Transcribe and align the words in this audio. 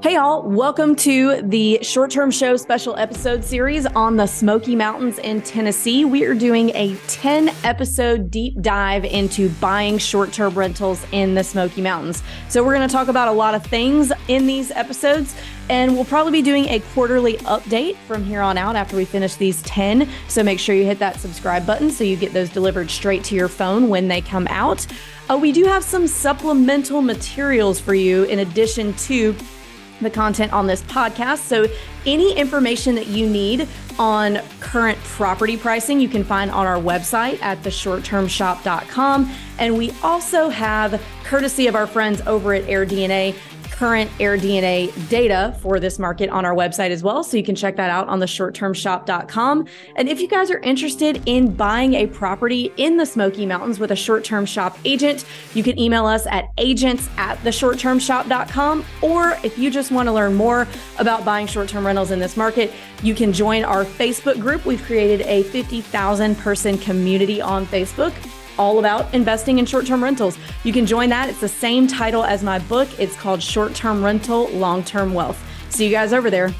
Hey, 0.00 0.14
all, 0.14 0.44
welcome 0.44 0.94
to 0.94 1.42
the 1.42 1.80
short 1.82 2.12
term 2.12 2.30
show 2.30 2.56
special 2.56 2.96
episode 2.96 3.42
series 3.42 3.84
on 3.84 4.14
the 4.14 4.28
Smoky 4.28 4.76
Mountains 4.76 5.18
in 5.18 5.42
Tennessee. 5.42 6.04
We 6.04 6.24
are 6.24 6.36
doing 6.36 6.70
a 6.76 6.94
10 7.08 7.48
episode 7.64 8.30
deep 8.30 8.62
dive 8.62 9.04
into 9.04 9.48
buying 9.60 9.98
short 9.98 10.32
term 10.32 10.54
rentals 10.54 11.04
in 11.10 11.34
the 11.34 11.42
Smoky 11.42 11.82
Mountains. 11.82 12.22
So, 12.48 12.62
we're 12.62 12.76
going 12.76 12.86
to 12.86 12.92
talk 12.92 13.08
about 13.08 13.26
a 13.26 13.32
lot 13.32 13.56
of 13.56 13.66
things 13.66 14.12
in 14.28 14.46
these 14.46 14.70
episodes, 14.70 15.34
and 15.68 15.96
we'll 15.96 16.04
probably 16.04 16.30
be 16.30 16.42
doing 16.42 16.66
a 16.66 16.78
quarterly 16.94 17.34
update 17.38 17.96
from 18.06 18.24
here 18.24 18.40
on 18.40 18.56
out 18.56 18.76
after 18.76 18.96
we 18.96 19.04
finish 19.04 19.34
these 19.34 19.60
10. 19.62 20.08
So, 20.28 20.44
make 20.44 20.60
sure 20.60 20.76
you 20.76 20.84
hit 20.84 21.00
that 21.00 21.18
subscribe 21.18 21.66
button 21.66 21.90
so 21.90 22.04
you 22.04 22.14
get 22.14 22.32
those 22.32 22.50
delivered 22.50 22.88
straight 22.88 23.24
to 23.24 23.34
your 23.34 23.48
phone 23.48 23.88
when 23.88 24.06
they 24.06 24.20
come 24.20 24.46
out. 24.48 24.86
Uh, 25.28 25.36
we 25.36 25.50
do 25.50 25.64
have 25.64 25.82
some 25.82 26.06
supplemental 26.06 27.02
materials 27.02 27.80
for 27.80 27.94
you 27.94 28.22
in 28.24 28.38
addition 28.38 28.94
to 28.94 29.34
the 30.00 30.10
content 30.10 30.52
on 30.52 30.66
this 30.66 30.82
podcast. 30.82 31.38
So, 31.38 31.66
any 32.06 32.34
information 32.36 32.94
that 32.94 33.06
you 33.06 33.28
need 33.28 33.68
on 33.98 34.40
current 34.60 34.98
property 35.00 35.56
pricing, 35.56 36.00
you 36.00 36.08
can 36.08 36.24
find 36.24 36.50
on 36.50 36.66
our 36.66 36.76
website 36.76 37.42
at 37.42 37.62
theshorttermshop.com. 37.62 39.30
And 39.58 39.76
we 39.76 39.92
also 40.02 40.48
have, 40.48 41.02
courtesy 41.24 41.66
of 41.66 41.74
our 41.74 41.86
friends 41.86 42.20
over 42.26 42.54
at 42.54 42.64
AirDNA, 42.64 43.36
current 43.78 44.10
AirDNA 44.18 45.08
data 45.08 45.56
for 45.60 45.78
this 45.78 46.00
market 46.00 46.28
on 46.30 46.44
our 46.44 46.54
website 46.54 46.90
as 46.90 47.04
well. 47.04 47.22
So 47.22 47.36
you 47.36 47.44
can 47.44 47.54
check 47.54 47.76
that 47.76 47.90
out 47.90 48.08
on 48.08 48.18
the 48.18 48.26
shorttermshop.com. 48.26 49.66
And 49.94 50.08
if 50.08 50.20
you 50.20 50.26
guys 50.26 50.50
are 50.50 50.58
interested 50.58 51.22
in 51.26 51.54
buying 51.54 51.94
a 51.94 52.08
property 52.08 52.72
in 52.76 52.96
the 52.96 53.06
Smoky 53.06 53.46
Mountains 53.46 53.78
with 53.78 53.92
a 53.92 53.96
short 53.96 54.24
term 54.24 54.46
shop 54.46 54.76
agent, 54.84 55.24
you 55.54 55.62
can 55.62 55.78
email 55.78 56.06
us 56.06 56.26
at 56.26 56.50
agents 56.58 57.08
at 57.18 57.42
the 57.44 57.50
shorttermshop.com. 57.50 58.84
Or 59.00 59.38
if 59.44 59.56
you 59.56 59.70
just 59.70 59.92
want 59.92 60.08
to 60.08 60.12
learn 60.12 60.34
more 60.34 60.66
about 60.98 61.24
buying 61.24 61.46
short 61.46 61.68
term 61.68 61.86
rentals 61.86 62.10
in 62.10 62.18
this 62.18 62.36
market, 62.36 62.72
you 63.04 63.14
can 63.14 63.32
join 63.32 63.62
our 63.62 63.84
Facebook 63.84 64.40
group. 64.40 64.64
We've 64.64 64.82
created 64.82 65.24
a 65.28 65.44
50,000 65.44 66.36
person 66.38 66.78
community 66.78 67.40
on 67.40 67.64
Facebook 67.64 68.12
all 68.58 68.78
about 68.78 69.12
investing 69.14 69.58
in 69.58 69.66
short 69.66 69.86
term 69.86 70.02
rentals. 70.02 70.36
You 70.64 70.72
can 70.72 70.86
join 70.86 71.08
that. 71.10 71.28
It's 71.28 71.40
the 71.40 71.48
same 71.48 71.86
title 71.86 72.24
as 72.24 72.42
my 72.42 72.58
book. 72.58 72.88
It's 72.98 73.16
called 73.16 73.42
Short 73.42 73.74
Term 73.74 74.04
Rental 74.04 74.48
Long 74.48 74.82
Term 74.84 75.14
Wealth. 75.14 75.42
See 75.70 75.84
you 75.84 75.90
guys 75.90 76.12
over 76.12 76.30
there. 76.30 76.52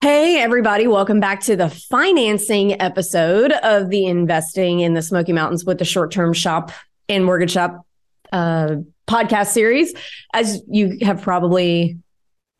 Hey, 0.00 0.40
everybody, 0.40 0.86
welcome 0.86 1.18
back 1.20 1.40
to 1.40 1.56
the 1.56 1.68
financing 1.68 2.80
episode 2.80 3.52
of 3.52 3.90
the 3.90 4.06
Investing 4.06 4.80
in 4.80 4.94
the 4.94 5.02
Smoky 5.02 5.32
Mountains 5.32 5.64
with 5.64 5.78
the 5.78 5.84
Short 5.84 6.12
Term 6.12 6.32
Shop 6.32 6.70
and 7.08 7.24
Mortgage 7.24 7.50
Shop 7.50 7.84
uh, 8.32 8.76
podcast 9.08 9.48
series. 9.48 9.92
As 10.32 10.62
you 10.68 10.98
have 11.02 11.22
probably 11.22 11.98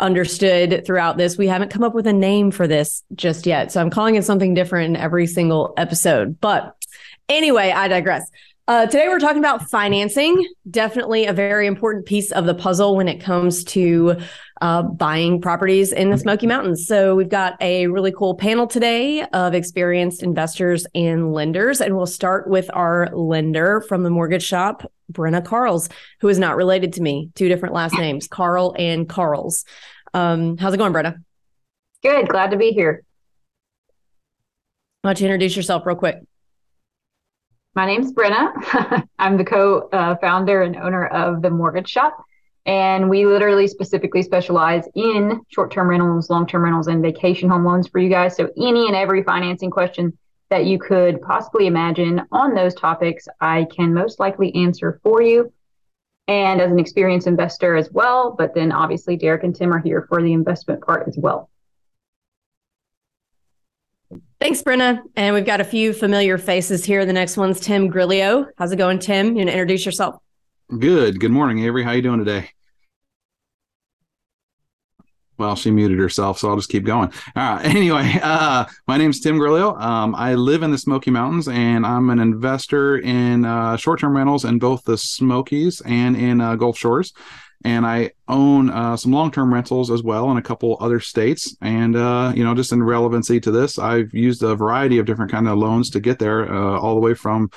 understood 0.01 0.85
throughout 0.87 1.17
this. 1.17 1.37
We 1.37 1.49
haven't 1.49 1.71
come 1.71 1.83
up 1.83 1.95
with 1.95 2.07
a 2.07 2.13
name 2.13 2.51
for 2.51 2.67
this 2.67 3.03
just 3.15 3.47
yet. 3.47 3.73
So 3.73 3.81
I'm 3.81 3.91
calling 3.91 4.15
it 4.15 4.25
something 4.25 4.55
different 4.55 4.91
in 4.91 4.97
every 4.97 5.27
single 5.27 5.75
episode. 5.77 6.41
But 6.41 6.77
anyway, 7.29 7.73
I 7.73 7.89
digress. 7.89 8.31
Uh, 8.69 8.85
today 8.85 9.09
we're 9.09 9.19
talking 9.19 9.39
about 9.39 9.71
financing. 9.71 10.47
Definitely 10.71 11.25
a 11.25 11.33
very 11.33 11.67
important 11.67 12.05
piece 12.05 12.31
of 12.33 12.45
the 12.45 12.55
puzzle 12.55 12.97
when 12.97 13.09
it 13.09 13.19
comes 13.19 13.65
to 13.65 14.21
uh, 14.61 14.83
buying 14.83 15.41
properties 15.41 15.91
in 15.91 16.11
the 16.11 16.19
Smoky 16.19 16.47
Mountains. 16.47 16.87
So 16.87 17.15
we've 17.15 17.31
got 17.31 17.57
a 17.63 17.87
really 17.87 18.13
cool 18.13 18.35
panel 18.35 18.67
today 18.67 19.23
of 19.33 19.55
experienced 19.55 20.23
investors 20.23 20.87
and 20.95 21.33
lenders, 21.33 21.81
and 21.81 21.97
we'll 21.97 22.05
start 22.05 22.47
with 22.47 22.69
our 22.75 23.09
lender 23.15 23.81
from 23.89 24.03
the 24.03 24.11
mortgage 24.11 24.45
shop, 24.45 24.85
Brenna 25.11 25.43
Carls, 25.43 25.89
who 26.21 26.29
is 26.29 26.39
not 26.39 26.55
related 26.55 26.93
to 26.95 27.01
me. 27.01 27.31
Two 27.35 27.49
different 27.49 27.75
last 27.75 27.95
names, 27.95 28.29
Carl 28.29 28.77
and 28.79 29.09
Carls. 29.09 29.65
Um, 30.13 30.59
how's 30.59 30.75
it 30.75 30.77
going, 30.77 30.93
Brenna? 30.93 31.25
Good. 32.03 32.29
Glad 32.29 32.51
to 32.51 32.59
be 32.59 32.73
here. 32.73 33.03
Why 35.01 35.15
don't 35.15 35.21
you 35.23 35.27
introduce 35.27 35.57
yourself 35.57 35.87
real 35.87 35.97
quick? 35.97 36.19
My 37.79 37.87
name's 37.87 38.13
Brenna. 38.13 39.07
I'm 39.21 39.37
the 39.37 39.45
co 39.45 39.89
uh, 39.93 40.17
founder 40.17 40.63
and 40.63 40.75
owner 40.75 41.07
of 41.07 41.43
the 41.43 41.51
Mortgage 41.51 41.89
Shop. 41.89 42.25
And 42.67 43.09
we 43.09 43.25
literally 43.25 43.69
specifically 43.69 44.25
specialize 44.25 44.89
in 44.97 45.43
short 45.47 45.71
term 45.71 45.87
rentals, 45.87 46.29
long 46.29 46.45
term 46.45 46.65
rentals, 46.65 46.89
and 46.89 47.01
vacation 47.01 47.49
home 47.49 47.65
loans 47.65 47.87
for 47.87 48.01
you 48.01 48.09
guys. 48.09 48.35
So, 48.35 48.51
any 48.57 48.89
and 48.89 48.97
every 48.97 49.23
financing 49.23 49.71
question 49.71 50.19
that 50.51 50.65
you 50.65 50.81
could 50.81 51.23
possibly 51.23 51.69
imagine 51.69 52.23
on 52.33 52.53
those 52.53 52.75
topics, 52.75 53.29
I 53.41 53.69
can 53.73 53.95
most 53.95 54.19
likely 54.19 54.53
answer 54.57 54.99
for 55.05 55.23
you. 55.23 55.53
And 56.27 56.61
as 56.61 56.73
an 56.73 56.81
experienced 56.81 57.29
investor 57.29 57.77
as 57.77 57.93
well. 57.93 58.35
But 58.37 58.57
then 58.57 58.73
obviously, 58.73 59.15
Derek 59.17 59.45
and 59.45 59.55
Tim 59.55 59.73
are 59.73 59.79
here 59.79 60.05
for 60.09 60.21
the 60.21 60.33
investment 60.33 60.85
part 60.85 61.07
as 61.07 61.17
well. 61.17 61.49
Thanks, 64.41 64.63
Brenna. 64.63 65.03
And 65.17 65.35
we've 65.35 65.45
got 65.45 65.61
a 65.61 65.65
few 65.65 65.93
familiar 65.93 66.39
faces 66.39 66.85
here. 66.85 67.05
The 67.05 67.13
next 67.13 67.37
one's 67.37 67.59
Tim 67.59 67.89
Grillo. 67.89 68.47
How's 68.57 68.71
it 68.71 68.77
going, 68.77 69.01
Tim? 69.01 69.29
You 69.29 69.35
want 69.35 69.49
to 69.49 69.53
introduce 69.53 69.85
yourself? 69.85 70.17
Good. 70.79 71.19
Good 71.19 71.33
morning, 71.33 71.65
Avery. 71.65 71.83
How 71.83 71.91
are 71.91 71.97
you 71.97 72.03
doing 72.03 72.21
today? 72.21 72.51
Well, 75.39 75.57
she 75.57 75.71
muted 75.71 75.99
herself, 75.99 76.39
so 76.39 76.49
I'll 76.49 76.57
just 76.57 76.69
keep 76.69 76.85
going. 76.85 77.13
Uh, 77.35 77.61
anyway, 77.65 78.19
uh, 78.23 78.67
my 78.87 78.97
name's 78.97 79.21
Tim 79.21 79.39
Grillo. 79.39 79.77
Um, 79.77 80.15
I 80.15 80.35
live 80.35 80.63
in 80.63 80.71
the 80.71 80.79
Smoky 80.79 81.11
Mountains, 81.11 81.49
and 81.49 81.85
I'm 81.85 82.11
an 82.11 82.21
investor 82.21 82.99
in 82.99 83.45
uh, 83.45 83.77
short-term 83.77 84.17
rentals 84.17 84.45
in 84.45 84.59
both 84.59 84.85
the 84.85 84.99
Smokies 84.99 85.81
and 85.81 86.17
in 86.17 86.41
uh, 86.41 86.55
Gulf 86.55 86.79
Shores 86.79 87.13
and 87.69 87.85
I 87.85 88.13
own 88.29 88.71
uh, 88.71 88.97
some 88.97 89.13
long-term 89.13 89.53
rentals 89.53 89.91
as 89.91 90.03
well 90.03 90.31
in 90.31 90.39
a 90.39 90.43
couple 90.43 90.79
other 90.81 91.01
states. 91.01 91.55
And 91.61 91.97
uh, 91.97 92.33
you 92.35 92.43
know, 92.43 92.55
just 92.55 92.73
in 92.73 92.83
relevancy 92.83 93.41
to 93.41 93.51
this, 93.51 93.79
I've 93.79 94.13
used 94.15 94.43
a 94.43 94.55
variety 94.55 94.97
of 94.99 95.05
different 95.05 95.31
kind 95.31 95.47
of 95.47 95.59
loans 95.59 95.91
to 95.91 96.01
get 96.01 96.19
there, 96.19 96.51
uh, 96.51 96.79
all 96.79 96.95
the 96.95 97.01
way 97.01 97.13
from 97.13 97.51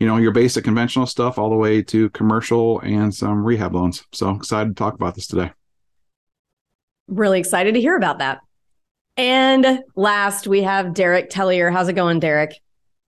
you 0.00 0.06
know 0.06 0.16
your 0.16 0.32
basic 0.32 0.64
conventional 0.64 1.04
stuff 1.04 1.38
all 1.38 1.50
the 1.50 1.56
way 1.56 1.82
to 1.82 2.08
commercial 2.10 2.80
and 2.80 3.14
some 3.14 3.44
rehab 3.44 3.74
loans. 3.74 4.04
So 4.12 4.30
excited 4.30 4.70
to 4.70 4.74
talk 4.74 4.94
about 4.94 5.14
this 5.14 5.26
today. 5.26 5.52
Really 7.06 7.38
excited 7.38 7.74
to 7.74 7.80
hear 7.80 7.96
about 7.96 8.20
that. 8.20 8.40
And 9.18 9.82
last, 9.96 10.46
we 10.46 10.62
have 10.62 10.94
Derek 10.94 11.28
Tellier. 11.28 11.70
How's 11.70 11.88
it 11.88 11.94
going, 11.94 12.20
Derek? 12.20 12.54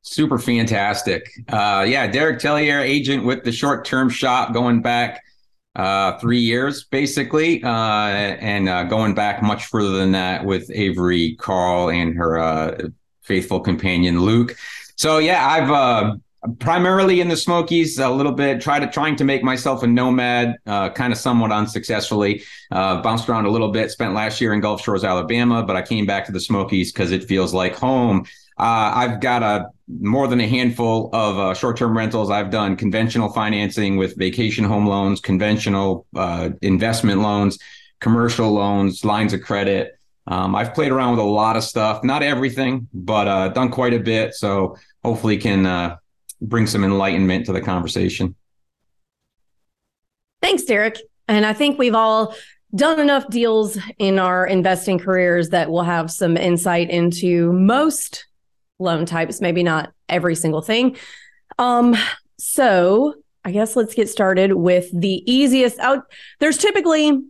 Super 0.02 0.38
fantastic. 0.38 1.30
Uh, 1.48 1.86
yeah, 1.88 2.06
Derek 2.06 2.38
Tellier, 2.38 2.82
agent 2.82 3.24
with 3.24 3.44
the 3.44 3.52
short 3.52 3.86
term 3.86 4.10
shop 4.10 4.52
going 4.52 4.82
back 4.82 5.22
uh, 5.76 6.18
three 6.18 6.40
years 6.40 6.84
basically, 6.84 7.62
uh, 7.62 7.68
and 7.68 8.68
uh, 8.68 8.84
going 8.84 9.14
back 9.14 9.42
much 9.42 9.66
further 9.66 9.90
than 9.90 10.12
that 10.12 10.44
with 10.44 10.70
Avery 10.72 11.36
Carl 11.36 11.90
and 11.90 12.16
her 12.16 12.38
uh, 12.38 12.88
faithful 13.22 13.60
companion 13.60 14.20
Luke. 14.20 14.56
So 14.96 15.18
yeah, 15.18 15.46
I've 15.46 15.70
uh, 15.70 16.16
primarily 16.58 17.20
in 17.20 17.28
the 17.28 17.36
Smokies 17.36 17.98
a 17.98 18.10
little 18.10 18.32
bit. 18.32 18.60
Tried 18.60 18.80
to 18.80 18.88
trying 18.88 19.16
to 19.16 19.24
make 19.24 19.42
myself 19.42 19.82
a 19.82 19.86
nomad, 19.86 20.56
uh, 20.66 20.90
kind 20.90 21.12
of 21.12 21.18
somewhat 21.18 21.52
unsuccessfully. 21.52 22.42
bounced 22.70 23.28
around 23.28 23.46
a 23.46 23.50
little 23.50 23.70
bit. 23.70 23.90
Spent 23.90 24.12
last 24.12 24.40
year 24.40 24.52
in 24.52 24.60
Gulf 24.60 24.82
Shores, 24.82 25.04
Alabama, 25.04 25.62
but 25.62 25.76
I 25.76 25.82
came 25.82 26.04
back 26.04 26.26
to 26.26 26.32
the 26.32 26.40
Smokies 26.40 26.92
because 26.92 27.12
it 27.12 27.24
feels 27.24 27.54
like 27.54 27.76
home. 27.76 28.26
Uh, 28.60 28.92
I've 28.94 29.20
got 29.20 29.42
a 29.42 29.70
more 29.88 30.28
than 30.28 30.38
a 30.38 30.46
handful 30.46 31.08
of 31.14 31.38
uh, 31.38 31.54
short-term 31.54 31.96
rentals. 31.96 32.30
I've 32.30 32.50
done 32.50 32.76
conventional 32.76 33.32
financing 33.32 33.96
with 33.96 34.18
vacation 34.18 34.64
home 34.64 34.86
loans, 34.86 35.18
conventional 35.18 36.06
uh, 36.14 36.50
investment 36.60 37.22
loans, 37.22 37.58
commercial 38.00 38.52
loans, 38.52 39.02
lines 39.02 39.32
of 39.32 39.40
credit. 39.40 39.98
Um, 40.26 40.54
I've 40.54 40.74
played 40.74 40.92
around 40.92 41.12
with 41.12 41.20
a 41.20 41.28
lot 41.28 41.56
of 41.56 41.64
stuff, 41.64 42.04
not 42.04 42.22
everything, 42.22 42.86
but 42.92 43.26
uh, 43.28 43.48
done 43.48 43.70
quite 43.70 43.94
a 43.94 43.98
bit. 43.98 44.34
So 44.34 44.76
hopefully, 45.02 45.38
can 45.38 45.64
uh, 45.64 45.96
bring 46.42 46.66
some 46.66 46.84
enlightenment 46.84 47.46
to 47.46 47.54
the 47.54 47.62
conversation. 47.62 48.34
Thanks, 50.42 50.64
Derek. 50.64 50.98
And 51.28 51.46
I 51.46 51.54
think 51.54 51.78
we've 51.78 51.94
all 51.94 52.34
done 52.74 53.00
enough 53.00 53.26
deals 53.30 53.78
in 53.98 54.18
our 54.18 54.46
investing 54.46 54.98
careers 54.98 55.48
that 55.48 55.70
we'll 55.70 55.82
have 55.82 56.10
some 56.10 56.36
insight 56.36 56.90
into 56.90 57.54
most 57.54 58.26
loan 58.80 59.06
types, 59.06 59.40
maybe 59.40 59.62
not 59.62 59.92
every 60.08 60.34
single 60.34 60.62
thing. 60.62 60.96
Um, 61.58 61.94
so 62.38 63.14
I 63.44 63.52
guess 63.52 63.76
let's 63.76 63.94
get 63.94 64.08
started 64.08 64.54
with 64.54 64.88
the 64.98 65.22
easiest 65.30 65.78
out. 65.78 66.04
There's 66.40 66.58
typically 66.58 67.20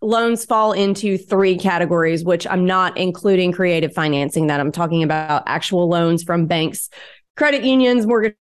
loans 0.00 0.44
fall 0.44 0.72
into 0.72 1.16
three 1.16 1.56
categories, 1.56 2.24
which 2.24 2.46
I'm 2.46 2.66
not 2.66 2.96
including 2.98 3.52
creative 3.52 3.92
financing 3.92 4.48
that 4.48 4.60
I'm 4.60 4.72
talking 4.72 5.02
about 5.02 5.44
actual 5.46 5.88
loans 5.88 6.22
from 6.22 6.46
banks, 6.46 6.90
credit 7.36 7.62
unions, 7.62 8.06
mortgage 8.06 8.34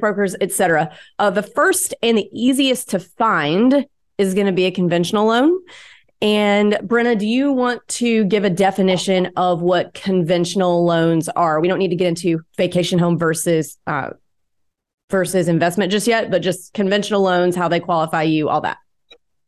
brokers, 0.00 0.34
etc. 0.40 0.96
Uh, 1.18 1.30
the 1.30 1.42
first 1.42 1.94
and 2.02 2.18
the 2.18 2.28
easiest 2.32 2.90
to 2.90 2.98
find 2.98 3.86
is 4.18 4.34
going 4.34 4.46
to 4.46 4.52
be 4.52 4.64
a 4.64 4.70
conventional 4.70 5.26
loan. 5.26 5.58
And 6.22 6.72
Brenna, 6.82 7.18
do 7.18 7.26
you 7.26 7.52
want 7.52 7.86
to 7.88 8.24
give 8.24 8.44
a 8.44 8.50
definition 8.50 9.32
of 9.36 9.60
what 9.60 9.92
conventional 9.92 10.84
loans 10.84 11.28
are? 11.28 11.60
We 11.60 11.68
don't 11.68 11.78
need 11.78 11.90
to 11.90 11.96
get 11.96 12.08
into 12.08 12.40
vacation 12.56 12.98
home 12.98 13.18
versus 13.18 13.76
uh, 13.86 14.10
versus 15.10 15.48
investment 15.48 15.92
just 15.92 16.06
yet, 16.06 16.30
but 16.30 16.42
just 16.42 16.72
conventional 16.72 17.22
loans, 17.22 17.54
how 17.54 17.68
they 17.68 17.80
qualify 17.80 18.22
you, 18.22 18.48
all 18.48 18.60
that. 18.62 18.78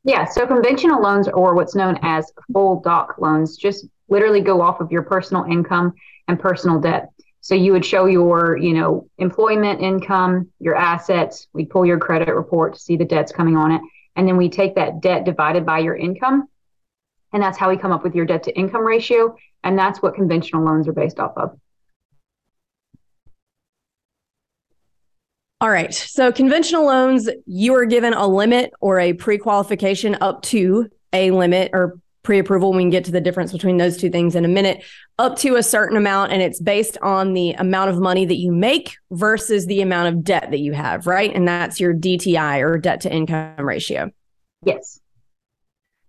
Yeah, 0.05 0.25
so 0.25 0.47
conventional 0.47 1.03
loans 1.03 1.29
or 1.29 1.55
what's 1.55 1.75
known 1.75 1.99
as 2.03 2.31
full 2.53 2.81
doc 2.81 3.17
loans 3.19 3.57
just 3.57 3.87
literally 4.09 4.41
go 4.41 4.61
off 4.61 4.81
of 4.81 4.93
your 4.93 5.03
personal 5.03 5.45
income 5.45 5.95
and 6.29 6.39
personal 6.39 6.81
debt. 6.81 7.11
So 7.41 7.55
you 7.55 7.73
would 7.73 7.85
show 7.85 8.07
your, 8.07 8.57
you 8.57 8.75
know, 8.75 9.09
employment 9.19 9.81
income, 9.81 10.51
your 10.61 10.77
assets. 10.77 11.49
We 11.53 11.65
pull 11.65 11.87
your 11.87 11.99
credit 11.99 12.35
report 12.35 12.75
to 12.75 12.81
see 12.81 12.97
the 12.97 13.05
debts 13.05 13.33
coming 13.33 13.57
on 13.57 13.73
it, 13.73 13.81
and 14.17 14.29
then 14.29 14.37
we 14.37 14.49
take 14.49 14.75
that 14.75 15.01
debt 15.01 15.25
divided 15.25 15.65
by 15.65 15.79
your 15.79 15.97
income, 15.97 16.49
and 17.33 17.43
that's 17.43 17.59
how 17.59 17.69
we 17.69 17.77
come 17.77 17.93
up 17.93 18.03
with 18.03 18.15
your 18.15 18.25
debt 18.25 18.43
to 18.45 18.57
income 18.57 18.87
ratio, 18.87 19.37
and 19.65 19.79
that's 19.79 20.01
what 20.01 20.15
conventional 20.15 20.65
loans 20.65 20.89
are 20.89 20.93
based 20.93 21.19
off 21.19 21.33
of. 21.37 21.59
All 25.61 25.71
right. 25.71 25.93
So 25.93 26.31
conventional 26.31 26.87
loans, 26.87 27.29
you 27.47 27.75
are 27.75 27.85
given 27.85 28.15
a 28.15 28.27
limit 28.29 28.73
or 28.81 29.01
a 29.01 29.13
pre-qualification 29.13 30.17
up 30.21 30.43
to 30.43 30.89
a 31.13 31.33
limit 31.33 31.71
or 31.73 31.99
pre-approval. 32.23 32.73
We 32.73 32.83
can 32.83 32.91
get 32.91 33.05
to 33.07 33.11
the 33.11 33.21
difference 33.21 33.51
between 33.51 33.77
those 33.77 33.97
two 33.97 34.09
things 34.09 34.37
in 34.37 34.45
a 34.45 34.49
minute, 34.49 34.85
up 35.19 35.37
to 35.39 35.57
a 35.57 35.63
certain 35.65 35.97
amount. 35.97 36.31
And 36.31 36.43
it's 36.43 36.61
based 36.61 36.97
on 37.03 37.33
the 37.33 37.55
amount 37.55 37.91
of 37.91 37.99
money 37.99 38.25
that 38.25 38.37
you 38.37 38.53
make 38.53 38.99
versus 39.11 39.67
the 39.67 39.81
amount 39.81 40.15
of 40.15 40.23
debt 40.23 40.53
that 40.53 40.61
you 40.61 40.75
have, 40.75 41.09
right? 41.09 41.35
And 41.35 41.49
that's 41.49 41.81
your 41.81 41.93
DTI 41.93 42.61
or 42.61 42.79
debt 42.79 43.01
to 43.01 43.13
income 43.13 43.67
ratio. 43.67 44.13
Yes. 44.63 45.01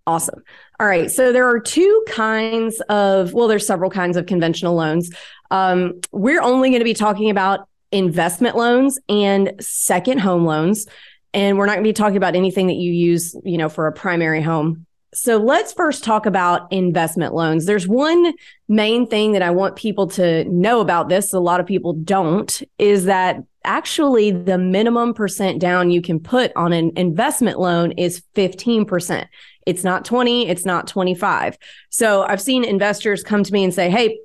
Awesome. 0.06 0.44
All 0.80 0.86
right. 0.86 1.10
So 1.10 1.30
there 1.30 1.46
are 1.46 1.60
two 1.60 2.04
kinds 2.08 2.80
of, 2.88 3.34
well, 3.34 3.48
there's 3.48 3.66
several 3.66 3.90
kinds 3.90 4.16
of 4.16 4.24
conventional 4.24 4.74
loans. 4.74 5.14
Um, 5.50 6.00
we're 6.10 6.40
only 6.40 6.70
going 6.70 6.80
to 6.80 6.86
be 6.86 6.94
talking 6.94 7.28
about 7.28 7.68
investment 7.92 8.56
loans 8.56 8.98
and 9.06 9.52
second 9.60 10.20
home 10.20 10.46
loans. 10.46 10.86
And 11.34 11.58
we're 11.58 11.66
not 11.66 11.74
going 11.74 11.84
to 11.84 11.88
be 11.88 11.92
talking 11.92 12.16
about 12.16 12.34
anything 12.34 12.68
that 12.68 12.76
you 12.76 12.92
use, 12.92 13.36
you 13.44 13.58
know, 13.58 13.68
for 13.68 13.88
a 13.88 13.92
primary 13.92 14.40
home. 14.40 14.86
So 15.12 15.36
let's 15.36 15.74
first 15.74 16.02
talk 16.02 16.24
about 16.24 16.72
investment 16.72 17.34
loans. 17.34 17.66
There's 17.66 17.86
one 17.86 18.32
main 18.66 19.06
thing 19.06 19.32
that 19.32 19.42
I 19.42 19.50
want 19.50 19.76
people 19.76 20.06
to 20.12 20.44
know 20.44 20.80
about 20.80 21.10
this. 21.10 21.34
A 21.34 21.40
lot 21.40 21.60
of 21.60 21.66
people 21.66 21.92
don't 21.92 22.62
is 22.78 23.04
that 23.04 23.36
actually 23.64 24.30
the 24.30 24.56
minimum 24.56 25.12
percent 25.12 25.60
down 25.60 25.90
you 25.90 26.00
can 26.00 26.20
put 26.20 26.52
on 26.56 26.72
an 26.72 26.92
investment 26.96 27.58
loan 27.58 27.92
is 27.92 28.22
15%. 28.34 29.26
It's 29.66 29.84
not 29.84 30.04
20, 30.04 30.48
it's 30.48 30.64
not 30.64 30.86
25. 30.86 31.56
So 31.90 32.22
I've 32.22 32.40
seen 32.40 32.64
investors 32.64 33.22
come 33.22 33.42
to 33.42 33.52
me 33.52 33.64
and 33.64 33.74
say, 33.74 33.90
"Hey, 33.90 34.20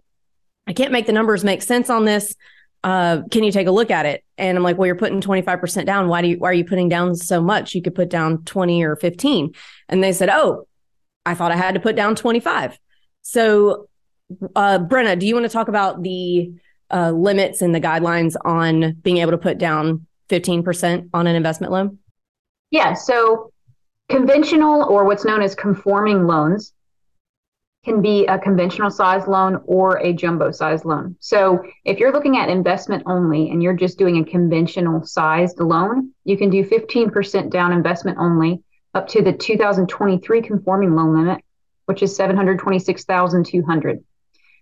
I 0.67 0.73
can't 0.73 0.91
make 0.91 1.05
the 1.05 1.11
numbers 1.11 1.43
make 1.43 1.61
sense 1.61 1.89
on 1.89 2.05
this 2.05 2.35
uh, 2.85 3.23
can 3.31 3.43
you 3.43 3.51
take 3.51 3.65
a 3.65 3.71
look 3.71 3.89
at 3.89 4.05
it? 4.05 4.23
And 4.37 4.55
I'm 4.55 4.63
like, 4.63 4.77
well, 4.77 4.85
you're 4.85 4.95
putting 4.95 5.19
25% 5.19 5.87
down. 5.87 6.07
Why 6.07 6.21
do 6.21 6.27
you, 6.27 6.37
why 6.37 6.51
are 6.51 6.53
you 6.53 6.63
putting 6.63 6.87
down 6.87 7.15
so 7.15 7.41
much? 7.41 7.73
You 7.73 7.81
could 7.81 7.95
put 7.95 8.09
down 8.09 8.43
20 8.43 8.83
or 8.83 8.95
15. 8.95 9.53
And 9.89 10.03
they 10.03 10.13
said, 10.13 10.29
oh, 10.29 10.67
I 11.25 11.33
thought 11.33 11.51
I 11.51 11.55
had 11.55 11.73
to 11.73 11.79
put 11.79 11.95
down 11.95 12.15
25. 12.15 12.77
So, 13.23 13.89
uh, 14.55 14.77
Brenna, 14.77 15.17
do 15.17 15.25
you 15.25 15.33
want 15.33 15.47
to 15.47 15.51
talk 15.51 15.67
about 15.67 16.03
the 16.03 16.51
uh, 16.91 17.09
limits 17.09 17.63
and 17.63 17.73
the 17.73 17.81
guidelines 17.81 18.35
on 18.45 18.93
being 19.01 19.17
able 19.17 19.31
to 19.31 19.39
put 19.39 19.57
down 19.57 20.05
15% 20.29 21.09
on 21.11 21.25
an 21.25 21.35
investment 21.35 21.73
loan? 21.73 21.97
Yeah. 22.69 22.93
So, 22.93 23.51
conventional 24.09 24.83
or 24.83 25.05
what's 25.05 25.25
known 25.25 25.41
as 25.41 25.55
conforming 25.55 26.27
loans 26.27 26.73
can 27.83 28.01
be 28.01 28.25
a 28.25 28.39
conventional 28.39 28.89
size 28.89 29.27
loan 29.27 29.61
or 29.65 29.97
a 29.99 30.11
jumbo 30.11 30.51
size 30.51 30.83
loan. 30.85 31.15
So 31.19 31.63
if 31.85 31.99
you're 31.99 32.11
looking 32.11 32.37
at 32.37 32.49
investment 32.49 33.03
only 33.05 33.51
and 33.51 33.61
you're 33.61 33.75
just 33.75 33.99
doing 33.99 34.17
a 34.17 34.25
conventional 34.25 35.05
sized 35.05 35.59
loan, 35.59 36.11
you 36.23 36.35
can 36.35 36.49
do 36.49 36.63
15% 36.63 37.51
down 37.51 37.71
investment 37.71 38.17
only 38.19 38.63
up 38.95 39.07
to 39.09 39.21
the 39.21 39.33
2023 39.33 40.41
conforming 40.41 40.95
loan 40.95 41.15
limit, 41.15 41.43
which 41.85 42.01
is 42.01 42.15
726,200. 42.15 44.03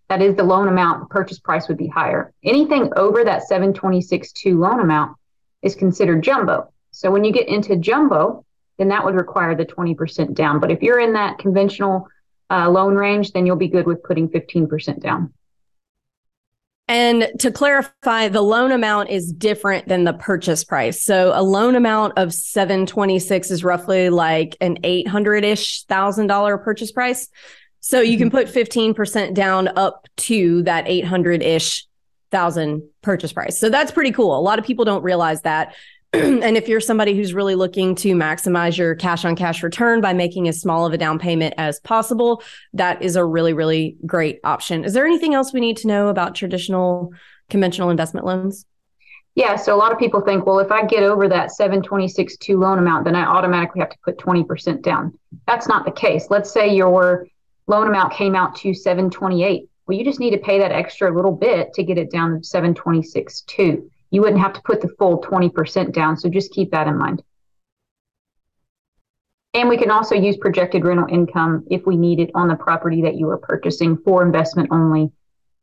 That 0.10 0.22
is 0.22 0.36
the 0.36 0.44
loan 0.44 0.68
amount, 0.68 1.00
the 1.00 1.14
purchase 1.14 1.40
price 1.40 1.70
would 1.70 1.78
be 1.78 1.88
higher. 1.88 2.34
Anything 2.44 2.92
over 2.98 3.24
that 3.24 3.44
726.2 3.50 4.58
loan 4.58 4.82
amount 4.82 5.16
is 5.62 5.76
considered 5.76 6.24
jumbo. 6.24 6.74
So 6.92 7.10
when 7.10 7.24
you 7.24 7.32
get 7.32 7.48
into 7.48 7.78
jumbo, 7.78 8.46
then 8.78 8.90
that 8.90 9.06
would 9.06 9.16
require 9.16 9.56
the 9.56 9.66
20% 9.66 10.34
down. 10.34 10.60
But 10.60 10.72
if 10.72 10.82
you're 10.82 11.00
in 11.00 11.14
that 11.14 11.38
conventional 11.38 12.08
uh, 12.50 12.70
loan 12.70 12.96
range, 12.96 13.32
then 13.32 13.46
you'll 13.46 13.56
be 13.56 13.68
good 13.68 13.86
with 13.86 14.04
putting 14.04 14.30
15% 14.30 15.00
down. 15.00 15.34
And 16.88 17.32
to 17.40 17.50
clarify, 17.50 18.28
the 18.28 18.42
loan 18.42 18.72
amount 18.72 19.10
is 19.10 19.32
different 19.32 19.88
than 19.88 20.04
the 20.04 20.14
purchase 20.14 20.64
price. 20.64 21.02
So 21.02 21.32
a 21.34 21.42
loan 21.42 21.76
amount 21.76 22.18
of 22.18 22.34
726 22.34 23.52
is 23.52 23.64
roughly 23.64 24.10
like 24.10 24.58
an 24.60 24.82
800-ish 24.82 25.86
thousand 25.86 26.28
dollar 26.28 26.58
purchase 26.58 26.92
price. 26.92 27.30
So 27.80 28.02
you 28.02 28.18
can 28.18 28.30
mm-hmm. 28.30 28.38
put 28.38 28.48
15% 28.48 29.34
down 29.34 29.70
up 29.78 30.08
to 30.18 30.64
that 30.64 30.86
800-ish 30.86 31.88
thousand 32.32 32.84
purchase 33.02 33.32
price. 33.32 33.58
So 33.60 33.70
that's 33.70 33.92
pretty 33.92 34.12
cool. 34.12 34.38
A 34.38 34.42
lot 34.42 34.60
of 34.60 34.66
people 34.66 34.84
don't 34.84 35.04
realize 35.04 35.42
that. 35.44 35.76
and 36.44 36.56
if 36.56 36.68
you're 36.68 36.80
somebody 36.80 37.16
who's 37.16 37.34
really 37.34 37.56
looking 37.56 37.96
to 37.96 38.14
maximize 38.14 38.78
your 38.78 38.94
cash 38.94 39.26
on 39.26 39.36
cash 39.36 39.64
return 39.64 40.00
by 40.00 40.14
making 40.14 40.48
as 40.48 40.62
small 40.62 40.86
of 40.86 40.94
a 40.94 40.98
down 40.98 41.18
payment 41.18 41.56
as 41.58 41.80
possible, 41.80 42.44
that 42.72 43.02
is 43.02 43.16
a 43.16 43.26
really, 43.26 43.52
really 43.52 43.98
great 44.06 44.40
option. 44.44 44.86
Is 44.86 44.94
there 44.94 45.08
anything 45.08 45.34
else 45.34 45.54
we 45.54 45.60
need 45.60 45.78
to 45.78 45.88
know 45.88 46.10
about 46.10 46.36
traditional 46.36 47.12
conventional 47.50 47.90
investment 47.90 48.28
loans? 48.28 48.68
Yeah, 49.34 49.56
so 49.56 49.74
a 49.74 49.78
lot 49.78 49.92
of 49.92 49.98
people 49.98 50.22
think, 50.22 50.46
well, 50.46 50.60
if 50.60 50.72
I 50.72 50.86
get 50.86 51.02
over 51.02 51.28
that 51.30 51.50
726.2 51.60 52.60
loan 52.60 52.78
amount, 52.78 53.06
then 53.06 53.16
I 53.16 53.26
automatically 53.26 53.80
have 53.82 53.90
to 53.90 53.98
put 54.06 54.20
20% 54.20 54.84
down. 54.84 55.18
That's 55.48 55.68
not 55.68 55.84
the 55.84 55.92
case. 55.92 56.28
Let's 56.30 56.52
say 56.52 56.76
your 56.76 57.26
loan 57.66 57.88
amount 57.88 58.14
came 58.14 58.36
out 58.36 58.56
to 58.58 58.76
728. 58.76 59.68
Well, 59.88 59.98
you 59.98 60.06
just 60.06 60.20
need 60.20 60.32
to 60.32 60.38
pay 60.38 60.60
that 60.60 60.72
extra 60.72 61.14
little 61.14 61.36
bit 61.36 61.74
to 61.74 61.84
get 61.84 61.98
it 61.98 62.12
down 62.12 62.40
to 62.40 62.48
726.2 62.48 63.90
you 64.14 64.22
wouldn't 64.22 64.40
have 64.40 64.54
to 64.54 64.62
put 64.62 64.80
the 64.80 64.90
full 65.00 65.22
20% 65.24 65.92
down. 65.92 66.16
So 66.16 66.30
just 66.30 66.52
keep 66.52 66.70
that 66.72 66.88
in 66.88 66.98
mind. 66.98 67.24
And 69.56 69.68
we 69.70 69.78
can 69.78 69.90
also 69.90 70.14
use 70.14 70.38
projected 70.38 70.86
rental 70.86 71.08
income 71.10 71.66
if 71.72 71.88
we 71.88 71.98
need 71.98 72.20
it 72.20 72.30
on 72.36 72.48
the 72.48 72.56
property 72.56 73.02
that 73.02 73.16
you 73.16 73.28
are 73.30 73.40
purchasing 73.40 73.98
for 73.98 74.24
investment 74.24 74.70
only 74.72 75.12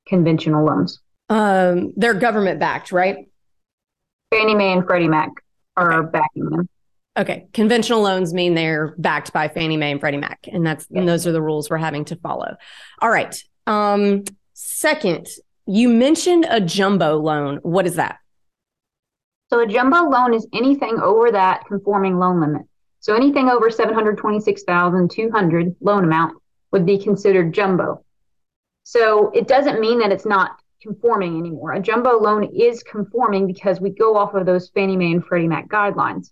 conventional 0.08 0.64
loans. 0.64 0.98
Um, 1.28 1.92
they're 1.96 2.14
government 2.14 2.58
backed, 2.58 2.90
right? 2.90 3.28
Fannie 4.32 4.56
Mae 4.56 4.72
and 4.72 4.84
Freddie 4.84 5.08
Mac 5.08 5.30
are 5.76 6.02
okay. 6.02 6.10
backing 6.12 6.44
them. 6.46 6.68
Okay. 7.16 7.46
Conventional 7.52 8.02
loans 8.02 8.34
mean 8.34 8.54
they're 8.54 8.96
backed 8.98 9.32
by 9.32 9.46
Fannie 9.46 9.76
Mae 9.76 9.92
and 9.92 10.00
Freddie 10.00 10.18
Mac. 10.18 10.40
And 10.50 10.66
that's 10.66 10.86
yes. 10.90 10.98
and 10.98 11.08
those 11.08 11.24
are 11.24 11.32
the 11.32 11.42
rules 11.42 11.70
we're 11.70 11.76
having 11.76 12.04
to 12.06 12.16
follow. 12.16 12.56
All 13.00 13.10
right. 13.10 13.40
Um, 13.68 14.24
second, 14.54 15.28
you 15.66 15.88
mentioned 15.88 16.46
a 16.50 16.60
jumbo 16.60 17.16
loan. 17.16 17.58
What 17.62 17.86
is 17.86 17.94
that? 17.94 18.16
So 19.50 19.58
a 19.58 19.66
jumbo 19.66 20.08
loan 20.08 20.32
is 20.32 20.46
anything 20.52 21.00
over 21.00 21.32
that 21.32 21.66
conforming 21.66 22.18
loan 22.18 22.40
limit. 22.40 22.62
So 23.00 23.16
anything 23.16 23.48
over 23.48 23.68
726,200 23.68 25.76
loan 25.80 26.04
amount 26.04 26.40
would 26.70 26.86
be 26.86 26.98
considered 26.98 27.52
jumbo. 27.52 28.04
So 28.84 29.30
it 29.30 29.48
doesn't 29.48 29.80
mean 29.80 29.98
that 29.98 30.12
it's 30.12 30.26
not 30.26 30.60
conforming 30.80 31.36
anymore. 31.36 31.72
A 31.72 31.80
jumbo 31.80 32.20
loan 32.20 32.44
is 32.54 32.84
conforming 32.84 33.48
because 33.48 33.80
we 33.80 33.90
go 33.90 34.16
off 34.16 34.34
of 34.34 34.46
those 34.46 34.70
Fannie 34.70 34.96
Mae 34.96 35.10
and 35.12 35.24
Freddie 35.24 35.48
Mac 35.48 35.68
guidelines. 35.68 36.30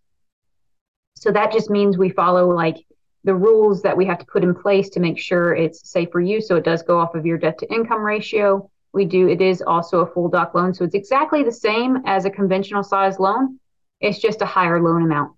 So 1.17 1.33
that 1.33 1.51
just 1.51 1.71
means 1.71 1.99
we 1.99 2.11
follow 2.11 2.55
like 2.55 2.77
the 3.25 3.35
rules 3.35 3.83
that 3.83 3.97
we 3.97 4.07
have 4.07 4.21
to 4.21 4.27
put 4.27 4.45
in 4.45 4.55
place 4.55 4.91
to 4.91 5.01
make 5.01 5.19
sure 5.19 5.55
it's 5.55 5.91
safe 5.91 6.11
for 6.13 6.21
you. 6.21 6.41
So 6.41 6.55
it 6.55 6.65
does 6.65 6.83
go 6.83 7.01
off 7.01 7.17
of 7.17 7.27
your 7.27 7.39
debt 7.39 7.59
to 7.59 7.73
income 7.73 8.05
ratio 8.05 8.71
we 8.93 9.05
do 9.05 9.29
it 9.29 9.41
is 9.41 9.63
also 9.63 10.01
a 10.01 10.07
full 10.07 10.29
doc 10.29 10.55
loan. 10.55 10.75
So 10.75 10.85
it's 10.85 10.95
exactly 10.95 11.43
the 11.43 11.53
same 11.53 11.99
as 12.07 12.25
a 12.25 12.31
conventional 12.31 12.83
size 12.83 13.19
loan. 13.19 13.59
It's 14.01 14.19
just 14.19 14.43
a 14.43 14.47
higher 14.47 14.83
loan 14.83 15.03
amount. 15.03 15.33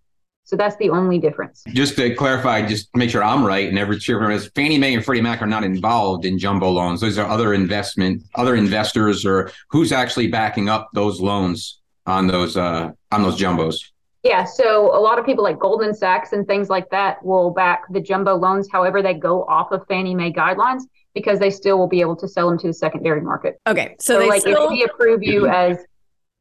So 0.45 0.57
that's 0.57 0.76
the 0.76 0.90
only 0.90 1.19
difference. 1.19 1.62
Just 1.69 1.97
to 1.97 2.14
clarify 2.14 2.66
just 2.66 2.88
make 2.97 3.11
sure 3.11 3.23
i'm 3.23 3.45
right 3.45 3.69
and 3.69 3.78
every 3.78 4.00
sure 4.00 4.30
is 4.30 4.50
fannie 4.57 4.78
mae 4.78 4.95
and 4.95 5.04
freddie 5.04 5.21
mac 5.21 5.40
are 5.42 5.47
not 5.47 5.62
involved 5.62 6.25
in 6.25 6.38
jumbo 6.38 6.71
loans. 6.71 7.00
Those 7.00 7.19
are 7.19 7.28
other 7.28 7.54
investment 7.54 8.23
other 8.35 8.57
investors 8.57 9.25
or 9.25 9.52
who's 9.71 9.92
actually 9.92 10.26
backing 10.26 10.69
up 10.69 10.88
those 10.92 11.21
loans 11.21 11.80
on 12.07 12.26
those 12.26 12.57
uh 12.57 12.90
on 13.12 13.23
those 13.23 13.38
jumbos. 13.38 13.76
Yeah, 14.23 14.45
so 14.45 14.95
a 14.95 15.00
lot 15.00 15.19
of 15.19 15.25
people 15.25 15.42
like 15.42 15.59
Goldman 15.59 15.95
Sachs 15.95 16.35
and 16.35 16.47
things 16.47 16.69
like 16.69 16.90
that 16.90 17.25
will 17.25 17.50
back 17.50 17.85
the 17.90 18.00
jumbo 18.00 18.35
loans. 18.35 18.69
However, 18.71 19.00
they 19.00 19.14
go 19.14 19.45
off 19.45 19.73
of 19.73 19.87
Fannie 19.87 20.14
Mae 20.14 20.30
guidelines 20.30 20.83
because 21.14 21.38
they 21.38 21.50
still 21.50 21.78
will 21.78 21.88
be 21.88 22.00
able 22.00 22.16
to 22.16 22.28
sell 22.28 22.48
them 22.48 22.58
to 22.58 22.66
the 22.66 22.74
secondary 22.74 23.20
market. 23.20 23.58
Okay, 23.66 23.96
so, 23.98 24.20
so 24.20 24.26
like 24.26 24.40
still... 24.42 24.64
if 24.64 24.70
we 24.70 24.84
approve 24.84 25.22
you 25.22 25.46
as 25.46 25.78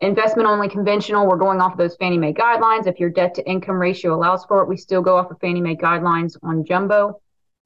investment 0.01 0.47
only 0.47 0.69
conventional, 0.69 1.27
we're 1.27 1.37
going 1.37 1.59
off 1.59 1.73
of 1.73 1.77
those 1.77 1.95
Fannie 1.97 2.17
Mae 2.17 2.33
guidelines. 2.33 2.87
If 2.87 2.99
your 2.99 3.09
debt 3.09 3.33
to 3.35 3.49
income 3.49 3.77
ratio 3.77 4.15
allows 4.15 4.45
for 4.45 4.61
it, 4.61 4.69
we 4.69 4.77
still 4.77 5.01
go 5.01 5.17
off 5.17 5.31
of 5.31 5.39
Fannie 5.39 5.61
Mae 5.61 5.75
guidelines 5.75 6.37
on 6.43 6.63
jumbo. 6.63 7.19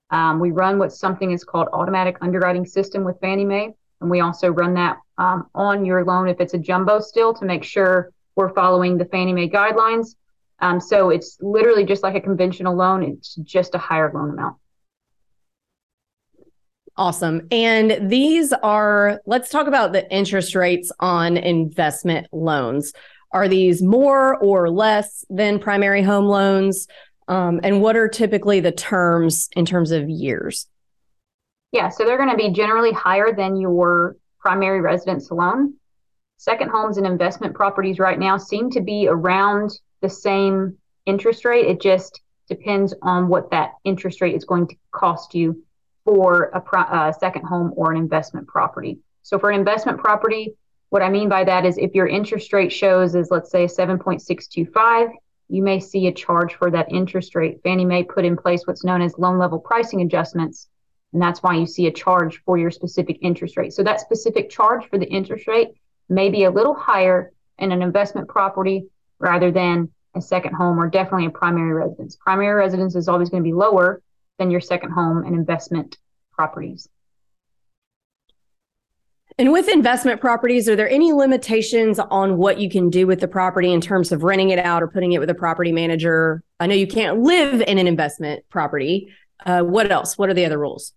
Um, 0.09 0.39
we 0.39 0.51
run 0.51 0.79
what 0.79 0.93
something 0.93 1.31
is 1.31 1.43
called 1.43 1.67
automatic 1.73 2.17
underwriting 2.21 2.65
system 2.65 3.03
with 3.03 3.19
Fannie 3.19 3.45
Mae, 3.45 3.73
and 3.99 4.09
we 4.09 4.21
also 4.21 4.49
run 4.49 4.75
that 4.75 4.97
um, 5.17 5.47
on 5.55 5.85
your 5.85 6.03
loan 6.05 6.27
if 6.27 6.39
it's 6.39 6.53
a 6.53 6.57
jumbo 6.57 6.99
still 6.99 7.33
to 7.33 7.45
make 7.45 7.63
sure 7.63 8.11
We're 8.35 8.53
following 8.53 8.97
the 8.97 9.05
Fannie 9.05 9.33
Mae 9.33 9.49
guidelines. 9.49 10.15
Um, 10.59 10.79
so 10.79 11.09
it's 11.09 11.37
literally 11.41 11.85
just 11.85 12.03
like 12.03 12.15
a 12.15 12.21
conventional 12.21 12.75
loan, 12.75 13.03
it's 13.03 13.35
just 13.35 13.75
a 13.75 13.77
higher 13.77 14.11
loan 14.13 14.31
amount. 14.31 14.57
Awesome. 16.95 17.47
And 17.51 18.09
these 18.09 18.53
are, 18.53 19.19
let's 19.25 19.49
talk 19.49 19.67
about 19.67 19.93
the 19.93 20.09
interest 20.11 20.53
rates 20.53 20.91
on 20.99 21.37
investment 21.37 22.27
loans. 22.31 22.93
Are 23.31 23.47
these 23.47 23.81
more 23.81 24.37
or 24.37 24.69
less 24.69 25.25
than 25.29 25.57
primary 25.57 26.03
home 26.03 26.25
loans? 26.25 26.87
Um, 27.27 27.59
and 27.63 27.81
what 27.81 27.95
are 27.95 28.07
typically 28.07 28.59
the 28.59 28.71
terms 28.71 29.49
in 29.55 29.65
terms 29.65 29.89
of 29.89 30.07
years? 30.07 30.67
Yeah, 31.71 31.89
so 31.89 32.05
they're 32.05 32.17
going 32.17 32.29
to 32.29 32.37
be 32.37 32.51
generally 32.51 32.91
higher 32.91 33.33
than 33.35 33.59
your 33.59 34.15
primary 34.39 34.81
residence 34.81 35.31
loan. 35.31 35.73
Second 36.37 36.69
homes 36.69 36.97
and 36.97 37.07
investment 37.07 37.55
properties 37.55 37.97
right 37.97 38.19
now 38.19 38.37
seem 38.37 38.69
to 38.69 38.81
be 38.81 39.07
around 39.07 39.71
the 40.01 40.09
same 40.09 40.77
interest 41.07 41.43
rate. 41.45 41.65
It 41.65 41.81
just 41.81 42.21
depends 42.47 42.93
on 43.01 43.29
what 43.29 43.49
that 43.49 43.71
interest 43.83 44.21
rate 44.21 44.35
is 44.35 44.45
going 44.45 44.67
to 44.67 44.75
cost 44.91 45.33
you 45.33 45.63
for 46.05 46.51
a, 46.53 46.61
pro- 46.61 46.81
a 46.81 47.13
second 47.19 47.45
home 47.45 47.73
or 47.75 47.91
an 47.91 47.97
investment 47.97 48.47
property. 48.47 48.99
So 49.21 49.39
for 49.39 49.49
an 49.49 49.59
investment 49.59 49.99
property, 49.99 50.53
what 50.89 51.01
I 51.01 51.09
mean 51.09 51.29
by 51.29 51.43
that 51.45 51.65
is 51.65 51.77
if 51.77 51.95
your 51.95 52.07
interest 52.07 52.53
rate 52.53 52.71
shows 52.71 53.15
is 53.15 53.31
let's 53.31 53.49
say 53.49 53.65
7.625, 53.65 55.11
you 55.49 55.63
may 55.63 55.79
see 55.79 56.07
a 56.07 56.11
charge 56.11 56.55
for 56.55 56.69
that 56.71 56.91
interest 56.91 57.35
rate. 57.35 57.61
Fannie 57.63 57.85
Mae 57.85 58.03
put 58.03 58.25
in 58.25 58.37
place 58.37 58.65
what's 58.65 58.83
known 58.83 59.01
as 59.01 59.17
loan 59.17 59.37
level 59.37 59.59
pricing 59.59 60.01
adjustments, 60.01 60.67
and 61.11 61.21
that's 61.21 61.41
why 61.41 61.55
you 61.55 61.65
see 61.65 61.87
a 61.87 61.91
charge 61.91 62.41
for 62.45 62.57
your 62.57 62.71
specific 62.71 63.17
interest 63.21 63.57
rate. 63.57 63.73
So 63.73 63.83
that 63.83 64.01
specific 64.01 64.49
charge 64.49 64.87
for 64.89 64.97
the 64.97 65.07
interest 65.07 65.47
rate 65.47 65.69
may 66.09 66.29
be 66.29 66.43
a 66.43 66.51
little 66.51 66.73
higher 66.73 67.31
in 67.59 67.71
an 67.71 67.81
investment 67.81 68.27
property 68.27 68.85
rather 69.19 69.51
than 69.51 69.89
a 70.15 70.21
second 70.21 70.53
home 70.53 70.79
or 70.79 70.89
definitely 70.89 71.25
a 71.27 71.31
primary 71.31 71.73
residence. 71.73 72.15
Primary 72.15 72.53
residence 72.53 72.95
is 72.95 73.07
always 73.07 73.29
going 73.29 73.41
to 73.41 73.47
be 73.47 73.53
lower 73.53 74.01
than 74.39 74.51
your 74.51 74.61
second 74.61 74.91
home 74.91 75.23
and 75.25 75.35
investment 75.35 75.97
properties. 76.31 76.87
And 79.39 79.51
with 79.51 79.67
investment 79.67 80.21
properties, 80.21 80.69
are 80.69 80.75
there 80.75 80.89
any 80.89 81.11
limitations 81.11 81.97
on 81.97 82.37
what 82.37 82.59
you 82.59 82.69
can 82.69 82.89
do 82.89 83.07
with 83.07 83.19
the 83.19 83.27
property 83.27 83.73
in 83.73 83.81
terms 83.81 84.11
of 84.11 84.23
renting 84.23 84.51
it 84.51 84.59
out 84.59 84.83
or 84.83 84.87
putting 84.87 85.13
it 85.13 85.19
with 85.19 85.29
a 85.29 85.33
property 85.33 85.71
manager? 85.71 86.43
I 86.59 86.67
know 86.67 86.75
you 86.75 86.85
can't 86.85 87.21
live 87.21 87.61
in 87.61 87.79
an 87.79 87.87
investment 87.87 88.43
property. 88.49 89.11
Uh, 89.43 89.61
what 89.61 89.91
else? 89.91 90.17
What 90.17 90.29
are 90.29 90.35
the 90.35 90.45
other 90.45 90.59
rules? 90.59 90.93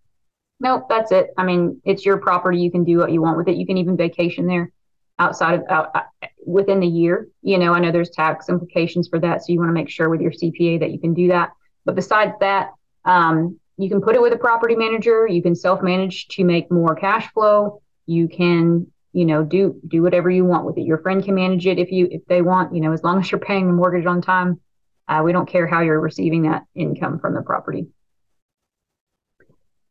Nope, 0.61 0.87
that's 0.89 1.13
it. 1.13 1.31
I 1.39 1.45
mean, 1.45 1.81
it's 1.85 2.05
your 2.05 2.19
property. 2.19 2.61
You 2.61 2.71
can 2.71 2.85
do 2.85 2.99
what 2.99 3.11
you 3.11 3.23
want 3.23 3.39
with 3.39 3.49
it. 3.49 3.57
You 3.57 3.67
can 3.67 3.79
even 3.79 3.97
vacation 3.97 4.47
there 4.47 4.71
outside 5.19 5.55
of 5.55 5.65
out, 5.71 5.91
uh, 5.95 6.27
within 6.45 6.81
the 6.81 6.87
year. 6.87 7.29
You 7.43 7.59
know, 7.59 7.73
I 7.73 7.81
know 7.81 7.91
there's 7.91 8.11
tax 8.11 8.51
implications 8.51 9.09
for 9.09 9.19
that, 9.21 9.45
so 9.45 9.53
you 9.53 9.59
want 9.59 9.71
to 9.71 9.75
make 9.75 9.89
sure 9.89 10.11
with 10.11 10.21
your 10.21 10.33
CPA 10.33 10.81
that 10.81 10.93
you 10.93 10.99
can 10.99 11.15
do 11.15 11.29
that. 11.29 11.53
But 11.85 11.95
besides 11.95 12.33
that, 12.41 12.71
um, 13.07 13.59
you 13.79 13.89
can 13.89 14.01
put 14.01 14.15
it 14.15 14.23
with 14.23 14.33
a 14.33 14.39
property 14.39 14.75
manager. 14.75 15.27
You 15.27 15.43
can 15.43 15.55
self 15.55 15.83
manage 15.83 16.29
to 16.29 16.45
make 16.45 16.71
more 16.71 16.95
cash 16.95 17.31
flow. 17.33 17.81
You 18.07 18.29
can, 18.29 18.87
you 19.13 19.25
know, 19.25 19.45
do 19.45 19.81
do 19.87 20.03
whatever 20.03 20.31
you 20.31 20.45
want 20.45 20.67
with 20.67 20.77
it. 20.77 20.83
Your 20.83 20.99
friend 20.99 21.25
can 21.25 21.35
manage 21.35 21.67
it 21.67 21.79
if 21.79 21.91
you 21.91 22.09
if 22.11 22.25
they 22.27 22.43
want. 22.43 22.75
You 22.75 22.81
know, 22.81 22.93
as 22.93 23.03
long 23.03 23.21
as 23.21 23.31
you're 23.31 23.41
paying 23.41 23.67
the 23.67 23.73
mortgage 23.73 24.07
on 24.07 24.21
time, 24.21 24.61
uh, 25.09 25.23
we 25.25 25.33
don't 25.33 25.49
care 25.49 25.67
how 25.67 25.81
you're 25.81 26.01
receiving 26.01 26.43
that 26.43 26.65
income 26.75 27.19
from 27.19 27.35
the 27.35 27.43
property. 27.43 27.87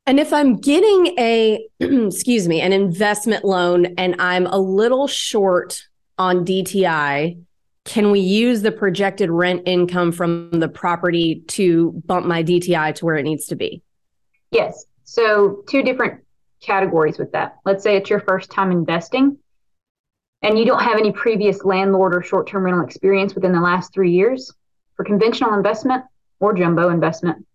And 0.07 0.19
if 0.19 0.34
I'm 0.34 0.57
getting 0.57 1.17
a, 1.17 1.67
excuse 1.79 2.48
me, 2.48 2.62
an 2.62 2.74
investment 2.74 3.43
loan 3.43 3.95
and 3.98 4.15
I'm 4.19 4.45
a 4.45 4.57
little 4.57 5.07
short 5.07 5.81
on 6.17 6.45
DTI, 6.45 7.41
can 7.86 8.10
we 8.10 8.20
use 8.20 8.63
the 8.63 8.72
projected 8.72 9.30
rent 9.30 9.62
income 9.68 10.12
from 10.12 10.50
the 10.51 10.68
property 10.68 11.44
to 11.48 11.92
bump 12.06 12.25
my 12.25 12.44
DTI 12.44 12.96
to 12.96 13.06
where 13.06 13.15
it 13.15 13.24
needs 13.24 13.46
to 13.46 13.56
be? 13.56 13.82
Yes. 14.51 14.86
So, 15.04 15.63
two 15.70 15.84
different 15.84 16.24
categories 16.62 17.20
with 17.20 17.32
that. 17.34 17.58
Let's 17.63 17.84
say 17.84 17.96
it's 17.96 18.10
your 18.10 18.22
first 18.22 18.50
time 18.50 18.72
investing 18.72 19.38
and 20.42 20.58
you 20.58 20.65
don't 20.65 20.82
have 20.82 20.98
any 20.98 21.12
previous 21.12 21.63
landlord 21.63 22.15
or 22.15 22.24
short 22.24 22.48
term 22.48 22.63
rental 22.63 22.84
experience 22.84 23.36
within 23.36 23.51
the 23.51 23.62
last 23.62 23.94
three 23.94 24.12
years. 24.12 24.51
For 24.96 25.06
conventional 25.06 25.54
investment 25.54 26.06
or 26.39 26.54
jumbo 26.54 26.89
investment, 26.89 27.46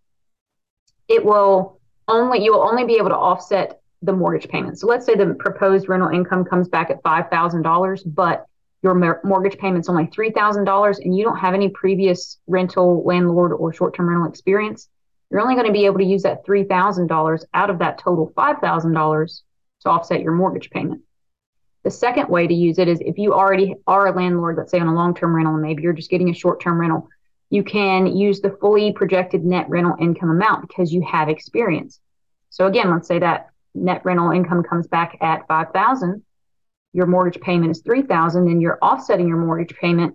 it 1.08 1.24
will 1.24 1.80
only, 2.06 2.44
you 2.44 2.52
will 2.52 2.62
only 2.62 2.84
be 2.84 2.96
able 2.96 3.08
to 3.08 3.16
offset 3.16 3.80
the 4.02 4.12
mortgage 4.12 4.48
payment. 4.48 4.78
So, 4.78 4.86
let's 4.86 5.06
say 5.06 5.16
the 5.16 5.34
proposed 5.34 5.88
rental 5.88 6.10
income 6.10 6.44
comes 6.44 6.68
back 6.68 6.90
at 6.90 7.02
$5,000, 7.02 8.02
but 8.06 8.46
your 8.82 9.20
mortgage 9.24 9.58
payment's 9.58 9.88
only 9.88 10.06
$3,000 10.06 10.98
and 11.04 11.16
you 11.16 11.24
don't 11.24 11.38
have 11.38 11.54
any 11.54 11.68
previous 11.68 12.38
rental, 12.46 13.04
landlord, 13.04 13.52
or 13.52 13.72
short 13.72 13.94
term 13.94 14.08
rental 14.08 14.28
experience, 14.28 14.88
you're 15.30 15.40
only 15.40 15.54
going 15.54 15.66
to 15.66 15.72
be 15.72 15.86
able 15.86 15.98
to 15.98 16.04
use 16.04 16.22
that 16.22 16.44
$3,000 16.46 17.44
out 17.54 17.70
of 17.70 17.78
that 17.78 17.98
total 17.98 18.32
$5,000 18.36 19.40
to 19.82 19.88
offset 19.88 20.22
your 20.22 20.32
mortgage 20.32 20.70
payment. 20.70 21.02
The 21.82 21.90
second 21.90 22.28
way 22.28 22.46
to 22.46 22.54
use 22.54 22.78
it 22.78 22.88
is 22.88 23.00
if 23.00 23.16
you 23.16 23.32
already 23.32 23.74
are 23.86 24.08
a 24.08 24.16
landlord, 24.16 24.56
let's 24.56 24.70
say 24.70 24.80
on 24.80 24.88
a 24.88 24.94
long 24.94 25.14
term 25.14 25.34
rental, 25.34 25.54
and 25.54 25.62
maybe 25.62 25.82
you're 25.82 25.92
just 25.92 26.10
getting 26.10 26.30
a 26.30 26.34
short 26.34 26.60
term 26.60 26.80
rental, 26.80 27.08
you 27.48 27.62
can 27.64 28.06
use 28.06 28.40
the 28.40 28.56
fully 28.60 28.92
projected 28.92 29.44
net 29.44 29.68
rental 29.68 29.96
income 29.98 30.30
amount 30.30 30.68
because 30.68 30.92
you 30.92 31.02
have 31.02 31.28
experience. 31.28 32.00
So 32.50 32.66
again, 32.66 32.90
let's 32.90 33.08
say 33.08 33.18
that 33.18 33.50
net 33.74 34.02
rental 34.04 34.30
income 34.30 34.62
comes 34.62 34.86
back 34.88 35.16
at 35.20 35.46
5,000 35.48 36.22
your 36.92 37.06
mortgage 37.06 37.40
payment 37.40 37.70
is 37.70 37.82
3000 37.82 38.48
and 38.48 38.60
you're 38.60 38.78
offsetting 38.82 39.28
your 39.28 39.38
mortgage 39.38 39.76
payment 39.76 40.14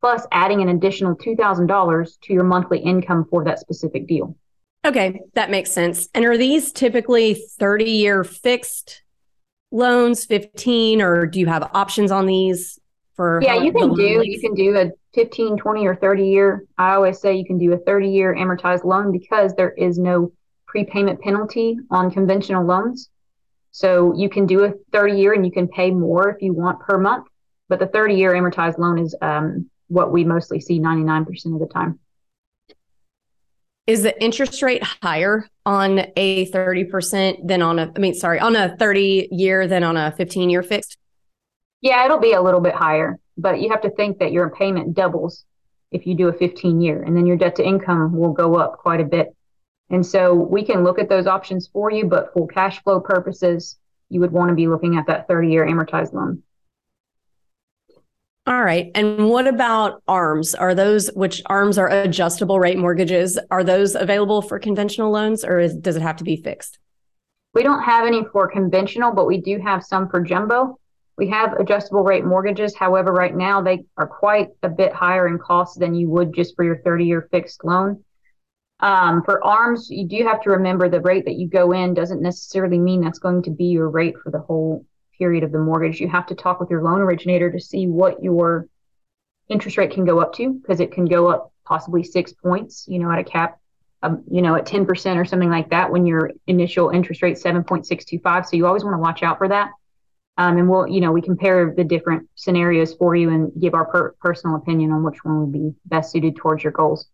plus 0.00 0.26
adding 0.32 0.62
an 0.62 0.68
additional 0.68 1.14
$2000 1.16 2.20
to 2.22 2.32
your 2.32 2.44
monthly 2.44 2.78
income 2.78 3.26
for 3.28 3.44
that 3.44 3.58
specific 3.58 4.06
deal. 4.06 4.36
Okay 4.84 5.20
that 5.34 5.50
makes 5.50 5.72
sense. 5.72 6.08
And 6.14 6.24
are 6.24 6.38
these 6.38 6.72
typically 6.72 7.34
30 7.34 7.84
year 7.84 8.24
fixed 8.24 9.02
loans 9.70 10.24
15 10.24 11.00
or 11.00 11.26
do 11.26 11.38
you 11.38 11.46
have 11.46 11.70
options 11.74 12.10
on 12.10 12.26
these 12.26 12.78
for 13.14 13.40
yeah 13.42 13.54
you 13.54 13.72
can 13.72 13.94
do 13.94 14.22
you 14.24 14.40
can 14.40 14.54
do 14.54 14.76
a 14.76 14.90
15 15.14 15.56
20 15.56 15.86
or 15.86 15.94
30 15.94 16.26
year 16.26 16.64
i 16.76 16.94
always 16.94 17.20
say 17.20 17.36
you 17.36 17.44
can 17.44 17.58
do 17.58 17.72
a 17.72 17.78
30 17.78 18.08
year 18.08 18.34
amortized 18.34 18.84
loan 18.84 19.12
because 19.12 19.54
there 19.54 19.70
is 19.70 19.98
no 19.98 20.32
prepayment 20.66 21.20
penalty 21.20 21.78
on 21.90 22.10
conventional 22.10 22.64
loans 22.64 23.09
so 23.72 24.14
you 24.16 24.28
can 24.28 24.46
do 24.46 24.64
a 24.64 24.72
30 24.92 25.14
year 25.14 25.32
and 25.32 25.44
you 25.44 25.52
can 25.52 25.68
pay 25.68 25.90
more 25.90 26.30
if 26.30 26.42
you 26.42 26.52
want 26.52 26.80
per 26.80 26.98
month. 26.98 27.26
But 27.68 27.78
the 27.78 27.86
30 27.86 28.14
year 28.14 28.32
amortized 28.32 28.78
loan 28.78 28.98
is 28.98 29.14
um, 29.22 29.70
what 29.88 30.12
we 30.12 30.24
mostly 30.24 30.60
see 30.60 30.80
99% 30.80 31.54
of 31.54 31.60
the 31.60 31.66
time. 31.66 31.98
Is 33.86 34.02
the 34.02 34.22
interest 34.22 34.62
rate 34.62 34.82
higher 35.02 35.48
on 35.66 36.06
a 36.16 36.46
30% 36.50 37.46
than 37.46 37.62
on 37.62 37.78
a, 37.78 37.92
I 37.94 37.98
mean, 37.98 38.14
sorry, 38.14 38.38
on 38.38 38.54
a 38.54 38.76
30 38.76 39.28
year 39.32 39.66
than 39.66 39.82
on 39.82 39.96
a 39.96 40.12
15 40.12 40.50
year 40.50 40.62
fixed? 40.62 40.96
Yeah, 41.80 42.04
it'll 42.04 42.20
be 42.20 42.32
a 42.32 42.42
little 42.42 42.60
bit 42.60 42.74
higher, 42.74 43.18
but 43.38 43.60
you 43.60 43.70
have 43.70 43.80
to 43.82 43.90
think 43.90 44.18
that 44.18 44.32
your 44.32 44.50
payment 44.50 44.94
doubles 44.94 45.44
if 45.90 46.06
you 46.06 46.14
do 46.14 46.28
a 46.28 46.32
15 46.32 46.80
year, 46.80 47.02
and 47.02 47.16
then 47.16 47.26
your 47.26 47.36
debt 47.36 47.56
to 47.56 47.66
income 47.66 48.16
will 48.16 48.32
go 48.32 48.56
up 48.56 48.78
quite 48.78 49.00
a 49.00 49.04
bit 49.04 49.34
and 49.90 50.06
so 50.06 50.34
we 50.34 50.64
can 50.64 50.84
look 50.84 50.98
at 50.98 51.08
those 51.08 51.26
options 51.26 51.68
for 51.72 51.90
you, 51.90 52.06
but 52.06 52.32
for 52.32 52.46
cash 52.46 52.82
flow 52.82 53.00
purposes, 53.00 53.78
you 54.08 54.20
would 54.20 54.32
want 54.32 54.48
to 54.50 54.54
be 54.54 54.68
looking 54.68 54.96
at 54.96 55.06
that 55.08 55.26
30 55.26 55.50
year 55.50 55.66
amortized 55.66 56.12
loan. 56.12 56.42
All 58.46 58.62
right. 58.62 58.90
And 58.94 59.28
what 59.28 59.46
about 59.46 60.02
ARMs? 60.08 60.54
Are 60.54 60.74
those, 60.74 61.08
which 61.08 61.42
ARMs 61.46 61.76
are 61.76 61.88
adjustable 61.88 62.58
rate 62.58 62.78
mortgages, 62.78 63.38
are 63.50 63.62
those 63.62 63.94
available 63.94 64.42
for 64.42 64.58
conventional 64.58 65.10
loans 65.10 65.44
or 65.44 65.58
is, 65.58 65.76
does 65.76 65.96
it 65.96 66.02
have 66.02 66.16
to 66.16 66.24
be 66.24 66.36
fixed? 66.36 66.78
We 67.52 67.62
don't 67.62 67.82
have 67.82 68.06
any 68.06 68.24
for 68.32 68.48
conventional, 68.48 69.12
but 69.12 69.26
we 69.26 69.40
do 69.40 69.58
have 69.58 69.84
some 69.84 70.08
for 70.08 70.20
jumbo. 70.20 70.78
We 71.18 71.28
have 71.28 71.52
adjustable 71.54 72.02
rate 72.02 72.24
mortgages. 72.24 72.74
However, 72.74 73.12
right 73.12 73.34
now 73.34 73.60
they 73.60 73.84
are 73.96 74.06
quite 74.06 74.48
a 74.62 74.68
bit 74.68 74.92
higher 74.92 75.28
in 75.28 75.38
cost 75.38 75.78
than 75.78 75.94
you 75.94 76.08
would 76.08 76.32
just 76.32 76.56
for 76.56 76.64
your 76.64 76.78
30 76.78 77.04
year 77.04 77.28
fixed 77.30 77.64
loan. 77.64 78.02
Um, 78.80 79.22
for 79.22 79.44
arms, 79.44 79.90
you 79.90 80.06
do 80.06 80.24
have 80.24 80.42
to 80.42 80.50
remember 80.50 80.88
the 80.88 81.00
rate 81.00 81.26
that 81.26 81.34
you 81.34 81.46
go 81.46 81.72
in 81.72 81.92
doesn't 81.92 82.22
necessarily 82.22 82.78
mean 82.78 83.00
that's 83.00 83.18
going 83.18 83.42
to 83.42 83.50
be 83.50 83.66
your 83.66 83.90
rate 83.90 84.16
for 84.22 84.30
the 84.30 84.38
whole 84.38 84.86
period 85.18 85.44
of 85.44 85.52
the 85.52 85.58
mortgage. 85.58 86.00
You 86.00 86.08
have 86.08 86.26
to 86.26 86.34
talk 86.34 86.60
with 86.60 86.70
your 86.70 86.82
loan 86.82 87.00
originator 87.00 87.50
to 87.52 87.60
see 87.60 87.86
what 87.86 88.22
your 88.22 88.66
interest 89.50 89.76
rate 89.76 89.90
can 89.90 90.06
go 90.06 90.20
up 90.20 90.32
to 90.34 90.54
because 90.54 90.80
it 90.80 90.92
can 90.92 91.04
go 91.04 91.28
up 91.28 91.52
possibly 91.64 92.02
six 92.02 92.32
points, 92.32 92.86
you 92.88 92.98
know, 92.98 93.10
at 93.10 93.18
a 93.18 93.24
cap, 93.24 93.58
um, 94.02 94.24
you 94.30 94.40
know, 94.40 94.54
at 94.54 94.66
10% 94.66 95.16
or 95.16 95.24
something 95.26 95.50
like 95.50 95.68
that 95.70 95.92
when 95.92 96.06
your 96.06 96.30
initial 96.46 96.88
interest 96.88 97.20
rate 97.20 97.36
7.625. 97.36 98.46
So 98.46 98.56
you 98.56 98.66
always 98.66 98.82
want 98.82 98.94
to 98.94 98.98
watch 98.98 99.22
out 99.22 99.36
for 99.36 99.48
that. 99.48 99.70
Um, 100.38 100.56
and 100.56 100.70
we'll, 100.70 100.86
you 100.86 101.00
know, 101.00 101.12
we 101.12 101.20
compare 101.20 101.74
the 101.76 101.84
different 101.84 102.28
scenarios 102.34 102.94
for 102.94 103.14
you 103.14 103.28
and 103.28 103.52
give 103.60 103.74
our 103.74 103.84
per- 103.84 104.14
personal 104.20 104.56
opinion 104.56 104.90
on 104.90 105.02
which 105.02 105.22
one 105.22 105.40
would 105.40 105.52
be 105.52 105.74
best 105.84 106.12
suited 106.12 106.36
towards 106.36 106.64
your 106.64 106.72
goals. 106.72 107.06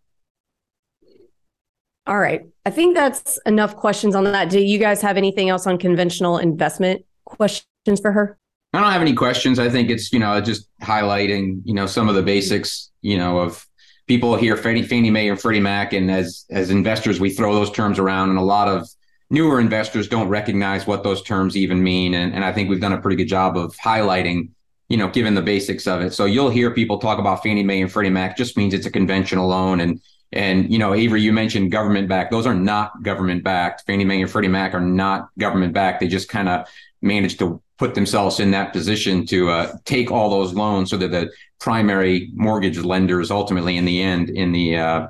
All 2.07 2.19
right. 2.19 2.43
I 2.65 2.71
think 2.71 2.95
that's 2.95 3.39
enough 3.47 3.77
questions 3.77 4.15
on 4.15 4.25
that. 4.25 4.49
Do 4.49 4.61
you 4.61 4.79
guys 4.79 5.03
have 5.03 5.17
anything 5.17 5.49
else 5.49 5.67
on 5.67 5.79
conventional 5.79 6.39
investment 6.39 7.05
questions 7.25 8.01
for 8.01 8.13
her? 8.13 8.39
I 8.73 8.81
don't 8.81 8.93
have 8.93 9.03
any 9.03 9.15
questions. 9.15 9.59
I 9.59 9.71
think 9.71 9.91
it's 9.91 10.13
you 10.13 10.19
know 10.19 10.41
just 10.41 10.69
highlighting 10.83 11.63
you 11.65 11.75
know 11.75 11.87
some 11.87 12.09
of 12.09 12.15
the 12.15 12.23
basics 12.23 12.91
you 13.01 13.17
know 13.17 13.39
of 13.39 13.67
people 14.07 14.37
hear 14.37 14.57
Fannie, 14.57 14.83
Fannie 14.83 15.11
Mae 15.11 15.29
and 15.29 15.41
Freddie 15.41 15.61
Mac, 15.61 15.93
and 15.93 16.11
as 16.11 16.45
as 16.51 16.71
investors 16.71 17.19
we 17.19 17.31
throw 17.31 17.55
those 17.55 17.71
terms 17.71 17.99
around, 17.99 18.31
and 18.31 18.39
a 18.39 18.43
lot 18.43 18.69
of 18.69 18.89
newer 19.31 19.61
investors 19.61 20.09
don't 20.09 20.29
recognize 20.29 20.87
what 20.87 21.03
those 21.03 21.23
terms 21.23 21.57
even 21.57 21.83
mean. 21.83 22.15
And, 22.15 22.35
and 22.35 22.45
I 22.45 22.53
think 22.53 22.71
we've 22.71 22.81
done 22.81 22.93
a 22.93 23.01
pretty 23.01 23.17
good 23.17 23.29
job 23.29 23.57
of 23.57 23.75
highlighting, 23.77 24.51
you 24.89 24.97
know, 24.97 25.09
given 25.09 25.35
the 25.35 25.43
basics 25.43 25.87
of 25.87 26.01
it. 26.01 26.15
So 26.15 26.27
you'll 26.27 26.51
hear 26.51 26.71
people 26.71 26.99
talk 26.99 27.19
about 27.19 27.43
Fannie 27.43 27.65
Mae 27.65 27.83
and 27.83 27.91
Freddie 27.91 28.11
Mac 28.11 28.37
just 28.37 28.57
means 28.57 28.73
it's 28.73 28.87
a 28.87 28.91
conventional 28.91 29.49
loan. 29.49 29.81
And 29.81 30.01
and 30.37 30.71
you 30.73 30.79
know, 30.79 30.95
Avery, 30.95 31.23
you 31.23 31.33
mentioned 31.33 31.73
government 31.73 32.09
backed. 32.09 32.31
Those 32.31 32.47
are 32.47 32.55
not 32.55 33.03
government 33.03 33.43
backed. 33.43 33.85
Fannie 33.87 34.05
Mae 34.05 34.23
and 34.23 34.31
Freddie 34.31 34.49
Mac 34.49 34.75
are 34.75 34.81
not 34.81 35.31
government 35.39 35.73
backed. 35.73 36.01
They 36.01 36.09
just 36.09 36.29
kind 36.29 36.49
of 36.49 36.67
managed 37.03 37.39
to 37.39 37.63
put 37.79 37.95
themselves 37.95 38.41
in 38.41 38.51
that 38.53 38.73
position 38.73 39.27
to 39.27 39.51
uh, 39.51 39.73
take 39.85 40.11
all 40.11 40.31
those 40.31 40.55
loans 40.55 40.91
so 40.91 40.97
that 40.97 41.11
the 41.11 41.31
primary 41.61 42.31
mortgage 42.35 42.79
lenders 42.79 43.31
ultimately 43.31 43.77
in 43.77 43.85
the 43.85 44.03
end 44.03 44.31
in 44.31 44.53
the 44.53 44.77
uh, 44.77 45.09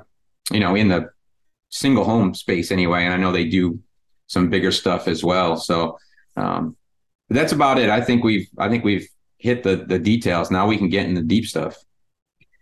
you 0.51 0.59
know 0.59 0.75
in 0.75 0.87
the 0.87 1.09
single 1.69 2.03
home 2.03 2.33
space 2.33 2.71
anyway 2.71 3.03
and 3.03 3.13
i 3.13 3.17
know 3.17 3.31
they 3.31 3.43
do 3.43 3.77
some 4.27 4.49
bigger 4.49 4.71
stuff 4.71 5.07
as 5.07 5.23
well 5.23 5.57
so 5.57 5.97
um, 6.37 6.75
that's 7.29 7.51
about 7.51 7.77
it 7.77 7.89
i 7.89 7.99
think 7.99 8.23
we've 8.23 8.47
i 8.57 8.69
think 8.69 8.83
we've 8.83 9.07
hit 9.37 9.63
the 9.63 9.75
the 9.75 9.99
details 9.99 10.49
now 10.49 10.65
we 10.65 10.77
can 10.77 10.89
get 10.89 11.05
in 11.05 11.13
the 11.13 11.21
deep 11.21 11.45
stuff 11.45 11.77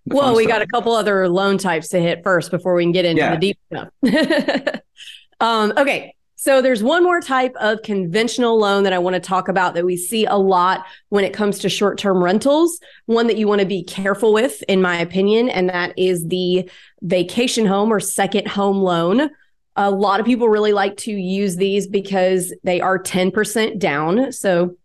well 0.05 0.35
we 0.35 0.43
stuff. 0.43 0.53
got 0.53 0.61
a 0.61 0.67
couple 0.67 0.93
other 0.93 1.27
loan 1.27 1.57
types 1.57 1.89
to 1.89 1.99
hit 1.99 2.23
first 2.23 2.51
before 2.51 2.75
we 2.75 2.83
can 2.83 2.91
get 2.91 3.05
into 3.05 3.21
yeah. 3.21 3.35
the 3.35 3.37
deep 3.37 3.59
stuff 3.71 4.79
um, 5.39 5.73
okay 5.77 6.15
so 6.45 6.61
there's 6.61 6.83
one 6.83 7.03
more 7.03 7.21
type 7.21 7.55
of 7.59 7.81
conventional 7.81 8.59
loan 8.59 8.83
that 8.83 8.93
I 8.93 8.99
want 8.99 9.15
to 9.15 9.19
talk 9.19 9.47
about 9.47 9.73
that 9.73 9.83
we 9.83 9.97
see 9.97 10.25
a 10.25 10.35
lot 10.35 10.85
when 11.09 11.25
it 11.25 11.33
comes 11.33 11.57
to 11.57 11.69
short-term 11.69 12.23
rentals, 12.23 12.79
one 13.07 13.25
that 13.25 13.37
you 13.37 13.47
want 13.47 13.61
to 13.61 13.65
be 13.65 13.83
careful 13.83 14.31
with 14.31 14.61
in 14.67 14.79
my 14.79 14.95
opinion, 14.97 15.49
and 15.49 15.69
that 15.69 15.97
is 15.97 16.27
the 16.27 16.69
vacation 17.01 17.65
home 17.65 17.91
or 17.91 17.99
second 17.99 18.47
home 18.47 18.77
loan. 18.77 19.31
A 19.75 19.89
lot 19.89 20.19
of 20.19 20.27
people 20.27 20.47
really 20.47 20.71
like 20.71 20.97
to 20.97 21.11
use 21.11 21.55
these 21.55 21.87
because 21.87 22.53
they 22.63 22.79
are 22.79 23.01
10% 23.01 23.79
down. 23.79 24.31
So 24.31 24.77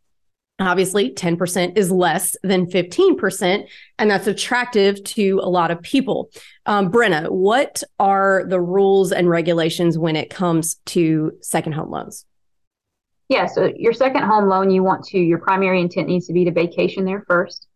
Obviously, 0.61 1.11
10% 1.15 1.79
is 1.79 1.91
less 1.91 2.37
than 2.43 2.67
15%, 2.67 3.67
and 3.99 4.11
that's 4.11 4.27
attractive 4.27 5.03
to 5.05 5.41
a 5.43 5.49
lot 5.49 5.71
of 5.71 5.81
people. 5.81 6.31
Um, 6.67 6.93
Brenna, 6.93 7.31
what 7.31 7.83
are 7.99 8.45
the 8.47 8.61
rules 8.61 9.11
and 9.11 9.29
regulations 9.29 9.97
when 9.97 10.17
it 10.17 10.29
comes 10.29 10.77
to 10.87 11.33
second 11.41 11.73
home 11.73 11.91
loans? 11.91 12.27
Yeah, 13.31 13.47
so 13.47 13.73
your 13.75 13.95
second 13.95 14.25
home 14.25 14.49
loan, 14.49 14.71
you 14.71 14.83
want 14.83 15.05
to, 15.07 15.19
your 15.19 15.39
primary 15.39 15.81
intent 15.81 16.09
needs 16.09 16.27
to 16.27 16.35
be 16.35 16.45
to 16.45 16.51
vacation 16.51 17.05
there 17.05 17.25
first. 17.27 17.67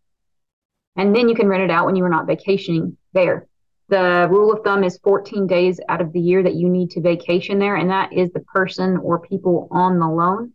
And 0.96 1.16
then 1.16 1.28
you 1.28 1.34
can 1.34 1.48
rent 1.48 1.62
it 1.62 1.70
out 1.70 1.86
when 1.86 1.96
you 1.96 2.04
are 2.04 2.10
not 2.10 2.26
vacationing 2.26 2.98
there. 3.14 3.46
The 3.88 4.26
rule 4.30 4.52
of 4.52 4.62
thumb 4.64 4.84
is 4.84 4.98
14 4.98 5.46
days 5.46 5.80
out 5.88 6.00
of 6.00 6.12
the 6.12 6.20
year 6.20 6.42
that 6.42 6.54
you 6.54 6.68
need 6.68 6.90
to 6.90 7.00
vacation 7.00 7.58
there, 7.58 7.76
and 7.76 7.90
that 7.90 8.12
is 8.12 8.30
the 8.32 8.40
person 8.40 8.96
or 8.98 9.20
people 9.20 9.68
on 9.70 9.98
the 9.98 10.08
loan. 10.08 10.52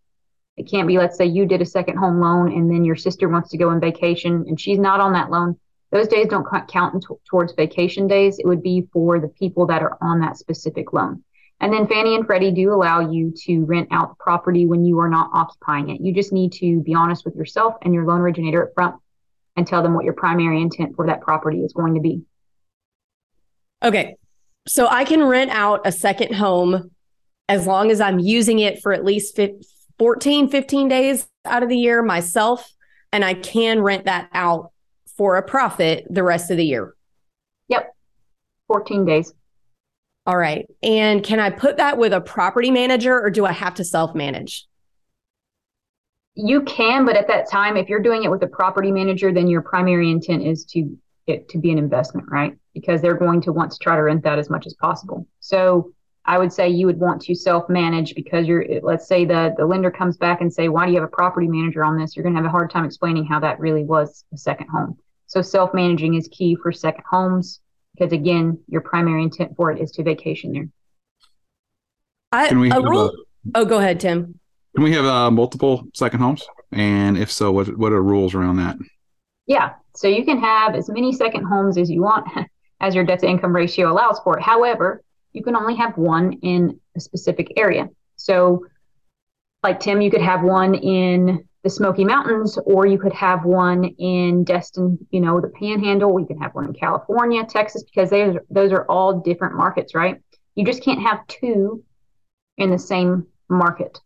It 0.59 0.69
can't 0.69 0.89
be, 0.89 0.97
let's 0.97 1.15
say 1.15 1.25
you 1.25 1.45
did 1.45 1.61
a 1.61 1.65
second 1.65 1.95
home 1.95 2.19
loan 2.19 2.51
and 2.51 2.69
then 2.69 2.83
your 2.83 2.97
sister 2.97 3.29
wants 3.29 3.49
to 3.51 3.57
go 3.57 3.69
on 3.69 3.79
vacation 3.79 4.43
and 4.45 4.59
she's 4.59 4.77
not 4.77 4.99
on 4.99 5.13
that 5.13 5.31
loan. 5.31 5.57
Those 5.93 6.09
days 6.09 6.27
don't 6.27 6.45
count 6.67 7.01
t- 7.01 7.15
towards 7.29 7.53
vacation 7.53 8.09
days. 8.09 8.39
It 8.39 8.45
would 8.45 8.61
be 8.61 8.85
for 8.91 9.21
the 9.21 9.29
people 9.29 9.65
that 9.67 9.81
are 9.81 9.97
on 10.01 10.19
that 10.19 10.37
specific 10.37 10.91
loan. 10.91 11.23
And 11.61 11.71
then 11.71 11.87
Fannie 11.87 12.13
and 12.13 12.25
Freddie 12.25 12.51
do 12.51 12.73
allow 12.73 13.09
you 13.09 13.33
to 13.45 13.63
rent 13.63 13.87
out 13.91 14.09
the 14.09 14.15
property 14.21 14.65
when 14.65 14.83
you 14.83 14.99
are 14.99 15.09
not 15.09 15.29
occupying 15.33 15.91
it. 15.91 16.01
You 16.01 16.13
just 16.13 16.33
need 16.33 16.51
to 16.53 16.81
be 16.81 16.93
honest 16.93 17.23
with 17.23 17.35
yourself 17.37 17.75
and 17.81 17.93
your 17.93 18.05
loan 18.05 18.19
originator 18.19 18.65
up 18.65 18.73
front 18.75 18.95
and 19.55 19.65
tell 19.65 19.81
them 19.81 19.93
what 19.93 20.03
your 20.03 20.13
primary 20.13 20.61
intent 20.61 20.97
for 20.97 21.07
that 21.07 21.21
property 21.21 21.59
is 21.59 21.71
going 21.71 21.93
to 21.93 22.01
be. 22.01 22.23
Okay. 23.81 24.17
So 24.67 24.87
I 24.87 25.05
can 25.05 25.23
rent 25.23 25.51
out 25.51 25.87
a 25.87 25.91
second 25.93 26.35
home 26.35 26.91
as 27.47 27.65
long 27.65 27.91
as 27.91 28.01
I'm 28.01 28.19
using 28.19 28.59
it 28.59 28.81
for 28.81 28.91
at 28.91 29.05
least 29.05 29.39
14, 29.99 30.49
15 30.49 30.87
days 30.87 31.27
out 31.45 31.61
of 31.61 31.69
the 31.69 31.77
year 31.77 32.01
myself, 32.01 32.71
and 33.11 33.23
I 33.23 33.33
can 33.33 33.81
rent 33.81 34.05
that 34.05 34.29
out 34.33 34.71
for 35.17 35.35
a 35.35 35.43
profit 35.43 36.07
the 36.09 36.23
rest 36.23 36.49
of 36.49 36.57
the 36.57 36.65
year. 36.65 36.95
Yep. 37.67 37.93
14 38.67 39.05
days. 39.05 39.33
All 40.25 40.37
right. 40.37 40.65
And 40.81 41.23
can 41.23 41.39
I 41.39 41.49
put 41.49 41.77
that 41.77 41.97
with 41.97 42.13
a 42.13 42.21
property 42.21 42.71
manager 42.71 43.19
or 43.19 43.29
do 43.29 43.45
I 43.45 43.51
have 43.51 43.73
to 43.75 43.83
self 43.83 44.15
manage? 44.15 44.65
You 46.35 46.61
can, 46.61 47.05
but 47.05 47.17
at 47.17 47.27
that 47.27 47.49
time, 47.49 47.75
if 47.75 47.89
you're 47.89 47.99
doing 47.99 48.23
it 48.23 48.31
with 48.31 48.43
a 48.43 48.47
property 48.47 48.91
manager, 48.91 49.33
then 49.33 49.47
your 49.47 49.61
primary 49.61 50.09
intent 50.09 50.43
is 50.43 50.63
to 50.65 50.97
it 51.27 51.49
to 51.49 51.57
be 51.57 51.71
an 51.71 51.77
investment, 51.77 52.27
right? 52.29 52.55
Because 52.73 53.01
they're 53.01 53.17
going 53.17 53.41
to 53.41 53.51
want 53.51 53.71
to 53.71 53.77
try 53.79 53.95
to 53.95 54.03
rent 54.03 54.23
that 54.23 54.39
as 54.39 54.49
much 54.49 54.65
as 54.65 54.73
possible. 54.75 55.27
So 55.39 55.91
I 56.29 56.37
would 56.37 56.53
say 56.53 56.69
you 56.69 56.85
would 56.85 56.99
want 56.99 57.23
to 57.23 57.33
self-manage 57.33 58.13
because 58.13 58.45
you're 58.45 58.63
let's 58.83 59.07
say 59.07 59.25
the 59.25 59.55
the 59.57 59.65
lender 59.65 59.89
comes 59.89 60.15
back 60.15 60.41
and 60.41 60.53
say 60.53 60.69
why 60.69 60.85
do 60.85 60.91
you 60.91 60.99
have 60.99 61.07
a 61.07 61.11
property 61.11 61.47
manager 61.47 61.83
on 61.83 61.97
this? 61.97 62.15
You're 62.15 62.21
going 62.21 62.35
to 62.35 62.39
have 62.39 62.45
a 62.45 62.51
hard 62.51 62.69
time 62.69 62.85
explaining 62.85 63.25
how 63.25 63.39
that 63.39 63.59
really 63.59 63.83
was 63.83 64.25
a 64.31 64.37
second 64.37 64.67
home. 64.67 64.95
So 65.25 65.41
self-managing 65.41 66.13
is 66.13 66.29
key 66.31 66.55
for 66.61 66.71
second 66.71 67.03
homes 67.09 67.61
because 67.95 68.13
again 68.13 68.59
your 68.67 68.81
primary 68.81 69.23
intent 69.23 69.55
for 69.55 69.71
it 69.71 69.81
is 69.81 69.89
to 69.93 70.03
vacation 70.03 70.53
there. 70.53 70.69
I, 72.31 72.47
can 72.49 72.59
we 72.59 72.71
rule, 72.71 73.07
a, 73.07 73.11
oh 73.55 73.65
go 73.65 73.79
ahead 73.79 73.99
tim. 73.99 74.39
Can 74.75 74.83
we 74.83 74.91
have 74.93 75.05
uh, 75.05 75.31
multiple 75.31 75.87
second 75.95 76.19
homes? 76.19 76.45
And 76.71 77.17
if 77.17 77.31
so 77.31 77.51
what 77.51 77.75
what 77.75 77.91
are 77.91 78.03
rules 78.03 78.35
around 78.35 78.57
that? 78.57 78.77
Yeah. 79.47 79.73
So 79.95 80.07
you 80.07 80.23
can 80.23 80.39
have 80.39 80.75
as 80.75 80.89
many 80.89 81.11
second 81.11 81.45
homes 81.45 81.79
as 81.79 81.89
you 81.89 82.03
want 82.03 82.27
as 82.81 82.93
your 82.93 83.03
debt 83.03 83.21
to 83.21 83.27
income 83.27 83.55
ratio 83.55 83.91
allows 83.91 84.19
for 84.19 84.37
it. 84.37 84.43
However 84.43 85.01
you 85.33 85.43
can 85.43 85.55
only 85.55 85.75
have 85.75 85.97
one 85.97 86.33
in 86.41 86.79
a 86.95 86.99
specific 86.99 87.53
area. 87.57 87.89
So, 88.15 88.65
like 89.63 89.79
Tim, 89.79 90.01
you 90.01 90.11
could 90.11 90.21
have 90.21 90.41
one 90.41 90.75
in 90.75 91.45
the 91.63 91.69
Smoky 91.69 92.05
Mountains, 92.05 92.57
or 92.65 92.85
you 92.85 92.97
could 92.97 93.13
have 93.13 93.43
one 93.43 93.83
in 93.83 94.43
Destin, 94.45 94.97
you 95.11 95.19
know, 95.19 95.41
the 95.41 95.49
Panhandle. 95.49 96.19
You 96.19 96.25
can 96.25 96.39
have 96.39 96.55
one 96.55 96.65
in 96.65 96.73
California, 96.73 97.43
Texas, 97.45 97.83
because 97.83 98.09
those 98.09 98.37
those 98.49 98.71
are 98.71 98.85
all 98.85 99.19
different 99.19 99.55
markets, 99.55 99.93
right? 99.93 100.21
You 100.55 100.65
just 100.65 100.83
can't 100.83 101.01
have 101.01 101.25
two 101.27 101.83
in 102.57 102.69
the 102.69 102.79
same 102.79 103.27
market. 103.49 103.99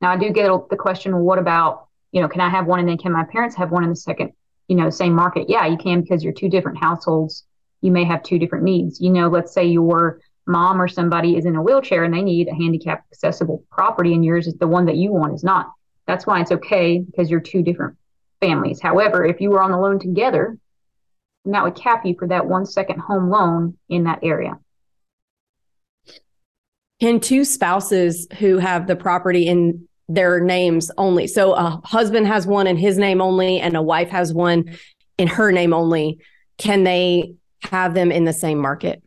Now, 0.00 0.10
I 0.10 0.16
do 0.16 0.30
get 0.30 0.50
the 0.68 0.76
question, 0.76 1.12
well, 1.12 1.22
what 1.22 1.38
about, 1.38 1.86
you 2.10 2.20
know, 2.20 2.28
can 2.28 2.40
I 2.40 2.48
have 2.48 2.66
one 2.66 2.80
and 2.80 2.88
then 2.88 2.98
can 2.98 3.12
my 3.12 3.24
parents 3.24 3.54
have 3.56 3.70
one 3.70 3.84
in 3.84 3.90
the 3.90 3.96
second, 3.96 4.32
you 4.66 4.76
know, 4.76 4.90
same 4.90 5.12
market? 5.12 5.48
Yeah, 5.48 5.66
you 5.66 5.76
can 5.76 6.02
because 6.02 6.24
you're 6.24 6.32
two 6.32 6.48
different 6.48 6.78
households. 6.78 7.44
You 7.80 7.92
may 7.92 8.04
have 8.04 8.22
two 8.22 8.38
different 8.38 8.64
needs. 8.64 9.00
You 9.00 9.10
know, 9.10 9.28
let's 9.28 9.52
say 9.52 9.64
you're 9.66 10.20
mom 10.46 10.80
or 10.80 10.88
somebody 10.88 11.36
is 11.36 11.46
in 11.46 11.56
a 11.56 11.62
wheelchair 11.62 12.04
and 12.04 12.12
they 12.12 12.22
need 12.22 12.48
a 12.48 12.54
handicap 12.54 13.04
accessible 13.12 13.64
property 13.70 14.14
and 14.14 14.24
yours 14.24 14.46
is 14.46 14.54
the 14.54 14.66
one 14.66 14.86
that 14.86 14.96
you 14.96 15.12
want 15.12 15.34
is 15.34 15.44
not. 15.44 15.72
That's 16.06 16.26
why 16.26 16.40
it's 16.40 16.52
okay 16.52 16.98
because 16.98 17.30
you're 17.30 17.40
two 17.40 17.62
different 17.62 17.96
families. 18.40 18.80
However, 18.80 19.24
if 19.24 19.40
you 19.40 19.50
were 19.50 19.62
on 19.62 19.70
the 19.70 19.78
loan 19.78 20.00
together, 20.00 20.58
and 21.44 21.54
that 21.54 21.64
would 21.64 21.76
cap 21.76 22.04
you 22.04 22.14
for 22.18 22.28
that 22.28 22.46
one 22.46 22.66
second 22.66 23.00
home 23.00 23.30
loan 23.30 23.76
in 23.88 24.04
that 24.04 24.20
area. 24.22 24.58
Can 27.00 27.18
two 27.18 27.44
spouses 27.44 28.28
who 28.38 28.58
have 28.58 28.86
the 28.86 28.94
property 28.94 29.46
in 29.46 29.88
their 30.08 30.40
names 30.40 30.90
only, 30.98 31.26
so 31.26 31.54
a 31.54 31.80
husband 31.84 32.26
has 32.26 32.46
one 32.46 32.66
in 32.66 32.76
his 32.76 32.98
name 32.98 33.20
only 33.20 33.60
and 33.60 33.76
a 33.76 33.82
wife 33.82 34.10
has 34.10 34.32
one 34.32 34.76
in 35.18 35.26
her 35.28 35.50
name 35.50 35.72
only, 35.72 36.20
can 36.58 36.84
they 36.84 37.34
have 37.62 37.94
them 37.94 38.12
in 38.12 38.24
the 38.24 38.32
same 38.32 38.58
market? 38.58 39.02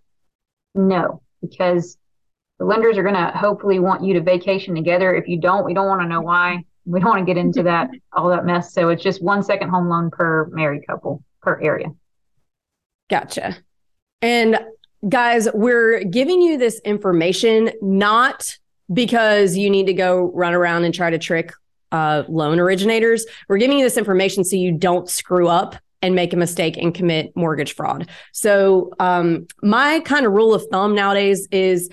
No 0.74 1.22
because 1.50 1.98
the 2.60 2.66
lenders 2.66 2.98
are 2.98 3.04
going 3.04 3.16
to 3.16 3.32
hopefully 3.36 3.80
want 3.80 4.04
you 4.04 4.14
to 4.14 4.22
vacation 4.22 4.76
together. 4.76 5.14
If 5.14 5.28
you 5.28 5.40
don't, 5.40 5.66
we 5.66 5.74
don't 5.74 5.88
want 5.88 6.02
to 6.02 6.08
know 6.08 6.22
why. 6.22 6.64
We 6.86 7.00
don't 7.00 7.10
want 7.10 7.28
to 7.28 7.34
get 7.34 7.40
into 7.40 7.64
that 7.64 7.90
all 8.14 8.30
that 8.30 8.46
mess. 8.46 8.74
So 8.74 8.90
it's 8.90 9.04
just 9.04 9.24
one 9.24 9.44
second 9.44 9.70
home 9.70 9.90
loan 9.90 10.12
per 10.12 10.48
married 10.52 10.86
couple 10.88 11.24
per 11.42 11.60
area. 11.62 11.88
Gotcha. 13.10 13.58
And 14.22 14.60
guys, 15.08 15.48
we're 15.54 16.04
giving 16.04 16.42
you 16.42 16.58
this 16.58 16.80
information 16.80 17.72
not 17.82 18.58
because 18.92 19.58
you 19.58 19.70
need 19.70 19.88
to 19.88 19.94
go 19.94 20.32
run 20.34 20.54
around 20.54 20.86
and 20.86 20.94
try 20.94 21.10
to 21.10 21.18
trick 21.18 21.52
uh, 21.92 22.24
loan 22.28 22.60
originators. 22.60 23.26
We're 23.48 23.58
giving 23.58 23.78
you 23.78 23.86
this 23.86 23.98
information 23.98 24.44
so 24.44 24.56
you 24.56 24.72
don't 24.72 25.10
screw 25.10 25.48
up 25.48 25.76
and 26.06 26.14
make 26.14 26.34
a 26.34 26.38
mistake 26.38 26.78
and 26.78 26.94
commit 26.94 27.36
mortgage 27.36 27.74
fraud. 27.74 28.08
So, 28.32 28.92
um, 29.00 29.48
my 29.64 30.02
kind 30.02 30.26
of 30.26 30.34
rule 30.34 30.54
of 30.54 30.64
thumb 30.72 30.94
nowadays 30.94 31.48
is 31.52 31.90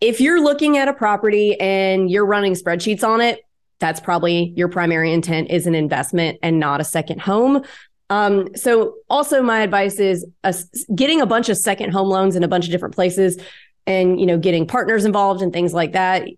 if 0.00 0.20
you're 0.20 0.40
looking 0.40 0.78
at 0.78 0.86
a 0.86 0.92
property 0.92 1.58
and 1.60 2.08
you're 2.08 2.24
running 2.24 2.54
spreadsheets 2.54 3.02
on 3.02 3.20
it, 3.20 3.40
that's 3.80 3.98
probably 3.98 4.52
your 4.56 4.68
primary 4.68 5.12
intent 5.12 5.50
is 5.50 5.66
an 5.66 5.74
investment 5.74 6.38
and 6.44 6.60
not 6.60 6.80
a 6.80 6.84
second 6.84 7.20
home. 7.20 7.64
Um, 8.08 8.54
so 8.54 8.94
also 9.10 9.42
my 9.42 9.62
advice 9.62 9.98
is 9.98 10.24
uh, 10.44 10.52
getting 10.94 11.20
a 11.20 11.26
bunch 11.26 11.48
of 11.48 11.56
second 11.58 11.90
home 11.90 12.08
loans 12.08 12.36
in 12.36 12.44
a 12.44 12.48
bunch 12.48 12.66
of 12.66 12.70
different 12.70 12.94
places 12.94 13.36
and 13.84 14.20
you 14.20 14.26
know 14.26 14.38
getting 14.38 14.64
partners 14.66 15.04
involved 15.04 15.42
and 15.42 15.52
things 15.52 15.74
like 15.74 15.92
that 15.92 16.28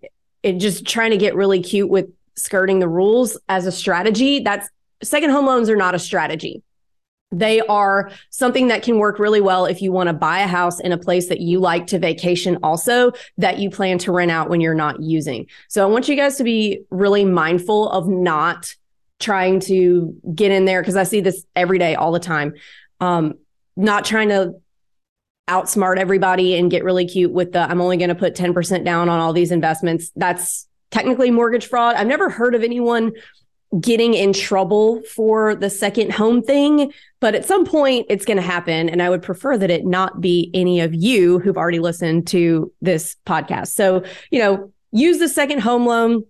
and 0.43 0.59
just 0.59 0.87
trying 0.87 1.11
to 1.11 1.17
get 1.17 1.35
really 1.35 1.61
cute 1.61 1.89
with 1.89 2.07
skirting 2.35 2.79
the 2.79 2.87
rules 2.87 3.37
as 3.49 3.67
a 3.67 3.71
strategy 3.71 4.39
that's 4.39 4.67
second 5.03 5.29
home 5.29 5.45
loans 5.45 5.69
are 5.69 5.75
not 5.75 5.95
a 5.95 5.99
strategy. 5.99 6.61
They 7.31 7.61
are 7.61 8.11
something 8.31 8.69
that 8.69 8.81
can 8.81 8.97
work 8.97 9.19
really 9.19 9.41
well 9.41 9.65
if 9.65 9.81
you 9.81 9.91
want 9.91 10.07
to 10.07 10.13
buy 10.13 10.39
a 10.39 10.47
house 10.47 10.79
in 10.79 10.91
a 10.91 10.97
place 10.97 11.29
that 11.29 11.39
you 11.39 11.59
like 11.59 11.87
to 11.87 11.99
vacation, 11.99 12.57
also 12.63 13.11
that 13.37 13.59
you 13.59 13.69
plan 13.69 13.99
to 13.99 14.11
rent 14.11 14.31
out 14.31 14.49
when 14.49 14.61
you're 14.61 14.73
not 14.73 15.01
using. 15.01 15.45
So 15.67 15.83
I 15.83 15.91
want 15.91 16.07
you 16.07 16.15
guys 16.15 16.37
to 16.37 16.43
be 16.43 16.81
really 16.89 17.25
mindful 17.25 17.89
of 17.89 18.07
not 18.07 18.73
trying 19.19 19.59
to 19.59 20.15
get 20.33 20.51
in 20.51 20.65
there 20.65 20.81
because 20.81 20.95
I 20.95 21.03
see 21.03 21.21
this 21.21 21.45
every 21.55 21.77
day, 21.77 21.93
all 21.95 22.11
the 22.11 22.19
time. 22.19 22.53
Um, 22.99 23.35
not 23.75 24.05
trying 24.05 24.29
to 24.29 24.55
outsmart 25.47 25.97
everybody 25.97 26.55
and 26.55 26.69
get 26.69 26.83
really 26.83 27.07
cute 27.07 27.31
with 27.31 27.51
the 27.51 27.59
I'm 27.59 27.81
only 27.81 27.97
going 27.97 28.09
to 28.09 28.15
put 28.15 28.35
10% 28.35 28.85
down 28.85 29.09
on 29.09 29.19
all 29.19 29.33
these 29.33 29.51
investments. 29.51 30.11
That's 30.15 30.67
technically 30.91 31.31
mortgage 31.31 31.67
fraud. 31.67 31.95
I've 31.95 32.07
never 32.07 32.29
heard 32.29 32.55
of 32.55 32.63
anyone 32.63 33.13
getting 33.79 34.15
in 34.15 34.33
trouble 34.33 35.01
for 35.03 35.53
the 35.53 35.69
second 35.69 36.11
home 36.11 36.41
thing, 36.41 36.91
but 37.19 37.35
at 37.35 37.45
some 37.45 37.65
point 37.65 38.05
it's 38.09 38.25
going 38.25 38.37
to 38.37 38.43
happen. 38.43 38.89
And 38.89 39.01
I 39.01 39.09
would 39.09 39.21
prefer 39.21 39.57
that 39.57 39.69
it 39.69 39.85
not 39.85 40.19
be 40.19 40.49
any 40.53 40.79
of 40.79 40.95
you 40.95 41.39
who've 41.39 41.57
already 41.57 41.79
listened 41.79 42.27
to 42.27 42.71
this 42.81 43.15
podcast. 43.27 43.69
So, 43.69 44.03
you 44.31 44.39
know, 44.39 44.73
use 44.91 45.19
the 45.19 45.29
second 45.29 45.59
home 45.59 45.85
loan 45.85 46.25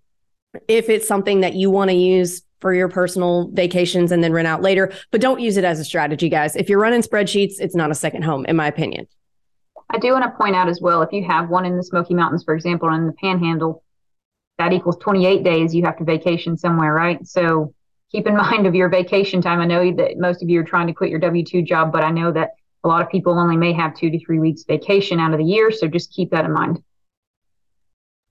if 0.68 0.90
it's 0.90 1.08
something 1.08 1.42
that 1.42 1.54
you 1.54 1.70
want 1.70 1.92
to 1.92 1.96
use 1.96 2.42
for 2.60 2.74
your 2.74 2.90
personal 2.90 3.50
vacations 3.54 4.12
and 4.12 4.22
then 4.22 4.34
rent 4.34 4.48
out 4.48 4.62
later, 4.62 4.92
but 5.12 5.22
don't 5.22 5.40
use 5.40 5.56
it 5.56 5.64
as 5.64 5.80
a 5.80 5.86
strategy, 5.86 6.28
guys. 6.28 6.58
If 6.58 6.68
you're 6.68 6.80
running 6.80 7.02
spreadsheets, 7.02 7.54
it's 7.60 7.76
not 7.76 7.90
a 7.90 7.96
second 7.96 8.24
home, 8.24 8.46
in 8.48 8.58
my 8.58 8.68
opinion. 8.68 9.08
I 9.92 9.98
do 9.98 10.12
want 10.12 10.26
to 10.26 10.32
point 10.32 10.56
out 10.56 10.68
as 10.68 10.82
well 10.82 11.02
if 11.02 11.12
you 11.12 11.24
have 11.24 11.50
one 11.50 11.66
in 11.66 11.78
the 11.78 11.84
Smoky 11.84 12.14
Mountains, 12.14 12.44
for 12.44 12.54
example, 12.54 12.90
or 12.90 12.94
in 12.94 13.08
the 13.08 13.14
Panhandle, 13.14 13.84
that 14.60 14.74
equals 14.74 14.98
28 14.98 15.44
days 15.44 15.74
you 15.74 15.84
have 15.86 15.98
to 15.98 16.04
vacation 16.04 16.56
somewhere, 16.56 16.94
right? 16.94 17.26
So 17.26 17.74
keep 18.12 18.28
in 18.28 18.36
mind 18.38 18.68
of 18.68 18.76
your 18.76 18.90
vacation 18.90 19.42
time. 19.42 19.60
I 19.60 19.66
know 19.66 19.92
that 19.96 20.18
most 20.18 20.44
of 20.44 20.50
you 20.50 20.60
are 20.60 20.64
trying 20.64 20.86
to 20.88 20.94
quit 20.94 21.10
your 21.10 21.20
W 21.20 21.44
2 21.44 21.64
job, 21.64 21.92
but 21.92 22.04
I 22.04 22.12
know 22.12 22.32
that 22.32 22.52
a 22.84 22.88
lot 22.88 23.02
of 23.02 23.10
people 23.10 23.38
only 23.38 23.58
may 23.58 23.74
have 23.74 23.96
two 23.96 24.10
to 24.12 24.24
three 24.24 24.40
weeks 24.40 24.64
vacation 24.64 25.20
out 25.20 25.34
of 25.34 25.40
the 25.40 25.46
year. 25.46 25.72
So 25.72 25.88
just 25.88 26.14
keep 26.14 26.30
that 26.32 26.46
in 26.46 26.54
mind. 26.54 26.82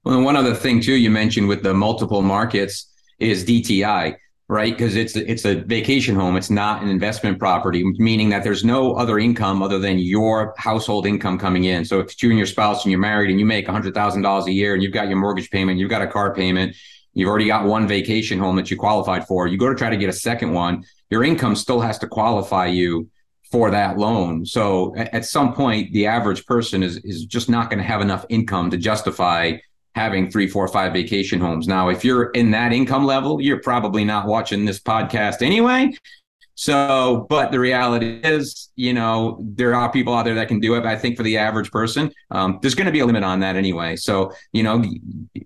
Well, 0.04 0.22
one 0.22 0.36
other 0.36 0.54
thing, 0.54 0.80
too, 0.80 0.94
you 0.94 1.10
mentioned 1.10 1.48
with 1.48 1.62
the 1.62 1.74
multiple 1.74 2.22
markets 2.22 2.90
is 3.18 3.44
DTI 3.44 4.16
right? 4.48 4.76
Because 4.76 4.96
it's 4.96 5.14
it's 5.14 5.44
a 5.44 5.56
vacation 5.56 6.14
home. 6.14 6.36
It's 6.36 6.50
not 6.50 6.82
an 6.82 6.88
investment 6.88 7.38
property, 7.38 7.84
meaning 7.98 8.30
that 8.30 8.42
there's 8.42 8.64
no 8.64 8.94
other 8.94 9.18
income 9.18 9.62
other 9.62 9.78
than 9.78 9.98
your 9.98 10.54
household 10.56 11.06
income 11.06 11.38
coming 11.38 11.64
in. 11.64 11.84
So 11.84 12.00
if 12.00 12.06
it's 12.06 12.22
you 12.22 12.30
and 12.30 12.38
your 12.38 12.46
spouse 12.46 12.84
and 12.84 12.90
you're 12.90 13.00
married 13.00 13.30
and 13.30 13.38
you 13.38 13.44
make 13.44 13.66
hundred 13.66 13.94
thousand 13.94 14.22
dollars 14.22 14.46
a 14.46 14.52
year 14.52 14.74
and 14.74 14.82
you've 14.82 14.94
got 14.94 15.08
your 15.08 15.18
mortgage 15.18 15.50
payment, 15.50 15.78
you've 15.78 15.90
got 15.90 16.02
a 16.02 16.06
car 16.06 16.34
payment, 16.34 16.74
you've 17.12 17.28
already 17.28 17.46
got 17.46 17.66
one 17.66 17.86
vacation 17.86 18.38
home 18.38 18.56
that 18.56 18.70
you 18.70 18.76
qualified 18.78 19.26
for. 19.26 19.46
You 19.46 19.58
go 19.58 19.68
to 19.68 19.74
try 19.74 19.90
to 19.90 19.98
get 19.98 20.08
a 20.08 20.14
second 20.14 20.54
one, 20.54 20.82
your 21.10 21.24
income 21.24 21.54
still 21.54 21.80
has 21.80 21.98
to 21.98 22.06
qualify 22.06 22.66
you 22.66 23.10
for 23.50 23.70
that 23.70 23.98
loan. 23.98 24.46
So 24.46 24.94
at 24.96 25.24
some 25.24 25.54
point, 25.54 25.92
the 25.92 26.06
average 26.06 26.46
person 26.46 26.82
is 26.82 26.96
is 27.04 27.26
just 27.26 27.50
not 27.50 27.68
going 27.68 27.78
to 27.78 27.84
have 27.84 28.00
enough 28.00 28.24
income 28.30 28.70
to 28.70 28.78
justify 28.78 29.58
having 29.98 30.30
three, 30.30 30.48
four, 30.48 30.68
five 30.68 30.92
vacation 30.92 31.40
homes. 31.40 31.68
Now, 31.68 31.88
if 31.88 32.04
you're 32.04 32.30
in 32.30 32.50
that 32.52 32.72
income 32.72 33.04
level, 33.04 33.40
you're 33.40 33.60
probably 33.60 34.04
not 34.04 34.26
watching 34.26 34.64
this 34.64 34.80
podcast 34.80 35.42
anyway. 35.42 35.92
So, 36.60 37.24
but 37.30 37.52
the 37.52 37.60
reality 37.60 38.18
is, 38.24 38.72
you 38.74 38.92
know, 38.92 39.38
there 39.40 39.76
are 39.76 39.92
people 39.92 40.12
out 40.12 40.24
there 40.24 40.34
that 40.34 40.48
can 40.48 40.58
do 40.58 40.74
it. 40.74 40.80
But 40.80 40.88
I 40.88 40.96
think 40.96 41.16
for 41.16 41.22
the 41.22 41.38
average 41.38 41.70
person, 41.70 42.10
um, 42.32 42.58
there's 42.60 42.74
going 42.74 42.86
to 42.86 42.92
be 42.92 42.98
a 42.98 43.06
limit 43.06 43.22
on 43.22 43.38
that 43.40 43.54
anyway. 43.54 43.94
So, 43.94 44.32
you 44.52 44.64
know, 44.64 44.84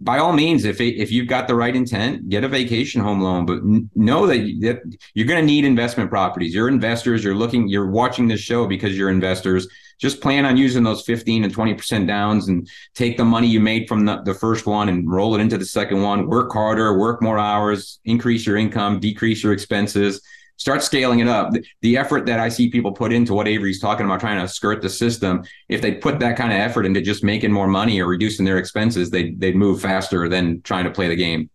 by 0.01 0.17
all 0.17 0.33
means, 0.33 0.65
if 0.65 0.81
if 0.81 1.13
you've 1.13 1.29
got 1.29 1.49
the 1.49 1.55
right 1.55 1.77
intent, 1.77 2.31
get 2.31 2.45
a 2.45 2.49
vacation 2.49 3.03
home 3.03 3.21
loan. 3.21 3.45
But 3.45 3.61
know 3.95 4.27
that, 4.27 4.39
that 4.63 4.99
you're 5.13 5.27
going 5.27 5.39
to 5.39 5.45
need 5.45 5.67
investment 5.67 6.09
properties. 6.09 6.55
You're 6.55 6.69
investors. 6.69 7.23
You're 7.23 7.35
looking. 7.35 7.69
You're 7.69 7.91
watching 7.91 8.27
this 8.27 8.41
show 8.41 8.67
because 8.67 8.97
you're 8.97 9.11
investors 9.11 9.69
just 10.01 10.21
plan 10.21 10.47
on 10.47 10.57
using 10.57 10.83
those 10.83 11.03
15 11.03 11.45
and 11.45 11.55
20% 11.55 12.09
downs 12.09 12.49
and 12.49 12.69
take 12.93 13.17
the 13.17 13.25
money 13.25 13.47
you 13.47 13.61
made 13.61 13.87
from 13.87 14.05
the, 14.05 14.21
the 14.23 14.35
first 14.35 14.67
one 14.67 14.89
and 14.89 15.09
roll 15.09 15.37
it 15.37 15.41
into 15.41 15.57
the 15.57 15.65
second 15.65 16.03
one. 16.03 16.27
Work 16.27 16.53
harder, 16.53 16.99
work 16.99 17.23
more 17.23 17.39
hours, 17.39 18.01
increase 18.05 18.45
your 18.45 18.57
income, 18.57 18.99
decrease 18.99 19.45
your 19.45 19.53
expenses 19.53 20.21
start 20.63 20.81
scaling 20.81 21.19
it 21.19 21.27
up. 21.27 21.53
The, 21.81 21.97
effort 21.97 22.25
that 22.27 22.39
I 22.39 22.49
see 22.49 22.71
people 22.71 22.93
put 22.93 23.13
into 23.13 23.35
what 23.35 23.49
Avery's 23.49 23.81
talking 23.81 24.07
about, 24.07 24.21
trying 24.21 24.41
to 24.41 24.47
skirt 24.47 24.81
the 24.81 24.89
system, 24.89 25.43
if 25.69 25.83
they 25.83 25.93
put 25.93 26.21
that 26.21 26.37
kind 26.37 26.53
of 26.53 26.59
effort 26.59 26.87
into 26.87 27.01
just 27.01 27.25
making 27.25 27.51
more 27.51 27.67
money 27.67 28.01
or 28.01 28.07
reducing 28.07 28.45
their 28.45 28.59
expenses, 28.59 29.11
they 29.11 29.33
they'd 29.33 29.57
move 29.57 29.83
faster 29.83 30.29
than 30.29 30.63
trying 30.63 30.85
to 30.85 30.91
play 30.91 31.09
the 31.09 31.17
game. 31.17 31.51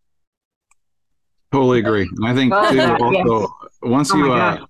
Totally 1.54 1.80
agree. 1.80 2.10
I 2.26 2.34
think 2.34 2.52
too, 2.52 2.82
also 3.02 3.48
once 3.82 4.12
oh 4.14 4.18
you 4.18 4.34
uh, 4.34 4.66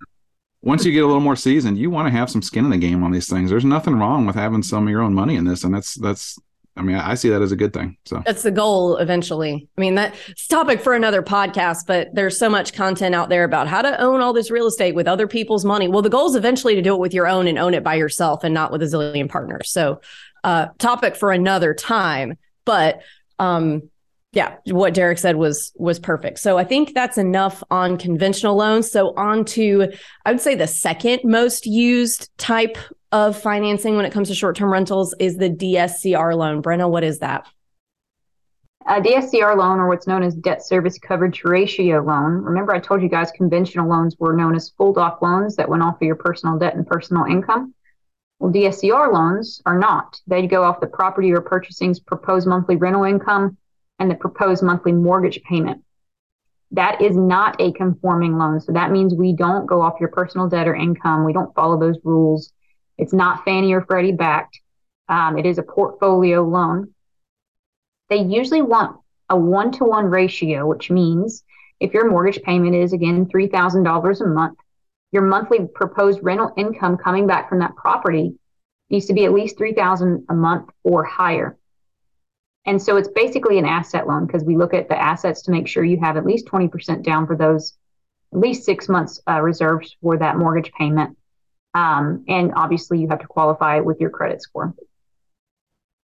once 0.62 0.86
you 0.86 0.92
get 0.92 1.04
a 1.04 1.08
little 1.08 1.20
more 1.20 1.36
seasoned, 1.36 1.80
you 1.80 1.90
want 1.90 2.08
to 2.08 2.12
have 2.12 2.30
some 2.30 2.44
skin 2.44 2.66
in 2.66 2.72
the 2.72 2.78
game 2.78 3.04
on 3.04 3.12
these 3.12 3.28
things. 3.28 3.50
There's 3.50 3.66
nothing 3.66 3.96
wrong 3.96 4.28
with 4.28 4.36
having 4.36 4.62
some 4.62 4.84
of 4.84 4.92
your 4.92 5.02
own 5.02 5.16
money 5.16 5.36
in 5.36 5.46
this, 5.46 5.64
and 5.64 5.74
that's 5.74 5.96
that's. 5.96 6.38
I 6.78 6.82
mean, 6.82 6.96
I 6.96 7.16
see 7.16 7.30
that 7.30 7.42
as 7.42 7.52
a 7.52 7.56
good 7.56 7.74
thing. 7.74 7.98
So 8.06 8.22
that's 8.26 8.44
the 8.44 8.52
goal 8.52 8.98
eventually. 8.98 9.68
I 9.78 9.82
mean, 9.82 9.96
that's 9.96 10.48
topic 10.48 10.80
for 10.80 10.94
another 10.94 11.24
podcast, 11.24 11.88
but 11.88 12.10
there's 12.14 12.38
so 12.38 12.50
much 12.50 12.74
content 12.74 13.16
out 13.16 13.30
there 13.30 13.44
about 13.44 13.68
how 13.68 13.82
to 13.82 14.00
own 14.00 14.22
all 14.22 14.32
this 14.32 14.52
real 14.52 14.68
estate 14.68 14.94
with 14.94 15.08
other 15.08 15.28
people's 15.28 15.66
money. 15.66 15.88
Well, 15.88 16.02
the 16.02 16.10
goal 16.10 16.30
is 16.30 16.36
eventually 16.36 16.76
to 16.76 16.82
do 16.82 16.94
it 16.94 17.00
with 17.00 17.14
your 17.14 17.28
own 17.28 17.48
and 17.48 17.58
own 17.58 17.74
it 17.74 17.84
by 17.84 17.96
yourself 17.96 18.44
and 18.44 18.54
not 18.54 18.72
with 18.72 18.84
a 18.84 18.86
zillion 18.86 19.28
partners. 19.28 19.72
So, 19.72 20.02
uh, 20.44 20.68
topic 20.78 21.16
for 21.16 21.32
another 21.32 21.74
time. 21.74 22.38
But 22.64 23.02
um, 23.40 23.90
yeah, 24.38 24.58
what 24.68 24.94
Derek 24.94 25.18
said 25.18 25.38
was 25.38 25.74
was 25.78 25.98
perfect. 25.98 26.38
So 26.38 26.60
I 26.60 26.64
think 26.64 26.94
that's 26.94 27.18
enough 27.18 27.64
on 27.72 27.98
conventional 27.98 28.56
loans. 28.56 28.90
So 28.92 29.16
on 29.18 29.44
to 29.46 29.92
I 30.26 30.32
would 30.32 30.40
say 30.40 30.54
the 30.54 30.68
second 30.68 31.22
most 31.24 31.66
used 31.66 32.30
type 32.38 32.78
of 33.12 33.36
financing 33.36 33.96
when 33.96 34.06
it 34.06 34.12
comes 34.12 34.28
to 34.28 34.36
short-term 34.36 34.72
rentals 34.72 35.16
is 35.20 35.38
the 35.38 35.50
DSCR 35.50 36.38
loan. 36.38 36.62
Brenna, 36.62 36.88
what 36.88 37.04
is 37.04 37.18
that? 37.18 37.48
A 38.86 39.02
DSCR 39.02 39.58
loan, 39.58 39.80
or 39.80 39.88
what's 39.88 40.06
known 40.06 40.22
as 40.22 40.36
debt 40.36 40.64
service 40.64 41.00
coverage 41.00 41.44
ratio 41.44 42.04
loan. 42.04 42.44
Remember, 42.44 42.76
I 42.76 42.80
told 42.80 43.02
you 43.02 43.10
guys 43.10 43.32
conventional 43.32 43.90
loans 43.90 44.16
were 44.20 44.36
known 44.36 44.56
as 44.56 44.70
full 44.78 44.94
doc 44.94 45.20
loans 45.24 45.56
that 45.56 45.68
went 45.68 45.82
off 45.82 45.96
of 45.96 46.04
your 46.04 46.16
personal 46.16 46.60
debt 46.60 46.76
and 46.76 46.86
personal 46.86 47.26
income. 47.26 47.74
Well, 48.38 48.52
DSCR 48.52 49.12
loans 49.12 49.64
are 49.66 49.80
not. 49.80 50.16
They 50.28 50.46
go 50.46 50.64
off 50.64 50.80
the 50.80 50.86
property 50.86 51.30
you're 51.30 51.42
purchasing's 51.42 52.00
proposed 52.00 52.48
monthly 52.48 52.76
rental 52.76 53.04
income 53.04 53.58
and 54.00 54.10
the 54.10 54.16
proposed 54.16 54.64
monthly 54.64 54.92
mortgage 54.92 55.42
payment. 55.44 55.84
That 56.72 57.02
is 57.02 57.16
not 57.16 57.62
a 57.62 57.72
conforming 57.72 58.38
loan. 58.38 58.60
So 58.60 58.74
that 58.74 58.92
means 58.92 59.14
we 59.14 59.34
don't 59.34 59.66
go 59.66 59.82
off 59.82 60.00
your 60.00 60.10
personal 60.10 60.48
debt 60.48 60.68
or 60.68 60.76
income. 60.76 61.24
We 61.24 61.34
don't 61.34 61.54
follow 61.56 61.80
those 61.80 61.98
rules. 62.04 62.52
It's 62.98 63.14
not 63.14 63.46
Fannie 63.46 63.74
or 63.74 63.82
Freddie 63.82 64.12
backed. 64.12 64.60
Um, 65.08 65.38
it 65.38 65.46
is 65.46 65.58
a 65.58 65.64
portfolio 65.64 66.44
loan. 66.44 66.94
They 68.10 68.18
usually 68.18 68.62
want 68.62 69.00
a 69.30 69.38
one 69.38 69.72
to 69.74 69.86
one 69.86 70.06
ratio, 70.06 70.68
which 70.68 70.90
means 70.90 71.44
if 71.80 71.94
your 71.94 72.10
mortgage 72.10 72.42
payment 72.42 72.76
is 72.76 72.94
again 72.94 73.26
$3,000 73.28 74.22
a 74.22 74.28
month, 74.28 74.58
your 75.12 75.24
monthly 75.24 75.68
proposed 75.74 76.20
rental 76.22 76.52
income 76.58 76.98
coming 76.98 77.28
back 77.28 77.48
from 77.48 77.60
that 77.60 77.76
property 77.76 78.36
needs 78.90 79.06
to 79.06 79.14
be 79.14 79.26
at 79.26 79.34
least 79.34 79.58
3000 79.58 80.26
a 80.30 80.34
month 80.34 80.70
or 80.84 81.04
higher. 81.04 81.58
And 82.68 82.82
so 82.82 82.98
it's 82.98 83.08
basically 83.08 83.58
an 83.58 83.66
asset 83.66 84.08
loan 84.08 84.28
because 84.28 84.44
we 84.44 84.58
look 84.58 84.74
at 84.74 84.90
the 84.90 85.02
assets 85.02 85.42
to 85.44 85.52
make 85.52 85.70
sure 85.70 85.86
you 85.86 86.00
have 86.02 86.18
at 86.18 86.26
least 86.26 86.48
20% 86.48 87.02
down 87.02 87.26
for 87.26 87.38
those 87.38 87.78
at 88.34 88.40
least 88.40 88.66
six 88.66 88.90
months 88.90 89.22
uh, 89.28 89.40
reserves 89.42 89.96
for 90.02 90.18
that 90.18 90.38
mortgage 90.38 90.72
payment. 90.74 91.18
Um, 91.74 92.26
and 92.28 92.52
obviously, 92.56 93.00
you 93.00 93.08
have 93.08 93.22
to 93.22 93.28
qualify 93.28 93.80
with 93.80 94.02
your 94.02 94.10
credit 94.10 94.42
score. 94.42 94.76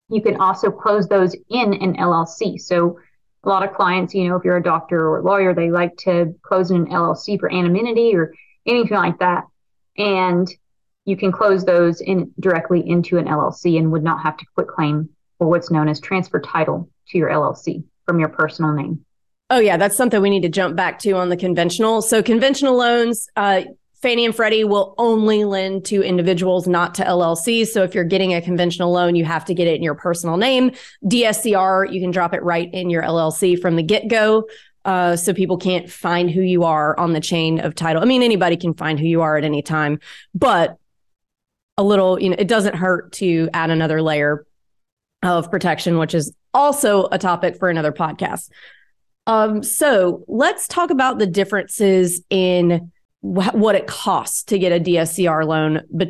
You 0.10 0.21
can 0.21 0.36
also 0.39 0.69
close 0.69 1.08
those 1.08 1.36
in 1.50 1.74
an 1.74 1.95
LLC. 1.95 2.60
So, 2.60 3.00
a 3.43 3.50
lot 3.50 3.67
of 3.67 3.74
clients, 3.74 4.13
you 4.13 4.30
know, 4.30 4.36
if 4.36 4.45
you're 4.45 4.58
a 4.58 4.63
doctor 4.63 5.00
or 5.00 5.17
a 5.17 5.24
lawyer, 5.24 5.56
they 5.56 5.71
like 5.71 5.97
to 5.97 6.36
close 6.43 6.69
in 6.69 6.78
an 6.78 6.88
LLC 6.88 7.39
for 7.39 7.52
anonymity 7.52 8.13
or 8.15 8.36
anything 8.67 8.97
like 8.97 9.17
that. 9.17 9.45
And 9.97 10.47
you 11.06 11.17
can 11.17 11.32
close 11.32 11.65
those 11.65 12.02
in 12.02 12.32
directly 12.39 12.88
into 12.88 13.17
an 13.17 13.26
LLC 13.26 13.80
and 13.80 13.91
would 13.91 14.04
not 14.04 14.21
have 14.21 14.38
to 14.38 14.45
quit 14.54 14.67
claim 14.67 15.10
or 15.42 15.48
what's 15.48 15.72
known 15.72 15.90
as 15.90 16.00
transfer 16.00 16.40
title 16.40 16.88
to 17.10 17.18
your 17.18 17.30
LLC 17.30 17.84
from 18.06 18.20
your 18.20 18.30
personal 18.30 18.74
name. 18.74 19.04
Oh, 19.50 19.60
yeah, 19.60 19.76
that's 19.76 19.98
something 19.98 20.22
we 20.22 20.30
need 20.30 20.44
to 20.44 20.50
jump 20.50 20.78
back 20.78 21.00
to 21.00 21.12
on 21.14 21.28
the 21.28 21.36
conventional. 21.36 22.02
So, 22.02 22.24
conventional 22.24 22.78
loans, 22.78 23.28
uh, 23.36 23.64
Fannie 24.02 24.24
and 24.24 24.36
Freddie 24.36 24.64
will 24.64 24.96
only 24.98 25.44
lend 25.44 25.86
to 25.86 26.04
individuals, 26.04 26.68
not 26.68 26.96
to 26.96 27.04
LLCs. 27.04 27.68
So, 27.68 27.84
if 27.84 27.96
you're 27.96 28.06
getting 28.06 28.36
a 28.36 28.42
conventional 28.42 28.92
loan, 28.92 29.16
you 29.16 29.26
have 29.26 29.44
to 29.46 29.54
get 29.56 29.68
it 29.68 29.76
in 29.76 29.84
your 29.84 29.96
personal 29.96 30.38
name. 30.38 30.72
DSCR, 31.06 31.92
you 31.92 32.00
can 32.00 32.12
drop 32.12 32.34
it 32.34 32.44
right 32.44 32.72
in 32.72 32.90
your 32.90 33.02
LLC 33.02 33.60
from 33.60 33.76
the 33.76 33.84
get 33.84 34.08
go. 34.08 34.48
Uh, 34.86 35.16
so 35.16 35.32
people 35.32 35.58
can't 35.58 35.92
find 35.92 36.32
who 36.32 36.42
you 36.42 36.64
are 36.64 36.98
on 37.00 37.14
the 37.14 37.20
chain 37.20 37.60
of 37.60 37.76
title. 37.76 38.02
I 38.02 38.06
mean, 38.06 38.24
anybody 38.24 38.58
can 38.58 38.74
find 38.74 39.00
who 39.00 39.06
you 39.06 39.22
are 39.22 39.38
at 39.38 39.44
any 39.44 39.62
time, 39.62 40.00
but 40.34 40.78
a 41.78 41.84
little, 41.84 42.20
you 42.20 42.30
know, 42.30 42.36
it 42.40 42.48
doesn't 42.48 42.76
hurt 42.76 43.12
to 43.14 43.48
add 43.54 43.70
another 43.70 44.02
layer 44.02 44.44
of 45.24 45.52
protection, 45.52 45.98
which 45.98 46.14
is 46.14 46.34
also 46.54 47.08
a 47.12 47.18
topic 47.18 47.58
for 47.58 47.70
another 47.70 47.92
podcast. 47.92 48.50
Um, 49.28 49.64
so 49.64 50.24
let's 50.28 50.68
talk 50.68 50.90
about 50.90 51.20
the 51.20 51.28
differences 51.28 52.22
in 52.30 52.92
wh- 53.22 53.54
what 53.54 53.76
it 53.76 53.88
costs 53.88 54.44
to 54.46 54.58
get 54.58 54.72
a 54.72 54.84
DSCR 54.84 55.46
loan, 55.46 55.84
but 55.92 56.10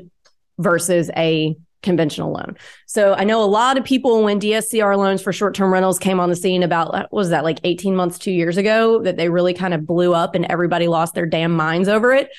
versus 0.58 1.12
a 1.18 1.56
conventional 1.84 2.32
loan. 2.32 2.58
So 2.86 3.14
I 3.14 3.24
know 3.24 3.44
a 3.44 3.46
lot 3.46 3.78
of 3.78 3.84
people 3.84 4.24
when 4.24 4.40
DSCR 4.40 4.96
loans 4.98 5.22
for 5.22 5.34
short-term 5.34 5.74
rentals 5.74 5.98
came 6.00 6.20
on 6.20 6.30
the 6.30 6.36
scene 6.36 6.64
about 6.64 6.94
what 6.94 7.12
was 7.12 7.30
that 7.30 7.44
like 7.44 7.60
18 7.64 7.96
months, 7.96 8.20
2 8.20 8.32
years 8.32 8.58
ago 8.58 9.02
that 9.02 9.18
they 9.18 9.30
really 9.30 9.54
kind 9.54 9.74
of 9.74 9.86
blew 9.86 10.14
up 10.14 10.36
and 10.36 10.46
everybody 10.46 10.88
lost 10.88 11.16
their 11.16 11.26
damn 11.26 11.52
minds 11.52 11.88
over 11.90 12.14
it. 12.14 12.30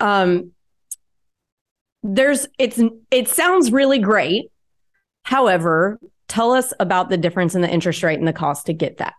Um 0.00 0.52
there's 2.04 2.46
it's 2.58 2.80
it 3.10 3.28
sounds 3.28 3.70
really 3.70 3.98
great. 3.98 4.50
However, 5.24 6.00
tell 6.32 6.52
us 6.52 6.72
about 6.80 7.10
the 7.10 7.18
difference 7.18 7.54
in 7.54 7.60
the 7.60 7.68
interest 7.68 8.02
rate 8.02 8.18
and 8.18 8.26
the 8.26 8.32
cost 8.32 8.64
to 8.64 8.72
get 8.72 8.96
that. 8.96 9.12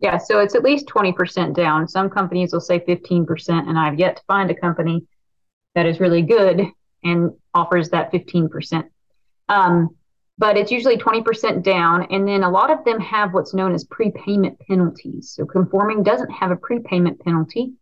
Yeah, 0.00 0.18
so 0.18 0.40
it's 0.40 0.54
at 0.54 0.62
least 0.62 0.86
20% 0.86 1.54
down. 1.54 1.88
Some 1.88 2.10
companies 2.10 2.52
will 2.52 2.60
say 2.60 2.80
15%, 2.80 3.26
and 3.48 3.78
I've 3.78 3.98
yet 3.98 4.16
to 4.16 4.22
find 4.26 4.50
a 4.50 4.54
company 4.54 5.06
that 5.74 5.86
is 5.86 5.98
really 5.98 6.20
good 6.20 6.66
and 7.02 7.30
offers 7.54 7.88
that 7.88 8.12
15%. 8.12 8.84
Um, 9.48 9.96
but 10.36 10.58
it's 10.58 10.70
usually 10.70 10.98
20% 10.98 11.62
down. 11.62 12.06
And 12.10 12.28
then 12.28 12.42
a 12.42 12.50
lot 12.50 12.70
of 12.70 12.84
them 12.84 13.00
have 13.00 13.32
what's 13.32 13.54
known 13.54 13.74
as 13.74 13.84
prepayment 13.84 14.58
penalties. 14.68 15.30
So 15.30 15.46
conforming 15.46 16.02
doesn't 16.02 16.30
have 16.30 16.50
a 16.50 16.56
prepayment 16.56 17.18
penalty. 17.20 17.72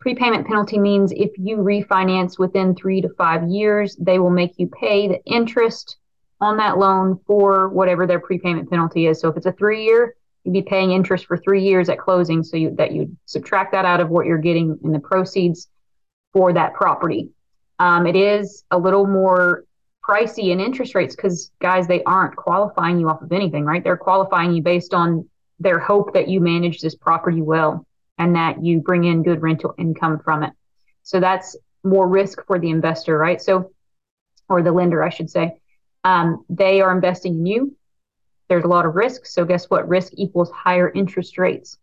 Prepayment 0.00 0.48
penalty 0.48 0.80
means 0.80 1.12
if 1.12 1.30
you 1.38 1.58
refinance 1.58 2.40
within 2.40 2.74
three 2.74 3.00
to 3.02 3.08
five 3.10 3.44
years, 3.48 3.94
they 4.00 4.18
will 4.18 4.30
make 4.30 4.54
you 4.56 4.66
pay 4.66 5.06
the 5.06 5.22
interest 5.24 5.98
on 6.40 6.56
that 6.58 6.78
loan 6.78 7.20
for 7.26 7.68
whatever 7.68 8.06
their 8.06 8.20
prepayment 8.20 8.70
penalty 8.70 9.06
is. 9.06 9.20
So 9.20 9.28
if 9.28 9.36
it's 9.36 9.46
a 9.46 9.52
three 9.52 9.84
year, 9.84 10.14
you'd 10.44 10.52
be 10.52 10.62
paying 10.62 10.92
interest 10.92 11.26
for 11.26 11.36
three 11.36 11.62
years 11.62 11.88
at 11.88 11.98
closing. 11.98 12.42
So 12.42 12.56
you, 12.56 12.74
that 12.76 12.92
you 12.92 13.16
subtract 13.26 13.72
that 13.72 13.84
out 13.84 14.00
of 14.00 14.08
what 14.08 14.26
you're 14.26 14.38
getting 14.38 14.78
in 14.84 14.92
the 14.92 15.00
proceeds 15.00 15.68
for 16.32 16.52
that 16.52 16.74
property. 16.74 17.30
Um, 17.78 18.06
it 18.06 18.16
is 18.16 18.64
a 18.70 18.78
little 18.78 19.06
more 19.06 19.64
pricey 20.08 20.50
in 20.50 20.60
interest 20.60 20.94
rates 20.94 21.14
because 21.14 21.50
guys 21.60 21.86
they 21.86 22.02
aren't 22.04 22.34
qualifying 22.34 22.98
you 22.98 23.08
off 23.08 23.20
of 23.20 23.30
anything 23.30 23.64
right 23.64 23.84
they're 23.84 23.96
qualifying 23.96 24.52
you 24.52 24.62
based 24.62 24.94
on 24.94 25.28
their 25.60 25.78
hope 25.78 26.14
that 26.14 26.28
you 26.28 26.40
manage 26.40 26.80
this 26.80 26.94
property 26.94 27.42
well 27.42 27.86
and 28.16 28.34
that 28.34 28.64
you 28.64 28.80
bring 28.80 29.04
in 29.04 29.22
good 29.22 29.42
rental 29.42 29.74
income 29.76 30.18
from 30.18 30.42
it 30.42 30.52
so 31.02 31.20
that's 31.20 31.56
more 31.84 32.08
risk 32.08 32.44
for 32.46 32.58
the 32.58 32.70
investor 32.70 33.18
right 33.18 33.42
so 33.42 33.70
or 34.48 34.62
the 34.62 34.72
lender 34.72 35.02
i 35.02 35.10
should 35.10 35.28
say 35.28 35.57
um, 36.04 36.44
they 36.48 36.80
are 36.80 36.92
investing 36.92 37.34
in 37.34 37.46
you. 37.46 37.76
There's 38.48 38.64
a 38.64 38.68
lot 38.68 38.86
of 38.86 38.94
risk. 38.94 39.26
So 39.26 39.44
guess 39.44 39.66
what? 39.66 39.88
Risk 39.88 40.12
equals 40.16 40.50
higher 40.50 40.90
interest 40.90 41.38
rates. 41.38 41.78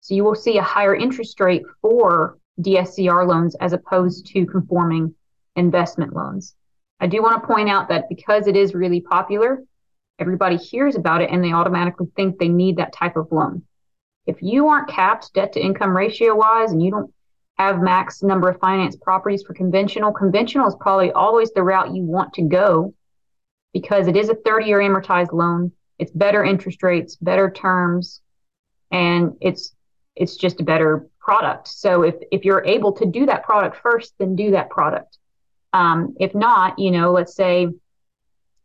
So 0.00 0.14
you 0.14 0.24
will 0.24 0.34
see 0.34 0.58
a 0.58 0.62
higher 0.62 0.94
interest 0.94 1.40
rate 1.40 1.64
for 1.82 2.38
dscr 2.60 3.26
loans 3.26 3.54
as 3.56 3.74
opposed 3.74 4.26
to 4.26 4.46
conforming 4.46 5.14
investment 5.56 6.14
loans. 6.14 6.54
I 7.00 7.06
do 7.06 7.22
want 7.22 7.40
to 7.40 7.46
point 7.46 7.68
out 7.68 7.88
that 7.88 8.08
because 8.08 8.46
it 8.46 8.56
is 8.56 8.74
really 8.74 9.00
popular, 9.00 9.62
everybody 10.18 10.56
hears 10.56 10.96
about 10.96 11.20
it 11.20 11.30
and 11.30 11.44
they 11.44 11.52
automatically 11.52 12.06
think 12.16 12.38
they 12.38 12.48
need 12.48 12.76
that 12.76 12.94
type 12.94 13.16
of 13.16 13.30
loan. 13.30 13.62
If 14.26 14.42
you 14.42 14.68
aren't 14.68 14.88
capped 14.88 15.34
debt 15.34 15.52
to 15.52 15.60
income 15.60 15.94
ratio 15.94 16.34
wise 16.34 16.72
and 16.72 16.82
you 16.82 16.90
don't 16.90 17.12
have 17.58 17.82
max 17.82 18.22
number 18.22 18.48
of 18.48 18.60
finance 18.60 18.96
properties 18.96 19.42
for 19.42 19.54
conventional, 19.54 20.12
conventional 20.12 20.68
is 20.68 20.76
probably 20.80 21.12
always 21.12 21.52
the 21.52 21.62
route 21.62 21.94
you 21.94 22.02
want 22.02 22.32
to 22.34 22.42
go 22.42 22.94
because 23.72 24.08
it 24.08 24.16
is 24.16 24.28
a 24.28 24.34
30 24.34 24.66
year 24.66 24.78
amortized 24.78 25.32
loan. 25.32 25.72
It's 25.98 26.12
better 26.12 26.44
interest 26.44 26.82
rates, 26.82 27.16
better 27.16 27.50
terms, 27.50 28.20
and 28.90 29.36
it's 29.40 29.74
it's 30.14 30.36
just 30.36 30.60
a 30.60 30.64
better 30.64 31.08
product. 31.20 31.68
So 31.68 32.02
if 32.02 32.14
if 32.30 32.44
you're 32.44 32.64
able 32.64 32.92
to 32.92 33.06
do 33.06 33.26
that 33.26 33.44
product 33.44 33.76
first, 33.76 34.14
then 34.18 34.36
do 34.36 34.52
that 34.52 34.70
product. 34.70 35.18
Um, 35.72 36.14
if 36.18 36.34
not, 36.34 36.78
you 36.78 36.90
know, 36.90 37.12
let's 37.12 37.34
say 37.34 37.68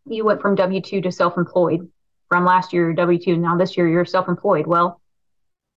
you 0.06 0.26
went 0.26 0.42
from 0.42 0.56
W 0.56 0.82
2 0.82 1.02
to 1.02 1.12
self 1.12 1.38
employed 1.38 1.90
from 2.30 2.46
last 2.46 2.72
year, 2.72 2.94
W 2.94 3.20
2, 3.20 3.36
now 3.38 3.58
this 3.58 3.76
year 3.76 3.88
you're 3.88 4.06
self 4.06 4.30
employed. 4.30 4.66
Well, 4.66 5.02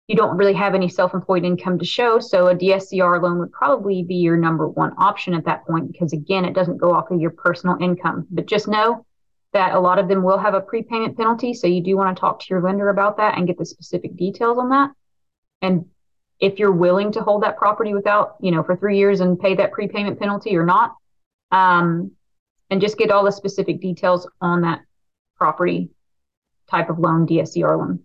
you 0.07 0.17
don't 0.17 0.37
really 0.37 0.53
have 0.55 0.75
any 0.75 0.89
self 0.89 1.15
employed 1.15 1.45
income 1.45 1.79
to 1.79 1.85
show. 1.85 2.21
So 2.21 2.49
a 2.49 2.55
DSCR 2.55 3.21
loan 3.21 3.39
would 3.39 3.53
probably 3.53 4.03
be 4.03 4.17
your 4.17 4.37
number 4.37 4.69
one 4.69 4.93
option 4.99 5.35
at 5.35 5.45
that 5.47 5.67
point 5.67 5.91
because, 5.91 6.13
again, 6.13 6.45
it 6.45 6.55
doesn't 6.55 6.77
go 6.77 6.93
off 6.93 7.11
of 7.11 7.21
your 7.21 7.31
personal 7.31 7.77
income. 7.81 8.27
But 8.31 8.47
just 8.47 8.69
know 8.69 9.05
that 9.55 9.75
a 9.75 9.81
lot 9.81 9.99
of 9.99 10.09
them 10.09 10.23
will 10.23 10.39
have 10.39 10.55
a 10.55 10.61
prepayment 10.61 11.17
penalty. 11.17 11.55
So 11.55 11.67
you 11.67 11.83
do 11.83 11.97
want 11.97 12.15
to 12.15 12.21
talk 12.21 12.41
to 12.41 12.47
your 12.51 12.61
lender 12.61 12.91
about 12.91 13.17
that 13.17 13.39
and 13.39 13.47
get 13.47 13.57
the 13.57 13.65
specific 13.65 14.17
details 14.17 14.59
on 14.59 14.69
that. 14.71 14.91
And 15.63 15.87
if 16.41 16.59
you're 16.59 16.73
willing 16.73 17.13
to 17.13 17.21
hold 17.21 17.43
that 17.45 17.57
property 17.57 17.95
without, 17.95 18.37
you 18.41 18.51
know, 18.51 18.63
for 18.63 18.77
three 18.77 18.99
years 18.99 19.21
and 19.21 19.41
pay 19.41 19.55
that 19.55 19.73
prepayment 19.73 20.19
penalty 20.19 20.57
or 20.57 20.67
not, 20.67 20.97
um, 21.51 22.11
and 22.71 22.81
just 22.81 22.99
get 22.99 23.11
all 23.11 23.25
the 23.25 23.33
specific 23.33 23.81
details 23.81 24.29
on 24.41 24.63
that 24.63 24.83
property 25.37 25.91
type 26.69 26.91
of 26.91 26.99
loan, 26.99 27.27
DSCR 27.27 27.79
loan. 27.79 28.01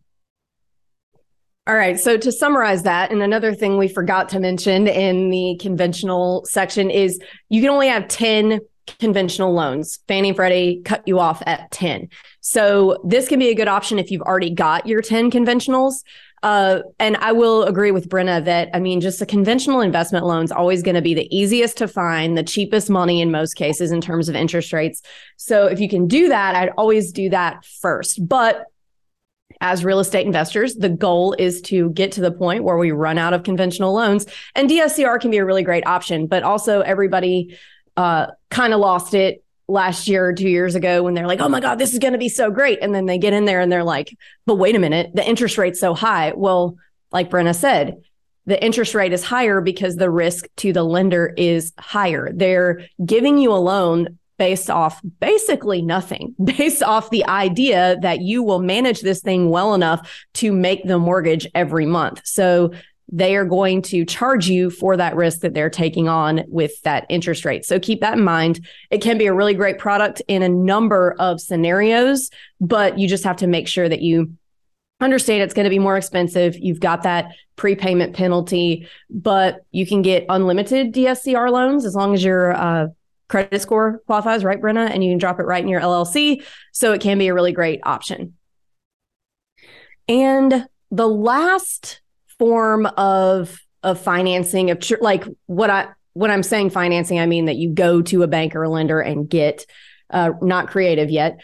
All 1.66 1.76
right. 1.76 2.00
So 2.00 2.18
to 2.18 2.32
summarize 2.32 2.84
that, 2.84 3.12
and 3.12 3.22
another 3.22 3.54
thing 3.54 3.78
we 3.78 3.88
forgot 3.88 4.30
to 4.30 4.40
mention 4.40 4.88
in 4.88 5.30
the 5.30 5.58
conventional 5.62 6.46
section 6.46 6.90
is 6.90 7.20
you 7.50 7.62
can 7.62 7.70
only 7.70 7.90
have 7.90 8.08
10 8.08 8.60
conventional 8.98 9.54
loans. 9.54 10.00
Fannie 10.08 10.34
Freddie 10.34 10.82
cut 10.84 11.04
you 11.06 11.20
off 11.20 11.42
at 11.46 11.70
10. 11.72 12.10
So 12.42 12.98
this 13.04 13.28
can 13.28 13.40
be 13.40 13.50
a 13.50 13.56
good 13.56 13.68
option 13.68 14.00
if 14.00 14.12
you've 14.12 14.22
already 14.22 14.50
got 14.50 14.88
your 14.88 15.02
10 15.02 15.32
conventionals. 15.32 16.04
Uh, 16.42 16.82
and 17.00 17.18
I 17.18 17.34
will 17.34 17.64
agree 17.64 17.92
with 17.92 18.08
Brenna 18.08 18.44
that 18.46 18.70
I 18.74 18.80
mean, 18.80 19.02
just 19.02 19.22
a 19.22 19.26
conventional 19.26 19.82
investment 19.82 20.26
loan 20.26 20.46
is 20.46 20.52
always 20.52 20.82
going 20.82 20.96
to 20.96 21.02
be 21.02 21.14
the 21.14 21.28
easiest 21.36 21.78
to 21.78 21.88
find, 21.88 22.38
the 22.38 22.44
cheapest 22.44 22.90
money 22.90 23.22
in 23.22 23.30
most 23.30 23.56
cases 23.56 23.92
in 23.92 24.00
terms 24.00 24.30
of 24.30 24.36
interest 24.36 24.72
rates. 24.72 25.02
So 25.38 25.66
if 25.68 25.80
you 25.80 25.90
can 25.90 26.08
do 26.08 26.30
that, 26.30 26.56
I'd 26.56 26.70
always 26.78 27.12
do 27.12 27.30
that 27.32 27.66
first. 27.66 28.26
But 28.26 28.66
as 29.62 29.84
real 29.84 30.00
estate 30.00 30.26
investors, 30.26 30.76
the 30.76 30.90
goal 30.90 31.36
is 31.38 31.62
to 31.64 31.90
get 31.90 32.14
to 32.14 32.22
the 32.22 32.32
point 32.32 32.64
where 32.64 32.78
we 32.78 32.92
run 32.92 33.18
out 33.18 33.34
of 33.34 33.44
conventional 33.44 33.94
loans. 33.94 34.26
And 34.56 34.70
DSCR 34.70 35.20
can 35.20 35.32
be 35.32 35.38
a 35.38 35.46
really 35.46 35.64
great 35.64 35.86
option, 35.86 36.28
but 36.28 36.44
also 36.44 36.80
everybody 36.82 37.58
uh, 38.00 38.32
kind 38.50 38.74
of 38.74 38.80
lost 38.80 39.14
it 39.14 39.44
last 39.68 40.08
year 40.08 40.26
or 40.26 40.32
two 40.32 40.48
years 40.48 40.74
ago 40.74 41.04
when 41.04 41.16
they're 41.16 41.28
like, 41.28 41.42
oh 41.42 41.50
my 41.50 41.60
God, 41.60 41.78
this 41.80 41.92
is 41.92 42.00
going 42.00 42.14
to 42.14 42.18
be 42.18 42.30
so 42.30 42.50
great. 42.50 42.80
And 42.82 42.96
then 42.96 43.08
they 43.08 43.18
get 43.18 43.34
in 43.34 43.44
there 43.44 43.60
and 43.60 43.70
they're 43.70 43.84
like, 43.84 44.18
but 44.46 44.56
wait 44.56 44.74
a 44.74 44.80
minute, 44.80 45.12
the 45.14 45.28
interest 45.28 45.58
rate's 45.58 45.82
so 45.82 45.94
high. 45.94 46.32
Well, 46.34 46.78
like 47.12 47.30
Brenna 47.30 47.54
said, 47.54 48.02
the 48.46 48.64
interest 48.64 48.96
rate 48.96 49.12
is 49.12 49.22
higher 49.22 49.60
because 49.60 49.98
the 49.98 50.10
risk 50.10 50.46
to 50.58 50.72
the 50.72 50.82
lender 50.82 51.34
is 51.36 51.74
higher. 51.78 52.32
They're 52.34 52.88
giving 53.06 53.38
you 53.38 53.52
a 53.52 53.60
loan 53.60 54.18
based 54.38 54.70
off 54.70 55.02
basically 55.20 55.82
nothing, 55.82 56.36
based 56.44 56.82
off 56.82 57.10
the 57.10 57.26
idea 57.26 57.98
that 58.02 58.22
you 58.22 58.44
will 58.44 58.60
manage 58.60 59.02
this 59.02 59.20
thing 59.20 59.50
well 59.50 59.74
enough 59.74 60.26
to 60.36 60.54
make 60.54 60.86
the 60.86 61.00
mortgage 61.00 61.46
every 61.54 61.86
month. 61.86 62.22
So 62.24 62.72
they 63.12 63.36
are 63.36 63.46
going 63.46 63.82
to 63.82 64.06
charge 64.06 64.48
you 64.48 64.70
for 64.70 64.96
that 64.96 65.16
risk 65.16 65.40
that 65.40 65.54
they're 65.54 65.70
taking 65.70 66.08
on 66.08 66.44
with 66.48 66.80
that 66.84 67.06
interest 67.10 67.44
rate. 67.44 67.66
So 67.66 67.80
keep 67.80 68.02
that 68.02 68.18
in 68.18 68.24
mind. 68.24 68.66
It 68.92 69.02
can 69.02 69.18
be 69.18 69.26
a 69.26 69.34
really 69.34 69.56
great 69.56 69.80
product 69.80 70.22
in 70.28 70.44
a 70.44 70.50
number 70.50 71.16
of 71.20 71.42
scenarios, 71.42 72.30
but 72.62 73.00
you 73.00 73.08
just 73.08 73.24
have 73.24 73.38
to 73.38 73.48
make 73.48 73.68
sure 73.68 73.90
that 73.90 74.02
you 74.02 74.34
understand 75.02 75.42
it's 75.42 75.54
going 75.54 75.64
to 75.64 75.70
be 75.70 75.80
more 75.80 75.98
expensive. 75.98 76.58
You've 76.58 76.80
got 76.80 77.04
that 77.04 77.34
prepayment 77.56 78.16
penalty, 78.16 78.88
but 79.10 79.62
you 79.72 79.88
can 79.88 80.02
get 80.02 80.26
unlimited 80.30 80.94
DSCR 80.94 81.52
loans 81.52 81.86
as 81.86 81.96
long 81.96 82.14
as 82.14 82.24
your 82.24 82.54
uh, 82.54 82.88
credit 83.28 83.62
score 83.62 84.02
qualifies, 84.06 84.44
right, 84.44 84.62
Brenna? 84.62 84.90
And 84.90 85.04
you 85.04 85.12
can 85.12 85.18
drop 85.18 85.40
it 85.40 85.44
right 85.44 85.64
in 85.64 85.70
your 85.70 85.82
LLC. 85.82 86.44
So 86.74 86.94
it 86.94 87.02
can 87.02 87.18
be 87.18 87.28
a 87.28 87.34
really 87.34 87.54
great 87.54 87.80
option. 87.84 88.36
And 90.08 90.68
the 90.92 91.08
last 91.08 92.02
form 92.40 92.86
of 92.98 93.60
of 93.84 94.00
financing 94.02 94.72
of 94.72 94.84
like 95.02 95.24
what 95.46 95.70
I 95.70 95.90
when 96.14 96.32
I'm 96.32 96.44
saying 96.44 96.72
financing, 96.72 97.20
I 97.20 97.26
mean 97.26 97.46
that 97.46 97.58
you 97.58 97.70
go 97.70 98.02
to 98.02 98.24
a 98.24 98.28
bank 98.28 98.56
or 98.56 98.64
a 98.64 98.70
lender 98.70 99.00
and 99.00 99.30
get 99.30 99.66
uh, 100.10 100.32
not 100.42 100.68
creative 100.68 101.10
yet. 101.10 101.40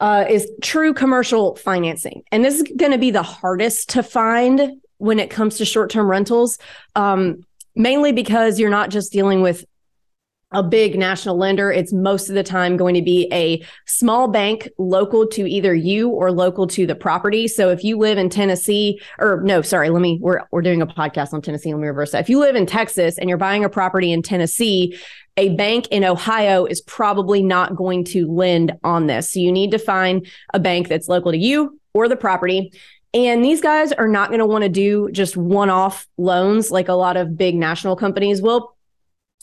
Uh, 0.00 0.24
is 0.28 0.48
true 0.62 0.94
commercial 0.94 1.56
financing. 1.56 2.22
And 2.30 2.44
this 2.44 2.54
is 2.54 2.62
going 2.62 2.92
to 2.92 2.98
be 2.98 3.10
the 3.10 3.22
hardest 3.22 3.88
to 3.90 4.02
find 4.04 4.80
when 4.98 5.18
it 5.18 5.28
comes 5.28 5.58
to 5.58 5.64
short 5.64 5.90
term 5.90 6.08
rentals, 6.08 6.58
um, 6.94 7.44
mainly 7.74 8.12
because 8.12 8.60
you're 8.60 8.70
not 8.70 8.90
just 8.90 9.12
dealing 9.12 9.42
with 9.42 9.64
a 10.50 10.62
big 10.62 10.98
national 10.98 11.36
lender, 11.36 11.70
it's 11.70 11.92
most 11.92 12.30
of 12.30 12.34
the 12.34 12.42
time 12.42 12.76
going 12.76 12.94
to 12.94 13.02
be 13.02 13.28
a 13.32 13.62
small 13.86 14.28
bank 14.28 14.68
local 14.78 15.26
to 15.26 15.48
either 15.48 15.74
you 15.74 16.08
or 16.08 16.32
local 16.32 16.66
to 16.66 16.86
the 16.86 16.94
property. 16.94 17.46
So 17.46 17.68
if 17.68 17.84
you 17.84 17.98
live 17.98 18.16
in 18.16 18.30
Tennessee, 18.30 19.00
or 19.18 19.42
no, 19.42 19.60
sorry, 19.60 19.90
let 19.90 20.00
me, 20.00 20.18
we're, 20.22 20.40
we're 20.50 20.62
doing 20.62 20.80
a 20.80 20.86
podcast 20.86 21.34
on 21.34 21.42
Tennessee. 21.42 21.72
Let 21.72 21.80
me 21.80 21.86
reverse 21.86 22.12
that. 22.12 22.20
If 22.20 22.30
you 22.30 22.38
live 22.38 22.56
in 22.56 22.64
Texas 22.64 23.18
and 23.18 23.28
you're 23.28 23.36
buying 23.36 23.64
a 23.64 23.68
property 23.68 24.10
in 24.10 24.22
Tennessee, 24.22 24.98
a 25.36 25.50
bank 25.50 25.86
in 25.90 26.02
Ohio 26.02 26.64
is 26.64 26.80
probably 26.80 27.42
not 27.42 27.76
going 27.76 28.04
to 28.04 28.26
lend 28.26 28.72
on 28.82 29.06
this. 29.06 29.32
So 29.32 29.40
you 29.40 29.52
need 29.52 29.70
to 29.72 29.78
find 29.78 30.26
a 30.54 30.58
bank 30.58 30.88
that's 30.88 31.08
local 31.08 31.30
to 31.32 31.38
you 31.38 31.78
or 31.92 32.08
the 32.08 32.16
property. 32.16 32.72
And 33.14 33.44
these 33.44 33.60
guys 33.60 33.92
are 33.92 34.08
not 34.08 34.28
going 34.28 34.40
to 34.40 34.46
want 34.46 34.62
to 34.62 34.68
do 34.68 35.10
just 35.12 35.36
one 35.36 35.70
off 35.70 36.06
loans 36.16 36.70
like 36.70 36.88
a 36.88 36.94
lot 36.94 37.16
of 37.16 37.36
big 37.36 37.54
national 37.54 37.96
companies 37.96 38.40
will. 38.40 38.74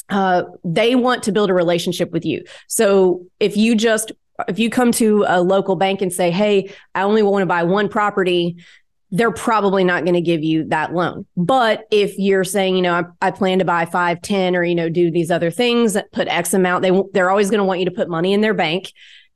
Uh, 0.09 0.43
they 0.63 0.95
want 0.95 1.23
to 1.23 1.31
build 1.31 1.49
a 1.49 1.53
relationship 1.53 2.11
with 2.11 2.25
you. 2.25 2.43
So 2.67 3.25
if 3.39 3.57
you 3.57 3.75
just 3.75 4.11
if 4.47 4.59
you 4.59 4.69
come 4.69 4.91
to 4.93 5.25
a 5.27 5.41
local 5.41 5.75
bank 5.75 6.01
and 6.01 6.11
say, 6.11 6.29
"Hey, 6.29 6.73
I 6.93 7.03
only 7.03 7.23
want 7.23 7.41
to 7.41 7.47
buy 7.47 7.63
one 7.63 7.89
property," 7.89 8.57
they're 9.11 9.31
probably 9.31 9.83
not 9.83 10.03
going 10.03 10.15
to 10.15 10.21
give 10.21 10.43
you 10.43 10.65
that 10.65 10.93
loan. 10.93 11.25
But 11.37 11.85
if 11.89 12.17
you're 12.17 12.43
saying, 12.43 12.75
you 12.75 12.81
know, 12.81 12.93
I, 12.93 13.27
I, 13.27 13.31
plan 13.31 13.59
to 13.59 13.65
buy 13.65 13.85
five, 13.85 14.21
10, 14.21 14.55
or, 14.55 14.63
you 14.63 14.75
know, 14.75 14.89
do 14.89 15.09
these 15.09 15.31
other 15.31 15.51
things, 15.51 15.95
put 16.11 16.27
X 16.27 16.53
amount, 16.53 16.81
they, 16.81 16.91
they're 17.13 17.29
always 17.29 17.49
going 17.49 17.59
to 17.59 17.63
want 17.63 17.79
you 17.79 17.85
to 17.85 17.91
put 17.91 18.09
money 18.09 18.33
in 18.33 18.41
their 18.41 18.53
bank. 18.53 18.91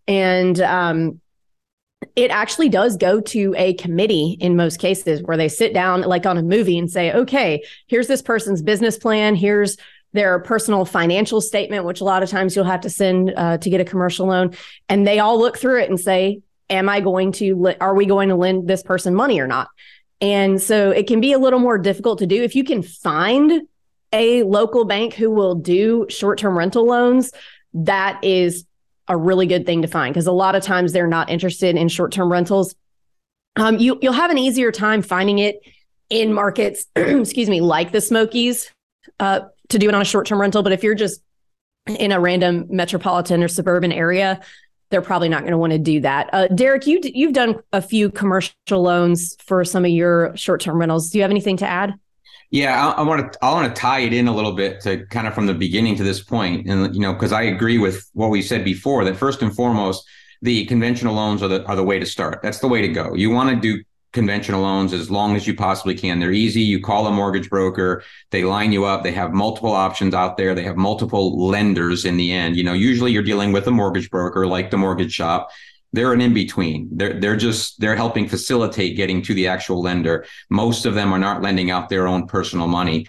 And 0.08 0.60
um, 0.60 1.22
it 2.16 2.32
actually 2.32 2.70
does 2.70 2.98
go 2.98 3.22
to 3.22 3.54
a 3.58 3.74
committee 3.76 4.38
in 4.40 4.56
most 4.56 4.80
cases 4.80 5.22
where 5.24 5.38
they 5.38 5.48
sit 5.48 5.74
down 5.74 6.02
like 6.02 6.26
on 6.26 6.38
a 6.38 6.44
movie 6.44 6.78
and 6.78 6.90
say, 6.90 7.14
okay, 7.14 7.64
here's 7.88 8.08
this 8.08 8.22
person's 8.22 8.62
business 8.62 8.98
plan. 8.98 9.36
Here's 9.36 9.78
their 10.14 10.40
personal 10.40 10.86
financial 10.86 11.42
statement, 11.42 11.86
which 11.86 12.02
a 12.02 12.04
lot 12.04 12.24
of 12.24 12.30
times 12.30 12.56
you'll 12.56 12.66
have 12.66 12.82
to 12.82 12.90
send 12.90 13.34
uh, 13.36 13.58
to 13.60 13.70
get 13.70 13.80
a 13.80 13.86
commercial 13.86 14.28
loan. 14.28 14.56
And 14.88 15.06
they 15.06 15.20
all 15.20 15.40
look 15.40 15.58
through 15.58 15.82
it 15.82 15.90
and 15.90 16.00
say, 16.00 16.42
am 16.70 16.90
I 16.90 17.00
going 17.00 17.32
to, 17.34 17.76
are 17.80 17.94
we 17.94 18.06
going 18.06 18.30
to 18.30 18.36
lend 18.36 18.68
this 18.68 18.84
person 18.84 19.14
money 19.14 19.40
or 19.40 19.48
not? 19.48 19.70
And 20.22 20.62
so 20.62 20.92
it 20.92 21.08
can 21.08 21.22
be 21.22 21.34
a 21.34 21.40
little 21.40 21.60
more 21.60 21.78
difficult 21.78 22.20
to 22.20 22.28
do. 22.28 22.44
If 22.44 22.56
you 22.56 22.64
can 22.64 22.84
find 22.84 23.62
a 24.12 24.44
local 24.44 24.86
bank 24.86 25.14
who 25.14 25.32
will 25.32 25.56
do 25.56 26.08
short 26.10 26.40
term 26.40 26.58
rental 26.58 26.86
loans, 26.86 27.32
that 27.74 28.24
is 28.24 28.66
a 29.08 29.16
really 29.16 29.48
good 29.48 29.66
thing 29.66 29.82
to 29.82 29.88
find 29.88 30.14
because 30.14 30.28
a 30.28 30.32
lot 30.32 30.56
of 30.56 30.64
times 30.64 30.92
they're 30.92 31.08
not 31.08 31.30
interested 31.30 31.76
in 31.76 31.88
short 31.88 32.12
term 32.12 32.32
rentals. 32.32 32.76
Um, 33.56 33.78
you, 33.78 33.98
you'll 34.02 34.14
have 34.14 34.32
an 34.32 34.38
easier 34.38 34.72
time 34.72 35.02
finding 35.02 35.40
it 35.40 35.60
in 36.10 36.34
markets, 36.34 36.86
excuse 36.96 37.50
me, 37.50 37.62
like 37.62 37.92
the 37.92 38.02
Smokies 38.02 38.72
uh, 39.20 39.42
to 39.70 39.80
do 39.80 39.88
it 39.88 39.96
on 39.96 40.02
a 40.02 40.06
short 40.06 40.28
term 40.28 40.40
rental. 40.40 40.64
But 40.64 40.72
if 40.72 40.84
you're 40.84 40.96
just 40.96 41.22
in 41.88 42.12
a 42.12 42.20
random 42.20 42.68
metropolitan 42.70 43.44
or 43.44 43.48
suburban 43.48 43.92
area, 43.92 44.42
they're 44.90 45.02
probably 45.02 45.30
not 45.30 45.42
going 45.42 45.52
to 45.52 45.58
want 45.58 45.72
to 45.72 45.80
do 45.80 46.02
that. 46.02 46.30
Uh, 46.34 46.48
Derek, 46.48 46.88
you 46.88 47.00
you've 47.04 47.34
done 47.34 47.56
a 47.72 47.82
few 47.82 48.10
commercial 48.10 48.54
loans 48.72 49.36
for 49.46 49.64
some 49.64 49.86
of 49.86 49.92
your 49.92 50.36
short 50.36 50.62
term 50.62 50.78
rentals. 50.78 51.10
Do 51.10 51.18
you 51.18 51.22
have 51.22 51.32
anything 51.32 51.58
to 51.58 51.68
add? 51.68 51.94
Yeah, 52.52 52.94
I, 52.98 53.04
want 53.04 53.32
to 53.32 53.46
I 53.46 53.52
want 53.52 53.74
to 53.74 53.80
tie 53.80 54.00
it 54.00 54.12
in 54.12 54.28
a 54.28 54.36
little 54.36 54.54
bit 54.54 54.82
to 54.82 55.06
kind 55.08 55.28
of 55.28 55.36
from 55.36 55.46
the 55.46 55.54
beginning 55.54 55.96
to 55.98 56.04
this 56.04 56.24
point, 56.24 56.68
and 56.68 56.96
you 56.96 57.02
know, 57.02 57.14
because 57.14 57.32
I 57.32 57.44
agree 57.44 57.78
with 57.78 58.10
what 58.14 58.32
we 58.32 58.42
said 58.42 58.66
before 58.66 59.06
that 59.06 59.16
first 59.16 59.44
and 59.44 59.56
foremost, 59.56 60.08
the 60.42 60.66
conventional 60.66 61.14
loans 61.14 61.44
are 61.44 61.48
the 61.48 61.64
are 61.66 61.76
the 61.76 61.84
way 61.84 62.00
to 62.00 62.08
start. 62.08 62.40
That's 62.42 62.58
the 62.58 62.68
way 62.68 62.82
to 62.82 62.88
go. 62.88 63.14
You 63.14 63.30
want 63.30 63.52
to 63.52 63.56
do 63.56 63.84
conventional 64.12 64.62
loans 64.62 64.94
as 64.94 65.12
long 65.12 65.36
as 65.36 65.46
you 65.46 65.54
possibly 65.54 65.96
can. 65.96 66.20
They're 66.20 66.32
easy. 66.32 66.62
You 66.62 66.82
call 66.82 67.08
a 67.08 67.12
mortgage 67.12 67.50
broker, 67.50 68.04
they 68.32 68.44
line 68.44 68.72
you 68.72 68.86
up. 68.86 69.04
They 69.04 69.12
have 69.12 69.34
multiple 69.34 69.72
options 69.72 70.14
out 70.14 70.38
there. 70.38 70.56
They 70.56 70.64
have 70.64 70.78
multiple 70.78 71.48
lenders 71.48 72.06
in 72.06 72.18
the 72.18 72.32
end. 72.32 72.56
You 72.56 72.64
know, 72.64 72.74
usually 72.74 73.12
you're 73.12 73.24
dealing 73.24 73.52
with 73.52 73.68
a 73.68 73.72
mortgage 73.72 74.10
broker 74.10 74.48
like 74.48 74.72
the 74.72 74.78
mortgage 74.78 75.14
shop. 75.14 75.50
They're 75.92 76.14
an 76.14 76.22
in 76.22 76.34
between. 76.34 76.90
They're 76.92 77.20
they're 77.20 77.36
just 77.36 77.80
they're 77.80 77.96
helping 77.96 78.28
facilitate 78.28 78.96
getting 78.96 79.24
to 79.24 79.34
the 79.34 79.48
actual 79.48 79.82
lender. 79.82 80.26
Most 80.50 80.86
of 80.86 80.94
them 80.94 81.12
are 81.12 81.20
not 81.20 81.42
lending 81.42 81.72
out 81.72 81.90
their 81.90 82.08
own 82.08 82.28
personal 82.28 82.68
money. 82.68 83.08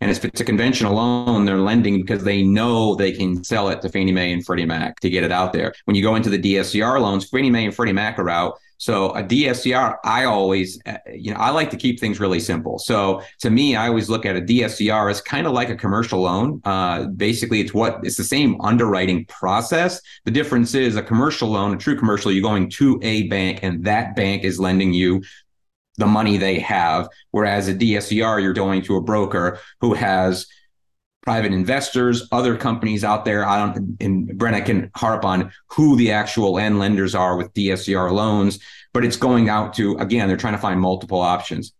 And 0.00 0.10
if 0.10 0.24
it's 0.24 0.40
a 0.40 0.44
conventional 0.44 0.94
loan, 0.94 1.44
they're 1.44 1.58
lending 1.58 2.00
because 2.00 2.22
they 2.22 2.42
know 2.42 2.94
they 2.94 3.12
can 3.12 3.42
sell 3.42 3.68
it 3.68 3.80
to 3.80 3.88
Fannie 3.88 4.12
Mae 4.12 4.32
and 4.32 4.44
Freddie 4.44 4.66
Mac 4.66 5.00
to 5.00 5.08
get 5.08 5.24
it 5.24 5.32
out 5.32 5.52
there. 5.52 5.72
When 5.84 5.96
you 5.96 6.02
go 6.02 6.16
into 6.16 6.28
the 6.28 6.38
DSCR 6.38 7.00
loans, 7.00 7.28
Fannie 7.28 7.50
Mae 7.50 7.66
and 7.66 7.74
Freddie 7.74 7.92
Mac 7.92 8.18
are 8.18 8.28
out 8.28 8.58
so 8.78 9.10
a 9.10 9.22
DSCR, 9.22 9.96
I 10.04 10.24
always, 10.24 10.78
uh, 10.86 10.98
you 11.12 11.32
know, 11.32 11.38
I 11.38 11.50
like 11.50 11.70
to 11.70 11.76
keep 11.76 11.98
things 11.98 12.20
really 12.20 12.40
simple. 12.40 12.78
So 12.78 13.22
to 13.40 13.50
me, 13.50 13.76
I 13.76 13.88
always 13.88 14.08
look 14.08 14.26
at 14.26 14.36
a 14.36 14.40
DSCR 14.40 15.10
as 15.10 15.20
kind 15.20 15.46
of 15.46 15.52
like 15.52 15.70
a 15.70 15.76
commercial 15.76 16.20
loan. 16.20 16.60
Uh, 16.64 17.06
basically, 17.06 17.60
it's 17.60 17.72
what 17.72 18.00
it's 18.02 18.16
the 18.16 18.24
same 18.24 18.60
underwriting 18.60 19.24
process. 19.26 20.00
The 20.24 20.30
difference 20.30 20.74
is 20.74 20.96
a 20.96 21.02
commercial 21.02 21.48
loan, 21.48 21.74
a 21.74 21.78
true 21.78 21.98
commercial, 21.98 22.32
you're 22.32 22.42
going 22.42 22.70
to 22.70 23.00
a 23.02 23.28
bank, 23.28 23.60
and 23.62 23.84
that 23.84 24.14
bank 24.16 24.44
is 24.44 24.60
lending 24.60 24.92
you 24.92 25.22
the 25.96 26.06
money 26.06 26.36
they 26.36 26.58
have. 26.58 27.08
Whereas 27.30 27.68
a 27.68 27.74
DSCR, 27.74 28.42
you're 28.42 28.52
going 28.52 28.82
to 28.82 28.96
a 28.96 29.02
broker 29.02 29.58
who 29.80 29.94
has 29.94 30.46
private 31.26 31.52
investors, 31.52 32.28
other 32.30 32.56
companies 32.56 33.02
out 33.02 33.24
there. 33.24 33.44
I 33.44 33.58
don't, 33.58 33.96
and 34.00 34.28
Brenna 34.28 34.64
can 34.64 34.92
harp 34.94 35.24
on 35.24 35.50
who 35.66 35.96
the 35.96 36.12
actual 36.12 36.56
end 36.56 36.78
lenders 36.78 37.16
are 37.16 37.36
with 37.36 37.52
DSCR 37.52 38.12
loans, 38.12 38.60
but 38.94 39.04
it's 39.04 39.16
going 39.16 39.48
out 39.48 39.74
to, 39.74 39.96
again, 39.98 40.28
they're 40.28 40.36
trying 40.36 40.54
to 40.54 40.60
find 40.60 40.80
multiple 40.80 41.20
options. 41.20 41.72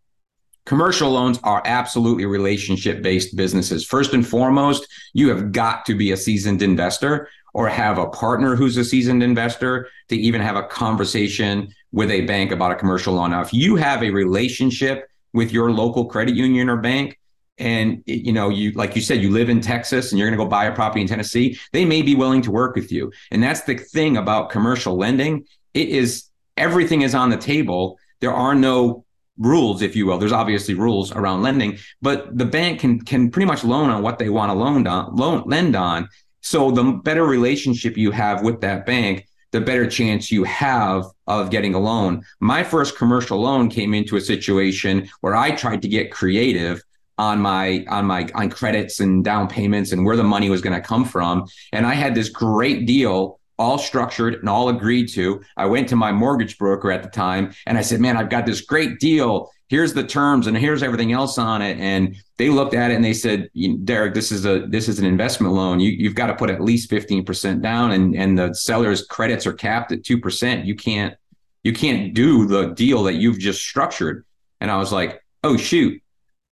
Commercial 0.65 1.13
loans 1.13 1.39
are 1.45 1.63
absolutely 1.65 2.27
relationship 2.27 3.03
based 3.03 3.37
businesses. 3.37 3.87
First 3.87 4.15
and 4.15 4.27
foremost, 4.27 4.89
you 5.15 5.29
have 5.29 5.53
got 5.53 5.87
to 5.87 5.95
be 5.95 6.11
a 6.11 6.17
seasoned 6.17 6.61
investor 6.61 7.29
or 7.55 7.69
have 7.69 7.99
a 7.99 8.09
partner 8.09 8.57
who's 8.57 8.77
a 8.77 8.85
seasoned 8.85 9.23
investor 9.23 9.89
to 10.09 10.17
even 10.17 10.41
have 10.41 10.57
a 10.57 10.65
conversation 10.65 11.73
with 11.93 12.11
a 12.11 12.23
bank 12.23 12.51
about 12.51 12.73
a 12.73 12.75
commercial 12.75 13.15
loan. 13.15 13.31
Now, 13.31 13.43
if 13.43 13.55
you 13.55 13.77
have 13.77 14.03
a 14.03 14.11
relationship 14.11 15.09
with 15.33 15.53
your 15.53 15.71
local 15.71 16.07
credit 16.07 16.35
union 16.35 16.69
or 16.69 16.79
bank, 16.79 17.17
and 17.59 18.03
you 18.07 18.33
know 18.33 18.49
you 18.49 18.73
like 18.73 18.95
you 18.95 19.03
said 19.03 19.21
you 19.21 19.31
live 19.31 19.49
in 19.49 19.61
texas 19.61 20.13
and 20.13 20.19
you're 20.19 20.29
going 20.29 20.39
to 20.39 20.45
go 20.45 20.49
buy 20.49 20.67
a 20.67 20.75
property 20.75 21.01
in 21.01 21.09
tennessee 21.09 21.59
they 21.73 21.85
may 21.85 22.03
be 22.03 22.15
willing 22.15 22.43
to 22.43 22.51
work 22.51 22.75
with 22.75 22.91
you. 22.93 23.13
And 23.31 23.43
that's 23.43 23.63
the 23.63 23.77
thing 23.77 24.17
about 24.17 24.51
commercial 24.51 24.97
lending. 24.97 25.47
It 25.75 25.89
is 25.89 26.25
everything 26.57 27.03
is 27.03 27.15
on 27.15 27.31
the 27.31 27.37
table. 27.37 27.99
There 28.21 28.33
are 28.33 28.55
no 28.55 29.05
rules 29.39 29.83
if 29.83 29.95
you 29.95 30.07
will. 30.07 30.19
There's 30.19 30.33
obviously 30.33 30.75
rules 30.75 31.13
around 31.13 31.43
lending 31.43 31.79
but 32.01 32.37
the 32.37 32.47
bank 32.47 32.81
can 32.81 33.01
can 33.01 33.31
pretty 33.31 33.47
much 33.47 33.65
loan 33.65 33.91
on 33.91 34.03
what 34.03 34.19
they 34.19 34.31
want 34.31 34.51
to 34.51 34.55
loan 34.55 34.87
on 34.87 35.15
loan 35.15 35.43
lend 35.47 35.77
on. 35.77 36.09
So 36.41 36.71
the 36.71 36.85
better 37.05 37.25
relationship 37.25 37.97
you 37.97 38.11
have 38.13 38.43
with 38.43 38.61
that 38.63 38.87
bank 38.87 39.27
the 39.53 39.61
better 39.61 39.87
chance 39.87 40.31
you 40.31 40.45
have 40.45 41.05
of 41.27 41.51
getting 41.51 41.75
a 41.75 41.79
loan. 41.79 42.23
My 42.41 42.63
first 42.63 42.97
commercial 42.97 43.41
loan 43.41 43.71
came 43.71 43.95
into 43.95 44.17
a 44.17 44.21
situation 44.21 45.09
where 45.21 45.37
I 45.37 45.53
tried 45.53 45.83
to 45.83 45.89
get 45.89 46.11
creative 46.11 46.83
on 47.19 47.41
my 47.41 47.85
on 47.89 48.05
my 48.05 48.29
on 48.35 48.51
credits 48.51 49.01
and 49.01 49.25
down 49.25 49.49
payments 49.49 49.93
and 49.93 50.05
where 50.05 50.17
the 50.17 50.25
money 50.25 50.51
was 50.51 50.61
going 50.61 50.81
to 50.81 50.87
come 50.87 51.05
from. 51.05 51.47
And 51.73 51.87
i 51.87 51.95
had 51.95 52.15
this 52.15 52.29
great 52.29 52.87
deal 52.87 53.41
all 53.59 53.79
structured 53.79 54.35
and 54.35 54.51
all 54.51 54.69
agreed 54.69 55.09
to. 55.09 55.41
I 55.57 55.65
went 55.65 55.89
to 55.89 55.97
my 55.97 56.13
mortgage 56.13 56.59
broker 56.59 56.91
at 56.91 57.03
the 57.03 57.09
time 57.09 57.53
and 57.67 57.79
i 57.79 57.81
said 57.81 58.01
man 58.01 58.17
i've 58.17 58.31
got 58.31 58.47
this 58.47 58.61
great 58.61 58.99
deal. 59.01 59.51
Here's 59.69 59.95
the 59.95 60.05
terms 60.05 60.47
and 60.47 60.57
here's 60.57 60.83
everything 60.83 61.11
else 61.11 61.39
on 61.39 61.61
it. 61.61 61.77
And 61.79 62.15
they 62.37 62.51
looked 62.51 62.73
at 62.73 62.93
it 62.93 62.95
and 62.95 63.05
they 63.05 63.15
said 63.15 63.51
derek 63.85 64.15
this 64.15 64.31
is 64.31 64.45
a 64.45 64.67
this 64.69 64.89
is 64.89 64.99
an 64.99 65.07
investment 65.07 65.55
loan. 65.55 65.81
You, 65.81 65.91
you've 65.91 66.15
got 66.15 66.27
to 66.27 66.37
put 66.37 66.51
at 66.51 66.61
least 66.61 66.91
15% 66.91 67.63
down 67.63 67.93
and 67.93 68.15
and 68.15 68.39
the 68.39 68.55
seller's 68.55 69.07
credits 69.07 69.47
are 69.47 69.55
capped 69.55 69.91
at 69.93 70.03
2% 70.03 70.67
you 70.67 70.75
can't 70.75 71.15
you 71.65 71.73
can't 71.73 72.15
do 72.15 72.47
the 72.47 72.75
deal 72.75 73.03
that 73.05 73.15
you've 73.15 73.39
just 73.39 73.63
structured. 73.63 74.27
And 74.61 74.71
i 74.71 74.77
was 74.77 74.93
like 74.93 75.23
oh 75.43 75.57
shoot 75.57 76.03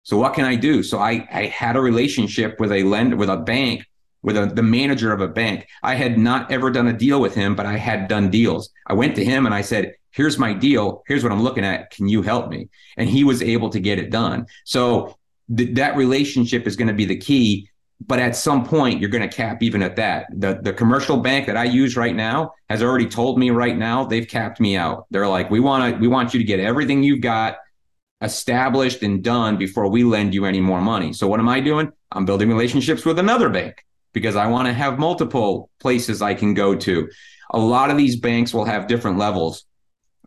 so 0.03 0.17
what 0.19 0.35
can 0.35 0.45
I 0.45 0.57
do? 0.57 0.83
So 0.83 0.99
I, 0.99 1.27
I 1.33 1.47
had 1.47 1.77
a 1.77 1.81
relationship 1.81 2.59
with 2.59 2.73
a 2.73 2.83
lender, 2.83 3.17
with 3.17 3.29
a 3.29 3.37
bank, 3.37 3.85
with 4.23 4.37
a, 4.37 4.47
the 4.47 4.63
manager 4.63 5.13
of 5.13 5.21
a 5.21 5.29
bank. 5.29 5.67
I 5.83 5.95
had 5.95 6.19
not 6.19 6.51
ever 6.51 6.71
done 6.71 6.89
a 6.89 6.93
deal 6.93 7.21
with 7.21 7.35
him, 7.35 7.55
but 7.55 7.67
I 7.67 7.77
had 7.77 8.09
done 8.09 8.31
deals. 8.31 8.71
I 8.87 8.95
went 8.95 9.17
to 9.17 9.25
him 9.25 9.47
and 9.47 9.55
I 9.55 9.63
said, 9.63 9.95
here's 10.11 10.39
my 10.39 10.53
deal. 10.53 11.03
Here's 11.07 11.23
what 11.23 11.33
I'm 11.33 11.43
looking 11.43 11.65
at. 11.65 11.91
Can 11.91 12.09
you 12.09 12.23
help 12.23 12.49
me? 12.49 12.69
And 12.97 13.09
he 13.09 13.25
was 13.25 13.43
able 13.43 13.71
to 13.71 13.81
get 13.81 13.99
it 13.99 14.11
done. 14.11 14.47
So 14.65 15.17
th- 15.57 15.75
that 15.77 15.97
relationship 15.97 16.67
is 16.67 16.77
going 16.77 16.89
to 16.89 16.95
be 16.95 17.05
the 17.05 17.17
key. 17.17 17.69
But 18.05 18.19
at 18.19 18.35
some 18.35 18.65
point, 18.65 19.01
you're 19.01 19.11
going 19.11 19.29
to 19.29 19.35
cap 19.35 19.63
even 19.63 19.81
at 19.83 19.95
that. 19.97 20.27
The, 20.37 20.59
the 20.61 20.73
commercial 20.73 21.19
bank 21.19 21.47
that 21.47 21.57
I 21.57 21.65
use 21.65 21.97
right 21.97 22.15
now 22.15 22.53
has 22.69 22.83
already 22.83 23.07
told 23.07 23.39
me 23.39 23.51
right 23.51 23.77
now 23.77 24.05
they've 24.05 24.27
capped 24.27 24.59
me 24.59 24.77
out. 24.77 25.07
They're 25.13 25.29
like, 25.29 25.51
we 25.51 25.61
want 25.61 25.95
to, 25.95 26.01
we 26.01 26.09
want 26.09 26.35
you 26.35 26.39
to 26.39 26.45
get 26.45 26.59
everything 26.59 27.05
you've 27.05 27.21
got 27.21 27.59
established 28.23 29.03
and 29.03 29.23
done 29.23 29.57
before 29.57 29.89
we 29.89 30.05
lend 30.05 30.35
you 30.35 30.45
any 30.45 30.61
more 30.61 30.81
money. 30.81 31.13
So 31.13 31.27
what 31.27 31.41
am 31.41 31.49
I 31.49 31.61
doing? 31.61 31.93
I'm 32.11 32.25
building 32.25 32.49
relationships 32.49 33.05
with 33.05 33.19
another 33.19 33.49
bank 33.49 33.85
because 34.13 34.37
I 34.37 34.47
want 34.47 34.67
to 34.69 34.73
have 34.73 34.99
multiple 34.99 35.71
places 35.81 36.23
I 36.23 36.35
can 36.35 36.55
go 36.55 36.75
to. 36.77 37.09
A 37.51 37.59
lot 37.59 37.91
of 37.91 37.97
these 37.97 38.17
banks 38.17 38.55
will 38.55 38.65
have 38.65 38.87
different 38.87 39.19
levels. 39.19 39.65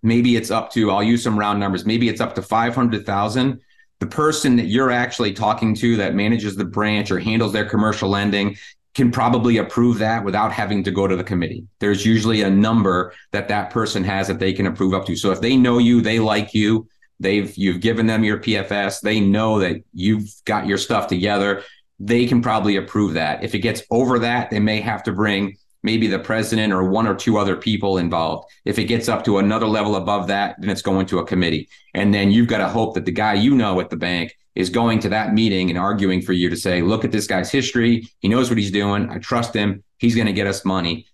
Maybe 0.04 0.36
it's 0.36 0.52
up 0.52 0.72
to 0.74 0.92
I'll 0.92 1.04
use 1.04 1.24
some 1.24 1.40
round 1.40 1.60
numbers. 1.60 1.86
Maybe 1.86 2.10
it's 2.10 2.22
up 2.22 2.36
to 2.36 2.42
500,000. 2.42 3.60
The 4.00 4.08
person 4.08 4.58
that 4.58 4.66
you're 4.66 4.92
actually 4.92 5.34
talking 5.34 5.74
to 5.76 5.96
that 5.98 6.16
manages 6.16 6.56
the 6.56 6.66
branch 6.66 7.12
or 7.12 7.20
handles 7.20 7.54
their 7.54 7.66
commercial 7.66 8.10
lending 8.10 8.58
can 8.94 9.12
probably 9.12 9.58
approve 9.58 10.00
that 10.00 10.24
without 10.24 10.52
having 10.52 10.84
to 10.84 10.92
go 10.92 11.08
to 11.08 11.16
the 11.16 11.24
committee. 11.24 11.66
There's 11.80 12.06
usually 12.06 12.42
a 12.42 12.50
number 12.50 13.14
that 13.32 13.50
that 13.50 13.70
person 13.70 14.04
has 14.04 14.28
that 14.28 14.40
they 14.40 14.54
can 14.54 14.68
approve 14.68 14.94
up 14.94 15.06
to. 15.08 15.16
So 15.16 15.32
if 15.32 15.42
they 15.42 15.58
know 15.58 15.80
you, 15.80 16.02
they 16.02 16.20
like 16.20 16.54
you, 16.54 16.88
They've 17.20 17.56
you've 17.56 17.82
given 17.82 18.08
them 18.08 18.24
your 18.24 18.40
PFS. 18.40 19.02
They 19.02 19.20
know 19.20 19.60
that 19.60 19.84
you've 19.94 20.30
got 20.46 20.68
your 20.68 20.78
stuff 20.78 21.08
together. 21.08 21.64
They 22.00 22.26
can 22.26 22.42
probably 22.42 22.76
approve 22.76 23.14
that. 23.14 23.44
If 23.44 23.56
it 23.56 23.60
gets 23.60 23.84
over 23.90 24.20
that, 24.20 24.50
they 24.50 24.60
may 24.60 24.82
have 24.82 25.04
to 25.04 25.14
bring 25.14 25.58
maybe 25.86 26.08
the 26.08 26.20
president 26.20 26.74
or 26.74 26.84
one 26.84 27.08
or 27.08 27.16
two 27.16 27.38
other 27.38 27.56
people 27.56 28.00
involved. 28.00 28.50
If 28.66 28.80
it 28.80 28.86
gets 28.86 29.08
up 29.08 29.24
to 29.26 29.38
another 29.38 29.68
level 29.68 29.96
above 29.96 30.28
that, 30.28 30.56
then 30.60 30.72
it's 30.72 30.82
going 30.82 31.06
to 31.08 31.20
a 31.20 31.26
committee. 31.26 31.70
And 31.94 32.14
then 32.14 32.32
you've 32.32 32.48
got 32.48 32.58
to 32.58 32.68
hope 32.68 32.96
that 32.96 33.06
the 33.06 33.12
guy 33.12 33.36
you 33.36 33.56
know 33.56 33.80
at 33.80 33.92
the 33.92 33.96
bank 33.96 34.36
is 34.56 34.70
going 34.70 35.00
to 35.00 35.10
that 35.10 35.34
meeting 35.34 35.70
and 35.70 35.78
arguing 35.78 36.22
for 36.22 36.34
you 36.34 36.50
to 36.50 36.58
say, 36.58 36.82
look 36.82 37.06
at 37.06 37.12
this 37.12 37.28
guy's 37.28 37.52
history. 37.52 38.10
He 38.20 38.28
knows 38.28 38.50
what 38.50 38.58
he's 38.58 38.72
doing. 38.72 39.10
I 39.10 39.20
trust 39.20 39.54
him. 39.54 39.84
He's 40.00 40.16
going 40.16 40.28
to 40.28 40.34
get 40.34 40.48
us 40.48 40.66
money. 40.66 41.06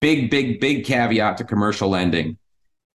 Big, 0.00 0.30
big, 0.30 0.60
big 0.60 0.84
caveat 0.86 1.36
to 1.36 1.44
commercial 1.44 1.90
lending. 1.90 2.38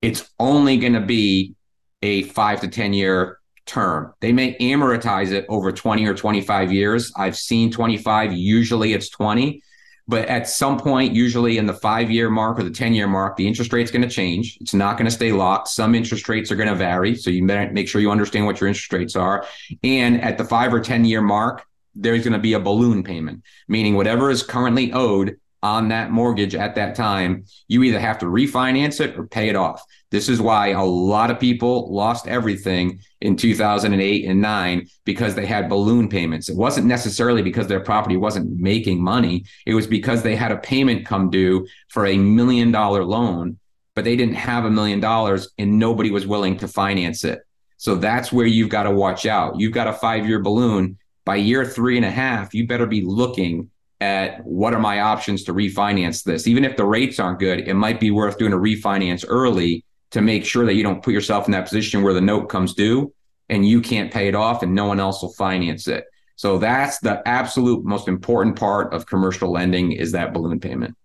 It's 0.02 0.30
only 0.40 0.78
going 0.78 0.94
to 0.94 1.02
be 1.02 1.56
a 2.02 2.24
five 2.24 2.62
to 2.62 2.68
10 2.68 2.94
year 2.94 3.40
term. 3.66 4.14
They 4.22 4.32
may 4.32 4.58
amortize 4.58 5.32
it 5.32 5.46
over 5.50 5.72
20 5.72 6.06
or 6.06 6.14
25 6.14 6.72
years. 6.72 7.12
I've 7.18 7.38
seen 7.38 7.72
25, 7.72 8.34
usually 8.34 8.94
it's 8.94 9.10
20. 9.10 9.62
But 10.10 10.30
at 10.30 10.48
some 10.48 10.80
point, 10.80 11.14
usually 11.14 11.58
in 11.58 11.66
the 11.66 11.74
five 11.74 12.10
year 12.10 12.30
mark 12.30 12.58
or 12.60 12.64
the 12.64 12.72
10 12.72 12.94
year 12.94 13.08
mark, 13.08 13.36
the 13.36 13.46
interest 13.46 13.74
rate's 13.74 13.92
going 13.92 14.04
to 14.04 14.10
change. 14.10 14.58
It's 14.62 14.74
not 14.74 14.98
going 14.98 15.06
to 15.06 15.12
stay 15.12 15.34
locked. 15.34 15.68
Some 15.68 15.94
interest 15.96 16.30
rates 16.30 16.50
are 16.50 16.56
going 16.56 16.70
to 16.70 16.76
vary. 16.76 17.14
So 17.16 17.30
you 17.30 17.44
make 17.44 17.90
sure 17.90 18.00
you 18.00 18.10
understand 18.10 18.46
what 18.46 18.62
your 18.62 18.70
interest 18.70 18.94
rates 18.94 19.16
are. 19.18 19.46
And 19.84 20.22
at 20.22 20.38
the 20.38 20.46
five 20.46 20.74
or 20.74 20.80
10 20.80 21.04
year 21.04 21.22
mark, 21.22 21.66
there's 21.94 22.24
going 22.24 22.34
to 22.34 22.40
be 22.40 22.54
a 22.54 22.60
balloon 22.60 23.04
payment, 23.04 23.44
meaning 23.68 23.96
whatever 23.96 24.30
is 24.30 24.44
currently 24.44 24.94
owed 24.94 25.38
on 25.64 25.90
that 25.90 26.12
mortgage 26.12 26.56
at 26.56 26.76
that 26.76 26.96
time, 26.96 27.46
you 27.68 27.84
either 27.84 28.00
have 28.00 28.20
to 28.20 28.26
refinance 28.26 29.02
it 29.02 29.18
or 29.18 29.28
pay 29.28 29.50
it 29.50 29.56
off. 29.56 29.84
This 30.12 30.30
is 30.30 30.40
why 30.40 30.70
a 30.70 30.84
lot 30.84 31.32
of 31.32 31.40
people 31.40 31.94
lost 31.94 32.28
everything 32.28 33.00
in 33.22 33.36
2008 33.36 34.26
and 34.26 34.42
9 34.42 34.88
because 35.04 35.36
they 35.36 35.46
had 35.46 35.70
balloon 35.70 36.08
payments. 36.08 36.48
It 36.50 36.56
wasn't 36.56 36.88
necessarily 36.88 37.42
because 37.42 37.68
their 37.68 37.80
property 37.80 38.16
wasn't 38.16 38.58
making 38.60 39.04
money, 39.04 39.46
it 39.66 39.74
was 39.74 39.88
because 39.88 40.24
they 40.24 40.36
had 40.36 40.52
a 40.52 40.58
payment 40.58 41.06
come 41.06 41.30
due 41.30 41.68
for 41.90 42.06
a 42.06 42.18
million 42.18 42.72
dollar 42.72 43.04
loan, 43.04 43.58
but 43.96 44.06
they 44.06 44.16
didn't 44.16 44.36
have 44.36 44.66
a 44.66 44.72
million 44.72 45.00
dollars 45.00 45.50
and 45.58 45.80
nobody 45.80 46.12
was 46.12 46.28
willing 46.28 46.58
to 46.58 46.68
finance 46.68 47.24
it. 47.24 47.42
So 47.78 47.96
that's 47.96 48.32
where 48.32 48.46
you've 48.46 48.70
got 48.70 48.84
to 48.84 48.92
watch 48.92 49.26
out. 49.26 49.60
You've 49.60 49.74
got 49.74 49.88
a 49.88 49.94
five 49.94 50.28
year 50.28 50.40
balloon. 50.40 50.98
By 51.26 51.36
year 51.36 51.66
three 51.66 51.98
and 51.98 52.06
a 52.06 52.12
half, 52.12 52.54
you 52.54 52.66
better 52.66 52.86
be 52.86 53.02
looking 53.02 53.70
at 54.00 54.46
what 54.46 54.74
are 54.74 54.80
my 54.80 55.00
options 55.02 55.44
to 55.44 55.54
refinance 55.54 56.24
this. 56.24 56.48
Even 56.48 56.64
if 56.64 56.78
the 56.78 56.86
rates 56.86 57.20
aren't 57.20 57.40
good, 57.40 57.68
it 57.68 57.74
might 57.74 58.00
be 58.00 58.12
worth 58.12 58.38
doing 58.38 58.54
a 58.54 58.58
refinance 58.58 59.26
early 59.28 59.84
to 60.12 60.22
make 60.22 60.46
sure 60.46 60.66
that 60.66 60.76
you 60.76 60.84
don't 60.84 61.04
put 61.04 61.14
yourself 61.14 61.48
in 61.48 61.52
that 61.52 61.66
position 61.66 62.04
where 62.04 62.14
the 62.14 62.22
note 62.22 62.48
comes 62.48 62.74
due 62.74 63.14
and 63.50 63.68
you 63.68 63.82
can't 63.82 64.12
pay 64.12 64.28
it 64.28 64.36
off 64.36 64.64
and 64.64 64.74
no 64.74 64.86
one 64.86 65.00
else 65.00 65.22
will 65.22 65.34
finance 65.34 65.88
it. 65.88 66.06
So 66.36 66.60
that's 66.60 67.00
the 67.00 67.28
absolute 67.28 67.84
most 67.84 68.08
important 68.08 68.58
part 68.58 68.94
of 68.94 69.08
commercial 69.08 69.52
lending 69.52 69.94
is 69.94 70.12
that 70.12 70.34
balloon 70.34 70.60
payment. 70.60 70.96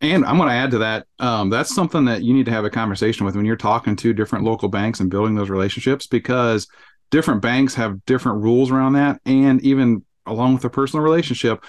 And 0.00 0.24
I'm 0.24 0.38
going 0.38 0.48
to 0.48 0.54
add 0.54 0.70
to 0.70 0.78
that. 0.78 1.06
Um, 1.18 1.50
that's 1.50 1.74
something 1.74 2.06
that 2.06 2.22
you 2.22 2.32
need 2.32 2.46
to 2.46 2.52
have 2.52 2.64
a 2.64 2.70
conversation 2.70 3.26
with 3.26 3.36
when 3.36 3.44
you're 3.44 3.56
talking 3.56 3.96
to 3.96 4.14
different 4.14 4.44
local 4.46 4.70
banks 4.70 4.98
and 5.00 5.10
building 5.10 5.34
those 5.34 5.50
relationships 5.50 6.06
because 6.06 6.66
different 7.10 7.42
banks 7.42 7.74
have 7.74 8.02
different 8.06 8.42
rules 8.42 8.70
around 8.70 8.94
that. 8.94 9.20
And 9.26 9.60
even 9.62 10.04
along 10.24 10.54
with 10.54 10.64
a 10.64 10.70
personal 10.70 11.04
relationship, 11.04 11.62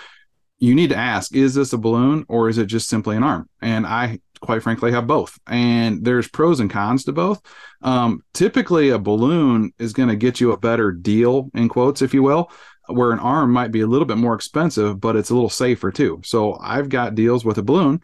you 0.61 0.75
need 0.75 0.91
to 0.91 0.95
ask 0.95 1.35
is 1.35 1.55
this 1.55 1.73
a 1.73 1.77
balloon 1.77 2.23
or 2.29 2.47
is 2.47 2.57
it 2.57 2.67
just 2.67 2.87
simply 2.87 3.17
an 3.17 3.23
arm? 3.23 3.49
And 3.61 3.85
i 3.85 4.19
quite 4.41 4.63
frankly 4.63 4.91
have 4.91 5.05
both. 5.05 5.37
And 5.47 6.03
there's 6.03 6.27
pros 6.27 6.59
and 6.59 6.69
cons 6.69 7.03
to 7.05 7.11
both. 7.11 7.41
Um, 7.83 8.23
typically 8.33 8.89
a 8.89 8.97
balloon 8.97 9.71
is 9.77 9.93
going 9.93 10.09
to 10.09 10.15
get 10.15 10.41
you 10.41 10.51
a 10.51 10.57
better 10.57 10.91
deal 10.91 11.51
in 11.53 11.69
quotes 11.69 12.01
if 12.01 12.13
you 12.13 12.23
will 12.23 12.49
where 12.87 13.11
an 13.11 13.19
arm 13.19 13.51
might 13.51 13.71
be 13.71 13.81
a 13.81 13.87
little 13.87 14.07
bit 14.07 14.17
more 14.17 14.33
expensive 14.33 14.99
but 14.99 15.15
it's 15.15 15.29
a 15.29 15.33
little 15.33 15.49
safer 15.49 15.91
too. 15.91 16.21
So 16.23 16.57
i've 16.61 16.89
got 16.89 17.15
deals 17.15 17.43
with 17.45 17.57
a 17.57 17.63
balloon 17.63 18.01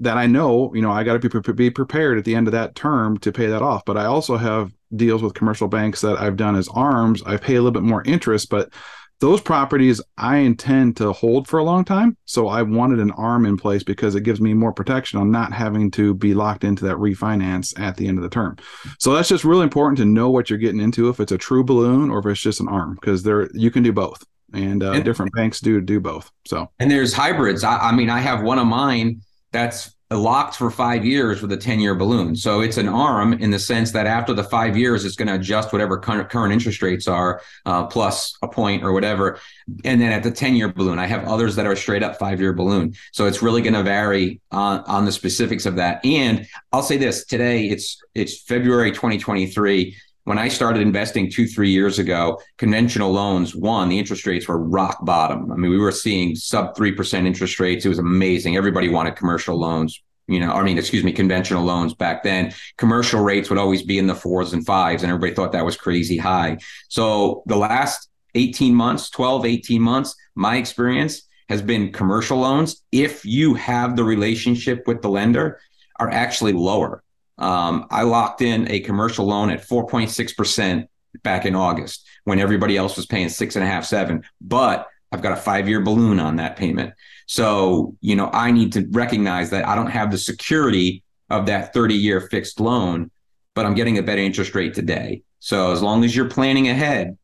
that 0.00 0.16
i 0.16 0.26
know 0.26 0.74
you 0.74 0.82
know 0.82 0.90
i 0.90 1.04
got 1.04 1.20
to 1.20 1.28
be, 1.28 1.52
be 1.52 1.70
prepared 1.70 2.18
at 2.18 2.24
the 2.24 2.34
end 2.34 2.48
of 2.48 2.52
that 2.52 2.74
term 2.74 3.18
to 3.18 3.32
pay 3.32 3.46
that 3.46 3.62
off. 3.62 3.84
But 3.84 3.96
i 3.96 4.06
also 4.06 4.36
have 4.36 4.72
deals 4.94 5.22
with 5.22 5.34
commercial 5.34 5.68
banks 5.68 6.00
that 6.00 6.18
i've 6.18 6.36
done 6.36 6.56
as 6.56 6.68
arms. 6.68 7.22
I 7.24 7.36
pay 7.36 7.54
a 7.54 7.62
little 7.62 7.72
bit 7.72 7.82
more 7.82 8.02
interest 8.04 8.48
but 8.48 8.72
those 9.20 9.40
properties 9.40 10.00
I 10.18 10.38
intend 10.38 10.96
to 10.98 11.12
hold 11.12 11.48
for 11.48 11.58
a 11.58 11.64
long 11.64 11.84
time. 11.84 12.16
So 12.24 12.48
I 12.48 12.62
wanted 12.62 13.00
an 13.00 13.10
arm 13.12 13.46
in 13.46 13.56
place 13.56 13.82
because 13.82 14.14
it 14.14 14.22
gives 14.22 14.40
me 14.40 14.54
more 14.54 14.72
protection 14.72 15.18
on 15.18 15.30
not 15.30 15.52
having 15.52 15.90
to 15.92 16.14
be 16.14 16.34
locked 16.34 16.64
into 16.64 16.84
that 16.84 16.96
refinance 16.96 17.78
at 17.78 17.96
the 17.96 18.08
end 18.08 18.18
of 18.18 18.22
the 18.22 18.30
term. 18.30 18.56
So 18.98 19.14
that's 19.14 19.28
just 19.28 19.44
really 19.44 19.64
important 19.64 19.98
to 19.98 20.04
know 20.04 20.30
what 20.30 20.50
you're 20.50 20.58
getting 20.58 20.80
into 20.80 21.08
if 21.08 21.20
it's 21.20 21.32
a 21.32 21.38
true 21.38 21.64
balloon 21.64 22.10
or 22.10 22.18
if 22.18 22.26
it's 22.26 22.40
just 22.40 22.60
an 22.60 22.68
arm 22.68 22.94
because 22.94 23.22
there 23.22 23.48
you 23.54 23.70
can 23.70 23.82
do 23.82 23.92
both. 23.92 24.24
And, 24.52 24.84
uh, 24.84 24.92
and 24.92 25.04
different 25.04 25.32
banks 25.34 25.58
do 25.58 25.80
do 25.80 25.98
both. 25.98 26.30
So 26.46 26.70
and 26.78 26.88
there's 26.88 27.12
hybrids. 27.12 27.64
I, 27.64 27.76
I 27.76 27.92
mean, 27.92 28.08
I 28.08 28.20
have 28.20 28.42
one 28.42 28.60
of 28.60 28.68
mine 28.68 29.20
that's 29.50 29.93
locked 30.16 30.56
for 30.56 30.70
five 30.70 31.04
years 31.04 31.42
with 31.42 31.52
a 31.52 31.56
10 31.56 31.80
year 31.80 31.94
balloon. 31.94 32.34
So 32.36 32.60
it's 32.60 32.76
an 32.76 32.88
arm 32.88 33.32
in 33.34 33.50
the 33.50 33.58
sense 33.58 33.92
that 33.92 34.06
after 34.06 34.32
the 34.32 34.44
five 34.44 34.76
years, 34.76 35.04
it's 35.04 35.16
going 35.16 35.28
to 35.28 35.34
adjust 35.34 35.72
whatever 35.72 35.98
current, 35.98 36.52
interest 36.52 36.82
rates 36.82 37.08
are 37.08 37.40
uh, 37.66 37.86
plus 37.86 38.36
a 38.42 38.48
point 38.48 38.82
or 38.82 38.92
whatever. 38.92 39.38
And 39.84 40.00
then 40.00 40.12
at 40.12 40.22
the 40.22 40.30
10 40.30 40.56
year 40.56 40.72
balloon, 40.72 40.98
I 40.98 41.06
have 41.06 41.24
others 41.24 41.56
that 41.56 41.66
are 41.66 41.76
straight 41.76 42.02
up 42.02 42.18
five 42.18 42.40
year 42.40 42.52
balloon. 42.52 42.94
So 43.12 43.26
it's 43.26 43.42
really 43.42 43.62
going 43.62 43.74
to 43.74 43.82
vary 43.82 44.40
on, 44.50 44.80
on 44.80 45.04
the 45.04 45.12
specifics 45.12 45.66
of 45.66 45.76
that. 45.76 46.04
And 46.04 46.46
I'll 46.72 46.82
say 46.82 46.96
this 46.96 47.24
today, 47.24 47.66
it's, 47.66 48.00
it's 48.14 48.42
February 48.42 48.92
2023 48.92 49.96
when 50.24 50.38
I 50.38 50.48
started 50.48 50.80
investing 50.80 51.30
two, 51.30 51.46
three 51.46 51.70
years 51.70 51.98
ago, 51.98 52.40
conventional 52.56 53.12
loans, 53.12 53.54
one, 53.54 53.90
the 53.90 53.98
interest 53.98 54.26
rates 54.26 54.48
were 54.48 54.58
rock 54.58 55.04
bottom. 55.04 55.52
I 55.52 55.56
mean, 55.56 55.70
we 55.70 55.78
were 55.78 55.92
seeing 55.92 56.34
sub 56.34 56.74
3% 56.74 57.26
interest 57.26 57.60
rates. 57.60 57.84
It 57.84 57.90
was 57.90 57.98
amazing. 57.98 58.56
Everybody 58.56 58.88
wanted 58.88 59.16
commercial 59.16 59.58
loans, 59.58 60.02
you 60.26 60.40
know, 60.40 60.52
I 60.52 60.62
mean, 60.62 60.78
excuse 60.78 61.04
me, 61.04 61.12
conventional 61.12 61.64
loans 61.64 61.94
back 61.94 62.22
then. 62.22 62.52
Commercial 62.78 63.22
rates 63.22 63.50
would 63.50 63.58
always 63.58 63.82
be 63.82 63.98
in 63.98 64.06
the 64.06 64.14
fours 64.14 64.52
and 64.52 64.64
fives, 64.64 65.02
and 65.02 65.10
everybody 65.10 65.34
thought 65.34 65.52
that 65.52 65.64
was 65.64 65.76
crazy 65.76 66.16
high. 66.16 66.58
So 66.88 67.42
the 67.46 67.56
last 67.56 68.08
18 68.34 68.74
months, 68.74 69.10
12, 69.10 69.44
18 69.44 69.82
months, 69.82 70.14
my 70.34 70.56
experience 70.56 71.22
has 71.48 71.62
been 71.62 71.92
commercial 71.92 72.38
loans, 72.38 72.82
if 72.90 73.24
you 73.24 73.54
have 73.54 73.96
the 73.96 74.04
relationship 74.04 74.84
with 74.86 75.02
the 75.02 75.08
lender, 75.08 75.60
are 76.00 76.10
actually 76.10 76.52
lower. 76.52 77.02
Um, 77.38 77.86
I 77.90 78.02
locked 78.02 78.40
in 78.42 78.70
a 78.70 78.80
commercial 78.80 79.26
loan 79.26 79.50
at 79.50 79.66
4.6% 79.66 80.88
back 81.22 81.46
in 81.46 81.54
August 81.54 82.06
when 82.24 82.38
everybody 82.38 82.76
else 82.76 82.96
was 82.96 83.06
paying 83.06 83.28
six 83.28 83.56
and 83.56 83.64
a 83.64 83.68
half, 83.68 83.84
seven. 83.84 84.24
But 84.40 84.88
I've 85.12 85.22
got 85.22 85.32
a 85.32 85.40
five 85.40 85.68
year 85.68 85.80
balloon 85.80 86.18
on 86.18 86.36
that 86.36 86.56
payment. 86.56 86.94
So, 87.26 87.96
you 88.00 88.16
know, 88.16 88.30
I 88.32 88.50
need 88.50 88.72
to 88.74 88.86
recognize 88.90 89.50
that 89.50 89.66
I 89.66 89.74
don't 89.74 89.90
have 89.90 90.10
the 90.10 90.18
security 90.18 91.02
of 91.30 91.46
that 91.46 91.72
30 91.72 91.94
year 91.94 92.20
fixed 92.20 92.60
loan, 92.60 93.10
but 93.54 93.66
I'm 93.66 93.74
getting 93.74 93.98
a 93.98 94.02
better 94.02 94.20
interest 94.20 94.54
rate 94.54 94.74
today. 94.74 95.22
So 95.40 95.72
as 95.72 95.82
long 95.82 96.04
as 96.04 96.14
you're 96.14 96.28
planning 96.28 96.68
ahead, 96.68 97.16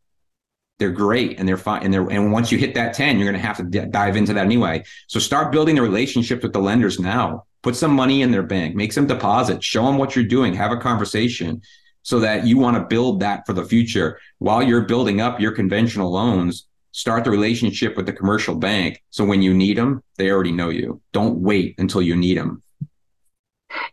they're 0.78 0.90
great 0.90 1.38
and 1.38 1.46
they're 1.46 1.58
fine. 1.58 1.82
And 1.82 1.92
they're, 1.92 2.08
and 2.10 2.32
once 2.32 2.50
you 2.50 2.58
hit 2.58 2.74
that 2.74 2.94
10, 2.94 3.18
you're 3.18 3.30
going 3.30 3.40
to 3.40 3.46
have 3.46 3.58
to 3.58 3.64
d- 3.64 3.90
dive 3.90 4.16
into 4.16 4.32
that 4.32 4.44
anyway. 4.46 4.84
So 5.08 5.20
start 5.20 5.52
building 5.52 5.74
the 5.74 5.82
relationship 5.82 6.42
with 6.42 6.52
the 6.52 6.60
lenders 6.60 6.98
now 6.98 7.44
put 7.62 7.76
some 7.76 7.92
money 7.92 8.22
in 8.22 8.30
their 8.30 8.42
bank, 8.42 8.74
make 8.74 8.92
some 8.92 9.06
deposits, 9.06 9.64
show 9.64 9.84
them 9.84 9.98
what 9.98 10.16
you're 10.16 10.24
doing, 10.24 10.54
have 10.54 10.72
a 10.72 10.76
conversation 10.76 11.62
so 12.02 12.20
that 12.20 12.46
you 12.46 12.58
want 12.58 12.76
to 12.76 12.84
build 12.84 13.20
that 13.20 13.44
for 13.46 13.52
the 13.52 13.64
future. 13.64 14.18
While 14.38 14.62
you're 14.62 14.82
building 14.82 15.20
up 15.20 15.40
your 15.40 15.52
conventional 15.52 16.10
loans, 16.10 16.66
start 16.92 17.24
the 17.24 17.30
relationship 17.30 17.96
with 17.96 18.06
the 18.06 18.12
commercial 18.12 18.54
bank. 18.54 19.02
So 19.10 19.24
when 19.24 19.42
you 19.42 19.54
need 19.54 19.76
them, 19.76 20.02
they 20.16 20.30
already 20.30 20.52
know 20.52 20.70
you. 20.70 21.00
Don't 21.12 21.40
wait 21.40 21.76
until 21.78 22.02
you 22.02 22.16
need 22.16 22.36
them. 22.36 22.62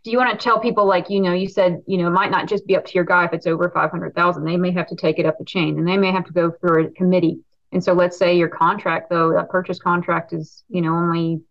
Do 0.02 0.10
you 0.10 0.18
want 0.18 0.38
to 0.38 0.42
tell 0.42 0.58
people 0.58 0.86
like, 0.86 1.08
you 1.08 1.20
know, 1.20 1.32
you 1.32 1.48
said, 1.48 1.82
you 1.86 1.98
know, 1.98 2.08
it 2.08 2.12
might 2.12 2.30
not 2.30 2.48
just 2.48 2.66
be 2.66 2.76
up 2.76 2.84
to 2.86 2.94
your 2.94 3.04
guy 3.04 3.24
if 3.24 3.32
it's 3.32 3.46
over 3.46 3.70
500,000. 3.70 4.44
They 4.44 4.56
may 4.56 4.72
have 4.72 4.88
to 4.88 4.96
take 4.96 5.18
it 5.18 5.26
up 5.26 5.38
the 5.38 5.44
chain 5.44 5.78
and 5.78 5.86
they 5.86 5.96
may 5.96 6.10
have 6.10 6.24
to 6.26 6.32
go 6.32 6.50
through 6.50 6.86
a 6.86 6.90
committee. 6.90 7.38
And 7.70 7.82
so 7.82 7.92
let's 7.92 8.18
say 8.18 8.36
your 8.36 8.48
contract 8.48 9.10
though, 9.10 9.32
that 9.34 9.50
purchase 9.50 9.78
contract 9.78 10.32
is, 10.32 10.64
you 10.68 10.80
know, 10.80 10.94
only 10.94 11.42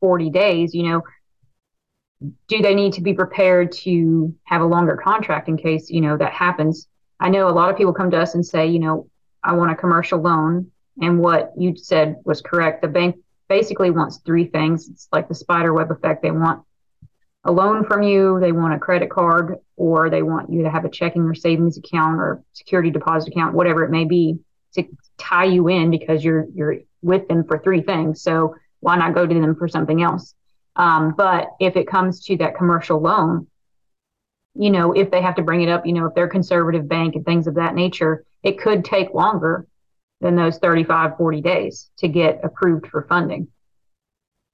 40 0.00 0.30
days, 0.30 0.74
you 0.74 0.84
know, 0.84 1.02
do 2.48 2.62
they 2.62 2.74
need 2.74 2.94
to 2.94 3.02
be 3.02 3.14
prepared 3.14 3.72
to 3.72 4.34
have 4.44 4.62
a 4.62 4.66
longer 4.66 4.96
contract 4.96 5.48
in 5.48 5.56
case 5.56 5.90
you 5.90 6.00
know 6.00 6.16
that 6.16 6.32
happens 6.32 6.88
i 7.20 7.28
know 7.28 7.48
a 7.48 7.50
lot 7.50 7.70
of 7.70 7.76
people 7.76 7.92
come 7.92 8.10
to 8.10 8.18
us 8.18 8.34
and 8.34 8.46
say 8.46 8.66
you 8.66 8.78
know 8.78 9.08
i 9.46 9.52
want 9.52 9.72
a 9.72 9.76
commercial 9.76 10.20
loan. 10.20 10.70
And 11.00 11.18
what 11.18 11.52
you 11.58 11.76
said 11.76 12.16
was 12.24 12.40
correct. 12.40 12.80
The 12.80 12.88
bank 12.88 13.16
basically 13.48 13.90
wants 13.90 14.18
three 14.24 14.46
things. 14.46 14.88
It's 14.88 15.08
like 15.12 15.28
the 15.28 15.34
spider 15.34 15.74
web 15.74 15.90
effect. 15.90 16.22
They 16.22 16.30
want 16.30 16.62
a 17.44 17.52
loan 17.52 17.84
from 17.84 18.02
you 18.02 18.40
they 18.40 18.50
want 18.50 18.74
a 18.74 18.78
credit 18.78 19.08
card 19.08 19.58
or 19.76 20.10
they 20.10 20.22
want 20.22 20.52
you 20.52 20.64
to 20.64 20.70
have 20.70 20.84
a 20.84 20.88
checking 20.88 21.22
or 21.22 21.34
savings 21.34 21.78
account 21.78 22.18
or 22.18 22.42
security 22.52 22.90
deposit 22.90 23.28
account 23.28 23.54
whatever 23.54 23.84
it 23.84 23.90
may 23.90 24.04
be 24.04 24.36
to 24.76 24.84
tie 25.16 25.44
you 25.44 25.68
in 25.68 25.90
because 25.90 26.24
you're 26.24 26.46
you're 26.54 26.78
with 27.02 27.26
them 27.28 27.44
for 27.44 27.58
three 27.58 27.82
things. 27.82 28.22
So 28.22 28.54
why 28.80 28.96
not 28.96 29.14
go 29.14 29.26
to 29.26 29.34
them 29.34 29.56
for 29.56 29.68
something 29.68 30.02
else? 30.02 30.34
Um, 30.76 31.14
but 31.16 31.48
if 31.60 31.76
it 31.76 31.86
comes 31.88 32.24
to 32.26 32.36
that 32.38 32.56
commercial 32.56 33.00
loan, 33.00 33.46
you 34.54 34.70
know, 34.70 34.92
if 34.92 35.10
they 35.10 35.22
have 35.22 35.36
to 35.36 35.42
bring 35.42 35.62
it 35.62 35.68
up, 35.68 35.86
you 35.86 35.92
know, 35.92 36.06
if 36.06 36.14
they're 36.14 36.28
conservative 36.28 36.88
bank 36.88 37.14
and 37.14 37.24
things 37.24 37.46
of 37.46 37.54
that 37.54 37.74
nature, 37.74 38.24
it 38.46 38.60
could 38.60 38.84
take 38.84 39.12
longer 39.12 39.66
than 40.20 40.36
those 40.36 40.58
35, 40.58 41.16
40 41.16 41.40
days 41.40 41.90
to 41.98 42.06
get 42.06 42.40
approved 42.44 42.86
for 42.86 43.02
funding. 43.08 43.48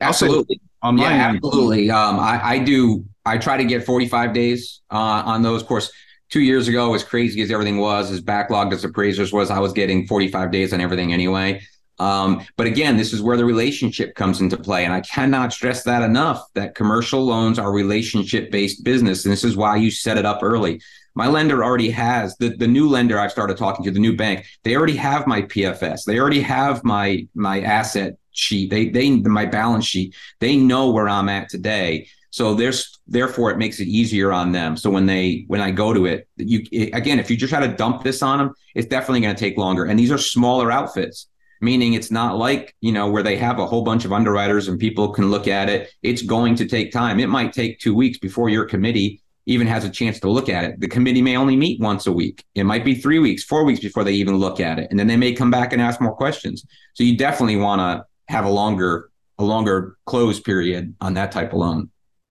Absolutely. 0.01 0.61
On 0.83 0.97
my 0.97 1.03
yeah, 1.03 1.35
absolutely. 1.35 1.91
Um, 1.91 2.19
I, 2.19 2.41
I 2.43 2.59
do. 2.59 3.05
I 3.25 3.37
try 3.37 3.59
to 3.59 3.65
get 3.65 3.85
45 3.85 4.33
days 4.33 4.81
uh, 4.91 5.23
on 5.27 5.43
those. 5.43 5.61
Of 5.61 5.69
course, 5.69 5.93
two 6.31 6.41
years 6.41 6.69
ago, 6.69 6.95
as 6.95 7.05
crazy 7.05 7.43
as 7.43 7.51
everything 7.51 7.77
was, 7.77 8.11
as 8.11 8.23
backlogged 8.23 8.73
as 8.73 8.83
appraisers 8.83 9.31
was, 9.31 9.51
I 9.51 9.61
was 9.61 9.75
getting 9.75 10.07
45 10.07 10.51
days 10.51 10.73
on 10.73 10.81
everything 10.81 11.13
anyway. 11.13 11.61
Um, 11.99 12.45
but 12.57 12.67
again, 12.67 12.97
this 12.97 13.13
is 13.13 13.21
where 13.21 13.37
the 13.37 13.45
relationship 13.45 14.15
comes 14.17 14.41
into 14.41 14.57
play. 14.57 14.85
And 14.87 14.95
I 14.95 15.03
cannot 15.03 15.53
stress 15.53 15.85
that 15.85 16.03
enough 16.03 16.43
that 16.55 16.75
commercial 16.75 17.25
loans 17.25 17.59
are 17.59 17.71
relationship 17.71 18.51
based 18.51 18.83
business. 18.83 19.25
And 19.25 19.31
this 19.31 19.45
is 19.45 19.57
why 19.57 19.77
you 19.77 19.91
set 19.91 20.17
it 20.17 20.25
up 20.25 20.43
early. 20.43 20.81
My 21.15 21.29
lender 21.29 21.63
already 21.63 21.91
has 21.91 22.37
the, 22.37 22.57
the 22.57 22.67
new 22.67 22.89
lender 22.89 23.19
I've 23.19 23.33
started 23.33 23.57
talking 23.57 23.85
to, 23.85 23.91
the 23.91 23.99
new 23.99 24.17
bank, 24.17 24.47
they 24.65 24.77
already 24.77 24.97
have 24.97 25.27
my 25.27 25.43
PFS. 25.43 26.05
They 26.05 26.19
already 26.19 26.41
have 26.41 26.85
my 26.85 27.27
my 27.35 27.61
asset 27.61 28.17
sheet. 28.33 28.71
They 28.71 28.89
they 28.89 29.11
my 29.11 29.47
balance 29.47 29.87
sheet. 29.87 30.15
They 30.41 30.57
know 30.57 30.91
where 30.91 31.09
I'm 31.09 31.29
at 31.29 31.49
today. 31.49 32.09
So 32.31 32.55
there's 32.55 32.99
therefore 33.07 33.51
it 33.51 33.59
makes 33.59 33.79
it 33.79 33.89
easier 33.89 34.33
on 34.33 34.53
them. 34.53 34.77
So 34.77 34.91
when 34.91 35.05
they 35.07 35.45
when 35.49 35.61
I 35.61 35.71
go 35.71 35.93
to 35.93 36.07
it, 36.07 36.29
you 36.37 36.65
it, 36.73 36.91
again, 36.95 37.19
if 37.19 37.31
you 37.31 37.37
just 37.37 37.53
try 37.53 37.67
to 37.67 37.75
dump 37.75 38.03
this 38.03 38.23
on 38.23 38.39
them, 38.39 38.55
it's 38.75 38.89
definitely 38.89 39.21
going 39.21 39.35
to 39.35 39.41
take 39.41 39.59
longer. 39.59 39.85
And 39.85 39.99
these 39.99 40.11
are 40.11 40.19
smaller 40.19 40.73
outfits 40.73 41.29
meaning 41.63 41.95
it's 41.95 42.11
not 42.11 42.37
like 42.37 42.75
you 42.81 42.93
know 42.93 43.09
where 43.09 43.23
they 43.23 43.37
have 43.37 43.59
a 43.59 43.67
whole 43.67 43.83
bunch 43.83 44.05
of 44.05 44.13
underwriters 44.13 44.69
and 44.69 44.79
people 44.79 45.13
can 45.13 45.31
look 45.31 45.49
at 45.49 45.71
it 45.71 45.91
it's 46.03 46.21
going 46.21 46.55
to 46.57 46.67
take 46.67 46.93
time 46.93 47.21
it 47.21 47.29
might 47.29 47.53
take 47.53 47.79
two 47.79 47.95
weeks 47.95 48.19
before 48.19 48.51
your 48.51 48.67
committee 48.67 49.22
even 49.47 49.67
has 49.67 49.85
a 49.85 49.91
chance 49.91 50.21
to 50.21 50.31
look 50.31 50.49
at 50.49 50.65
it. 50.65 50.81
The 50.81 50.89
committee 50.89 51.23
may 51.23 51.37
only 51.37 51.57
meet 51.57 51.81
once 51.81 52.07
a 52.07 52.13
week. 52.13 52.45
It 52.55 52.65
might 52.65 52.85
be 52.85 52.95
three 52.95 53.19
weeks 53.19 53.43
four 53.45 53.65
weeks 53.65 53.81
before 53.81 54.05
they 54.05 54.13
even 54.13 54.37
look 54.37 54.61
at 54.61 54.79
it. 54.79 54.89
And 54.91 54.99
then 54.99 55.07
they 55.07 55.17
may 55.17 55.33
come 55.33 55.51
back 55.51 55.73
and 55.73 55.83
ask 55.83 56.01
more 56.01 56.15
questions. 56.15 56.65
So 56.95 57.05
you 57.05 57.17
definitely 57.17 57.57
want 57.57 57.81
to 57.81 58.07
have 58.33 58.45
a 58.45 58.51
longer 58.51 59.11
a 59.39 59.45
longer 59.45 59.97
close 60.07 60.39
period 60.39 60.95
on 61.01 61.15
that 61.15 61.33
type 61.33 61.53
of 61.53 61.59
loan. 61.59 61.91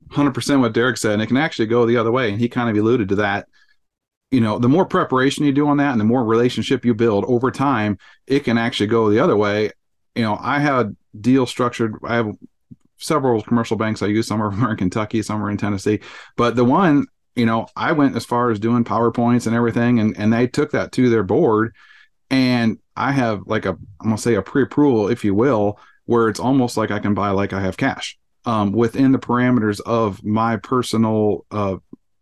100% 0.09 0.59
what 0.59 0.73
derek 0.73 0.97
said 0.97 1.13
and 1.13 1.21
it 1.21 1.27
can 1.27 1.37
actually 1.37 1.65
go 1.65 1.85
the 1.85 1.97
other 1.97 2.11
way. 2.11 2.29
And 2.29 2.39
he 2.39 2.47
kind 2.47 2.69
of 2.69 2.81
alluded 2.81 3.09
to 3.09 3.15
that. 3.15 3.47
You 4.29 4.39
know, 4.39 4.59
the 4.59 4.69
more 4.69 4.85
preparation 4.85 5.45
you 5.45 5.51
do 5.51 5.67
on 5.67 5.77
that 5.77 5.91
and 5.91 5.99
the 5.99 6.05
more 6.05 6.23
relationship 6.23 6.85
you 6.85 6.93
build 6.93 7.25
over 7.25 7.51
time, 7.51 7.97
it 8.27 8.41
can 8.41 8.57
actually 8.57 8.87
go 8.87 9.09
the 9.09 9.19
other 9.19 9.35
way. 9.35 9.71
You 10.15 10.21
know, 10.21 10.37
I 10.39 10.59
had 10.59 10.95
deal 11.19 11.45
structured. 11.45 11.95
I 12.05 12.15
have 12.15 12.31
several 13.01 13.41
commercial 13.41 13.77
banks 13.77 14.01
I 14.01 14.07
use. 14.07 14.27
Some 14.27 14.41
are 14.41 14.51
in 14.71 14.77
Kentucky, 14.77 15.21
some 15.21 15.43
are 15.43 15.49
in 15.49 15.57
Tennessee. 15.57 15.99
But 16.37 16.55
the 16.55 16.65
one, 16.65 17.07
you 17.35 17.45
know, 17.45 17.67
I 17.75 17.91
went 17.91 18.15
as 18.15 18.25
far 18.25 18.51
as 18.51 18.59
doing 18.59 18.83
PowerPoints 18.83 19.47
and 19.47 19.55
everything, 19.55 19.99
and, 19.99 20.17
and 20.17 20.31
they 20.31 20.47
took 20.47 20.71
that 20.71 20.91
to 20.93 21.09
their 21.09 21.23
board. 21.23 21.73
And 22.29 22.79
I 22.95 23.11
have 23.11 23.41
like 23.45 23.65
a, 23.65 23.71
I'm 23.71 23.87
going 24.03 24.15
to 24.15 24.21
say 24.21 24.35
a 24.35 24.41
pre 24.41 24.63
approval, 24.63 25.09
if 25.09 25.25
you 25.25 25.33
will, 25.33 25.79
where 26.05 26.29
it's 26.29 26.39
almost 26.39 26.77
like 26.77 26.91
I 26.91 26.99
can 26.99 27.13
buy 27.13 27.31
like 27.31 27.53
I 27.53 27.61
have 27.61 27.77
cash 27.77 28.17
um, 28.45 28.71
within 28.71 29.11
the 29.11 29.19
parameters 29.19 29.79
of 29.81 30.23
my 30.23 30.57
personal 30.57 31.45
uh, 31.51 31.77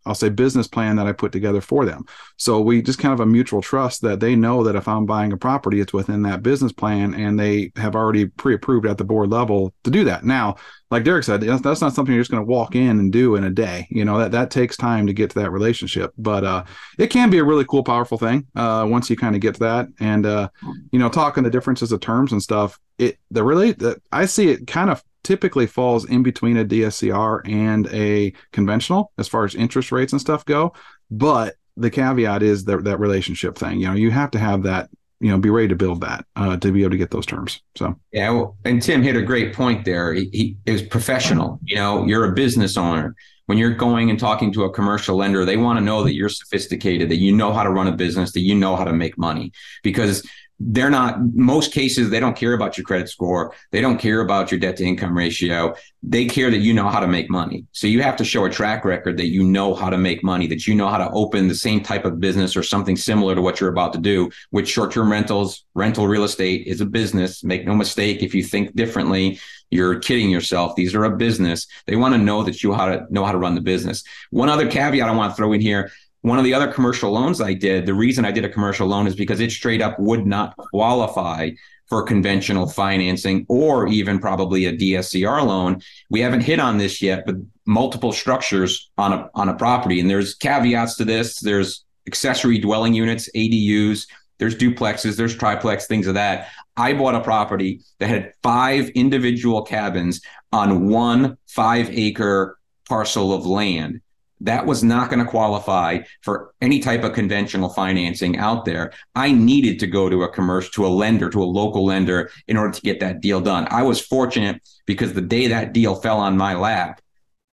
I'll 0.06 0.14
say 0.14 0.28
business 0.28 0.66
plan 0.66 0.96
that 0.96 1.06
I 1.06 1.12
put 1.12 1.32
together 1.32 1.60
for 1.60 1.84
them. 1.84 2.04
So 2.36 2.60
we 2.60 2.82
just 2.82 2.98
kind 2.98 3.12
of 3.12 3.20
a 3.20 3.26
mutual 3.26 3.60
trust 3.60 4.02
that 4.02 4.20
they 4.20 4.34
know 4.34 4.64
that 4.64 4.76
if 4.76 4.88
I'm 4.88 5.06
buying 5.06 5.32
a 5.32 5.36
property, 5.36 5.80
it's 5.80 5.92
within 5.92 6.22
that 6.22 6.42
business 6.42 6.72
plan 6.72 7.14
and 7.14 7.38
they 7.38 7.72
have 7.76 7.94
already 7.94 8.26
pre-approved 8.26 8.86
at 8.86 8.98
the 8.98 9.04
board 9.04 9.30
level 9.30 9.74
to 9.84 9.90
do 9.90 10.04
that. 10.04 10.24
Now, 10.24 10.56
like 10.90 11.04
Derek 11.04 11.24
said, 11.24 11.42
that's 11.42 11.80
not 11.80 11.92
something 11.92 12.12
you're 12.12 12.22
just 12.22 12.30
going 12.30 12.44
to 12.44 12.50
walk 12.50 12.74
in 12.74 12.98
and 12.98 13.12
do 13.12 13.36
in 13.36 13.44
a 13.44 13.50
day. 13.50 13.86
You 13.90 14.04
know, 14.04 14.18
that 14.18 14.32
that 14.32 14.50
takes 14.50 14.76
time 14.76 15.06
to 15.06 15.12
get 15.12 15.30
to 15.30 15.38
that 15.40 15.52
relationship, 15.52 16.12
but 16.18 16.44
uh, 16.44 16.64
it 16.98 17.08
can 17.08 17.30
be 17.30 17.38
a 17.38 17.44
really 17.44 17.64
cool, 17.64 17.84
powerful 17.84 18.18
thing 18.18 18.46
uh, 18.56 18.86
once 18.88 19.08
you 19.08 19.16
kind 19.16 19.36
of 19.36 19.40
get 19.40 19.54
to 19.54 19.60
that. 19.60 19.86
And, 20.00 20.26
uh, 20.26 20.48
you 20.90 20.98
know, 20.98 21.08
talking 21.08 21.44
the 21.44 21.50
differences 21.50 21.92
of 21.92 22.00
terms 22.00 22.32
and 22.32 22.42
stuff, 22.42 22.78
it, 22.98 23.18
the 23.30 23.44
really, 23.44 23.72
the, 23.72 24.00
I 24.10 24.26
see 24.26 24.48
it 24.48 24.66
kind 24.66 24.90
of 24.90 25.02
typically 25.22 25.66
falls 25.66 26.04
in 26.04 26.22
between 26.22 26.56
a 26.56 26.64
DSCR 26.64 27.40
and 27.48 27.86
a 27.88 28.32
conventional 28.52 29.12
as 29.18 29.28
far 29.28 29.44
as 29.44 29.54
interest 29.54 29.92
rates 29.92 30.12
and 30.12 30.20
stuff 30.20 30.44
go. 30.44 30.72
But 31.10 31.56
the 31.76 31.90
caveat 31.90 32.42
is 32.42 32.64
that 32.64 32.84
that 32.84 33.00
relationship 33.00 33.56
thing. 33.56 33.80
You 33.80 33.88
know, 33.88 33.94
you 33.94 34.10
have 34.10 34.30
to 34.32 34.38
have 34.38 34.62
that. 34.64 34.90
You 35.22 35.28
know, 35.28 35.36
be 35.36 35.50
ready 35.50 35.68
to 35.68 35.76
build 35.76 36.00
that 36.00 36.24
uh, 36.34 36.56
to 36.56 36.72
be 36.72 36.80
able 36.80 36.92
to 36.92 36.96
get 36.96 37.10
those 37.10 37.26
terms. 37.26 37.60
So 37.76 37.94
yeah, 38.10 38.30
well, 38.30 38.56
and 38.64 38.80
Tim 38.80 39.02
hit 39.02 39.16
a 39.16 39.22
great 39.22 39.54
point 39.54 39.84
there. 39.84 40.14
He, 40.14 40.30
he 40.32 40.56
is 40.64 40.80
professional. 40.80 41.60
You 41.62 41.76
know, 41.76 42.06
you're 42.06 42.24
a 42.24 42.32
business 42.32 42.78
owner. 42.78 43.14
When 43.44 43.58
you're 43.58 43.74
going 43.74 44.08
and 44.08 44.18
talking 44.18 44.50
to 44.54 44.64
a 44.64 44.72
commercial 44.72 45.16
lender, 45.16 45.44
they 45.44 45.58
want 45.58 45.78
to 45.78 45.84
know 45.84 46.04
that 46.04 46.14
you're 46.14 46.30
sophisticated, 46.30 47.10
that 47.10 47.16
you 47.16 47.36
know 47.36 47.52
how 47.52 47.64
to 47.64 47.70
run 47.70 47.88
a 47.88 47.92
business, 47.92 48.32
that 48.32 48.40
you 48.40 48.54
know 48.54 48.76
how 48.76 48.84
to 48.84 48.94
make 48.94 49.18
money. 49.18 49.52
Because 49.82 50.26
they're 50.60 50.90
not 50.90 51.18
most 51.34 51.72
cases 51.72 52.10
they 52.10 52.20
don't 52.20 52.36
care 52.36 52.52
about 52.52 52.76
your 52.76 52.84
credit 52.84 53.08
score. 53.08 53.54
They 53.70 53.80
don't 53.80 53.98
care 53.98 54.20
about 54.20 54.50
your 54.50 54.60
debt 54.60 54.76
to 54.76 54.84
income 54.84 55.16
ratio. 55.16 55.74
They 56.02 56.26
care 56.26 56.50
that 56.50 56.58
you 56.58 56.74
know 56.74 56.88
how 56.88 57.00
to 57.00 57.06
make 57.06 57.30
money. 57.30 57.64
So 57.72 57.86
you 57.86 58.02
have 58.02 58.16
to 58.16 58.24
show 58.24 58.44
a 58.44 58.50
track 58.50 58.84
record 58.84 59.16
that 59.16 59.28
you 59.28 59.42
know 59.42 59.74
how 59.74 59.88
to 59.88 59.96
make 59.96 60.22
money 60.22 60.46
that 60.48 60.66
you 60.66 60.74
know 60.74 60.88
how 60.88 60.98
to 60.98 61.10
open 61.12 61.48
the 61.48 61.54
same 61.54 61.82
type 61.82 62.04
of 62.04 62.20
business 62.20 62.56
or 62.56 62.62
something 62.62 62.96
similar 62.96 63.34
to 63.34 63.40
what 63.40 63.58
you're 63.58 63.70
about 63.70 63.94
to 63.94 63.98
do 63.98 64.30
with 64.52 64.68
short-term 64.68 65.10
rentals 65.10 65.64
rental 65.74 66.06
real 66.06 66.24
estate 66.24 66.66
is 66.66 66.82
a 66.82 66.86
business. 66.86 67.42
Make 67.42 67.66
no 67.66 67.74
mistake 67.74 68.22
if 68.22 68.34
you 68.34 68.44
think 68.44 68.76
differently 68.76 69.40
you're 69.70 69.98
kidding 70.00 70.30
yourself. 70.30 70.74
These 70.74 70.94
are 70.94 71.04
a 71.04 71.16
business. 71.16 71.66
They 71.86 71.96
want 71.96 72.14
to 72.14 72.18
know 72.18 72.42
that 72.42 72.62
you 72.62 72.74
how 72.74 72.86
to 72.86 73.06
know 73.08 73.24
how 73.24 73.32
to 73.32 73.38
run 73.38 73.54
the 73.54 73.60
business. 73.60 74.02
One 74.30 74.48
other 74.48 74.68
caveat 74.68 75.08
i 75.08 75.12
want 75.12 75.32
to 75.32 75.36
throw 75.36 75.52
in 75.52 75.60
here 75.60 75.90
one 76.22 76.38
of 76.38 76.44
the 76.44 76.54
other 76.54 76.70
commercial 76.70 77.10
loans 77.10 77.40
I 77.40 77.54
did, 77.54 77.86
the 77.86 77.94
reason 77.94 78.24
I 78.24 78.30
did 78.30 78.44
a 78.44 78.48
commercial 78.48 78.86
loan 78.86 79.06
is 79.06 79.14
because 79.14 79.40
it 79.40 79.50
straight 79.50 79.80
up 79.80 79.98
would 79.98 80.26
not 80.26 80.56
qualify 80.56 81.50
for 81.88 82.02
conventional 82.02 82.68
financing 82.68 83.46
or 83.48 83.88
even 83.88 84.18
probably 84.18 84.66
a 84.66 84.76
DSCR 84.76 85.44
loan. 85.44 85.80
We 86.08 86.20
haven't 86.20 86.42
hit 86.42 86.60
on 86.60 86.78
this 86.78 87.02
yet, 87.02 87.24
but 87.26 87.36
multiple 87.66 88.12
structures 88.12 88.90
on 88.96 89.12
a 89.12 89.30
on 89.34 89.48
a 89.48 89.54
property 89.54 89.98
and 90.00 90.08
there's 90.08 90.34
caveats 90.34 90.96
to 90.96 91.04
this. 91.04 91.40
There's 91.40 91.84
accessory 92.06 92.58
dwelling 92.58 92.94
units, 92.94 93.28
ADUs, 93.34 94.06
there's 94.38 94.56
duplexes, 94.56 95.16
there's 95.16 95.36
triplex, 95.36 95.86
things 95.86 96.06
of 96.06 96.14
that. 96.14 96.48
I 96.76 96.92
bought 96.92 97.14
a 97.14 97.20
property 97.20 97.80
that 97.98 98.08
had 98.08 98.32
five 98.42 98.88
individual 98.90 99.62
cabins 99.62 100.20
on 100.52 100.88
one 100.88 101.36
5 101.48 101.90
acre 101.90 102.58
parcel 102.88 103.32
of 103.32 103.46
land 103.46 104.00
that 104.40 104.66
was 104.66 104.82
not 104.82 105.10
going 105.10 105.24
to 105.24 105.30
qualify 105.30 105.98
for 106.22 106.54
any 106.60 106.80
type 106.80 107.04
of 107.04 107.12
conventional 107.12 107.68
financing 107.68 108.38
out 108.38 108.64
there. 108.64 108.92
I 109.14 109.32
needed 109.32 109.78
to 109.80 109.86
go 109.86 110.08
to 110.08 110.22
a 110.22 110.32
commercial, 110.32 110.70
to 110.72 110.86
a 110.86 110.88
lender, 110.88 111.28
to 111.30 111.42
a 111.42 111.44
local 111.44 111.84
lender 111.84 112.30
in 112.48 112.56
order 112.56 112.72
to 112.72 112.80
get 112.80 113.00
that 113.00 113.20
deal 113.20 113.40
done. 113.40 113.66
I 113.70 113.82
was 113.82 114.00
fortunate 114.00 114.62
because 114.86 115.12
the 115.12 115.20
day 115.20 115.48
that 115.48 115.72
deal 115.72 115.94
fell 115.94 116.18
on 116.18 116.36
my 116.36 116.54
lap, 116.54 117.00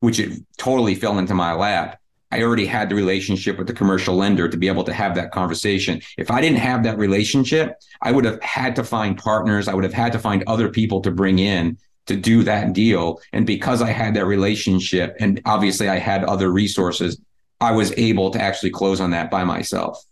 which 0.01 0.19
it 0.19 0.43
totally 0.59 0.95
fell 0.95 1.19
into 1.19 1.35
my 1.35 1.53
lap, 1.53 1.99
I 2.33 2.43
already 2.43 2.65
had 2.65 2.89
the 2.89 2.95
relationship 2.95 3.59
with 3.59 3.67
the 3.67 3.75
commercial 3.75 4.17
lender 4.17 4.49
to 4.49 4.57
be 4.57 4.67
able 4.67 4.85
to 4.85 4.93
have 4.93 5.15
that 5.17 5.33
conversation. 5.33 6.01
If 6.17 6.31
I 6.31 6.41
didn't 6.41 6.59
have 6.59 6.83
that 6.85 6.97
relationship, 6.97 7.77
I 8.01 8.11
would 8.11 8.25
have 8.25 8.43
had 8.43 8.75
to 8.77 8.85
find 8.85 9.19
partners. 9.19 9.69
I 9.69 9.75
would 9.75 9.85
have 9.85 9.93
had 9.93 10.13
to 10.13 10.19
find 10.19 10.43
other 10.47 10.71
people 10.71 11.03
to 11.03 11.11
bring 11.11 11.39
in 11.39 11.77
to 12.07 12.17
do 12.17 12.43
that 12.43 12.73
deal. 12.73 13.21
And 13.33 13.47
because 13.47 13.83
I 13.83 13.91
had 13.91 14.15
that 14.15 14.27
relationship 14.27 15.17
and 15.21 15.41
obviously 15.45 15.89
I 15.89 15.99
had 15.99 16.25
other 16.25 16.51
resources, 16.51 17.21
I 17.61 17.73
was 17.73 17.93
able 17.97 18.31
to 18.31 18.41
actually 18.41 18.71
close 18.71 19.01
on 19.01 19.11
that 19.11 19.31
by 19.31 19.45
myself. 19.45 20.05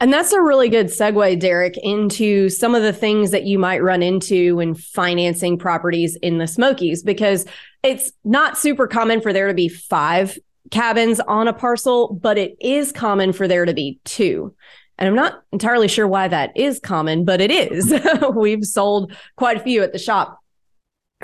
And 0.00 0.12
that's 0.12 0.32
a 0.32 0.40
really 0.40 0.68
good 0.68 0.86
segue, 0.86 1.40
Derek, 1.40 1.76
into 1.78 2.48
some 2.50 2.76
of 2.76 2.82
the 2.82 2.92
things 2.92 3.32
that 3.32 3.44
you 3.44 3.58
might 3.58 3.82
run 3.82 4.00
into 4.00 4.54
when 4.56 4.74
financing 4.74 5.58
properties 5.58 6.14
in 6.22 6.38
the 6.38 6.46
Smokies, 6.46 7.02
because 7.02 7.46
it's 7.82 8.12
not 8.24 8.56
super 8.56 8.86
common 8.86 9.20
for 9.20 9.32
there 9.32 9.48
to 9.48 9.54
be 9.54 9.68
five 9.68 10.38
cabins 10.70 11.18
on 11.18 11.48
a 11.48 11.52
parcel, 11.52 12.12
but 12.14 12.38
it 12.38 12.56
is 12.60 12.92
common 12.92 13.32
for 13.32 13.48
there 13.48 13.64
to 13.64 13.74
be 13.74 13.98
two. 14.04 14.54
And 14.98 15.08
I'm 15.08 15.14
not 15.14 15.42
entirely 15.52 15.88
sure 15.88 16.08
why 16.08 16.28
that 16.28 16.56
is 16.56 16.80
common, 16.80 17.24
but 17.24 17.40
it 17.40 17.50
is. 17.50 17.94
We've 18.34 18.64
sold 18.64 19.12
quite 19.36 19.56
a 19.56 19.60
few 19.60 19.82
at 19.82 19.92
the 19.92 19.98
shop. 19.98 20.38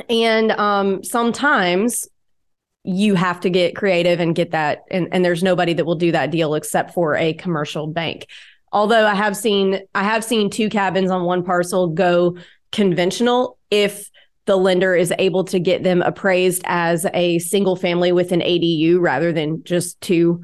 And 0.09 0.53
um, 0.53 1.03
sometimes 1.03 2.09
you 2.85 3.15
have 3.15 3.41
to 3.41 3.51
get 3.51 3.75
creative 3.75 4.21
and 4.21 4.35
get 4.35 4.53
that. 4.53 4.85
And, 4.91 5.09
and 5.11 5.25
there's 5.25 5.43
nobody 5.43 5.73
that 5.75 5.85
will 5.85 5.95
do 5.97 6.13
that 6.13 6.31
deal 6.31 6.55
except 6.55 6.95
for 6.95 7.17
a 7.17 7.33
commercial 7.35 7.87
bank. 7.87 8.27
Although 8.73 9.07
I 9.07 9.15
have 9.15 9.37
seen 9.37 9.81
I 9.95 10.03
have 10.03 10.25
seen 10.25 10.51
two 10.51 10.69
cabins 10.69 11.11
on 11.11 11.25
one 11.25 11.45
parcel 11.45 11.89
go 11.89 12.37
conventional 12.73 13.57
if 13.71 14.11
the 14.47 14.57
lender 14.57 14.95
is 14.95 15.13
able 15.19 15.45
to 15.45 15.59
get 15.59 15.85
them 15.85 16.03
appraised 16.03 16.63
as 16.67 17.07
a 17.15 17.39
single 17.39 17.77
family 17.77 18.13
with 18.13 18.33
an 18.33 18.41
ADU 18.41 19.01
rather 19.01 19.33
than 19.33 19.63
just 19.65 19.99
two 20.01 20.43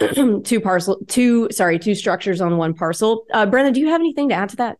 two 0.44 0.60
parcel, 0.60 0.98
two 1.06 1.48
sorry, 1.50 1.78
two 1.78 1.94
structures 1.94 2.40
on 2.40 2.56
one 2.56 2.74
parcel. 2.74 3.24
Uh, 3.32 3.46
Brenna, 3.46 3.72
do 3.72 3.80
you 3.80 3.88
have 3.88 4.00
anything 4.00 4.28
to 4.30 4.34
add 4.34 4.48
to 4.50 4.56
that? 4.56 4.78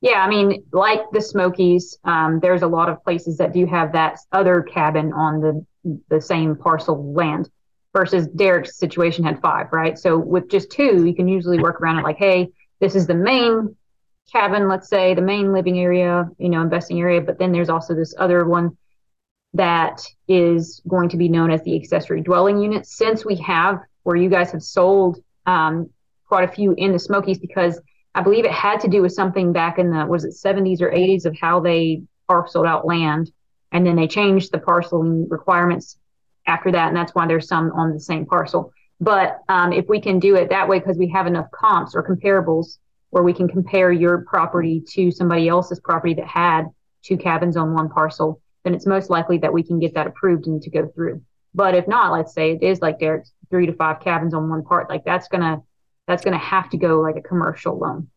Yeah, 0.00 0.22
I 0.22 0.28
mean, 0.28 0.64
like 0.72 1.00
the 1.12 1.20
Smokies, 1.20 1.98
um, 2.04 2.38
there's 2.40 2.62
a 2.62 2.68
lot 2.68 2.88
of 2.88 3.02
places 3.02 3.36
that 3.38 3.52
do 3.52 3.66
have 3.66 3.92
that 3.92 4.18
other 4.32 4.62
cabin 4.62 5.12
on 5.12 5.40
the 5.40 5.66
the 6.08 6.20
same 6.20 6.56
parcel 6.56 7.12
land. 7.12 7.50
Versus 7.94 8.28
Derek's 8.28 8.78
situation 8.78 9.24
had 9.24 9.40
five, 9.40 9.72
right? 9.72 9.98
So 9.98 10.18
with 10.18 10.50
just 10.50 10.70
two, 10.70 11.06
you 11.06 11.14
can 11.14 11.26
usually 11.26 11.58
work 11.58 11.80
around 11.80 11.98
it. 11.98 12.04
Like, 12.04 12.18
hey, 12.18 12.48
this 12.80 12.94
is 12.94 13.06
the 13.06 13.14
main 13.14 13.74
cabin, 14.30 14.68
let's 14.68 14.88
say 14.88 15.14
the 15.14 15.22
main 15.22 15.52
living 15.52 15.80
area, 15.80 16.28
you 16.38 16.48
know, 16.48 16.60
investing 16.60 17.00
area, 17.00 17.20
but 17.20 17.38
then 17.38 17.50
there's 17.50 17.70
also 17.70 17.94
this 17.94 18.14
other 18.18 18.44
one 18.44 18.76
that 19.54 20.02
is 20.26 20.82
going 20.86 21.08
to 21.10 21.16
be 21.16 21.28
known 21.28 21.50
as 21.50 21.62
the 21.62 21.76
accessory 21.76 22.20
dwelling 22.22 22.60
unit. 22.60 22.86
Since 22.86 23.24
we 23.24 23.36
have, 23.36 23.80
where 24.02 24.16
you 24.16 24.28
guys 24.28 24.52
have 24.52 24.62
sold 24.62 25.18
um, 25.46 25.90
quite 26.26 26.48
a 26.48 26.52
few 26.52 26.72
in 26.72 26.92
the 26.92 26.98
Smokies, 26.98 27.38
because 27.38 27.80
I 28.14 28.22
believe 28.22 28.44
it 28.44 28.52
had 28.52 28.80
to 28.80 28.88
do 28.88 29.02
with 29.02 29.12
something 29.12 29.52
back 29.52 29.78
in 29.78 29.90
the 29.90 30.06
was 30.06 30.24
it 30.24 30.34
70s 30.34 30.80
or 30.80 30.90
80s 30.90 31.24
of 31.24 31.36
how 31.38 31.60
they 31.60 32.02
parceled 32.26 32.66
out 32.66 32.86
land, 32.86 33.30
and 33.72 33.86
then 33.86 33.96
they 33.96 34.06
changed 34.06 34.52
the 34.52 34.58
parceling 34.58 35.28
requirements 35.28 35.98
after 36.46 36.72
that, 36.72 36.88
and 36.88 36.96
that's 36.96 37.14
why 37.14 37.26
there's 37.26 37.48
some 37.48 37.70
on 37.72 37.92
the 37.92 38.00
same 38.00 38.26
parcel. 38.26 38.72
But 39.00 39.42
um, 39.48 39.72
if 39.72 39.88
we 39.88 40.00
can 40.00 40.18
do 40.18 40.34
it 40.34 40.50
that 40.50 40.68
way, 40.68 40.78
because 40.78 40.98
we 40.98 41.08
have 41.10 41.26
enough 41.26 41.50
comps 41.52 41.94
or 41.94 42.02
comparables 42.02 42.78
where 43.10 43.22
we 43.22 43.32
can 43.32 43.48
compare 43.48 43.92
your 43.92 44.24
property 44.28 44.82
to 44.90 45.10
somebody 45.10 45.48
else's 45.48 45.80
property 45.80 46.14
that 46.14 46.26
had 46.26 46.66
two 47.02 47.16
cabins 47.16 47.56
on 47.56 47.72
one 47.72 47.88
parcel, 47.88 48.40
then 48.64 48.74
it's 48.74 48.86
most 48.86 49.10
likely 49.10 49.38
that 49.38 49.52
we 49.52 49.62
can 49.62 49.78
get 49.78 49.94
that 49.94 50.06
approved 50.06 50.46
and 50.46 50.60
to 50.62 50.70
go 50.70 50.88
through. 50.88 51.22
But 51.54 51.74
if 51.74 51.88
not, 51.88 52.12
let's 52.12 52.34
say 52.34 52.52
it 52.52 52.62
is 52.62 52.80
like 52.80 52.98
Derek's 52.98 53.32
three 53.50 53.66
to 53.66 53.72
five 53.72 54.00
cabins 54.00 54.34
on 54.34 54.48
one 54.48 54.62
part, 54.62 54.88
like 54.88 55.04
that's 55.04 55.28
gonna 55.28 55.62
that's 56.06 56.24
gonna 56.24 56.38
have 56.38 56.70
to 56.70 56.76
go 56.76 57.00
like 57.00 57.16
a 57.16 57.22
commercial 57.22 57.78
loan. 57.78 58.08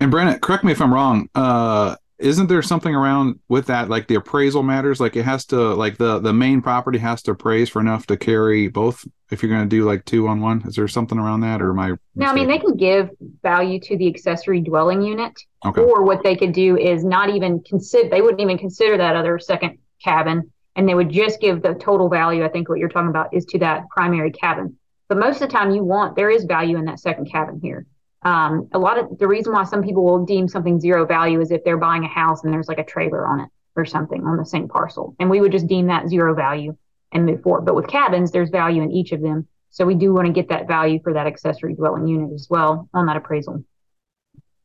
And 0.00 0.12
Brenna, 0.12 0.40
correct 0.40 0.64
me 0.64 0.72
if 0.72 0.80
I'm 0.80 0.92
wrong. 0.92 1.28
Uh, 1.34 1.96
isn't 2.20 2.48
there 2.48 2.62
something 2.62 2.94
around 2.94 3.40
with 3.48 3.66
that 3.66 3.88
like 3.88 4.06
the 4.06 4.14
appraisal 4.14 4.62
matters? 4.62 5.00
Like 5.00 5.16
it 5.16 5.24
has 5.24 5.44
to 5.46 5.74
like 5.74 5.96
the 5.96 6.18
the 6.18 6.32
main 6.32 6.60
property 6.60 6.98
has 6.98 7.22
to 7.22 7.32
appraise 7.32 7.68
for 7.70 7.80
enough 7.80 8.06
to 8.06 8.16
carry 8.16 8.68
both 8.68 9.06
if 9.30 9.42
you're 9.42 9.50
going 9.50 9.68
to 9.68 9.76
do 9.76 9.84
like 9.84 10.04
two 10.04 10.28
on 10.28 10.40
one? 10.40 10.62
Is 10.66 10.76
there 10.76 10.86
something 10.88 11.18
around 11.18 11.40
that 11.40 11.62
or 11.62 11.70
am 11.70 11.78
i 11.78 11.92
no 12.14 12.26
i 12.26 12.34
mean 12.34 12.48
they 12.48 12.58
can 12.58 12.76
give 12.76 13.10
value 13.42 13.80
to 13.80 13.96
the 13.96 14.06
accessory 14.06 14.60
dwelling 14.60 15.02
unit 15.02 15.32
okay. 15.64 15.80
or 15.80 16.02
what 16.02 16.22
they 16.22 16.36
could 16.36 16.52
do 16.52 16.76
is 16.76 17.04
not 17.04 17.30
even 17.30 17.62
consider 17.62 18.08
they 18.08 18.20
wouldn't 18.20 18.40
even 18.40 18.58
consider 18.58 18.96
that 18.96 19.16
other 19.16 19.38
second 19.38 19.78
cabin 20.02 20.50
and 20.76 20.88
they 20.88 20.94
would 20.94 21.10
just 21.10 21.40
give 21.40 21.62
the 21.62 21.74
total 21.74 22.08
value 22.08 22.44
i 22.44 22.48
think 22.48 22.68
what 22.68 22.78
you're 22.78 22.88
talking 22.88 23.08
about 23.08 23.32
is 23.32 23.44
to 23.46 23.58
that 23.58 23.88
primary 23.90 24.30
cabin. 24.30 24.76
But 25.08 25.18
most 25.18 25.42
of 25.42 25.48
the 25.48 25.48
time 25.48 25.72
you 25.72 25.82
want 25.82 26.16
there 26.16 26.30
is 26.30 26.44
value 26.44 26.76
in 26.76 26.84
that 26.84 27.00
second 27.00 27.30
cabin 27.30 27.60
here 27.62 27.86
um, 28.22 28.68
a 28.72 28.78
lot 28.78 28.98
of 28.98 29.18
the 29.18 29.26
reason 29.26 29.52
why 29.52 29.64
some 29.64 29.82
people 29.82 30.04
will 30.04 30.24
deem 30.24 30.46
something 30.48 30.78
zero 30.78 31.06
value 31.06 31.40
is 31.40 31.50
if 31.50 31.64
they're 31.64 31.78
buying 31.78 32.04
a 32.04 32.08
house 32.08 32.44
and 32.44 32.52
there's 32.52 32.68
like 32.68 32.78
a 32.78 32.84
trailer 32.84 33.26
on 33.26 33.40
it 33.40 33.48
or 33.76 33.84
something 33.84 34.24
on 34.24 34.36
the 34.36 34.44
same 34.44 34.68
parcel. 34.68 35.14
And 35.18 35.30
we 35.30 35.40
would 35.40 35.52
just 35.52 35.66
deem 35.66 35.86
that 35.86 36.08
zero 36.08 36.34
value 36.34 36.76
and 37.12 37.24
move 37.24 37.42
forward. 37.42 37.64
But 37.64 37.74
with 37.74 37.88
cabins, 37.88 38.30
there's 38.30 38.50
value 38.50 38.82
in 38.82 38.90
each 38.90 39.12
of 39.12 39.22
them. 39.22 39.48
So 39.70 39.86
we 39.86 39.94
do 39.94 40.12
want 40.12 40.26
to 40.26 40.32
get 40.32 40.48
that 40.48 40.66
value 40.66 41.00
for 41.02 41.14
that 41.14 41.26
accessory 41.26 41.74
dwelling 41.74 42.06
unit 42.06 42.32
as 42.34 42.48
well 42.50 42.88
on 42.92 43.06
that 43.06 43.16
appraisal. 43.16 43.64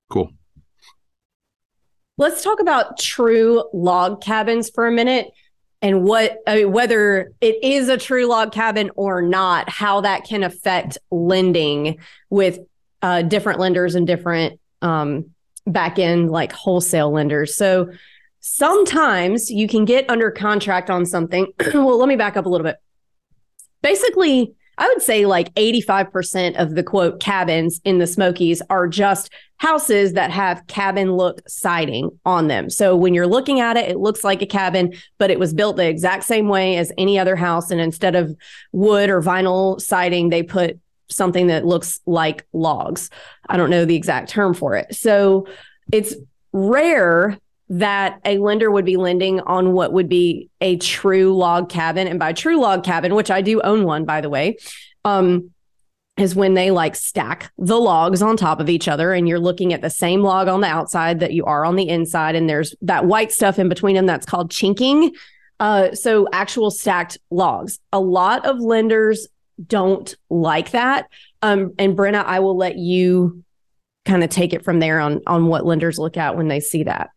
Cool. 0.10 0.32
Let's 2.18 2.44
talk 2.44 2.60
about 2.60 2.98
true 2.98 3.64
log 3.74 4.22
cabins 4.22 4.70
for 4.70 4.88
a 4.88 4.92
minute 4.92 5.32
and 5.82 6.04
what 6.04 6.40
I 6.48 6.56
mean, 6.56 6.72
whether 6.72 7.34
it 7.42 7.64
is 7.64 7.90
a 7.90 7.98
true 7.98 8.26
log 8.26 8.52
cabin 8.52 8.90
or 8.96 9.22
not, 9.22 9.70
how 9.70 10.02
that 10.02 10.24
can 10.24 10.42
affect 10.42 10.98
lending 11.12 12.00
with 12.30 12.60
uh, 13.06 13.22
different 13.22 13.60
lenders 13.60 13.94
and 13.94 14.08
different 14.08 14.60
um, 14.82 15.30
back 15.68 16.00
end 16.00 16.32
like 16.32 16.52
wholesale 16.52 17.12
lenders. 17.12 17.56
So 17.56 17.92
sometimes 18.40 19.52
you 19.52 19.68
can 19.68 19.86
get 19.86 20.10
under 20.10 20.32
contract 20.32 20.90
on 20.90 21.06
something. 21.06 21.54
well, 21.76 22.00
let 22.00 22.10
me 22.10 22.16
back 22.16 22.36
up 22.36 22.48
a 22.48 22.50
little 22.50 22.66
bit. 22.66 22.78
Basically, 23.84 24.56
I 24.80 24.88
would 24.88 25.04
say 25.04 25.28
like 25.28 25.54
85% 25.54 26.56
of 26.56 26.74
the 26.74 26.82
quote 26.82 27.20
cabins 27.20 27.80
in 27.86 28.00
the 28.00 28.08
Smokies 28.08 28.64
are 28.72 28.88
just 28.88 29.32
houses 29.58 30.14
that 30.14 30.32
have 30.32 30.66
cabin 30.66 31.14
look 31.14 31.48
siding 31.48 32.10
on 32.26 32.48
them. 32.48 32.72
So 32.72 32.96
when 32.96 33.14
you're 33.14 33.28
looking 33.28 33.60
at 33.60 33.78
it, 33.78 33.88
it 33.88 34.00
looks 34.00 34.24
like 34.24 34.42
a 34.42 34.48
cabin, 34.48 34.96
but 35.20 35.30
it 35.30 35.38
was 35.38 35.54
built 35.54 35.78
the 35.78 35.88
exact 35.88 36.24
same 36.24 36.48
way 36.50 36.78
as 36.78 36.92
any 36.98 37.20
other 37.20 37.36
house. 37.36 37.70
And 37.70 37.80
instead 37.80 38.16
of 38.16 38.36
wood 38.72 39.12
or 39.12 39.22
vinyl 39.22 39.80
siding, 39.80 40.30
they 40.30 40.42
put 40.42 40.80
something 41.10 41.48
that 41.48 41.66
looks 41.66 42.00
like 42.06 42.46
logs. 42.54 43.10
I 43.48 43.58
don't 43.58 43.70
know 43.70 43.86
the 43.86 43.96
exact 43.96 44.30
term 44.30 44.54
for 44.54 44.76
it. 44.76 44.96
So 44.96 45.48
it's 45.92 46.16
rare 46.52 47.38
that 47.70 48.20
a 48.26 48.38
lender 48.38 48.70
would 48.70 48.86
be 48.86 48.98
lending 48.98 49.40
on 49.42 49.74
what 49.74 49.92
would 49.92 50.08
be 50.08 50.50
a 50.62 50.78
true 50.78 51.36
log 51.36 51.70
cabin. 51.70 52.08
And 52.08 52.20
by 52.20 52.34
true 52.34 52.60
log 52.60 52.84
cabin, 52.84 53.16
which 53.16 53.32
I 53.32 53.42
do 53.42 53.62
own 53.62 53.84
one, 53.86 54.06
by 54.06 54.22
the 54.22 54.30
way, 54.30 54.58
um, 55.04 55.52
is 56.18 56.36
when 56.36 56.54
they 56.54 56.72
like 56.72 56.96
stack 56.96 57.52
the 57.58 57.80
logs 57.80 58.22
on 58.22 58.38
top 58.38 58.60
of 58.60 58.70
each 58.70 58.88
other 58.88 59.12
and 59.12 59.28
you're 59.28 59.40
looking 59.40 59.74
at 59.74 59.82
the 59.82 59.90
same 59.90 60.22
log 60.22 60.48
on 60.48 60.62
the 60.62 60.68
outside 60.68 61.20
that 61.20 61.34
you 61.34 61.44
are 61.46 61.66
on 61.66 61.76
the 61.76 61.90
inside. 61.90 62.36
And 62.36 62.50
there's 62.50 62.74
that 62.82 63.06
white 63.06 63.32
stuff 63.32 63.60
in 63.60 63.68
between 63.68 63.96
them 63.96 64.06
that's 64.06 64.26
called 64.26 64.50
chinking. 64.50 65.12
Uh, 65.60 65.94
so 65.94 66.28
actual 66.32 66.72
stacked 66.72 67.18
logs. 67.32 67.80
A 67.92 68.00
lot 68.00 68.46
of 68.46 68.60
lenders 68.60 69.28
don't 69.64 70.16
like 70.30 70.72
that. 70.72 71.08
Um, 71.42 71.74
and 71.78 71.98
Brenna, 71.98 72.24
I 72.24 72.40
will 72.40 72.58
let 72.58 72.78
you 72.78 73.44
kind 74.06 74.24
of 74.24 74.30
take 74.30 74.54
it 74.54 74.64
from 74.64 74.80
there 74.80 75.00
on 75.00 75.22
on 75.28 75.48
what 75.48 75.66
lenders 75.66 75.98
look 75.98 76.18
at 76.18 76.36
when 76.36 76.48
they 76.48 76.60
see 76.60 76.84
that. 76.84 77.10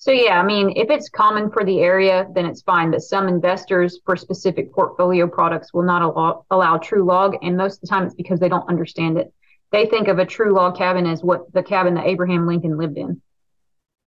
So 0.00 0.12
yeah, 0.12 0.40
I 0.40 0.42
mean, 0.42 0.72
if 0.76 0.88
it's 0.88 1.10
common 1.10 1.50
for 1.50 1.62
the 1.62 1.80
area, 1.80 2.26
then 2.34 2.46
it's 2.46 2.62
fine. 2.62 2.90
But 2.90 3.02
some 3.02 3.28
investors 3.28 4.00
for 4.06 4.16
specific 4.16 4.72
portfolio 4.72 5.26
products 5.26 5.74
will 5.74 5.82
not 5.82 6.00
allow, 6.00 6.46
allow 6.50 6.78
true 6.78 7.04
log, 7.04 7.36
and 7.42 7.54
most 7.54 7.74
of 7.76 7.80
the 7.82 7.86
time 7.88 8.06
it's 8.06 8.14
because 8.14 8.40
they 8.40 8.48
don't 8.48 8.66
understand 8.66 9.18
it. 9.18 9.30
They 9.72 9.84
think 9.84 10.08
of 10.08 10.18
a 10.18 10.24
true 10.24 10.54
log 10.54 10.78
cabin 10.78 11.06
as 11.06 11.22
what 11.22 11.52
the 11.52 11.62
cabin 11.62 11.94
that 11.94 12.06
Abraham 12.06 12.46
Lincoln 12.46 12.78
lived 12.78 12.96
in, 12.96 13.08
and 13.08 13.20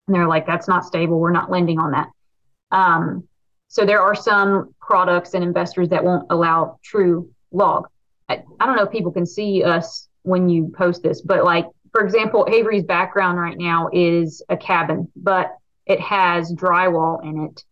they're 0.07 0.27
like, 0.27 0.47
"That's 0.47 0.67
not 0.67 0.83
stable. 0.83 1.19
We're 1.19 1.31
not 1.31 1.51
lending 1.51 1.77
on 1.77 1.91
that." 1.91 2.09
Um, 2.71 3.27
so 3.67 3.85
there 3.85 4.01
are 4.01 4.15
some 4.15 4.73
products 4.81 5.35
and 5.35 5.43
investors 5.43 5.89
that 5.89 6.03
won't 6.03 6.25
allow 6.31 6.79
true 6.83 7.29
log. 7.53 7.87
I, 8.27 8.43
I 8.59 8.65
don't 8.65 8.75
know 8.75 8.83
if 8.83 8.91
people 8.91 9.11
can 9.11 9.25
see 9.25 9.63
us 9.63 10.07
when 10.23 10.49
you 10.49 10.73
post 10.75 11.03
this, 11.03 11.21
but 11.21 11.43
like, 11.43 11.65
for 11.91 12.01
example, 12.03 12.47
Avery's 12.51 12.83
background 12.83 13.39
right 13.39 13.57
now 13.57 13.89
is 13.93 14.41
a 14.49 14.57
cabin, 14.57 15.11
but 15.15 15.55
it 15.85 15.99
has 15.99 16.51
drywall 16.53 17.23
in 17.23 17.45
it 17.45 17.63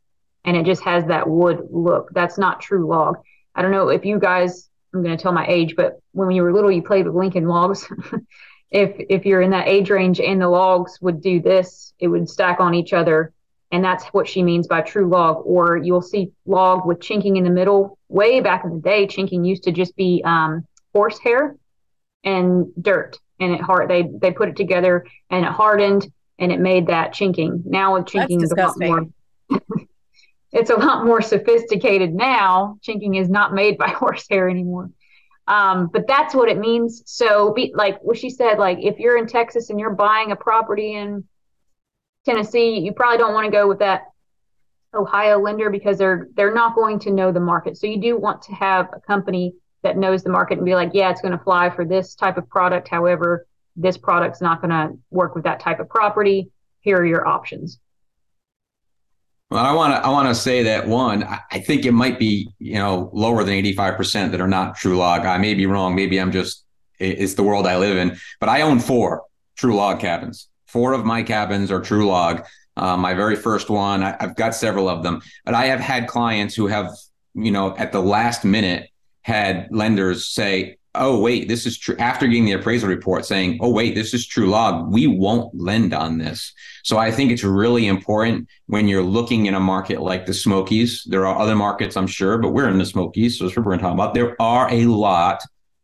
and 0.46 0.58
it 0.58 0.66
just 0.66 0.84
has 0.84 1.06
that 1.06 1.28
wood 1.28 1.68
look. 1.72 2.10
That's 2.14 2.38
not 2.38 2.62
true 2.62 2.88
log. 2.88 3.18
I 3.56 3.62
don't 3.62 3.72
know 3.72 3.90
if 3.90 4.06
you 4.06 4.20
guys, 4.20 4.70
I'm 4.94 5.04
going 5.04 5.16
to 5.16 5.22
tell 5.22 5.32
my 5.32 5.46
age, 5.48 5.76
but 5.76 6.00
when 6.12 6.32
you 6.32 6.44
were 6.44 6.54
little, 6.54 6.72
you 6.72 6.84
played 6.84 7.06
with 7.06 7.16
Lincoln 7.16 7.48
logs. 7.48 7.88
if 8.72 8.96
if 9.10 9.26
you're 9.26 9.42
in 9.42 9.52
that 9.52 9.68
age 9.68 9.90
range 9.90 10.20
and 10.20 10.42
the 10.42 10.48
logs 10.48 10.98
would 11.02 11.22
do 11.22 11.42
this, 11.42 11.94
it 12.00 12.08
would 12.08 12.30
stack 12.30 12.60
on 12.60 12.74
each 12.74 12.94
other 12.94 13.34
and 13.72 13.84
that's 13.84 14.06
what 14.08 14.28
she 14.28 14.44
means 14.44 14.68
by 14.68 14.82
true 14.82 15.08
log. 15.08 15.44
Or 15.46 15.78
you'll 15.78 16.02
see 16.02 16.32
log 16.46 16.86
with 16.86 17.02
chinking 17.02 17.38
in 17.38 17.44
the 17.44 17.50
middle. 17.50 17.98
Way 18.10 18.42
back 18.42 18.64
in 18.64 18.72
the 18.72 18.82
day, 18.82 19.08
chinking 19.08 19.46
used 19.46 19.64
to 19.64 19.72
just 19.72 19.96
be 19.96 20.22
um, 20.26 20.68
horsehair 20.94 21.56
and 22.24 22.68
dirt, 22.82 23.18
and 23.40 23.54
it 23.54 23.62
hard. 23.62 23.90
They 23.90 24.10
they 24.22 24.32
put 24.32 24.50
it 24.50 24.56
together 24.56 25.06
and 25.30 25.46
it 25.46 25.52
hardened 25.52 26.12
and 26.38 26.52
it 26.52 26.60
made 26.60 26.88
that 26.88 27.14
chinking. 27.14 27.64
Now 27.66 27.94
with 27.94 28.08
chinking 28.08 28.42
is 28.42 28.52
a 28.52 28.56
lot 28.56 28.76
more. 28.80 29.08
it's 30.52 30.70
a 30.70 30.76
lot 30.76 31.06
more 31.06 31.22
sophisticated 31.22 32.14
now. 32.14 32.78
Chinking 32.82 33.16
is 33.16 33.30
not 33.30 33.54
made 33.54 33.78
by 33.78 33.88
horsehair 33.90 34.50
anymore. 34.50 34.90
Um, 35.48 35.90
but 35.92 36.08
that's 36.08 36.36
what 36.36 36.50
it 36.50 36.58
means. 36.58 37.04
So, 37.06 37.52
be, 37.54 37.74
like 37.76 38.02
what 38.02 38.18
she 38.18 38.30
said, 38.30 38.58
like 38.58 38.78
if 38.82 39.00
you're 39.00 39.18
in 39.18 39.28
Texas 39.28 39.70
and 39.70 39.80
you're 39.80 39.90
buying 39.90 40.32
a 40.32 40.36
property 40.36 40.94
in 40.94 41.24
Tennessee, 42.26 42.80
you 42.80 42.94
probably 42.94 43.18
don't 43.18 43.34
want 43.34 43.46
to 43.46 43.52
go 43.52 43.68
with 43.68 43.80
that 43.80 44.04
Ohio 44.94 45.40
lender 45.40 45.70
because 45.70 45.98
they're 45.98 46.28
they're 46.36 46.54
not 46.54 46.76
going 46.76 47.00
to 47.00 47.12
know 47.12 47.32
the 47.32 47.40
market. 47.40 47.78
So 47.78 47.88
you 47.88 48.00
do 48.00 48.18
want 48.18 48.42
to 48.44 48.54
have 48.54 48.90
a 48.94 49.00
company 49.00 49.54
that 49.84 49.98
knows 49.98 50.24
the 50.24 50.30
market 50.30 50.58
and 50.58 50.66
be 50.66 50.76
like, 50.76 50.92
yeah, 50.94 51.10
it's 51.10 51.22
going 51.22 51.38
to 51.38 51.44
fly 51.44 51.70
for 51.70 51.86
this 51.86 52.14
type 52.14 52.38
of 52.38 52.48
product. 52.50 52.88
However, 52.88 53.48
this 53.76 53.98
product's 53.98 54.42
not 54.42 54.62
going 54.62 54.70
to 54.70 54.98
work 55.10 55.34
with 55.34 55.46
that 55.46 55.60
type 55.60 55.80
of 55.80 55.90
property. 55.90 56.52
Here 56.82 56.98
are 56.98 57.06
your 57.06 57.28
options. 57.28 57.80
Well, 59.50 59.66
I 59.66 59.74
want 59.74 59.94
to 59.94 60.06
I 60.06 60.10
want 60.10 60.30
to 60.30 60.36
say 60.36 60.64
that 60.64 60.88
one, 60.88 61.24
I 61.52 61.60
think 61.60 61.86
it 61.86 61.92
might 61.92 62.20
be 62.20 62.50
you 62.60 62.76
know 62.76 63.10
lower 63.14 63.44
than 63.44 63.54
eighty 63.54 63.74
five 63.74 63.98
percent 63.98 64.32
that 64.32 64.42
are 64.42 64.48
not 64.48 64.76
true 64.76 64.98
log. 64.98 65.26
I 65.26 65.38
may 65.38 65.54
be 65.54 65.66
wrong. 65.66 65.96
Maybe 65.96 66.20
I'm 66.20 66.32
just 66.32 66.66
it's 67.00 67.34
the 67.34 67.44
world 67.44 67.66
I 67.66 67.78
live 67.78 67.98
in. 67.98 68.18
But 68.40 68.50
I 68.50 68.62
own 68.62 68.80
four 68.80 69.24
true 69.56 69.76
log 69.76 70.00
cabins. 70.00 70.48
Four 70.72 70.94
of 70.94 71.06
my 71.06 71.22
cabins 71.22 71.70
are 71.70 71.82
True 71.82 72.08
Log. 72.08 72.46
Uh, 72.78 72.96
my 72.96 73.14
very 73.14 73.36
first 73.36 73.70
one, 73.70 74.04
I, 74.04 74.16
I've 74.20 74.36
got 74.36 74.56
several 74.56 74.88
of 74.88 75.04
them, 75.04 75.22
but 75.44 75.54
I 75.54 75.66
have 75.66 75.82
had 75.82 76.08
clients 76.08 76.56
who 76.56 76.68
have, 76.68 76.96
you 77.34 77.52
know, 77.52 77.76
at 77.76 77.92
the 77.92 78.02
last 78.02 78.46
minute 78.46 78.90
had 79.22 79.68
lenders 79.72 80.28
say, 80.28 80.78
oh 80.96 81.18
wait 81.18 81.48
this 81.48 81.66
is 81.66 81.78
true 81.78 81.96
after 82.00 82.28
getting 82.28 82.44
the 82.44 82.52
appraisal 82.52 82.90
report 82.90 83.26
saying 83.26 83.58
oh 83.62 83.72
wait 83.72 83.96
this 83.96 84.14
is 84.14 84.28
true 84.28 84.48
log 84.48 84.92
we 84.92 85.08
won't 85.08 85.54
lend 85.58 85.94
on 85.94 86.18
this 86.18 86.54
so 86.84 86.98
i 86.98 87.10
think 87.10 87.32
it's 87.32 87.46
really 87.46 87.88
important 87.88 88.46
when 88.66 88.90
you're 88.90 89.02
looking 89.02 89.46
in 89.46 89.54
a 89.54 89.60
market 89.60 90.02
like 90.02 90.26
the 90.26 90.34
smokies 90.34 91.04
there 91.08 91.26
are 91.26 91.40
other 91.40 91.56
markets 91.56 91.96
i'm 91.96 92.08
sure 92.08 92.38
but 92.38 92.52
we're 92.52 92.68
in 92.68 92.78
the 92.78 92.86
smokies 92.86 93.38
so 93.38 93.46
that's 93.46 93.56
what 93.56 93.66
we're 93.66 93.78
talking 93.78 93.94
about 93.94 94.14
there 94.14 94.36
are 94.42 94.70
a 94.70 94.86
lot 94.86 95.42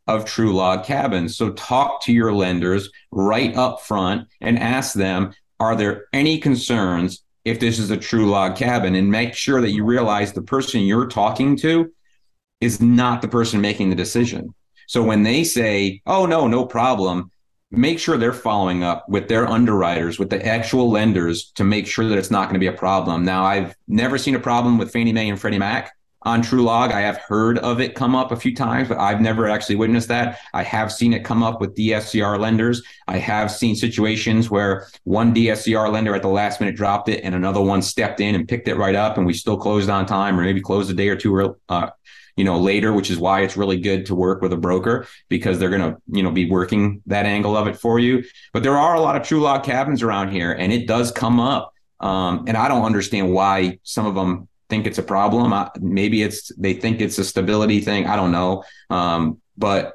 of 0.07 0.25
true 0.25 0.53
log 0.53 0.83
cabins. 0.83 1.35
So 1.35 1.51
talk 1.51 2.01
to 2.03 2.13
your 2.13 2.33
lenders 2.33 2.89
right 3.11 3.55
up 3.55 3.81
front 3.81 4.27
and 4.41 4.57
ask 4.57 4.93
them, 4.93 5.33
are 5.59 5.75
there 5.75 6.05
any 6.13 6.39
concerns 6.39 7.23
if 7.45 7.59
this 7.59 7.79
is 7.79 7.91
a 7.91 7.97
true 7.97 8.29
log 8.29 8.55
cabin? 8.55 8.95
And 8.95 9.11
make 9.11 9.33
sure 9.33 9.61
that 9.61 9.71
you 9.71 9.83
realize 9.83 10.33
the 10.33 10.41
person 10.41 10.81
you're 10.81 11.07
talking 11.07 11.57
to 11.57 11.91
is 12.61 12.81
not 12.81 13.21
the 13.21 13.27
person 13.27 13.61
making 13.61 13.89
the 13.89 13.95
decision. 13.95 14.53
So 14.87 15.03
when 15.03 15.23
they 15.23 15.43
say, 15.43 16.01
oh, 16.05 16.25
no, 16.25 16.47
no 16.47 16.65
problem, 16.65 17.31
make 17.71 17.99
sure 17.99 18.17
they're 18.17 18.31
following 18.31 18.83
up 18.83 19.07
with 19.09 19.27
their 19.27 19.47
underwriters, 19.47 20.17
with 20.17 20.29
the 20.29 20.45
actual 20.45 20.89
lenders 20.89 21.51
to 21.55 21.65
make 21.65 21.85
sure 21.85 22.07
that 22.07 22.17
it's 22.17 22.31
not 22.31 22.45
going 22.45 22.53
to 22.53 22.59
be 22.59 22.67
a 22.67 22.73
problem. 22.73 23.25
Now, 23.25 23.43
I've 23.43 23.75
never 23.87 24.17
seen 24.17 24.35
a 24.35 24.39
problem 24.39 24.77
with 24.77 24.91
Fannie 24.91 25.11
Mae 25.11 25.29
and 25.29 25.39
Freddie 25.39 25.59
Mac 25.59 25.91
on 26.27 26.43
TrueLog. 26.43 26.91
I 26.91 26.99
have 26.99 27.17
heard 27.17 27.57
of 27.59 27.79
it 27.79 27.95
come 27.95 28.13
up 28.13 28.33
a 28.33 28.35
few 28.35 28.53
times, 28.53 28.89
but 28.89 28.99
I've 28.99 29.21
never 29.21 29.47
actually 29.47 29.77
witnessed 29.77 30.09
that. 30.09 30.39
I 30.53 30.61
have 30.61 30.91
seen 30.91 31.13
it 31.13 31.23
come 31.23 31.41
up 31.41 31.61
with 31.61 31.73
DSCR 31.73 32.37
lenders. 32.37 32.83
I 33.07 33.17
have 33.17 33.49
seen 33.49 33.77
situations 33.77 34.49
where 34.49 34.87
one 35.05 35.33
DSCR 35.33 35.89
lender 35.89 36.13
at 36.13 36.21
the 36.21 36.27
last 36.27 36.59
minute 36.59 36.75
dropped 36.75 37.07
it 37.07 37.21
and 37.23 37.33
another 37.33 37.61
one 37.61 37.81
stepped 37.81 38.19
in 38.19 38.35
and 38.35 38.45
picked 38.45 38.67
it 38.67 38.75
right 38.75 38.93
up 38.93 39.17
and 39.17 39.25
we 39.25 39.33
still 39.33 39.57
closed 39.57 39.89
on 39.89 40.05
time 40.05 40.37
or 40.37 40.43
maybe 40.43 40.59
closed 40.59 40.91
a 40.91 40.93
day 40.93 41.07
or 41.07 41.15
two 41.15 41.55
uh, 41.69 41.89
you 42.35 42.43
know 42.43 42.59
later 42.59 42.91
which 42.91 43.09
is 43.09 43.17
why 43.17 43.41
it's 43.41 43.55
really 43.55 43.79
good 43.79 44.05
to 44.05 44.13
work 44.13 44.41
with 44.41 44.51
a 44.51 44.57
broker 44.57 45.07
because 45.29 45.57
they're 45.57 45.69
going 45.69 45.93
to 45.93 45.97
you 46.11 46.23
know 46.23 46.31
be 46.31 46.49
working 46.49 47.01
that 47.05 47.25
angle 47.25 47.55
of 47.55 47.67
it 47.67 47.77
for 47.77 47.99
you 47.99 48.23
but 48.53 48.63
there 48.63 48.77
are 48.77 48.95
a 48.95 49.01
lot 49.01 49.15
of 49.15 49.23
true 49.23 49.39
log 49.39 49.63
cabins 49.63 50.03
around 50.03 50.29
here 50.29 50.51
and 50.51 50.73
it 50.73 50.87
does 50.87 51.11
come 51.11 51.39
up 51.39 51.73
um, 51.99 52.43
and 52.47 52.57
i 52.57 52.67
don't 52.67 52.83
understand 52.83 53.33
why 53.33 53.79
some 53.83 54.05
of 54.05 54.13
them 54.13 54.47
think 54.69 54.85
it's 54.85 54.97
a 54.97 55.03
problem. 55.03 55.53
I, 55.53 55.69
maybe 55.79 56.23
it's 56.23 56.51
they 56.55 56.73
think 56.73 57.01
it's 57.01 57.17
a 57.17 57.23
stability 57.23 57.81
thing. 57.81 58.07
I 58.07 58.15
don't 58.15 58.31
know. 58.31 58.63
Um, 58.89 59.41
but 59.57 59.93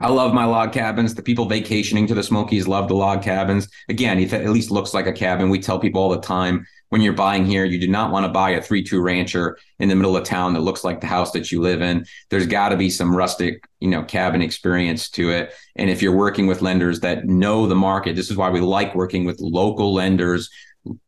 I 0.00 0.08
love 0.08 0.34
my 0.34 0.44
log 0.44 0.72
cabins. 0.72 1.14
The 1.14 1.22
people 1.22 1.46
vacationing 1.46 2.06
to 2.08 2.14
the 2.14 2.22
Smokies 2.22 2.66
love 2.66 2.88
the 2.88 2.94
log 2.94 3.22
cabins. 3.22 3.68
Again, 3.88 4.18
it 4.18 4.32
at 4.32 4.50
least 4.50 4.72
looks 4.72 4.92
like 4.92 5.06
a 5.06 5.12
cabin. 5.12 5.50
We 5.50 5.60
tell 5.60 5.78
people 5.78 6.02
all 6.02 6.10
the 6.10 6.20
time 6.20 6.66
when 6.88 7.00
you're 7.00 7.12
buying 7.12 7.46
here, 7.46 7.64
you 7.64 7.80
do 7.80 7.88
not 7.88 8.10
want 8.10 8.24
to 8.24 8.30
buy 8.30 8.50
a 8.50 8.62
3 8.62 8.82
2 8.82 9.00
rancher 9.00 9.58
in 9.78 9.88
the 9.88 9.96
middle 9.96 10.16
of 10.16 10.24
town 10.24 10.52
that 10.54 10.60
looks 10.60 10.84
like 10.84 11.00
the 11.00 11.06
house 11.06 11.30
that 11.32 11.50
you 11.50 11.60
live 11.60 11.80
in. 11.80 12.06
There's 12.30 12.46
got 12.46 12.70
to 12.70 12.76
be 12.76 12.90
some 12.90 13.14
rustic, 13.14 13.68
you 13.80 13.88
know, 13.88 14.02
cabin 14.04 14.42
experience 14.42 15.10
to 15.10 15.30
it. 15.30 15.52
And 15.76 15.90
if 15.90 16.02
you're 16.02 16.16
working 16.16 16.46
with 16.46 16.62
lenders 16.62 17.00
that 17.00 17.24
know 17.24 17.66
the 17.66 17.74
market, 17.74 18.16
this 18.16 18.30
is 18.30 18.36
why 18.36 18.50
we 18.50 18.60
like 18.60 18.94
working 18.94 19.24
with 19.24 19.40
local 19.40 19.94
lenders 19.94 20.50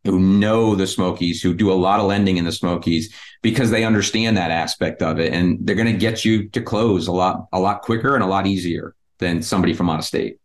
who 0.04 0.18
know 0.18 0.74
the 0.74 0.86
Smokies, 0.86 1.42
who 1.42 1.54
do 1.54 1.70
a 1.70 1.74
lot 1.74 2.00
of 2.00 2.06
lending 2.06 2.36
in 2.36 2.44
the 2.44 2.52
Smokies 2.52 3.14
because 3.42 3.70
they 3.70 3.84
understand 3.84 4.36
that 4.36 4.50
aspect 4.50 5.02
of 5.02 5.18
it, 5.18 5.32
and 5.32 5.58
they're 5.60 5.76
going 5.76 5.92
to 5.92 5.98
get 5.98 6.24
you 6.24 6.48
to 6.50 6.62
close 6.62 7.08
a 7.08 7.12
lot, 7.12 7.46
a 7.52 7.60
lot 7.60 7.82
quicker 7.82 8.14
and 8.14 8.24
a 8.24 8.26
lot 8.26 8.46
easier 8.46 8.94
than 9.18 9.42
somebody 9.42 9.74
from 9.74 9.90
out 9.90 9.98
of 9.98 10.04
state. 10.04 10.38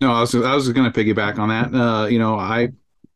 No, 0.00 0.12
I 0.12 0.20
was 0.20 0.34
I 0.34 0.54
was 0.54 0.68
going 0.72 0.90
to 0.90 1.04
piggyback 1.04 1.38
on 1.38 1.48
that. 1.48 1.74
Uh, 1.74 2.06
you 2.06 2.18
know, 2.18 2.36
I 2.36 2.70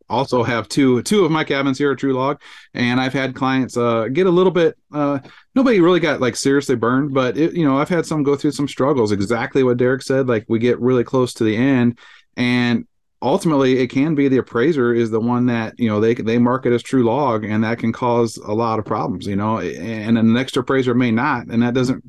also 0.09 0.45
have 0.45 0.69
two 0.69 1.03
two 1.03 1.25
of 1.25 1.31
my 1.31 1.45
cabins 1.45 1.79
here 1.79 1.93
at 1.93 1.99
True 1.99 2.13
Log, 2.13 2.41
and 2.75 3.01
I've 3.01 3.13
had 3.13 3.35
clients 3.35 3.77
uh, 3.77 4.09
get 4.09 4.27
a 4.27 4.31
little 4.31 4.53
bit. 4.53 4.77
Uh, 4.93 5.19
nobody 5.55 5.81
really 5.81 6.01
got 6.01 6.21
like 6.21 6.37
seriously 6.37 6.77
burned, 6.77 7.13
but 7.13 7.37
it, 7.37 7.55
you 7.55 7.65
know, 7.65 7.79
I've 7.79 7.89
had 7.89 8.07
some 8.07 8.23
go 8.23 8.37
through 8.37 8.53
some 8.53 8.69
struggles. 8.69 9.13
Exactly 9.13 9.63
what 9.63 9.79
Derek 9.79 10.03
said. 10.03 10.29
Like 10.29 10.45
we 10.49 10.59
get 10.59 10.81
really 10.81 11.05
close 11.05 11.35
to 11.35 11.45
the 11.45 11.57
end, 11.57 11.99
and 12.37 12.87
ultimately 13.23 13.79
it 13.79 13.89
can 13.89 14.14
be 14.14 14.29
the 14.29 14.37
appraiser 14.37 14.93
is 14.93 15.11
the 15.11 15.21
one 15.21 15.47
that 15.47 15.79
you 15.79 15.89
know 15.89 16.01
they 16.01 16.14
they 16.14 16.39
mark 16.39 16.67
it 16.67 16.73
as 16.73 16.83
true 16.83 17.03
log 17.03 17.45
and 17.45 17.64
that 17.64 17.79
can 17.79 17.93
cause 17.93 18.37
a 18.37 18.53
lot 18.53 18.79
of 18.79 18.85
problems 18.85 19.27
you 19.27 19.37
know 19.37 19.59
and 19.59 20.17
the 20.17 20.23
next 20.23 20.57
appraiser 20.57 20.95
may 20.95 21.11
not 21.11 21.47
and 21.47 21.62
that 21.62 21.73
doesn't 21.73 22.05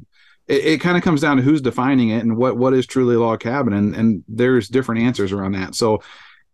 it, 0.48 0.66
it 0.66 0.82
kind 0.82 0.98
of 0.98 1.04
comes 1.04 1.22
down 1.22 1.38
to 1.38 1.44
who's 1.44 1.62
defining 1.62 2.10
it 2.10 2.24
and 2.24 2.38
what 2.38 2.58
what 2.58 2.74
is 2.74 2.88
truly 2.88 3.16
log 3.16 3.40
cabin 3.40 3.74
and 3.74 3.96
and 3.96 4.24
there's 4.28 4.68
different 4.68 5.02
answers 5.02 5.32
around 5.32 5.54
that. 5.54 5.76
So 5.76 6.02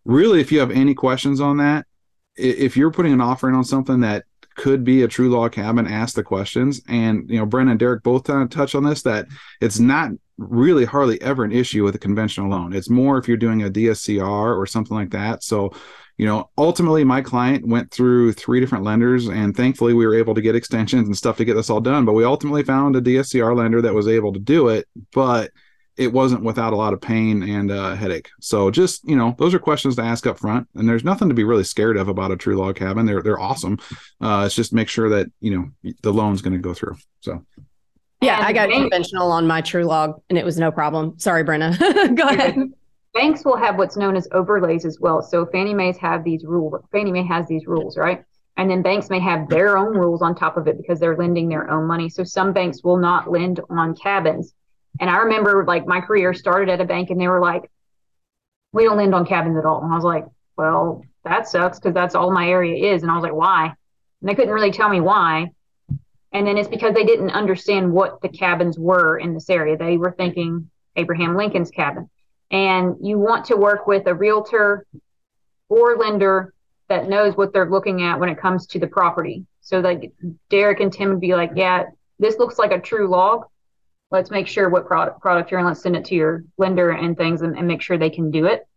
really 0.05 0.41
if 0.41 0.51
you 0.51 0.59
have 0.59 0.71
any 0.71 0.93
questions 0.93 1.39
on 1.39 1.57
that 1.57 1.85
if 2.35 2.75
you're 2.75 2.91
putting 2.91 3.13
an 3.13 3.21
offering 3.21 3.55
on 3.55 3.63
something 3.63 4.01
that 4.01 4.25
could 4.55 4.83
be 4.83 5.03
a 5.03 5.07
true 5.07 5.29
log 5.29 5.51
cabin 5.51 5.87
ask 5.87 6.15
the 6.15 6.23
questions 6.23 6.81
and 6.87 7.29
you 7.29 7.37
know 7.37 7.45
brenna 7.45 7.71
and 7.71 7.79
derek 7.79 8.03
both 8.03 8.23
kind 8.23 8.41
of 8.41 8.49
touch 8.49 8.75
on 8.75 8.83
this 8.83 9.01
that 9.01 9.25
it's 9.61 9.79
not 9.79 10.11
really 10.37 10.85
hardly 10.85 11.21
ever 11.21 11.43
an 11.43 11.51
issue 11.51 11.83
with 11.83 11.95
a 11.95 11.99
conventional 11.99 12.49
loan. 12.49 12.73
It's 12.73 12.89
more 12.89 13.17
if 13.17 13.27
you're 13.27 13.37
doing 13.37 13.63
a 13.63 13.69
DSCR 13.69 14.57
or 14.57 14.65
something 14.65 14.95
like 14.95 15.11
that. 15.11 15.43
So, 15.43 15.71
you 16.17 16.25
know, 16.25 16.49
ultimately 16.57 17.03
my 17.03 17.21
client 17.21 17.67
went 17.67 17.91
through 17.91 18.33
three 18.33 18.59
different 18.59 18.83
lenders 18.83 19.27
and 19.27 19.55
thankfully 19.55 19.93
we 19.93 20.05
were 20.05 20.15
able 20.15 20.35
to 20.35 20.41
get 20.41 20.55
extensions 20.55 21.07
and 21.07 21.17
stuff 21.17 21.37
to 21.37 21.45
get 21.45 21.55
this 21.55 21.69
all 21.69 21.81
done. 21.81 22.05
But 22.05 22.13
we 22.13 22.23
ultimately 22.23 22.63
found 22.63 22.95
a 22.95 23.01
DSCR 23.01 23.55
lender 23.55 23.81
that 23.81 23.93
was 23.93 24.07
able 24.07 24.33
to 24.33 24.39
do 24.39 24.69
it, 24.69 24.87
but 25.11 25.51
it 25.97 26.11
wasn't 26.11 26.43
without 26.43 26.73
a 26.73 26.75
lot 26.75 26.93
of 26.93 27.01
pain 27.01 27.43
and 27.43 27.71
uh, 27.71 27.95
headache. 27.95 28.29
So 28.41 28.71
just, 28.71 29.07
you 29.07 29.15
know, 29.15 29.35
those 29.37 29.53
are 29.53 29.59
questions 29.59 29.95
to 29.97 30.01
ask 30.01 30.25
up 30.25 30.39
front. 30.39 30.67
And 30.75 30.89
there's 30.89 31.03
nothing 31.03 31.29
to 31.29 31.35
be 31.35 31.43
really 31.43 31.63
scared 31.63 31.97
of 31.97 32.07
about 32.07 32.31
a 32.31 32.35
true 32.35 32.55
log 32.55 32.75
cabin. 32.75 33.05
They're 33.05 33.21
they're 33.21 33.39
awesome. 33.39 33.79
Uh, 34.19 34.43
it's 34.45 34.55
just 34.55 34.73
make 34.73 34.89
sure 34.89 35.09
that, 35.09 35.27
you 35.39 35.55
know, 35.55 35.93
the 36.01 36.13
loan's 36.13 36.41
going 36.41 36.53
to 36.53 36.59
go 36.59 36.73
through. 36.73 36.97
So 37.21 37.45
yeah, 38.23 38.39
I 38.41 38.53
got 38.53 38.69
banks, 38.69 38.83
conventional 38.83 39.31
on 39.31 39.45
my 39.45 39.61
True 39.61 39.83
Log, 39.83 40.21
and 40.29 40.37
it 40.37 40.45
was 40.45 40.57
no 40.57 40.71
problem. 40.71 41.19
Sorry, 41.19 41.43
Brenna. 41.43 41.77
Go 42.15 42.23
ahead. 42.23 42.55
Banks 43.13 43.45
will 43.45 43.57
have 43.57 43.77
what's 43.77 43.97
known 43.97 44.15
as 44.15 44.27
overlays 44.31 44.85
as 44.85 44.99
well. 44.99 45.21
So 45.21 45.45
Fannie 45.45 45.73
Mae's 45.73 45.97
have 45.97 46.23
these 46.23 46.43
rules. 46.45 46.83
Fannie 46.91 47.11
Mae 47.11 47.25
has 47.27 47.47
these 47.47 47.67
rules, 47.67 47.97
right? 47.97 48.23
And 48.57 48.69
then 48.69 48.81
banks 48.81 49.09
may 49.09 49.19
have 49.19 49.49
their 49.49 49.77
own 49.77 49.95
rules 49.97 50.21
on 50.21 50.35
top 50.35 50.57
of 50.57 50.67
it 50.67 50.77
because 50.77 50.99
they're 50.99 51.17
lending 51.17 51.49
their 51.49 51.69
own 51.69 51.85
money. 51.85 52.07
So 52.09 52.23
some 52.23 52.53
banks 52.53 52.83
will 52.83 52.97
not 52.97 53.29
lend 53.29 53.59
on 53.69 53.95
cabins. 53.95 54.53
And 54.99 55.09
I 55.09 55.17
remember 55.17 55.65
like 55.65 55.87
my 55.87 56.01
career 56.01 56.33
started 56.33 56.69
at 56.69 56.81
a 56.81 56.85
bank 56.85 57.09
and 57.09 57.19
they 57.19 57.27
were 57.27 57.41
like, 57.41 57.69
we 58.71 58.83
don't 58.83 58.97
lend 58.97 59.13
on 59.15 59.25
cabins 59.25 59.57
at 59.57 59.65
all. 59.65 59.83
And 59.83 59.91
I 59.91 59.95
was 59.95 60.03
like, 60.03 60.25
well, 60.57 61.03
that 61.23 61.47
sucks 61.47 61.79
because 61.79 61.93
that's 61.93 62.15
all 62.15 62.31
my 62.31 62.47
area 62.47 62.93
is. 62.93 63.01
And 63.01 63.11
I 63.11 63.15
was 63.15 63.23
like, 63.23 63.33
why? 63.33 63.65
And 63.65 64.29
they 64.29 64.35
couldn't 64.35 64.53
really 64.53 64.71
tell 64.71 64.89
me 64.89 64.99
why. 64.99 65.51
And 66.31 66.47
then 66.47 66.57
it's 66.57 66.67
because 66.67 66.93
they 66.93 67.05
didn't 67.05 67.31
understand 67.31 67.91
what 67.91 68.21
the 68.21 68.29
cabins 68.29 68.77
were 68.79 69.17
in 69.19 69.33
this 69.33 69.49
area. 69.49 69.77
They 69.77 69.97
were 69.97 70.11
thinking 70.11 70.69
Abraham 70.95 71.35
Lincoln's 71.35 71.71
cabin. 71.71 72.09
And 72.49 72.95
you 73.01 73.19
want 73.19 73.45
to 73.45 73.57
work 73.57 73.87
with 73.87 74.07
a 74.07 74.13
realtor 74.13 74.85
or 75.69 75.97
lender 75.97 76.53
that 76.89 77.07
knows 77.07 77.35
what 77.35 77.53
they're 77.53 77.69
looking 77.69 78.03
at 78.03 78.19
when 78.19 78.29
it 78.29 78.39
comes 78.39 78.67
to 78.67 78.79
the 78.79 78.87
property. 78.87 79.45
So 79.61 79.79
like 79.79 80.11
Derek 80.49 80.79
and 80.79 80.91
Tim 80.91 81.09
would 81.09 81.21
be 81.21 81.35
like, 81.35 81.51
yeah, 81.55 81.85
this 82.19 82.37
looks 82.37 82.59
like 82.59 82.71
a 82.71 82.79
true 82.79 83.07
log. 83.07 83.45
Let's 84.13 84.29
make 84.29 84.47
sure 84.47 84.69
what 84.69 84.85
product 84.85 85.19
product 85.19 85.49
you're 85.49 85.59
in. 85.59 85.65
Let's 85.65 85.81
send 85.81 85.95
it 85.95 86.05
to 86.05 86.15
your 86.15 86.43
lender 86.57 86.91
and 86.91 87.17
things 87.17 87.41
and, 87.41 87.57
and 87.57 87.67
make 87.67 87.81
sure 87.81 87.97
they 87.97 88.11
can 88.11 88.29
do 88.29 88.45
it. 88.45 88.67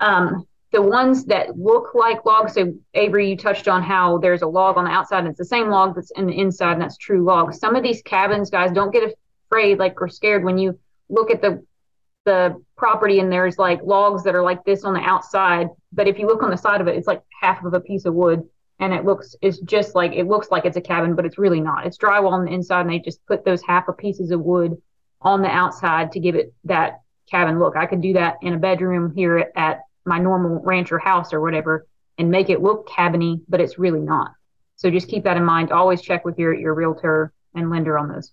Um, 0.00 0.46
the 0.72 0.82
ones 0.82 1.24
that 1.26 1.56
look 1.56 1.94
like 1.94 2.24
logs. 2.24 2.54
So 2.54 2.74
Avery, 2.94 3.30
you 3.30 3.36
touched 3.36 3.68
on 3.68 3.82
how 3.82 4.18
there's 4.18 4.42
a 4.42 4.46
log 4.46 4.76
on 4.76 4.84
the 4.84 4.90
outside 4.90 5.20
and 5.20 5.28
it's 5.28 5.38
the 5.38 5.44
same 5.44 5.68
log 5.68 5.94
that's 5.94 6.10
in 6.16 6.26
the 6.26 6.36
inside 6.36 6.72
and 6.72 6.82
that's 6.82 6.96
true 6.96 7.22
log. 7.22 7.54
Some 7.54 7.76
of 7.76 7.84
these 7.84 8.02
cabins, 8.02 8.50
guys, 8.50 8.72
don't 8.72 8.92
get 8.92 9.16
afraid 9.46 9.78
like 9.78 10.00
or 10.02 10.08
scared 10.08 10.44
when 10.44 10.58
you 10.58 10.78
look 11.08 11.30
at 11.30 11.40
the 11.40 11.64
the 12.24 12.60
property 12.76 13.18
and 13.20 13.30
there's 13.30 13.58
like 13.58 13.80
logs 13.82 14.24
that 14.24 14.34
are 14.34 14.42
like 14.42 14.64
this 14.64 14.84
on 14.84 14.94
the 14.94 15.00
outside. 15.00 15.68
But 15.92 16.08
if 16.08 16.18
you 16.18 16.26
look 16.26 16.42
on 16.42 16.50
the 16.50 16.56
side 16.56 16.80
of 16.80 16.88
it, 16.88 16.96
it's 16.96 17.06
like 17.06 17.22
half 17.40 17.64
of 17.64 17.74
a 17.74 17.80
piece 17.80 18.04
of 18.04 18.14
wood 18.14 18.42
and 18.82 18.92
it 18.92 19.04
looks 19.04 19.36
it's 19.40 19.60
just 19.60 19.94
like 19.94 20.12
it 20.12 20.26
looks 20.26 20.50
like 20.50 20.64
it's 20.64 20.76
a 20.76 20.80
cabin, 20.80 21.14
but 21.14 21.24
it's 21.24 21.38
really 21.38 21.60
not. 21.60 21.86
It's 21.86 21.96
drywall 21.96 22.32
on 22.32 22.44
the 22.44 22.50
inside 22.50 22.80
and 22.80 22.90
they 22.90 22.98
just 22.98 23.24
put 23.26 23.44
those 23.44 23.62
half 23.62 23.86
a 23.86 23.92
pieces 23.92 24.32
of 24.32 24.40
wood 24.40 24.76
on 25.20 25.40
the 25.40 25.48
outside 25.48 26.10
to 26.12 26.20
give 26.20 26.34
it 26.34 26.52
that 26.64 27.00
cabin 27.30 27.60
look. 27.60 27.76
I 27.76 27.86
could 27.86 28.00
do 28.00 28.14
that 28.14 28.38
in 28.42 28.54
a 28.54 28.58
bedroom 28.58 29.14
here 29.14 29.52
at, 29.56 29.82
my 30.04 30.18
normal 30.18 30.60
rancher 30.64 30.98
house 30.98 31.32
or 31.32 31.40
whatever 31.40 31.86
and 32.18 32.28
make 32.28 32.50
it 32.50 32.60
look 32.60 32.88
cabiny, 32.88 33.40
but 33.48 33.60
it's 33.60 33.78
really 33.78 34.00
not. 34.00 34.32
So 34.74 34.90
just 34.90 35.06
keep 35.06 35.22
that 35.22 35.36
in 35.36 35.44
mind. 35.44 35.70
Always 35.70 36.02
check 36.02 36.24
with 36.24 36.36
your 36.40 36.52
your 36.52 36.74
realtor 36.74 37.32
and 37.54 37.70
lender 37.70 37.96
on 37.96 38.08
those. 38.08 38.32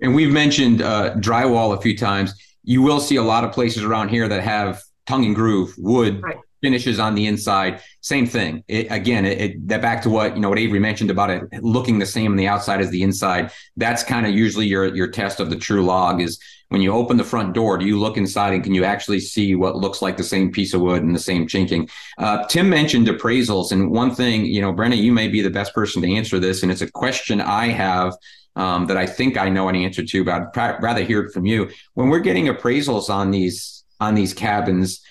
And 0.00 0.14
we've 0.14 0.32
mentioned 0.32 0.80
uh, 0.80 1.16
drywall 1.16 1.76
a 1.76 1.80
few 1.82 1.94
times. 1.94 2.32
You 2.64 2.80
will 2.80 2.98
see 2.98 3.16
a 3.16 3.22
lot 3.22 3.44
of 3.44 3.52
places 3.52 3.82
around 3.82 4.08
here 4.08 4.26
that 4.26 4.42
have 4.42 4.82
tongue 5.04 5.26
and 5.26 5.34
groove 5.34 5.74
wood 5.76 6.22
right. 6.22 6.38
Finishes 6.60 6.98
on 6.98 7.14
the 7.14 7.26
inside. 7.26 7.80
Same 8.00 8.26
thing. 8.26 8.64
It, 8.68 8.86
again, 8.90 9.24
it, 9.24 9.40
it, 9.40 9.68
that 9.68 9.82
back 9.82 10.02
to 10.02 10.10
what 10.10 10.34
you 10.34 10.40
know 10.40 10.48
what 10.48 10.58
Avery 10.58 10.78
mentioned 10.78 11.10
about 11.10 11.30
it 11.30 11.42
looking 11.62 11.98
the 11.98 12.06
same 12.06 12.32
on 12.32 12.36
the 12.36 12.48
outside 12.48 12.80
as 12.80 12.90
the 12.90 13.02
inside. 13.02 13.50
That's 13.76 14.02
kind 14.02 14.26
of 14.26 14.34
usually 14.34 14.66
your 14.66 14.94
your 14.94 15.08
test 15.08 15.40
of 15.40 15.50
the 15.50 15.56
true 15.56 15.84
log 15.84 16.20
is 16.20 16.38
when 16.70 16.80
you 16.80 16.92
open 16.92 17.16
the 17.16 17.24
front 17.24 17.52
door, 17.52 17.78
do 17.78 17.84
you 17.84 17.98
look 17.98 18.16
inside 18.16 18.52
and 18.52 18.62
can 18.62 18.74
you 18.74 18.84
actually 18.84 19.18
see 19.18 19.56
what 19.56 19.76
looks 19.76 20.00
like 20.00 20.16
the 20.16 20.22
same 20.22 20.52
piece 20.52 20.72
of 20.72 20.80
wood 20.80 21.02
and 21.02 21.14
the 21.14 21.20
same 21.20 21.48
chinking? 21.48 21.88
Uh, 22.16 22.44
Tim 22.46 22.70
mentioned 22.70 23.08
appraisals, 23.08 23.72
and 23.72 23.90
one 23.90 24.14
thing, 24.14 24.46
you 24.46 24.60
know, 24.60 24.72
Brenna, 24.72 24.96
you 24.96 25.10
may 25.10 25.26
be 25.26 25.40
the 25.40 25.50
best 25.50 25.74
person 25.74 26.00
to 26.02 26.14
answer 26.14 26.38
this, 26.38 26.62
and 26.62 26.70
it's 26.70 26.80
a 26.80 26.90
question 26.90 27.40
I 27.40 27.66
have 27.68 28.14
um, 28.54 28.86
that 28.86 28.96
I 28.96 29.04
think 29.04 29.36
I 29.36 29.48
know 29.48 29.68
an 29.68 29.74
answer 29.74 30.04
to, 30.04 30.24
but 30.24 30.56
I'd 30.56 30.80
rather 30.80 31.02
hear 31.02 31.22
it 31.22 31.32
from 31.32 31.44
you. 31.44 31.70
When 31.94 32.08
we're 32.08 32.20
getting 32.20 32.46
appraisals 32.46 33.10
on 33.10 33.32
these 33.32 33.84
on 33.98 34.14
these 34.14 34.32
cabins, 34.32 35.02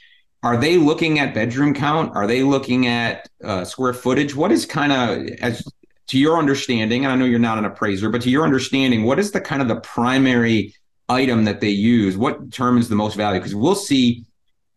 are 0.41 0.57
they 0.57 0.77
looking 0.77 1.19
at 1.19 1.33
bedroom 1.33 1.73
count? 1.73 2.15
Are 2.15 2.27
they 2.27 2.43
looking 2.43 2.87
at 2.87 3.29
uh, 3.43 3.65
square 3.65 3.93
footage? 3.93 4.35
What 4.35 4.51
is 4.51 4.65
kind 4.65 4.91
of 4.91 5.27
as 5.41 5.63
to 6.07 6.17
your 6.17 6.37
understanding? 6.37 7.03
And 7.03 7.11
I 7.11 7.15
know 7.15 7.25
you're 7.25 7.39
not 7.39 7.57
an 7.57 7.65
appraiser, 7.65 8.09
but 8.09 8.21
to 8.21 8.29
your 8.29 8.43
understanding, 8.43 9.03
what 9.03 9.19
is 9.19 9.31
the 9.31 9.41
kind 9.41 9.61
of 9.61 9.67
the 9.67 9.81
primary 9.81 10.73
item 11.09 11.43
that 11.45 11.59
they 11.59 11.69
use, 11.69 12.15
what 12.15 12.49
determines 12.49 12.87
the 12.87 12.95
most 12.95 13.15
value? 13.15 13.39
Because 13.39 13.55
we'll 13.55 13.75
see 13.75 14.23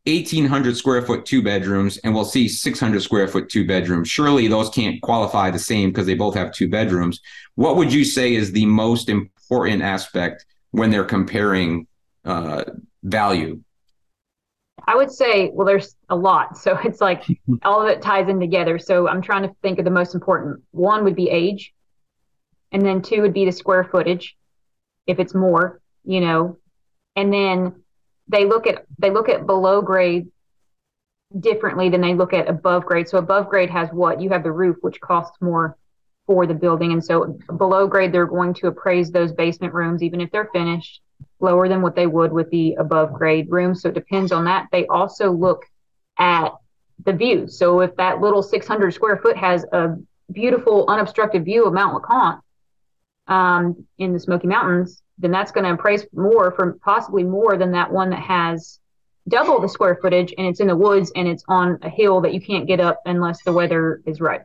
1800 0.07 0.77
square 0.77 1.03
foot 1.03 1.25
two 1.25 1.43
bedrooms 1.43 1.99
and 1.99 2.13
we'll 2.13 2.25
see 2.25 2.49
600 2.49 3.03
square 3.03 3.29
foot 3.29 3.49
two 3.49 3.65
bedrooms. 3.65 4.09
Surely 4.09 4.49
those 4.49 4.69
can't 4.71 5.01
qualify 5.03 5.51
the 5.51 5.59
same 5.59 5.91
because 5.91 6.07
they 6.07 6.15
both 6.15 6.35
have 6.35 6.53
two 6.53 6.69
bedrooms. 6.69 7.21
What 7.55 7.77
would 7.77 7.93
you 7.93 8.05
say 8.05 8.35
is 8.35 8.51
the 8.51 8.67
most 8.67 9.09
important 9.09 9.83
aspect 9.83 10.45
when 10.73 10.91
they're 10.91 11.05
comparing 11.05 11.87
uh, 12.25 12.65
value? 13.05 13.61
I 14.87 14.97
would 14.97 15.11
say, 15.11 15.51
well, 15.53 15.67
there's 15.67 15.97
a 16.09 16.17
lot. 16.17 16.57
So 16.57 16.79
it's 16.85 17.01
like 17.01 17.25
all 17.63 17.83
of 17.83 17.89
it 17.89 18.03
ties 18.03 18.29
in 18.29 18.41
together. 18.41 18.79
So 18.79 19.09
I'm 19.09 19.23
trying 19.23 19.43
to 19.43 19.55
think 19.63 19.79
of 19.79 19.85
the 19.85 19.91
most 19.91 20.15
important. 20.15 20.63
One 20.71 21.05
would 21.05 21.17
be 21.17 21.31
age. 21.31 21.73
And 22.73 22.85
then 22.85 23.03
two 23.03 23.21
would 23.21 23.35
be 23.35 23.45
the 23.45 23.53
square 23.53 23.85
footage, 23.85 24.35
if 25.07 25.19
it's 25.19 25.35
more, 25.35 25.81
you 26.05 26.21
know. 26.21 26.57
And 27.17 27.31
then 27.33 27.83
they 28.29 28.47
look 28.47 28.67
at 28.67 28.87
they 28.99 29.11
look 29.11 29.29
at 29.29 29.45
below 29.45 29.83
grade 29.83 30.29
differently 31.39 31.91
than 31.91 32.01
they 32.01 32.15
look 32.15 32.33
at 32.33 32.49
above 32.49 32.87
grade. 32.87 33.09
So 33.09 33.19
above 33.19 33.51
grade 33.51 33.69
has 33.69 33.91
what? 33.91 34.23
You 34.23 34.31
have 34.31 34.43
the 34.43 34.53
roof, 34.53 34.77
which 34.81 35.01
costs 35.01 35.37
more 35.43 35.77
for 36.27 36.47
the 36.47 36.55
building. 36.55 36.93
And 36.93 37.05
so 37.05 37.39
below 37.59 37.87
grade, 37.87 38.13
they're 38.13 38.27
going 38.27 38.55
to 38.55 38.69
appraise 38.69 39.11
those 39.11 39.33
basement 39.33 39.75
rooms, 39.75 40.03
even 40.03 40.21
if 40.23 40.31
they're 40.31 40.51
finished, 40.53 41.02
lower 41.43 41.69
than 41.69 41.83
what 41.83 41.97
they 41.97 42.07
would 42.07 42.33
with 42.33 42.49
the 42.51 42.75
above 42.75 43.13
grade 43.13 43.51
rooms. 43.51 43.83
So 43.83 43.89
it 43.89 43.95
depends 43.95 44.33
on 44.33 44.45
that. 44.45 44.69
They 44.73 44.87
also 44.87 45.31
look 45.31 45.65
at 46.19 46.53
the 47.05 47.13
view. 47.13 47.49
So 47.49 47.81
if 47.81 47.95
that 47.97 48.21
little 48.21 48.43
600 48.43 48.95
square 48.95 49.19
foot 49.19 49.37
has 49.37 49.65
a 49.73 49.97
beautiful 50.31 50.87
unobstructed 50.89 51.45
view 51.45 51.67
of 51.67 51.73
Mount 51.73 51.95
LeConte 51.95 52.41
um, 53.27 53.87
in 53.99 54.13
the 54.13 54.21
Smoky 54.21 54.47
Mountains, 54.47 55.03
then 55.19 55.31
that's 55.31 55.53
going 55.53 55.65
to 55.65 55.73
appraise 55.73 56.07
more 56.13 56.53
for 56.53 56.79
possibly 56.85 57.25
more 57.25 57.57
than 57.57 57.73
that 57.73 57.93
one 57.93 58.11
that 58.11 58.21
has 58.21 58.79
double 59.29 59.61
the 59.61 59.69
square 59.69 59.99
footage 60.01 60.35
and 60.37 60.47
it's 60.47 60.61
in 60.61 60.67
the 60.67 60.77
woods 60.77 61.13
and 61.15 61.29
it's 61.29 61.45
on 61.49 61.79
a 61.83 61.89
hill 61.89 62.21
that 62.21 62.35
you 62.35 62.41
can't 62.41 62.67
get 62.67 62.81
up 62.81 63.01
unless 63.07 63.43
the 63.45 63.53
weather 63.53 64.03
is 64.07 64.21
right. 64.21 64.43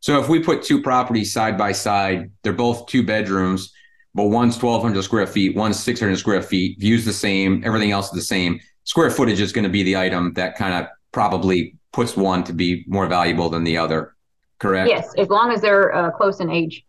So 0.00 0.20
if 0.20 0.28
we 0.28 0.40
put 0.40 0.62
two 0.62 0.82
properties 0.82 1.32
side 1.32 1.56
by 1.56 1.72
side, 1.72 2.30
they're 2.42 2.52
both 2.52 2.86
two 2.86 3.02
bedrooms, 3.02 3.72
but 4.14 4.24
one's 4.24 4.60
1200 4.60 5.02
square 5.02 5.26
feet, 5.26 5.56
one's 5.56 5.78
600 5.82 6.16
square 6.16 6.42
feet, 6.42 6.78
views 6.78 7.04
the 7.04 7.12
same, 7.12 7.62
everything 7.64 7.90
else 7.90 8.06
is 8.06 8.12
the 8.12 8.20
same. 8.22 8.60
Square 8.84 9.10
footage 9.10 9.40
is 9.40 9.52
going 9.52 9.64
to 9.64 9.70
be 9.70 9.82
the 9.82 9.96
item 9.96 10.32
that 10.34 10.56
kind 10.56 10.74
of 10.74 10.86
probably 11.12 11.76
puts 11.92 12.16
one 12.16 12.44
to 12.44 12.52
be 12.52 12.84
more 12.86 13.06
valuable 13.06 13.48
than 13.48 13.64
the 13.64 13.76
other. 13.76 14.14
Correct? 14.58 14.88
Yes, 14.88 15.12
as 15.18 15.28
long 15.28 15.50
as 15.50 15.60
they're 15.60 15.94
uh, 15.94 16.10
close 16.10 16.40
in 16.40 16.50
age. 16.50 16.84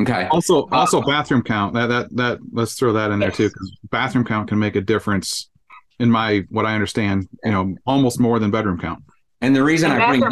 Okay. 0.00 0.26
Also, 0.30 0.68
also 0.72 1.02
bathroom 1.02 1.42
count. 1.42 1.74
That 1.74 1.86
that 1.88 2.16
that. 2.16 2.38
Let's 2.52 2.74
throw 2.74 2.92
that 2.94 3.10
in 3.10 3.18
there 3.18 3.28
Yes. 3.28 3.36
too, 3.36 3.48
because 3.48 3.76
bathroom 3.90 4.24
count 4.24 4.48
can 4.48 4.58
make 4.58 4.74
a 4.76 4.80
difference. 4.80 5.48
In 5.98 6.10
my 6.10 6.44
what 6.48 6.64
I 6.66 6.74
understand, 6.74 7.28
you 7.44 7.52
know, 7.52 7.76
almost 7.86 8.18
more 8.18 8.38
than 8.38 8.50
bedroom 8.50 8.78
count. 8.78 9.04
And 9.40 9.54
the 9.54 9.62
reason 9.62 9.92
And 9.92 10.02
I 10.02 10.08
bring 10.08 10.22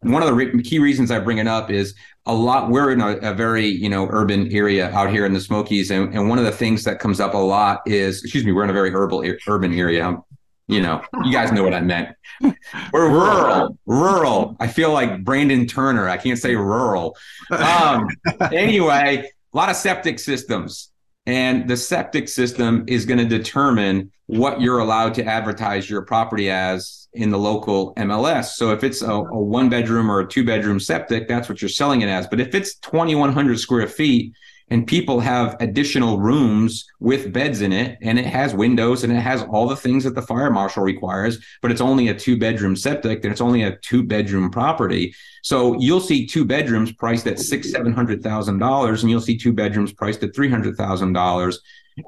one 0.00 0.22
of 0.22 0.28
the 0.28 0.34
re- 0.34 0.62
key 0.62 0.78
reasons 0.78 1.10
I 1.10 1.18
bring 1.18 1.38
it 1.38 1.46
up 1.48 1.70
is 1.70 1.94
a 2.26 2.34
lot. 2.34 2.70
We're 2.70 2.92
in 2.92 3.00
a, 3.00 3.16
a 3.18 3.34
very 3.34 3.66
you 3.66 3.88
know 3.88 4.06
urban 4.10 4.50
area 4.52 4.90
out 4.90 5.10
here 5.10 5.26
in 5.26 5.32
the 5.32 5.40
Smokies, 5.40 5.90
and, 5.90 6.14
and 6.14 6.28
one 6.28 6.38
of 6.38 6.44
the 6.44 6.52
things 6.52 6.84
that 6.84 6.98
comes 7.00 7.20
up 7.20 7.34
a 7.34 7.38
lot 7.38 7.80
is, 7.86 8.22
excuse 8.22 8.44
me, 8.44 8.52
we're 8.52 8.64
in 8.64 8.70
a 8.70 8.74
very 8.74 8.92
urban 8.94 9.36
urban 9.48 9.74
area. 9.74 10.04
I'm- 10.04 10.22
You 10.70 10.82
know, 10.82 11.00
you 11.24 11.32
guys 11.32 11.50
know 11.50 11.64
what 11.64 11.72
I 11.72 11.80
meant. 11.80 12.08
We're 12.92 13.08
rural, 13.10 13.78
rural. 13.86 14.54
I 14.60 14.66
feel 14.68 14.92
like 14.92 15.24
Brandon 15.24 15.66
Turner. 15.66 16.10
I 16.10 16.18
can't 16.18 16.38
say 16.38 16.54
rural. 16.56 17.16
Um, 17.50 18.06
anyway, 18.52 19.30
a 19.54 19.56
lot 19.56 19.70
of 19.70 19.76
septic 19.76 20.18
systems. 20.18 20.87
And 21.28 21.68
the 21.68 21.76
septic 21.76 22.26
system 22.26 22.84
is 22.86 23.04
going 23.04 23.18
to 23.18 23.26
determine 23.26 24.10
what 24.28 24.62
you're 24.62 24.78
allowed 24.78 25.12
to 25.14 25.24
advertise 25.26 25.88
your 25.88 26.00
property 26.00 26.50
as 26.50 27.06
in 27.12 27.28
the 27.28 27.38
local 27.38 27.94
MLS. 27.96 28.54
So 28.54 28.70
if 28.70 28.82
it's 28.82 29.02
a, 29.02 29.12
a 29.12 29.38
one 29.38 29.68
bedroom 29.68 30.10
or 30.10 30.20
a 30.20 30.26
two 30.26 30.42
bedroom 30.42 30.80
septic, 30.80 31.28
that's 31.28 31.46
what 31.46 31.60
you're 31.60 31.68
selling 31.68 32.00
it 32.00 32.08
as. 32.08 32.26
But 32.26 32.40
if 32.40 32.54
it's 32.54 32.76
2,100 32.76 33.60
square 33.60 33.86
feet 33.86 34.32
and 34.70 34.86
people 34.86 35.20
have 35.20 35.56
additional 35.60 36.18
rooms 36.18 36.86
with 37.00 37.32
beds 37.32 37.62
in 37.62 37.72
it 37.72 37.98
and 38.02 38.18
it 38.18 38.26
has 38.26 38.54
windows 38.54 39.04
and 39.04 39.12
it 39.12 39.20
has 39.20 39.42
all 39.44 39.66
the 39.66 39.76
things 39.76 40.04
that 40.04 40.14
the 40.14 40.22
fire 40.22 40.50
marshal 40.50 40.82
requires, 40.82 41.38
but 41.62 41.70
it's 41.70 41.80
only 41.80 42.08
a 42.08 42.14
two 42.14 42.38
bedroom 42.38 42.76
septic, 42.76 43.22
then 43.22 43.32
it's 43.32 43.40
only 43.40 43.62
a 43.62 43.76
two 43.76 44.02
bedroom 44.02 44.50
property. 44.50 45.14
So 45.42 45.78
you'll 45.80 46.00
see 46.00 46.26
two 46.26 46.44
bedrooms 46.44 46.92
priced 46.92 47.26
at 47.26 47.38
six, 47.38 47.70
seven 47.70 47.92
hundred 47.92 48.22
thousand 48.22 48.58
dollars, 48.58 49.02
and 49.02 49.10
you'll 49.10 49.20
see 49.20 49.38
two 49.38 49.52
bedrooms 49.52 49.92
priced 49.92 50.22
at 50.22 50.34
three 50.34 50.50
hundred 50.50 50.76
thousand 50.76 51.14
dollars. 51.14 51.60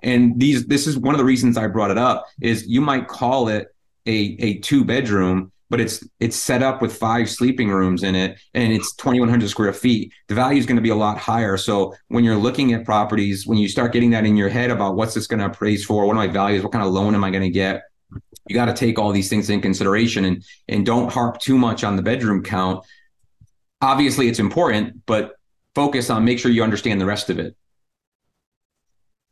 And 0.02 0.38
these, 0.38 0.66
this 0.66 0.86
is 0.86 0.98
one 0.98 1.14
of 1.14 1.18
the 1.18 1.24
reasons 1.24 1.56
I 1.56 1.66
brought 1.66 1.90
it 1.90 1.98
up 1.98 2.26
is 2.40 2.66
you 2.66 2.80
might 2.80 3.08
call 3.08 3.48
it 3.48 3.74
a 4.06 4.36
a 4.38 4.58
two 4.58 4.84
bedroom, 4.84 5.52
but 5.70 5.80
it's 5.80 6.06
it's 6.18 6.36
set 6.36 6.62
up 6.62 6.82
with 6.82 6.94
five 6.94 7.30
sleeping 7.30 7.70
rooms 7.70 8.02
in 8.02 8.14
it, 8.14 8.38
and 8.54 8.72
it's 8.72 8.94
twenty 8.96 9.20
one 9.20 9.28
hundred 9.28 9.48
square 9.48 9.72
feet. 9.72 10.12
The 10.28 10.34
value 10.34 10.58
is 10.58 10.66
going 10.66 10.76
to 10.76 10.82
be 10.82 10.90
a 10.90 10.94
lot 10.94 11.16
higher. 11.16 11.56
So 11.56 11.94
when 12.08 12.24
you're 12.24 12.36
looking 12.36 12.74
at 12.74 12.84
properties, 12.84 13.46
when 13.46 13.58
you 13.58 13.68
start 13.68 13.92
getting 13.92 14.10
that 14.10 14.26
in 14.26 14.36
your 14.36 14.48
head 14.48 14.70
about 14.70 14.96
what's 14.96 15.14
this 15.14 15.26
going 15.26 15.40
to 15.40 15.46
appraise 15.46 15.84
for, 15.84 16.04
what 16.04 16.12
are 16.12 16.16
my 16.16 16.26
values, 16.26 16.62
what 16.62 16.72
kind 16.72 16.84
of 16.84 16.92
loan 16.92 17.14
am 17.14 17.24
I 17.24 17.30
going 17.30 17.42
to 17.42 17.50
get, 17.50 17.82
you 18.48 18.54
got 18.54 18.66
to 18.66 18.74
take 18.74 18.98
all 18.98 19.12
these 19.12 19.30
things 19.30 19.48
in 19.48 19.60
consideration 19.60 20.24
and 20.26 20.44
and 20.68 20.84
don't 20.84 21.10
harp 21.10 21.38
too 21.38 21.56
much 21.56 21.84
on 21.84 21.96
the 21.96 22.02
bedroom 22.02 22.42
count 22.42 22.84
obviously 23.80 24.28
it's 24.28 24.38
important, 24.38 25.04
but 25.06 25.36
focus 25.74 26.10
on 26.10 26.24
make 26.24 26.38
sure 26.38 26.50
you 26.50 26.62
understand 26.62 27.00
the 27.00 27.06
rest 27.06 27.30
of 27.30 27.38
it. 27.38 27.56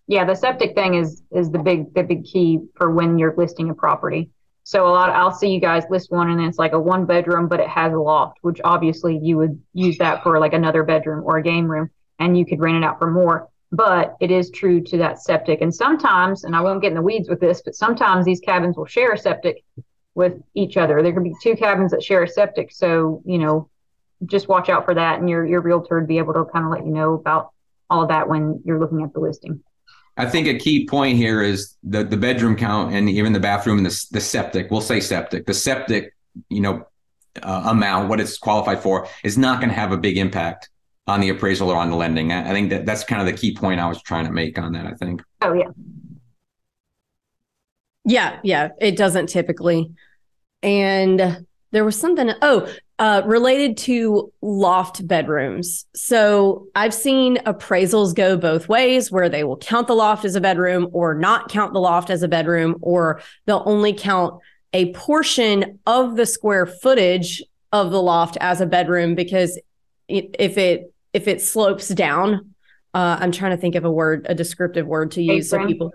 Yeah, 0.07 0.24
the 0.24 0.34
septic 0.34 0.74
thing 0.74 0.95
is 0.95 1.22
is 1.30 1.51
the 1.51 1.59
big 1.59 1.93
the 1.95 2.03
big 2.03 2.24
key 2.24 2.61
for 2.76 2.91
when 2.91 3.18
you're 3.18 3.34
listing 3.36 3.68
a 3.68 3.74
property. 3.74 4.30
So 4.69 4.87
a 4.87 4.91
lot 4.91 5.09
I'll 5.09 5.33
see 5.33 5.49
you 5.49 5.61
guys 5.61 5.85
list 5.89 6.11
one 6.11 6.29
and 6.29 6.43
it's 6.43 6.59
like 6.59 6.75
a 6.75 6.79
one 6.79 7.07
bedroom, 7.07 7.49
but 7.49 7.59
it 7.59 7.71
has 7.71 7.91
a 7.95 7.99
loft, 7.99 8.37
which 8.43 8.61
obviously 8.64 9.16
you 9.16 9.39
would 9.39 9.59
use 9.73 9.97
that 9.97 10.23
for 10.23 10.39
like 10.39 10.53
another 10.53 10.83
bedroom 10.83 11.23
or 11.25 11.39
a 11.39 11.43
game 11.43 11.66
room, 11.66 11.89
and 12.19 12.37
you 12.37 12.45
could 12.45 12.61
rent 12.61 12.77
it 12.77 12.85
out 12.85 12.99
for 12.99 13.11
more. 13.11 13.49
But 13.73 14.14
it 14.21 14.31
is 14.31 14.51
true 14.51 14.83
to 14.83 14.99
that 14.99 15.23
septic. 15.23 15.62
And 15.62 15.75
sometimes, 15.75 16.45
and 16.45 16.55
I 16.55 16.61
won't 16.61 16.83
get 16.83 16.89
in 16.89 16.97
the 16.97 17.01
weeds 17.01 17.31
with 17.31 17.41
this, 17.41 17.62
but 17.64 17.77
sometimes 17.77 18.27
these 18.27 18.41
cabins 18.41 18.77
will 18.77 18.85
share 18.85 19.12
a 19.12 19.19
septic 19.19 19.64
with 20.14 20.35
each 20.53 20.77
other. 20.77 21.03
There 21.03 21.14
could 21.14 21.25
be 21.25 21.35
two 21.43 21.57
cabins 21.57 21.91
that 21.93 22.03
share 22.03 22.25
a 22.25 22.29
septic. 22.29 22.71
So, 22.71 23.23
you 23.25 23.39
know, 23.39 23.71
just 24.27 24.49
watch 24.49 24.69
out 24.69 24.85
for 24.85 24.93
that 24.93 25.19
and 25.19 25.31
your 25.31 25.47
your 25.47 25.62
realtor 25.62 25.99
would 25.99 26.09
be 26.09 26.19
able 26.19 26.35
to 26.35 26.45
kind 26.45 26.66
of 26.66 26.71
let 26.71 26.85
you 26.85 26.93
know 26.93 27.14
about 27.14 27.53
all 27.89 28.03
of 28.03 28.09
that 28.09 28.29
when 28.29 28.61
you're 28.66 28.79
looking 28.79 29.03
at 29.03 29.14
the 29.14 29.21
listing. 29.21 29.62
I 30.19 30.27
think 30.27 30.49
a 30.49 30.59
key 30.59 30.87
point 30.87 31.16
here 31.16 31.43
is 31.43 31.77
the 31.85 32.03
the 32.05 32.16
bedroom 32.16 32.57
count 32.57 32.93
and 32.93 33.09
even 33.09 33.33
the 33.33 33.41
bathroom 33.41 33.79
and 33.79 33.87
the 33.87 34.07
the 34.11 34.21
septic. 34.21 34.71
We'll 34.71 34.81
say 34.81 35.01
septic. 35.01 35.47
The 35.47 35.55
septic, 35.55 36.14
you 36.49 36.61
know, 36.61 36.87
uh, 37.43 37.62
amount 37.66 38.09
what 38.09 38.21
it's 38.21 38.37
qualified 38.37 38.83
for 38.83 39.07
is 39.23 39.39
not 39.39 39.61
going 39.61 39.71
to 39.71 39.77
have 39.77 39.93
a 39.93 39.97
big 39.97 40.19
impact 40.19 40.71
on 41.07 41.21
the 41.21 41.29
appraisal 41.29 41.71
or 41.71 41.77
on 41.77 41.91
the 41.91 41.97
lending. 41.97 42.33
I, 42.33 42.51
I 42.51 42.53
think 42.53 42.71
that 42.71 42.85
that's 42.85 43.05
kind 43.05 43.21
of 43.21 43.27
the 43.27 43.41
key 43.41 43.55
point 43.55 43.81
I 43.81 43.89
was 43.89 44.03
trying 44.03 44.27
to 44.27 44.33
make 44.33 44.59
on 44.59 44.73
that. 44.73 44.87
I 44.87 44.95
think. 44.95 45.23
Oh 45.41 45.55
yeah. 45.55 45.71
Yeah, 48.05 48.41
yeah, 48.43 48.69
it 48.81 48.97
doesn't 48.97 49.29
typically. 49.29 49.93
And 50.62 51.47
there 51.71 51.85
was 51.85 51.99
something, 51.99 52.33
oh, 52.43 52.73
uh, 52.99 53.23
related 53.25 53.77
to 53.77 54.33
loft 54.43 55.07
bedrooms. 55.07 55.87
So 55.95 56.66
I've 56.75 56.95
seen 56.95 57.37
appraisals 57.39 58.14
go 58.14 58.37
both 58.37 58.69
ways 58.69 59.12
where 59.12 59.29
they 59.29 59.45
will 59.45 59.57
count 59.57 59.87
the 59.87 59.95
loft 59.95 60.25
as 60.25 60.35
a 60.35 60.41
bedroom 60.41 60.89
or 60.93 61.14
not 61.14 61.49
count 61.49 61.73
the 61.73 61.81
loft 61.81 62.11
as 62.11 62.23
a 62.23 62.29
bedroom, 62.29 62.77
or 62.81 63.21
they'll 63.47 63.62
only 63.66 63.93
count 63.93 64.41
a 64.73 64.93
portion 64.95 65.79
of 65.87 66.16
the 66.16 66.27
square 66.27 66.66
footage 66.66 67.43
of 67.73 67.91
the 67.91 68.03
loft 68.03 68.37
as 68.41 68.61
a 68.61 68.66
bedroom 68.66 69.14
because 69.14 69.61
if 70.09 70.57
it 70.59 70.93
if 71.12 71.29
it 71.29 71.41
slopes 71.41 71.89
down, 71.89 72.55
uh, 72.95 73.19
I'm 73.21 73.33
trying 73.33 73.53
to 73.53 73.57
think 73.57 73.75
of 73.75 73.85
a 73.85 73.91
word, 73.91 74.27
a 74.29 74.35
descriptive 74.35 74.87
word 74.87 75.12
to 75.12 75.23
use 75.23 75.51
so 75.51 75.66
people 75.66 75.93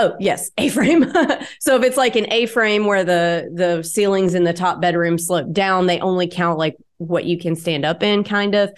Oh, 0.00 0.14
yes, 0.20 0.52
A-frame. 0.58 1.12
so 1.60 1.76
if 1.76 1.82
it's 1.82 1.96
like 1.96 2.14
an 2.14 2.32
A-frame 2.32 2.86
where 2.86 3.02
the 3.02 3.50
the 3.52 3.82
ceilings 3.82 4.34
in 4.34 4.44
the 4.44 4.52
top 4.52 4.80
bedroom 4.80 5.18
slope 5.18 5.52
down, 5.52 5.86
they 5.86 5.98
only 5.98 6.28
count 6.28 6.56
like 6.56 6.76
what 6.98 7.24
you 7.24 7.36
can 7.36 7.56
stand 7.56 7.84
up 7.84 8.02
in 8.02 8.24
kind 8.24 8.54
of. 8.54 8.70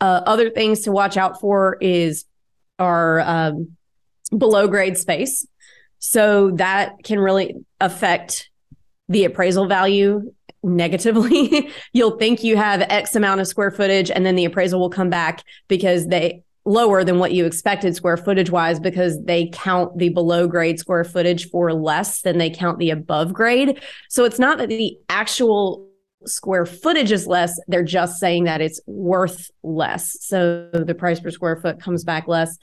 Uh, 0.00 0.22
other 0.24 0.48
things 0.48 0.80
to 0.80 0.92
watch 0.92 1.18
out 1.18 1.40
for 1.40 1.76
is 1.80 2.24
our 2.78 3.20
um, 3.20 3.76
below 4.36 4.66
grade 4.66 4.96
space. 4.96 5.46
So 5.98 6.52
that 6.52 6.94
can 7.04 7.18
really 7.18 7.54
affect 7.80 8.48
the 9.10 9.24
appraisal 9.24 9.66
value 9.66 10.32
negatively. 10.62 11.70
You'll 11.92 12.16
think 12.16 12.42
you 12.44 12.56
have 12.56 12.80
X 12.80 13.14
amount 13.16 13.40
of 13.40 13.46
square 13.46 13.70
footage, 13.70 14.10
and 14.10 14.24
then 14.24 14.36
the 14.36 14.46
appraisal 14.46 14.80
will 14.80 14.88
come 14.88 15.10
back 15.10 15.42
because 15.68 16.06
they 16.06 16.42
lower 16.64 17.04
than 17.04 17.18
what 17.18 17.32
you 17.32 17.46
expected 17.46 17.94
square 17.94 18.16
footage 18.16 18.50
wise 18.50 18.78
because 18.78 19.22
they 19.24 19.50
count 19.52 19.96
the 19.98 20.10
below 20.10 20.46
grade 20.46 20.78
square 20.78 21.04
footage 21.04 21.48
for 21.50 21.72
less 21.72 22.20
than 22.22 22.38
they 22.38 22.50
count 22.50 22.78
the 22.78 22.90
above 22.90 23.32
grade. 23.32 23.80
So 24.08 24.24
it's 24.24 24.38
not 24.38 24.58
that 24.58 24.68
the 24.68 24.96
actual 25.08 25.88
square 26.26 26.66
footage 26.66 27.12
is 27.12 27.26
less, 27.26 27.58
they're 27.66 27.82
just 27.82 28.20
saying 28.20 28.44
that 28.44 28.60
it's 28.60 28.80
worth 28.86 29.50
less. 29.62 30.16
So 30.20 30.68
the 30.72 30.94
price 30.94 31.20
per 31.20 31.30
square 31.30 31.56
foot 31.56 31.80
comes 31.80 32.04
back 32.04 32.28
less. 32.28 32.58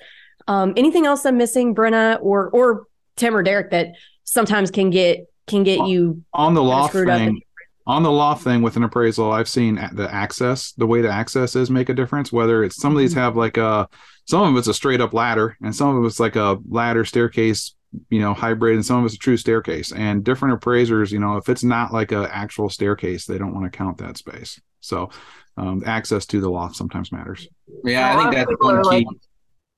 Um, 0.47 0.73
anything 0.77 1.05
else 1.05 1.25
I'm 1.25 1.37
missing, 1.37 1.75
Brenna 1.75 2.19
or 2.21 2.49
or 2.51 2.83
Tim 3.15 3.35
or 3.35 3.43
Derek 3.43 3.71
that 3.71 3.87
sometimes 4.23 4.71
can 4.71 4.89
get 4.91 5.25
can 5.47 5.63
get 5.63 5.87
you 5.87 6.23
on 6.33 6.53
the 6.53 6.63
loft 6.63 6.93
thing? 6.93 7.41
On 7.87 8.03
the 8.03 8.11
loft 8.11 8.43
thing 8.43 8.61
with 8.61 8.75
an 8.75 8.83
appraisal, 8.83 9.31
I've 9.31 9.47
seen 9.47 9.75
the 9.93 10.09
access, 10.13 10.73
the 10.73 10.85
way 10.85 11.01
the 11.01 11.09
access 11.09 11.55
is 11.55 11.69
make 11.71 11.87
a 11.89 11.93
difference. 11.93 12.31
Whether 12.33 12.63
it's 12.63 12.75
some 12.75 12.91
of 12.91 12.99
these 12.99 13.13
have 13.13 13.35
like 13.37 13.55
a, 13.57 13.87
some 14.25 14.43
of 14.43 14.57
it's 14.57 14.67
a 14.67 14.73
straight 14.73 14.99
up 15.01 15.13
ladder, 15.13 15.57
and 15.61 15.73
some 15.73 15.95
of 15.97 16.03
it's 16.05 16.19
like 16.19 16.35
a 16.35 16.57
ladder 16.69 17.05
staircase, 17.05 17.75
you 18.09 18.19
know, 18.19 18.33
hybrid, 18.33 18.75
and 18.75 18.85
some 18.85 18.99
of 18.99 19.05
it's 19.05 19.15
a 19.15 19.17
true 19.17 19.37
staircase. 19.37 19.93
And 19.93 20.21
different 20.23 20.53
appraisers, 20.55 21.13
you 21.13 21.19
know, 21.19 21.37
if 21.37 21.47
it's 21.47 21.63
not 21.63 21.93
like 21.93 22.11
a 22.11 22.29
actual 22.35 22.69
staircase, 22.69 23.25
they 23.25 23.37
don't 23.37 23.53
want 23.53 23.71
to 23.71 23.75
count 23.77 23.97
that 23.99 24.17
space. 24.17 24.59
So, 24.81 25.09
um, 25.55 25.81
access 25.85 26.25
to 26.27 26.41
the 26.41 26.49
loft 26.49 26.75
sometimes 26.75 27.11
matters. 27.13 27.47
Yeah, 27.85 28.13
I 28.13 28.19
think 28.21 28.35
that's 28.35 28.51
one 28.59 28.83
key. 28.83 28.89
like- 28.89 29.05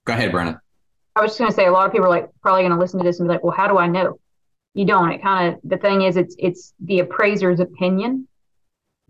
Go 0.05 0.13
ahead, 0.13 0.31
Brenna. 0.31 0.57
I 1.15 1.21
was 1.21 1.31
just 1.31 1.39
going 1.39 1.51
to 1.51 1.55
say 1.55 1.67
a 1.67 1.71
lot 1.71 1.85
of 1.85 1.91
people 1.91 2.07
are 2.07 2.09
like 2.09 2.27
probably 2.41 2.61
going 2.63 2.71
to 2.71 2.77
listen 2.79 2.97
to 2.99 3.03
this 3.03 3.19
and 3.19 3.27
be 3.27 3.33
like, 3.33 3.43
well, 3.43 3.55
how 3.55 3.67
do 3.67 3.77
I 3.77 3.85
know? 3.87 4.19
You 4.73 4.85
don't. 4.85 5.11
It 5.11 5.21
kind 5.21 5.53
of 5.53 5.59
the 5.63 5.77
thing 5.77 6.03
is 6.03 6.17
it's 6.17 6.35
it's 6.37 6.73
the 6.79 6.99
appraiser's 6.99 7.59
opinion. 7.59 8.27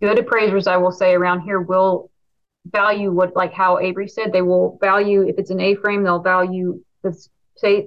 Good 0.00 0.18
appraisers, 0.18 0.66
I 0.66 0.78
will 0.78 0.92
say 0.92 1.12
around 1.14 1.42
here 1.42 1.60
will 1.60 2.10
value 2.66 3.10
what 3.10 3.36
like 3.36 3.52
how 3.52 3.78
Avery 3.78 4.08
said 4.08 4.32
they 4.32 4.42
will 4.42 4.78
value 4.80 5.26
if 5.26 5.38
it's 5.38 5.50
an 5.50 5.60
A-frame 5.60 6.02
they'll 6.02 6.22
value 6.22 6.82
the 7.02 7.12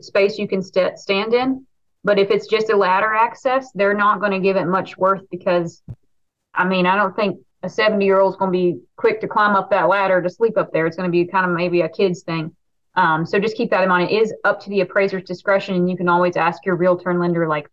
space 0.01 0.37
you 0.37 0.47
can 0.47 0.61
st- 0.61 0.97
stand 0.97 1.33
in. 1.33 1.65
But 2.03 2.19
if 2.19 2.31
it's 2.31 2.47
just 2.47 2.69
a 2.69 2.75
ladder 2.75 3.13
access, 3.13 3.71
they're 3.73 3.93
not 3.93 4.19
going 4.19 4.33
to 4.33 4.39
give 4.39 4.57
it 4.57 4.65
much 4.65 4.97
worth 4.97 5.21
because, 5.31 5.81
I 6.53 6.65
mean, 6.65 6.85
I 6.85 6.95
don't 6.95 7.15
think 7.15 7.39
a 7.63 7.69
70 7.69 8.03
year 8.03 8.19
old 8.19 8.33
is 8.33 8.37
going 8.37 8.51
to 8.51 8.57
be 8.57 8.81
quick 8.97 9.21
to 9.21 9.27
climb 9.27 9.55
up 9.55 9.69
that 9.69 9.87
ladder 9.87 10.21
to 10.21 10.29
sleep 10.29 10.57
up 10.57 10.73
there. 10.73 10.85
It's 10.85 10.97
going 10.97 11.07
to 11.07 11.11
be 11.11 11.25
kind 11.25 11.49
of 11.49 11.55
maybe 11.55 11.81
a 11.81 11.89
kid's 11.89 12.23
thing. 12.23 12.55
Um, 12.95 13.25
so 13.25 13.39
just 13.39 13.57
keep 13.57 13.71
that 13.71 13.83
in 13.83 13.89
mind. 13.89 14.11
It 14.11 14.21
is 14.21 14.33
up 14.43 14.59
to 14.61 14.69
the 14.69 14.81
appraiser's 14.81 15.23
discretion, 15.23 15.75
and 15.75 15.89
you 15.89 15.97
can 15.97 16.09
always 16.09 16.35
ask 16.35 16.65
your 16.65 16.75
realtor 16.75 17.09
and 17.09 17.19
lender, 17.19 17.47
like, 17.47 17.69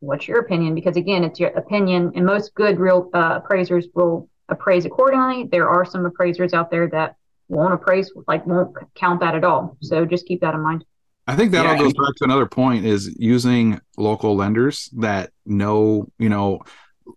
what's 0.00 0.28
your 0.28 0.38
opinion? 0.40 0.74
Because 0.74 0.96
again, 0.96 1.24
it's 1.24 1.40
your 1.40 1.50
opinion, 1.50 2.12
and 2.14 2.24
most 2.24 2.54
good 2.54 2.78
real 2.78 3.10
uh, 3.12 3.40
appraisers 3.42 3.86
will 3.94 4.28
appraise 4.48 4.84
accordingly. 4.84 5.48
There 5.50 5.68
are 5.68 5.84
some 5.84 6.06
appraisers 6.06 6.54
out 6.54 6.70
there 6.70 6.88
that 6.90 7.16
won't 7.48 7.74
appraise, 7.74 8.10
like 8.28 8.46
won't 8.46 8.76
count 8.94 9.20
that 9.20 9.34
at 9.34 9.44
all. 9.44 9.76
So 9.82 10.06
just 10.06 10.26
keep 10.26 10.40
that 10.40 10.54
in 10.54 10.60
mind. 10.60 10.84
I 11.26 11.36
think 11.36 11.52
that 11.52 11.64
Yeah, 11.64 11.72
all 11.72 11.76
goes 11.76 11.92
back 11.92 12.14
to 12.16 12.24
another 12.24 12.46
point 12.46 12.84
is 12.84 13.14
using 13.18 13.80
local 13.96 14.34
lenders 14.36 14.88
that 14.96 15.30
know, 15.46 16.08
you 16.18 16.28
know, 16.28 16.60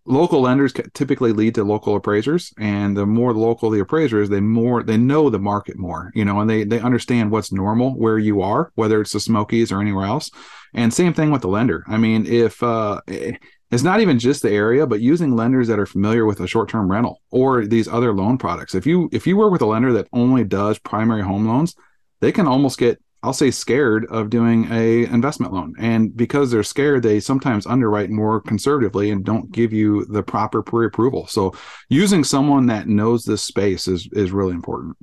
local 0.05 0.41
lenders 0.41 0.73
typically 0.93 1.31
lead 1.31 1.55
to 1.55 1.63
local 1.63 1.95
appraisers 1.95 2.53
and 2.57 2.95
the 2.95 3.05
more 3.05 3.33
local 3.33 3.69
the 3.69 3.79
appraiser 3.79 4.21
is 4.21 4.29
they 4.29 4.39
more 4.39 4.83
they 4.83 4.97
know 4.97 5.29
the 5.29 5.39
market 5.39 5.77
more 5.77 6.11
you 6.13 6.25
know 6.25 6.39
and 6.39 6.49
they 6.49 6.63
they 6.63 6.79
understand 6.79 7.31
what's 7.31 7.51
normal 7.51 7.91
where 7.91 8.17
you 8.17 8.41
are 8.41 8.71
whether 8.75 9.01
it's 9.01 9.13
the 9.13 9.19
smokies 9.19 9.71
or 9.71 9.81
anywhere 9.81 10.05
else. 10.05 10.29
And 10.75 10.91
same 10.91 11.13
thing 11.13 11.29
with 11.29 11.41
the 11.41 11.47
lender. 11.47 11.83
I 11.87 11.97
mean 11.97 12.25
if 12.25 12.61
uh 12.63 13.01
eh, 13.07 13.33
it's 13.71 13.83
not 13.83 14.01
even 14.01 14.19
just 14.19 14.41
the 14.41 14.51
area 14.51 14.85
but 14.87 15.01
using 15.01 15.35
lenders 15.35 15.67
that 15.67 15.79
are 15.79 15.85
familiar 15.85 16.25
with 16.25 16.39
a 16.39 16.47
short-term 16.47 16.91
rental 16.91 17.21
or 17.31 17.65
these 17.65 17.87
other 17.87 18.13
loan 18.13 18.37
products. 18.37 18.75
If 18.75 18.85
you 18.85 19.09
if 19.11 19.27
you 19.27 19.37
work 19.37 19.51
with 19.51 19.61
a 19.61 19.67
lender 19.67 19.93
that 19.93 20.07
only 20.13 20.43
does 20.43 20.79
primary 20.79 21.21
home 21.21 21.47
loans 21.47 21.75
they 22.21 22.31
can 22.31 22.47
almost 22.47 22.79
get 22.79 23.01
I'll 23.23 23.33
say 23.33 23.51
scared 23.51 24.05
of 24.07 24.29
doing 24.29 24.67
a 24.69 25.05
investment 25.05 25.53
loan. 25.53 25.73
And 25.79 26.15
because 26.15 26.51
they're 26.51 26.61
scared, 26.63 27.03
they 27.03 27.19
sometimes 27.21 27.65
underwrite 27.65 28.09
more 28.09 28.41
conservatively 28.41 29.09
and 29.11 29.23
don't 29.23 29.51
give 29.51 29.71
you 29.71 30.05
the 30.05 30.21
proper 30.21 30.61
pre-approval. 30.61 31.27
So 31.27 31.55
using 31.89 32.23
someone 32.25 32.67
that 32.67 32.87
knows 32.87 33.23
this 33.23 33.41
space 33.41 33.87
is 33.87 34.07
is 34.11 34.31
really 34.31 34.53
important. 34.53 34.97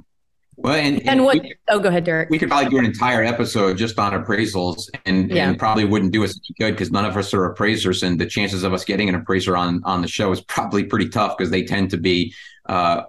Well, 0.63 0.75
and, 0.75 1.09
and 1.09 1.25
what 1.25 1.41
we, 1.43 1.55
oh 1.71 1.79
go 1.79 1.89
ahead, 1.89 2.05
Derek. 2.05 2.29
we 2.29 2.39
could 2.39 2.51
probably 2.51 2.69
do 2.69 2.77
an 2.77 2.85
entire 2.85 3.25
episode 3.25 3.79
just 3.79 3.99
on 3.99 4.13
appraisals 4.13 4.91
and, 5.07 5.31
Yeah. 5.31 5.49
and 5.49 5.59
probably 5.59 5.87
wouldn't 5.87 6.13
do 6.13 6.23
us 6.23 6.39
any 6.39 6.55
good 6.59 6.75
because 6.75 6.91
none 6.91 7.07
of 7.07 7.17
us 7.17 7.33
are 7.33 7.47
appraisers 7.47 8.03
and 8.03 8.21
the 8.21 8.27
chances 8.27 8.63
of 8.63 8.75
us 8.75 8.85
getting 8.85 9.09
an 9.09 9.15
appraiser 9.15 9.57
on 9.57 9.81
on 9.85 10.03
the 10.03 10.09
show 10.09 10.31
is 10.33 10.43
probably 10.43 10.85
pretty 10.85 11.09
tough 11.09 11.39
because 11.39 11.51
they 11.51 11.63
tend 11.63 11.89
to 11.93 11.97
be 11.97 12.35
uh, 12.71 13.03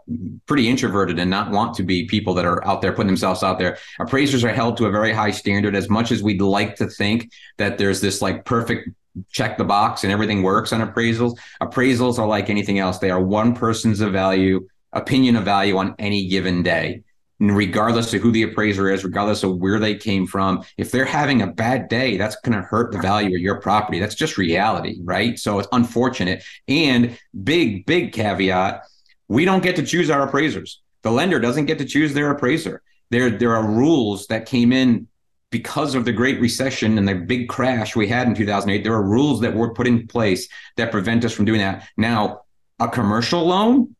pretty 0.48 0.68
introverted 0.68 1.20
and 1.20 1.30
not 1.30 1.52
want 1.52 1.76
to 1.76 1.84
be 1.84 2.08
people 2.08 2.34
that 2.34 2.46
are 2.46 2.66
out 2.66 2.82
there 2.82 2.92
putting 2.92 3.06
themselves 3.06 3.44
out 3.44 3.60
there. 3.60 3.78
Appraisers 4.00 4.44
are 4.44 4.52
held 4.52 4.76
to 4.76 4.88
a 4.88 4.92
very 4.92 5.14
high 5.14 5.30
standard 5.30 5.76
as 5.76 5.88
much 5.88 6.12
as 6.12 6.24
we'd 6.24 6.42
like 6.42 6.76
to 6.76 6.88
think 6.88 7.32
that 7.60 7.78
there's 7.78 8.02
this 8.02 8.24
like 8.24 8.44
perfect 8.44 8.90
check 9.32 9.60
the 9.60 9.64
box 9.64 10.04
and 10.04 10.12
everything 10.12 10.42
works 10.42 10.74
on 10.74 10.82
appraisals. 10.82 11.38
Appraisals 11.62 12.18
are 12.18 12.26
like 12.26 12.50
anything 12.50 12.80
else. 12.80 12.98
They 12.98 13.12
are 13.12 13.22
one 13.22 13.54
person's 13.54 14.02
of 14.02 14.12
value, 14.12 14.68
opinion 14.94 15.36
of 15.36 15.46
value 15.46 15.78
on 15.78 15.94
any 16.00 16.28
given 16.28 16.64
day. 16.64 17.04
Regardless 17.40 18.14
of 18.14 18.22
who 18.22 18.32
the 18.32 18.44
appraiser 18.44 18.90
is, 18.90 19.04
regardless 19.04 19.44
of 19.44 19.58
where 19.58 19.80
they 19.80 19.96
came 19.96 20.26
from, 20.26 20.64
if 20.78 20.92
they're 20.92 21.06
having 21.06 21.42
a 21.42 21.48
bad 21.48 21.88
day, 21.88 22.18
that's 22.18 22.36
going 22.38 22.56
to 22.56 22.64
hurt 22.64 22.92
the 22.92 23.00
value 23.00 23.36
of 23.36 23.42
your 23.42 23.60
property. 23.60 24.00
That's 24.00 24.14
just 24.16 24.38
reality, 24.38 25.00
right? 25.04 25.38
So 25.40 25.58
it's 25.58 25.68
unfortunate. 25.72 26.44
And 26.68 27.18
big, 27.44 27.88
big 27.88 28.14
caveat 28.14 28.84
we 29.32 29.46
don't 29.46 29.64
get 29.64 29.78
to 29.78 29.84
choose 29.84 30.10
our 30.10 30.24
appraisers. 30.24 30.82
The 31.04 31.12
lender 31.12 31.40
doesn't 31.40 31.66
get 31.66 31.78
to 31.78 31.86
choose 31.86 32.14
their 32.14 32.32
appraiser. 32.32 32.82
There, 33.12 33.30
there 33.30 33.56
are 33.56 33.66
rules 33.66 34.28
that 34.28 34.46
came 34.46 34.74
in 34.74 35.08
because 35.52 35.96
of 35.96 36.04
the 36.04 36.12
Great 36.12 36.42
Recession 36.42 36.98
and 36.98 37.08
the 37.08 37.16
big 37.16 37.48
crash 37.48 37.96
we 37.96 38.10
had 38.10 38.28
in 38.28 38.36
2008. 38.36 38.84
There 38.84 38.94
are 38.94 39.02
rules 39.02 39.40
that 39.40 39.54
were 39.56 39.74
put 39.74 39.88
in 39.88 40.06
place 40.06 40.50
that 40.76 40.92
prevent 40.92 41.24
us 41.24 41.32
from 41.32 41.46
doing 41.46 41.62
that. 41.62 41.88
Now, 41.96 42.42
a 42.78 42.90
commercial 42.90 43.46
loan, 43.46 43.96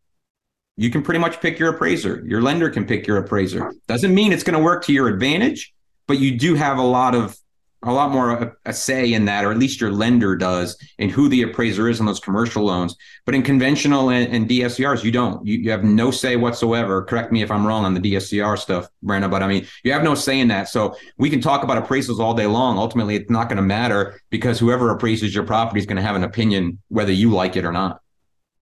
you 0.76 0.90
can 0.90 1.02
pretty 1.02 1.22
much 1.22 1.40
pick 1.40 1.58
your 1.58 1.70
appraiser. 1.76 2.22
Your 2.26 2.42
lender 2.42 2.70
can 2.70 2.86
pick 2.86 3.08
your 3.08 3.16
appraiser. 3.16 3.72
Doesn't 3.88 4.14
mean 4.14 4.34
it's 4.34 4.44
going 4.44 4.60
to 4.60 4.64
work 4.64 4.84
to 4.86 4.94
your 4.94 5.08
advantage, 5.08 5.74
but 6.08 6.20
you 6.20 6.38
do 6.38 6.56
have 6.56 6.78
a 6.78 6.84
lot 6.84 7.16
of 7.16 7.38
a 7.84 7.92
lot 7.92 8.12
more 8.12 8.32
a, 8.32 8.56
a, 8.66 8.74
say 8.74 9.14
in 9.14 9.26
that, 9.26 9.44
or 9.44 9.52
at 9.52 9.58
least 9.58 9.82
your 9.82 9.92
lender 9.92 10.36
does, 10.36 10.78
in 11.00 11.10
who 11.10 11.28
the 11.28 11.42
appraiser 11.42 11.90
is 11.90 12.00
on 12.00 12.06
those 12.06 12.20
commercial 12.20 12.64
loans. 12.64 12.96
But 13.26 13.34
in 13.34 13.42
conventional 13.42 14.12
and, 14.12 14.32
and 14.34 14.48
DSCRs, 14.48 15.04
you 15.04 15.12
don't. 15.12 15.46
You, 15.46 15.58
you 15.58 15.72
have 15.72 15.84
no 15.84 16.12
say 16.12 16.36
whatsoever. 16.36 17.04
Correct 17.04 17.32
me 17.32 17.42
if 17.42 17.50
I'm 17.50 17.66
wrong 17.66 17.84
on 17.86 17.96
the 17.96 18.00
DSCR 18.00 18.58
stuff, 18.60 18.88
Brenna, 19.04 19.32
but 19.32 19.42
I 19.42 19.48
mean, 19.48 19.66
you 19.84 19.92
have 19.94 20.04
no 20.04 20.14
say 20.14 20.40
in 20.40 20.48
that. 20.50 20.70
So 20.70 20.96
we 21.18 21.30
can 21.30 21.42
talk 21.42 21.64
about 21.64 21.84
appraisals 21.84 22.20
all 22.20 22.36
day 22.36 22.46
long. 22.46 22.78
Ultimately, 22.78 23.16
it's 23.16 23.32
not 23.32 23.50
going 23.50 23.58
to 23.58 23.64
matter 23.64 24.22
because 24.30 24.60
whoever 24.60 24.92
appraises 24.92 25.34
your 25.34 25.46
property 25.46 25.80
is 25.80 25.88
going 25.88 25.98
to 25.98 26.04
have 26.04 26.16
an 26.16 26.24
opinion 26.24 26.80
whether 26.90 27.12
you 27.12 27.32
like 27.32 27.56
it 27.56 27.66
or 27.66 27.72
not. 27.72 28.02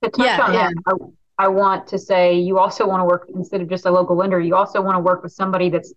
To 0.04 0.10
touch 0.10 0.26
Yeah, 0.26 0.42
on 0.42 0.54
yeah. 0.54 0.70
that, 0.70 1.12
I, 1.38 1.46
I 1.46 1.48
want 1.50 1.88
to 1.88 2.00
say 2.00 2.40
you 2.40 2.58
also 2.58 2.88
want 2.88 3.02
to 3.02 3.06
work 3.06 3.30
instead 3.36 3.60
of 3.60 3.70
just 3.70 3.86
a 3.86 3.92
local 3.92 4.16
lender. 4.16 4.40
You 4.40 4.56
also 4.56 4.82
want 4.82 4.96
to 4.96 5.00
work 5.00 5.24
with 5.24 5.34
somebody 5.34 5.70
that's 5.70 5.94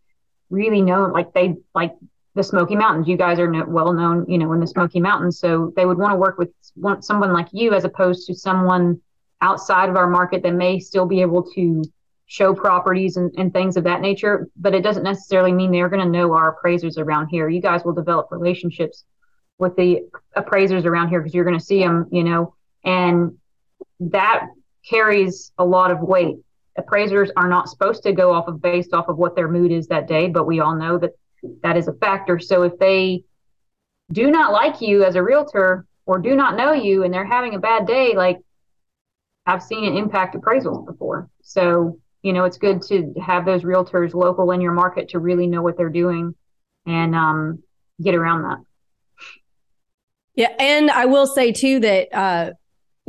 really 0.51 0.83
known, 0.83 1.13
like 1.13 1.33
they 1.33 1.57
like 1.75 1.95
the 2.35 2.43
Smoky 2.43 2.77
Mountains. 2.77 3.09
You 3.09 3.17
guys 3.17 3.39
are 3.39 3.51
no, 3.51 3.65
well 3.67 3.93
known, 3.93 4.25
you 4.29 4.39
know, 4.39 4.53
in 4.53 4.61
the 4.61 4.67
Smoky 4.67 5.01
Mountains, 5.01 5.39
so 5.39 5.73
they 5.77 5.87
would 5.87 5.99
want 5.99 6.13
to 6.13 6.17
work 6.17 6.39
with 6.39 6.51
one, 6.75 7.03
someone 7.03 7.33
like 7.33 7.49
you 7.53 7.75
as 7.75 7.85
opposed 7.85 8.27
to 8.27 8.35
someone 8.35 9.01
outside 9.41 9.89
of 9.89 9.97
our 9.97 10.09
market 10.09 10.43
that 10.43 10.55
may 10.55 10.79
still 10.79 11.07
be 11.07 11.21
able 11.21 11.43
to 11.53 11.83
show 12.27 12.55
properties 12.55 13.17
and, 13.17 13.31
and 13.37 13.53
things 13.53 13.77
of 13.77 13.85
that 13.85 14.01
nature. 14.01 14.49
But 14.57 14.75
it 14.75 14.83
doesn't 14.83 15.03
necessarily 15.03 15.53
mean 15.53 15.71
they're 15.71 15.89
going 15.89 16.05
to 16.05 16.09
know 16.09 16.33
our 16.35 16.51
appraisers 16.51 16.97
around 16.97 17.29
here. 17.29 17.49
You 17.49 17.61
guys 17.61 17.85
will 17.85 17.93
develop 17.93 18.29
relationships 18.31 19.05
with 19.59 19.77
the 19.77 20.09
appraisers 20.35 20.87
around 20.87 21.09
here 21.09 21.21
because 21.21 21.35
you're 21.35 21.45
going 21.45 21.59
to 21.59 21.65
see 21.65 21.81
them, 21.81 22.09
you 22.11 22.25
know, 22.25 22.55
and 22.85 23.37
that 24.01 24.47
carries 24.89 25.53
a 25.59 25.65
lot 25.65 25.91
of 25.91 26.01
weight. 26.01 26.37
Appraisers 26.77 27.31
are 27.37 27.49
not 27.49 27.69
supposed 27.69 28.03
to 28.05 28.13
go 28.13 28.33
off 28.33 28.49
of 28.49 28.63
based 28.63 28.95
off 28.95 29.09
of 29.09 29.19
what 29.19 29.37
their 29.37 29.49
mood 29.49 29.71
is 29.71 29.89
that 29.89 30.09
day, 30.09 30.29
but 30.29 30.47
we 30.47 30.61
all 30.61 30.75
know 30.75 30.97
that 30.99 31.13
that 31.63 31.77
is 31.77 31.89
a 31.89 31.93
factor. 31.95 32.39
So 32.39 32.63
if 32.63 32.79
they 32.79 33.25
do 34.13 34.31
not 34.31 34.53
like 34.53 34.81
you 34.81 35.05
as 35.05 35.15
a 35.15 35.23
realtor 35.23 35.87
or 36.07 36.19
do 36.19 36.35
not 36.35 36.57
know 36.57 36.73
you 36.73 37.05
and 37.05 37.13
they're 37.13 37.25
having 37.25 37.55
a 37.55 37.59
bad 37.59 37.87
day, 37.87 38.15
like 38.15 38.39
I've 39.47 39.63
seen 39.63 39.85
it 39.85 39.97
impact 39.97 40.37
appraisals 40.37 40.87
before. 40.87 41.29
So, 41.43 41.99
you 42.23 42.33
know, 42.33 42.45
it's 42.45 42.59
good 42.59 42.83
to 42.83 43.15
have 43.25 43.45
those 43.45 43.63
realtors 43.63 44.15
local 44.15 44.51
in 44.53 44.61
your 44.61 44.73
market 44.73 45.11
to 45.11 45.19
really 45.19 45.47
know 45.47 45.63
what 45.63 45.77
they're 45.77 45.89
doing 45.89 46.35
and 46.87 47.15
um, 47.15 47.63
get 48.01 48.15
around 48.15 48.43
that. 48.43 48.59
Yeah, 50.35 50.53
and 50.59 50.91
I 50.91 51.07
will 51.07 51.27
say 51.27 51.53
too 51.53 51.81
that 51.81 52.15
uh, 52.15 52.53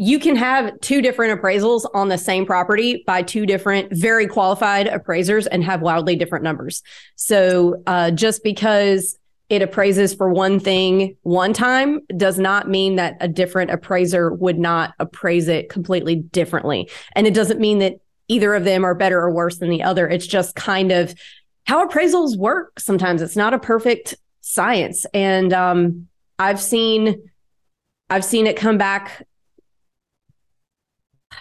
you 0.03 0.19
can 0.19 0.35
have 0.35 0.77
two 0.81 1.01
different 1.01 1.39
appraisals 1.39 1.85
on 1.93 2.09
the 2.09 2.17
same 2.17 2.45
property 2.45 3.05
by 3.07 3.21
two 3.21 3.45
different, 3.45 3.87
very 3.93 4.27
qualified 4.27 4.85
appraisers 4.87 5.47
and 5.47 5.63
have 5.63 5.81
wildly 5.81 6.17
different 6.17 6.43
numbers. 6.43 6.83
So 7.15 7.81
uh, 7.87 8.11
just 8.11 8.43
because 8.43 9.17
it 9.47 9.61
appraises 9.61 10.13
for 10.13 10.27
one 10.27 10.59
thing 10.59 11.15
one 11.21 11.53
time 11.53 12.01
does 12.17 12.37
not 12.37 12.69
mean 12.69 12.97
that 12.97 13.15
a 13.21 13.29
different 13.29 13.71
appraiser 13.71 14.33
would 14.33 14.59
not 14.59 14.93
appraise 14.99 15.47
it 15.47 15.69
completely 15.69 16.15
differently. 16.17 16.89
And 17.15 17.25
it 17.25 17.33
doesn't 17.33 17.61
mean 17.61 17.79
that 17.79 17.93
either 18.27 18.53
of 18.55 18.65
them 18.65 18.83
are 18.83 18.95
better 18.95 19.21
or 19.21 19.31
worse 19.31 19.59
than 19.59 19.69
the 19.69 19.83
other. 19.83 20.09
It's 20.09 20.27
just 20.27 20.53
kind 20.55 20.91
of 20.91 21.15
how 21.65 21.87
appraisals 21.87 22.37
work. 22.37 22.77
Sometimes 22.77 23.21
it's 23.21 23.37
not 23.37 23.53
a 23.53 23.59
perfect 23.59 24.15
science. 24.41 25.05
And 25.13 25.53
um, 25.53 26.09
I've 26.39 26.59
seen 26.59 27.29
I've 28.09 28.25
seen 28.25 28.47
it 28.47 28.57
come 28.57 28.77
back. 28.77 29.25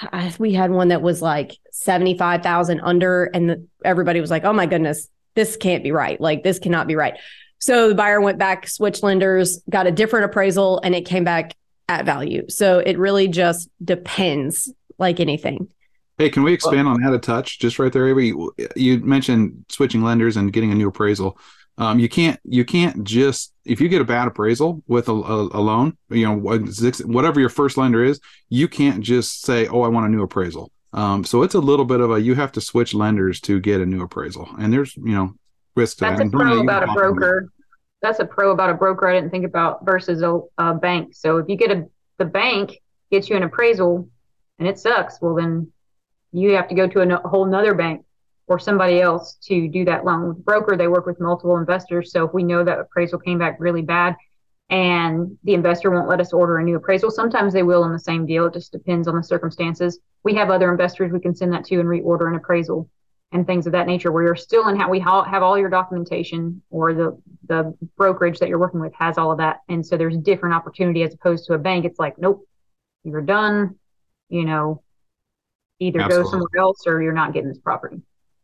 I, 0.01 0.33
we 0.39 0.53
had 0.53 0.71
one 0.71 0.89
that 0.89 1.03
was 1.03 1.23
like 1.23 1.57
75,000 1.73 2.81
under 2.81 3.25
and 3.25 3.51
the, 3.51 3.67
everybody 3.85 4.21
was 4.21 4.31
like, 4.31 4.45
"Oh 4.45 4.53
my 4.53 4.67
goodness, 4.67 5.09
this 5.35 5.57
can't 5.57 5.83
be 5.83 5.93
right. 5.93 6.21
Like 6.21 6.43
this 6.43 6.59
cannot 6.59 6.87
be 6.87 6.97
right. 6.97 7.15
So 7.59 7.89
the 7.89 7.95
buyer 7.95 8.21
went 8.21 8.39
back, 8.39 8.67
switched 8.67 9.03
lenders, 9.03 9.63
got 9.71 9.87
a 9.87 9.93
different 9.93 10.25
appraisal, 10.25 10.81
and 10.83 10.95
it 10.95 11.03
came 11.07 11.25
back 11.25 11.55
at 11.89 12.05
value. 12.05 12.49
So 12.49 12.81
it 12.81 12.99
really 12.99 13.29
just 13.29 13.69
depends, 13.85 14.73
like 14.99 15.21
anything. 15.21 15.69
Hey, 16.19 16.29
can 16.29 16.43
we 16.43 16.53
expand 16.53 16.89
on 16.89 17.01
that 17.03 17.15
a 17.15 17.19
touch? 17.19 17.59
Just 17.59 17.79
right 17.79 17.93
there, 17.93 18.09
Avery. 18.09 18.35
You 18.77 18.99
mentioned 19.01 19.65
switching 19.69 20.03
lenders 20.03 20.37
and 20.37 20.53
getting 20.53 20.73
a 20.73 20.75
new 20.75 20.89
appraisal. 20.89 21.39
Um, 21.79 21.99
you 21.99 22.09
can't 22.09 22.39
you 22.45 22.65
can't 22.65 23.03
just 23.03 23.53
if 23.65 23.81
you 23.81 23.89
get 23.89 24.03
a 24.03 24.05
bad 24.05 24.29
appraisal 24.29 24.83
with 24.87 25.09
a, 25.09 25.13
a, 25.13 25.43
a, 25.45 25.61
loan, 25.61 25.97
you 26.11 26.27
know 26.27 26.37
whatever 26.37 27.41
your 27.41 27.49
first 27.49 27.77
lender 27.77 28.05
is, 28.05 28.21
you 28.51 28.69
can't 28.69 29.03
just 29.03 29.43
say, 29.43 29.67
"Oh, 29.69 29.83
I 29.83 29.89
want 29.89 30.07
a 30.07 30.11
new 30.11 30.23
appraisal." 30.23 30.71
Um, 30.93 31.25
so 31.25 31.43
it's 31.43 31.55
a 31.55 31.61
little 31.61 31.87
bit 31.87 32.01
of 32.01 32.11
a 32.11 32.21
you 32.21 32.35
have 32.35 32.53
to 32.53 32.61
switch 32.61 32.93
lenders 32.93 33.41
to 33.43 33.59
get 33.61 33.81
a 33.81 33.87
new 33.87 34.03
appraisal, 34.03 34.49
and 34.59 34.73
there's 34.73 34.95
you 34.97 35.15
know 35.15 35.35
risk 35.75 35.99
to 35.99 36.05
That's 36.05 36.19
that. 36.19 36.27
a 36.27 36.31
pro 36.31 36.61
about 36.61 36.83
a 36.83 36.93
broker. 36.93 37.49
That's 38.03 38.19
a 38.19 38.27
pro 38.27 38.51
about 38.51 38.69
a 38.69 38.75
broker. 38.75 39.09
I 39.09 39.15
didn't 39.15 39.31
think 39.31 39.47
about 39.47 39.85
versus 39.87 40.23
a, 40.23 40.41
a 40.59 40.75
bank. 40.75 41.15
So 41.15 41.39
if 41.39 41.49
you 41.49 41.57
get 41.57 41.71
a 41.71 41.89
the 42.19 42.25
bank 42.27 42.81
gets 43.11 43.31
you 43.31 43.37
an 43.37 43.43
appraisal 43.43 44.09
and 44.59 44.69
it 44.69 44.79
sucks, 44.79 45.21
well 45.23 45.35
then 45.35 45.73
you 46.33 46.53
have 46.53 46.69
to 46.69 46.75
go 46.75 46.87
to 46.87 47.01
a, 47.01 47.29
whole 47.29 47.47
nother 47.47 47.75
bank 47.75 48.05
or 48.53 48.59
somebody 48.59 49.01
else 49.01 49.39
to 49.43 49.67
do 49.67 49.83
that 49.87 50.05
loan. 50.05 50.29
With 50.29 50.45
broker, 50.45 50.77
they 50.77 50.87
work 50.87 51.07
with 51.07 51.19
multiple 51.19 51.57
investors. 51.57 52.13
So 52.13 52.27
if 52.27 52.35
we 52.35 52.43
know 52.43 52.63
that 52.63 52.79
appraisal 52.79 53.19
came 53.19 53.39
back 53.39 53.57
really 53.59 53.81
bad 53.81 54.15
and 54.69 55.39
the 55.45 55.55
investor 55.55 55.91
won't 55.91 56.09
let 56.09 56.21
us 56.21 56.35
order 56.35 56.59
a 56.59 56.63
new 56.63 56.77
appraisal, 56.77 57.11
sometimes 57.11 57.55
they 57.55 57.63
will 57.63 57.83
on 57.83 57.93
the 57.93 57.99
same 57.99 58.27
deal. 58.27 58.45
It 58.45 58.53
just 58.53 58.71
depends 58.71 59.09
on 59.09 59.17
the 59.17 59.23
circumstances. 59.23 59.99
We 60.23 60.35
have 60.35 60.51
other 60.51 60.71
investors 60.71 61.13
we 61.13 61.21
can 61.21 61.35
send 61.35 61.55
that 61.55 61.65
to 61.65 61.81
and 61.81 61.89
reorder 61.89 62.29
an 62.29 62.37
appraisal 62.37 62.91
and 63.33 63.47
things 63.47 63.67
of 63.67 63.73
that 63.73 63.87
nature 63.87 64.13
where 64.13 64.23
you're 64.23 64.37
still 64.37 64.69
in 64.69 64.77
how 64.77 64.91
we 64.91 65.01
have 65.01 65.43
all 65.43 65.59
your 65.59 65.71
documentation 65.71 66.61
or 66.69 66.93
the 66.93 67.19
the 67.49 67.75
brokerage 67.97 68.39
that 68.39 68.51
you're 68.51 68.59
working 68.59 68.81
with 68.81 68.93
has 68.93 69.17
all 69.17 69.33
of 69.33 69.39
that 69.39 69.61
and 69.71 69.87
so 69.87 69.97
there's 69.97 70.19
different 70.19 70.55
opportunity 70.55 71.03
as 71.03 71.15
opposed 71.15 71.47
to 71.47 71.55
a 71.55 71.59
bank 71.59 71.87
it's 71.87 71.99
like 71.99 72.19
nope 72.19 72.47
you're 73.05 73.23
done 73.23 73.75
you 74.29 74.45
know 74.45 74.83
either 75.83 76.01
Absolutely. 76.01 76.25
go 76.25 76.31
somewhere 76.31 76.59
else 76.59 76.87
or 76.87 77.03
you're 77.03 77.13
not 77.13 77.33
getting 77.33 77.49
this 77.49 77.59
property. 77.59 78.01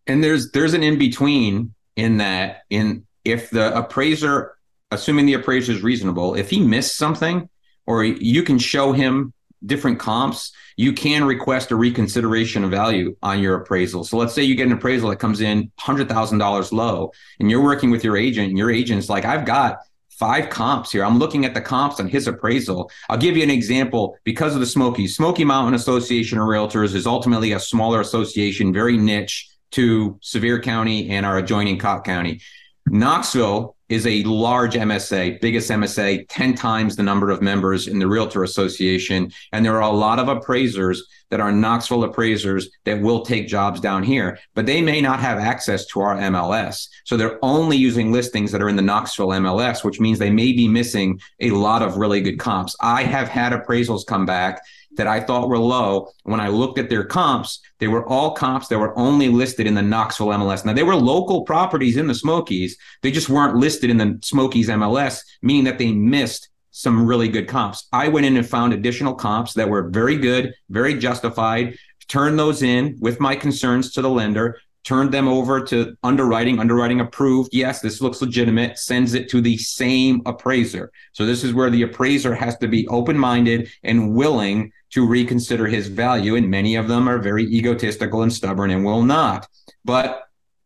And 0.08 0.24
there's 0.24 0.50
there's 0.50 0.74
an 0.74 0.82
in 0.82 0.98
between 0.98 1.74
in 1.96 2.16
that 2.16 2.62
in 2.70 3.06
if 3.24 3.50
the 3.50 3.76
appraiser, 3.76 4.56
assuming 4.90 5.26
the 5.26 5.34
appraiser 5.34 5.72
is 5.72 5.82
reasonable, 5.82 6.34
if 6.34 6.50
he 6.50 6.60
missed 6.60 6.96
something, 6.96 7.48
or 7.86 8.04
you 8.04 8.42
can 8.42 8.58
show 8.58 8.92
him 8.92 9.32
different 9.64 9.98
comps, 9.98 10.52
you 10.76 10.92
can 10.92 11.24
request 11.24 11.70
a 11.72 11.76
reconsideration 11.76 12.64
of 12.64 12.70
value 12.70 13.16
on 13.22 13.40
your 13.40 13.56
appraisal. 13.56 14.04
So 14.04 14.16
let's 14.16 14.32
say 14.32 14.42
you 14.42 14.54
get 14.54 14.66
an 14.66 14.72
appraisal 14.72 15.10
that 15.10 15.16
comes 15.16 15.40
in 15.40 15.72
$100,000 15.80 16.72
low 16.72 17.12
and 17.40 17.50
you're 17.50 17.62
working 17.62 17.90
with 17.90 18.04
your 18.04 18.16
agent 18.16 18.48
and 18.48 18.58
your 18.58 18.70
agent's 18.70 19.08
like, 19.08 19.24
I've 19.24 19.44
got 19.44 19.78
five 20.10 20.50
comps 20.50 20.92
here. 20.92 21.04
I'm 21.04 21.18
looking 21.18 21.44
at 21.44 21.54
the 21.54 21.60
comps 21.60 21.98
on 21.98 22.08
his 22.08 22.28
appraisal. 22.28 22.90
I'll 23.08 23.18
give 23.18 23.36
you 23.36 23.42
an 23.42 23.50
example 23.50 24.16
because 24.24 24.54
of 24.54 24.60
the 24.60 24.66
Smokies. 24.66 25.16
Smoky 25.16 25.44
Mountain 25.44 25.74
Association 25.74 26.38
of 26.38 26.44
Realtors 26.44 26.94
is 26.94 27.06
ultimately 27.06 27.52
a 27.52 27.60
smaller 27.60 28.00
association, 28.00 28.72
very 28.72 28.96
niche 28.96 29.48
to 29.72 30.18
Sevier 30.20 30.60
County 30.60 31.10
and 31.10 31.24
our 31.24 31.38
adjoining 31.38 31.78
Cocke 31.78 32.04
County. 32.04 32.40
Knoxville 32.86 33.76
is 33.88 34.06
a 34.06 34.22
large 34.24 34.74
MSA, 34.74 35.40
biggest 35.40 35.70
MSA, 35.70 36.26
10 36.28 36.54
times 36.54 36.96
the 36.96 37.02
number 37.02 37.30
of 37.30 37.40
members 37.40 37.88
in 37.88 37.98
the 37.98 38.06
Realtor 38.06 38.44
Association. 38.44 39.32
And 39.52 39.64
there 39.64 39.76
are 39.76 39.90
a 39.90 39.96
lot 39.96 40.18
of 40.18 40.28
appraisers 40.28 41.06
that 41.30 41.40
are 41.40 41.52
Knoxville 41.52 42.04
appraisers 42.04 42.70
that 42.84 43.00
will 43.00 43.22
take 43.24 43.48
jobs 43.48 43.80
down 43.80 44.02
here, 44.02 44.38
but 44.54 44.66
they 44.66 44.80
may 44.80 45.00
not 45.00 45.20
have 45.20 45.38
access 45.38 45.86
to 45.86 46.00
our 46.00 46.16
MLS. 46.16 46.88
So 47.04 47.16
they're 47.16 47.38
only 47.42 47.76
using 47.76 48.12
listings 48.12 48.52
that 48.52 48.62
are 48.62 48.68
in 48.68 48.76
the 48.76 48.82
Knoxville 48.82 49.28
MLS, 49.28 49.84
which 49.84 50.00
means 50.00 50.18
they 50.18 50.30
may 50.30 50.52
be 50.52 50.68
missing 50.68 51.18
a 51.40 51.50
lot 51.50 51.82
of 51.82 51.96
really 51.96 52.20
good 52.20 52.38
comps. 52.38 52.76
I 52.80 53.04
have 53.04 53.28
had 53.28 53.52
appraisals 53.52 54.06
come 54.06 54.26
back 54.26 54.62
that 54.96 55.06
I 55.06 55.20
thought 55.20 55.48
were 55.48 55.58
low. 55.58 56.10
When 56.24 56.40
I 56.40 56.48
looked 56.48 56.78
at 56.78 56.90
their 56.90 57.04
comps, 57.04 57.60
they 57.78 57.88
were 57.88 58.06
all 58.08 58.32
comps 58.32 58.68
that 58.68 58.78
were 58.78 58.98
only 58.98 59.28
listed 59.28 59.66
in 59.66 59.74
the 59.74 59.82
Knoxville 59.82 60.28
MLS. 60.28 60.64
Now, 60.64 60.72
they 60.72 60.82
were 60.82 60.96
local 60.96 61.42
properties 61.42 61.96
in 61.96 62.06
the 62.06 62.14
Smokies. 62.14 62.76
They 63.02 63.10
just 63.10 63.28
weren't 63.28 63.56
listed 63.56 63.90
in 63.90 63.98
the 63.98 64.18
Smokies 64.22 64.68
MLS, 64.68 65.22
meaning 65.42 65.64
that 65.64 65.78
they 65.78 65.92
missed 65.92 66.48
some 66.70 67.06
really 67.06 67.28
good 67.28 67.48
comps. 67.48 67.88
I 67.92 68.08
went 68.08 68.26
in 68.26 68.36
and 68.36 68.48
found 68.48 68.72
additional 68.72 69.14
comps 69.14 69.54
that 69.54 69.68
were 69.68 69.88
very 69.90 70.16
good, 70.16 70.54
very 70.68 70.94
justified, 70.94 71.76
turned 72.08 72.38
those 72.38 72.62
in 72.62 72.96
with 73.00 73.20
my 73.20 73.36
concerns 73.36 73.92
to 73.92 74.02
the 74.02 74.08
lender, 74.10 74.58
turned 74.84 75.12
them 75.12 75.28
over 75.28 75.60
to 75.60 75.94
underwriting, 76.02 76.58
underwriting 76.58 77.00
approved. 77.00 77.50
Yes, 77.52 77.80
this 77.80 78.00
looks 78.00 78.22
legitimate, 78.22 78.78
sends 78.78 79.14
it 79.14 79.28
to 79.28 79.40
the 79.40 79.58
same 79.58 80.22
appraiser. 80.24 80.90
So 81.12 81.26
this 81.26 81.44
is 81.44 81.52
where 81.52 81.68
the 81.68 81.82
appraiser 81.82 82.34
has 82.34 82.56
to 82.58 82.68
be 82.68 82.88
open-minded 82.88 83.68
and 83.82 84.14
willing 84.14 84.72
to 84.90 85.06
reconsider 85.06 85.66
his 85.66 85.88
value. 85.88 86.36
And 86.36 86.50
many 86.50 86.76
of 86.76 86.88
them 86.88 87.08
are 87.08 87.18
very 87.18 87.44
egotistical 87.44 88.22
and 88.22 88.32
stubborn 88.32 88.70
and 88.70 88.84
will 88.84 89.02
not. 89.02 89.46
But 89.84 90.22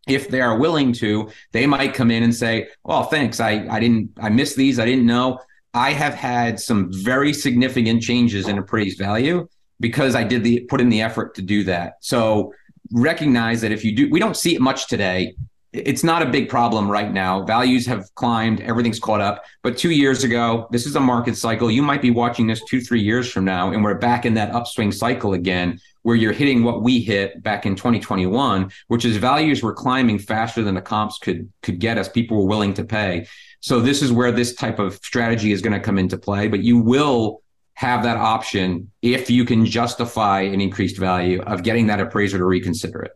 if 0.06 0.28
they 0.28 0.40
are 0.40 0.58
willing 0.58 0.92
to, 0.94 1.30
they 1.52 1.66
might 1.66 1.94
come 1.94 2.10
in 2.10 2.22
and 2.22 2.34
say, 2.34 2.68
Well, 2.84 3.04
thanks. 3.04 3.40
I, 3.40 3.66
I 3.70 3.80
didn't, 3.80 4.10
I 4.20 4.28
missed 4.28 4.56
these. 4.56 4.78
I 4.78 4.84
didn't 4.84 5.06
know. 5.06 5.38
I 5.74 5.92
have 5.92 6.14
had 6.14 6.60
some 6.60 6.90
very 6.92 7.32
significant 7.32 8.02
changes 8.02 8.48
in 8.48 8.58
appraised 8.58 8.98
value 8.98 9.48
because 9.80 10.14
I 10.14 10.24
did 10.24 10.44
the 10.44 10.60
put 10.68 10.80
in 10.80 10.88
the 10.88 11.02
effort 11.02 11.34
to 11.36 11.42
do 11.42 11.64
that. 11.64 11.94
So 12.00 12.52
recognize 12.92 13.60
that 13.62 13.72
if 13.72 13.84
you 13.84 13.96
do, 13.96 14.10
we 14.10 14.20
don't 14.20 14.36
see 14.36 14.54
it 14.54 14.60
much 14.60 14.86
today. 14.88 15.34
It's 15.72 16.04
not 16.04 16.20
a 16.20 16.26
big 16.26 16.50
problem 16.50 16.90
right 16.90 17.10
now. 17.10 17.44
Values 17.44 17.86
have 17.86 18.14
climbed, 18.14 18.60
everything's 18.60 19.00
caught 19.00 19.22
up. 19.22 19.42
But 19.62 19.78
two 19.78 19.90
years 19.90 20.22
ago, 20.22 20.68
this 20.70 20.86
is 20.86 20.96
a 20.96 21.00
market 21.00 21.34
cycle. 21.34 21.70
You 21.70 21.82
might 21.82 22.02
be 22.02 22.10
watching 22.10 22.46
this 22.46 22.62
two, 22.64 22.82
three 22.82 23.00
years 23.00 23.30
from 23.32 23.46
now, 23.46 23.72
and 23.72 23.82
we're 23.82 23.94
back 23.94 24.26
in 24.26 24.34
that 24.34 24.54
upswing 24.54 24.92
cycle 24.92 25.32
again, 25.32 25.80
where 26.02 26.14
you're 26.14 26.32
hitting 26.32 26.62
what 26.62 26.82
we 26.82 27.00
hit 27.00 27.42
back 27.42 27.64
in 27.64 27.74
2021, 27.74 28.70
which 28.88 29.06
is 29.06 29.16
values 29.16 29.62
were 29.62 29.72
climbing 29.72 30.18
faster 30.18 30.62
than 30.62 30.74
the 30.74 30.82
comps 30.82 31.18
could 31.18 31.50
could 31.62 31.78
get 31.78 31.96
us. 31.96 32.08
People 32.08 32.36
were 32.36 32.48
willing 32.48 32.74
to 32.74 32.84
pay. 32.84 33.26
So 33.60 33.80
this 33.80 34.02
is 34.02 34.12
where 34.12 34.32
this 34.32 34.54
type 34.54 34.78
of 34.78 34.96
strategy 34.96 35.52
is 35.52 35.62
going 35.62 35.72
to 35.72 35.80
come 35.80 35.96
into 35.96 36.18
play, 36.18 36.48
but 36.48 36.62
you 36.62 36.78
will 36.78 37.42
have 37.74 38.02
that 38.02 38.18
option 38.18 38.90
if 39.00 39.30
you 39.30 39.46
can 39.46 39.64
justify 39.64 40.42
an 40.42 40.60
increased 40.60 40.98
value 40.98 41.40
of 41.42 41.62
getting 41.62 41.86
that 41.86 42.00
appraiser 42.00 42.36
to 42.36 42.44
reconsider 42.44 43.02
it. 43.02 43.12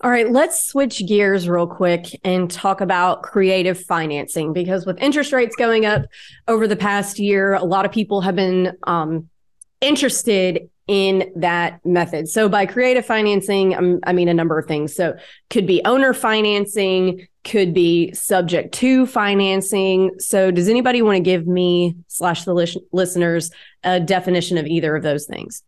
All 0.00 0.10
right, 0.10 0.30
let's 0.30 0.66
switch 0.66 1.06
gears 1.06 1.48
real 1.48 1.68
quick 1.68 2.20
and 2.24 2.50
talk 2.50 2.80
about 2.80 3.22
creative 3.22 3.80
financing 3.80 4.52
because 4.52 4.84
with 4.84 4.98
interest 5.00 5.32
rates 5.32 5.54
going 5.56 5.86
up 5.86 6.02
over 6.48 6.66
the 6.66 6.76
past 6.76 7.18
year, 7.18 7.54
a 7.54 7.64
lot 7.64 7.86
of 7.86 7.92
people 7.92 8.20
have 8.20 8.34
been 8.34 8.76
um, 8.86 9.30
interested 9.80 10.68
in 10.86 11.32
that 11.36 11.80
method. 11.86 12.28
So 12.28 12.48
by 12.48 12.66
creative 12.66 13.06
financing, 13.06 13.74
um, 13.74 14.00
I 14.04 14.12
mean 14.12 14.28
a 14.28 14.34
number 14.34 14.58
of 14.58 14.66
things. 14.66 14.94
So 14.94 15.16
could 15.48 15.66
be 15.66 15.80
owner 15.84 16.12
financing, 16.12 17.26
could 17.44 17.72
be 17.72 18.12
subject 18.12 18.74
to 18.74 19.06
financing. 19.06 20.10
So 20.18 20.50
does 20.50 20.68
anybody 20.68 21.02
want 21.02 21.16
to 21.16 21.22
give 21.22 21.46
me 21.46 21.96
slash 22.08 22.44
the 22.44 22.82
listeners 22.92 23.50
a 23.84 24.00
definition 24.00 24.58
of 24.58 24.66
either 24.66 24.94
of 24.96 25.02
those 25.02 25.24
things? 25.24 25.62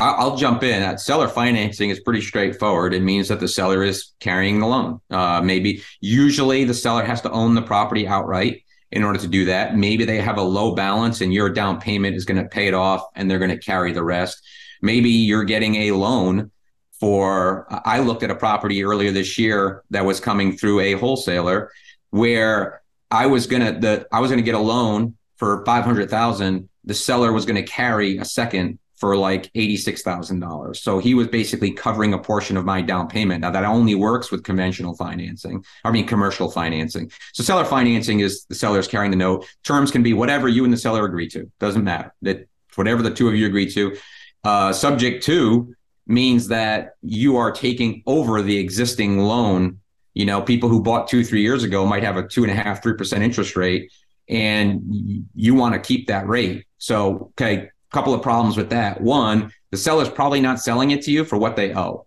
I'll 0.00 0.36
jump 0.36 0.62
in. 0.62 0.96
Seller 0.98 1.26
financing 1.26 1.90
is 1.90 1.98
pretty 1.98 2.20
straightforward. 2.20 2.94
It 2.94 3.02
means 3.02 3.28
that 3.28 3.40
the 3.40 3.48
seller 3.48 3.82
is 3.82 4.12
carrying 4.20 4.60
the 4.60 4.66
loan. 4.66 5.00
Uh, 5.10 5.40
maybe 5.42 5.82
usually 6.00 6.64
the 6.64 6.74
seller 6.74 7.02
has 7.02 7.20
to 7.22 7.30
own 7.32 7.54
the 7.54 7.62
property 7.62 8.06
outright 8.06 8.62
in 8.92 9.02
order 9.02 9.18
to 9.18 9.26
do 9.26 9.46
that. 9.46 9.76
Maybe 9.76 10.04
they 10.04 10.20
have 10.20 10.38
a 10.38 10.42
low 10.42 10.74
balance 10.74 11.20
and 11.20 11.34
your 11.34 11.50
down 11.50 11.80
payment 11.80 12.14
is 12.14 12.24
going 12.24 12.40
to 12.40 12.48
pay 12.48 12.68
it 12.68 12.74
off 12.74 13.04
and 13.16 13.28
they're 13.28 13.40
going 13.40 13.50
to 13.50 13.58
carry 13.58 13.92
the 13.92 14.04
rest. 14.04 14.40
Maybe 14.80 15.10
you're 15.10 15.44
getting 15.44 15.74
a 15.74 15.92
loan 15.92 16.52
for, 17.00 17.66
I 17.68 17.98
looked 17.98 18.22
at 18.22 18.30
a 18.30 18.36
property 18.36 18.84
earlier 18.84 19.10
this 19.10 19.36
year 19.36 19.82
that 19.90 20.04
was 20.04 20.20
coming 20.20 20.56
through 20.56 20.80
a 20.80 20.92
wholesaler 20.92 21.72
where 22.10 22.82
I 23.10 23.26
was 23.26 23.48
going 23.48 23.74
to, 23.74 23.80
the, 23.80 24.06
I 24.12 24.20
was 24.20 24.30
going 24.30 24.38
to 24.38 24.44
get 24.44 24.54
a 24.54 24.60
loan 24.60 25.16
for 25.38 25.64
500,000. 25.64 26.68
The 26.84 26.94
seller 26.94 27.32
was 27.32 27.46
going 27.46 27.56
to 27.56 27.70
carry 27.70 28.18
a 28.18 28.24
second 28.24 28.78
for 28.98 29.16
like 29.16 29.52
$86,000. 29.52 30.76
So 30.76 30.98
he 30.98 31.14
was 31.14 31.28
basically 31.28 31.70
covering 31.70 32.14
a 32.14 32.18
portion 32.18 32.56
of 32.56 32.64
my 32.64 32.82
down 32.82 33.08
payment. 33.08 33.42
Now 33.42 33.50
that 33.52 33.64
only 33.64 33.94
works 33.94 34.30
with 34.30 34.42
conventional 34.42 34.94
financing, 34.96 35.64
I 35.84 35.90
mean, 35.90 36.06
commercial 36.06 36.50
financing. 36.50 37.10
So 37.32 37.44
seller 37.44 37.64
financing 37.64 38.20
is 38.20 38.44
the 38.46 38.54
seller 38.54 38.78
is 38.78 38.88
carrying 38.88 39.10
the 39.10 39.16
note. 39.16 39.46
Terms 39.64 39.90
can 39.90 40.02
be 40.02 40.12
whatever 40.12 40.48
you 40.48 40.64
and 40.64 40.72
the 40.72 40.78
seller 40.78 41.04
agree 41.04 41.28
to. 41.30 41.50
Doesn't 41.60 41.84
matter 41.84 42.12
that 42.22 42.48
whatever 42.74 43.02
the 43.02 43.12
two 43.12 43.28
of 43.28 43.34
you 43.34 43.46
agree 43.46 43.70
to. 43.72 43.96
Uh, 44.44 44.72
subject 44.72 45.24
to 45.24 45.74
means 46.06 46.48
that 46.48 46.94
you 47.02 47.36
are 47.36 47.52
taking 47.52 48.02
over 48.06 48.42
the 48.42 48.58
existing 48.58 49.18
loan. 49.18 49.80
You 50.14 50.26
know, 50.26 50.42
people 50.42 50.68
who 50.68 50.82
bought 50.82 51.06
two, 51.06 51.22
three 51.22 51.42
years 51.42 51.62
ago 51.62 51.86
might 51.86 52.02
have 52.02 52.16
a 52.16 52.26
two 52.26 52.42
and 52.42 52.50
a 52.50 52.54
half, 52.54 52.82
three 52.82 52.94
percent 52.94 53.22
interest 53.22 53.54
rate, 53.54 53.92
and 54.28 55.26
you 55.34 55.54
want 55.54 55.74
to 55.74 55.80
keep 55.80 56.08
that 56.08 56.26
rate. 56.26 56.64
So, 56.78 57.32
okay, 57.32 57.70
couple 57.92 58.14
of 58.14 58.22
problems 58.22 58.56
with 58.56 58.70
that. 58.70 59.00
One, 59.00 59.52
the 59.70 59.76
seller's 59.76 60.08
probably 60.08 60.40
not 60.40 60.60
selling 60.60 60.90
it 60.90 61.02
to 61.02 61.10
you 61.10 61.24
for 61.24 61.38
what 61.38 61.56
they 61.56 61.74
owe. 61.74 62.06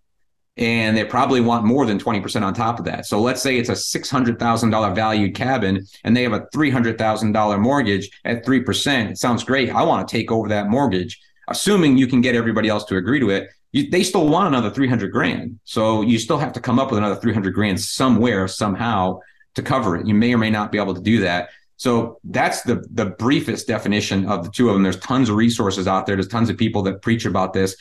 and 0.57 0.97
they 0.97 1.05
probably 1.05 1.39
want 1.39 1.63
more 1.65 1.85
than 1.85 1.97
20% 1.97 2.43
on 2.43 2.53
top 2.53 2.77
of 2.77 2.85
that. 2.85 3.05
So 3.05 3.21
let's 3.21 3.41
say 3.41 3.57
it's 3.57 3.69
a 3.69 3.73
$600,000 3.73 4.95
valued 4.95 5.33
cabin 5.33 5.85
and 6.03 6.15
they 6.15 6.23
have 6.23 6.33
a 6.33 6.45
$300,000 6.53 7.59
mortgage 7.59 8.09
at 8.25 8.45
3%. 8.45 9.11
It 9.11 9.17
sounds 9.17 9.43
great. 9.43 9.69
I 9.73 9.83
want 9.83 10.07
to 10.07 10.11
take 10.17 10.29
over 10.31 10.49
that 10.49 10.69
mortgage, 10.69 11.19
assuming 11.47 11.97
you 11.97 12.05
can 12.05 12.19
get 12.21 12.35
everybody 12.35 12.67
else 12.67 12.83
to 12.85 12.97
agree 12.97 13.19
to 13.21 13.29
it. 13.29 13.49
You, 13.71 13.89
they 13.89 14.03
still 14.03 14.27
want 14.27 14.47
another 14.49 14.69
300 14.69 15.11
grand. 15.11 15.59
So 15.63 16.01
you 16.01 16.19
still 16.19 16.37
have 16.37 16.53
to 16.53 16.59
come 16.59 16.79
up 16.79 16.91
with 16.91 16.97
another 16.97 17.15
300 17.15 17.53
grand 17.53 17.79
somewhere, 17.79 18.47
somehow 18.49 19.19
to 19.55 19.61
cover 19.61 19.95
it. 19.95 20.05
You 20.05 20.13
may 20.13 20.33
or 20.33 20.37
may 20.37 20.49
not 20.49 20.71
be 20.71 20.77
able 20.77 20.95
to 20.95 21.01
do 21.01 21.21
that. 21.21 21.49
So 21.81 22.19
that's 22.23 22.61
the 22.61 22.85
the 22.91 23.07
briefest 23.07 23.65
definition 23.65 24.27
of 24.27 24.43
the 24.43 24.51
two 24.51 24.69
of 24.69 24.75
them. 24.75 24.83
There's 24.83 24.99
tons 24.99 25.29
of 25.29 25.35
resources 25.35 25.87
out 25.87 26.05
there. 26.05 26.15
There's 26.15 26.27
tons 26.27 26.47
of 26.51 26.55
people 26.55 26.83
that 26.83 27.01
preach 27.01 27.25
about 27.25 27.53
this 27.53 27.75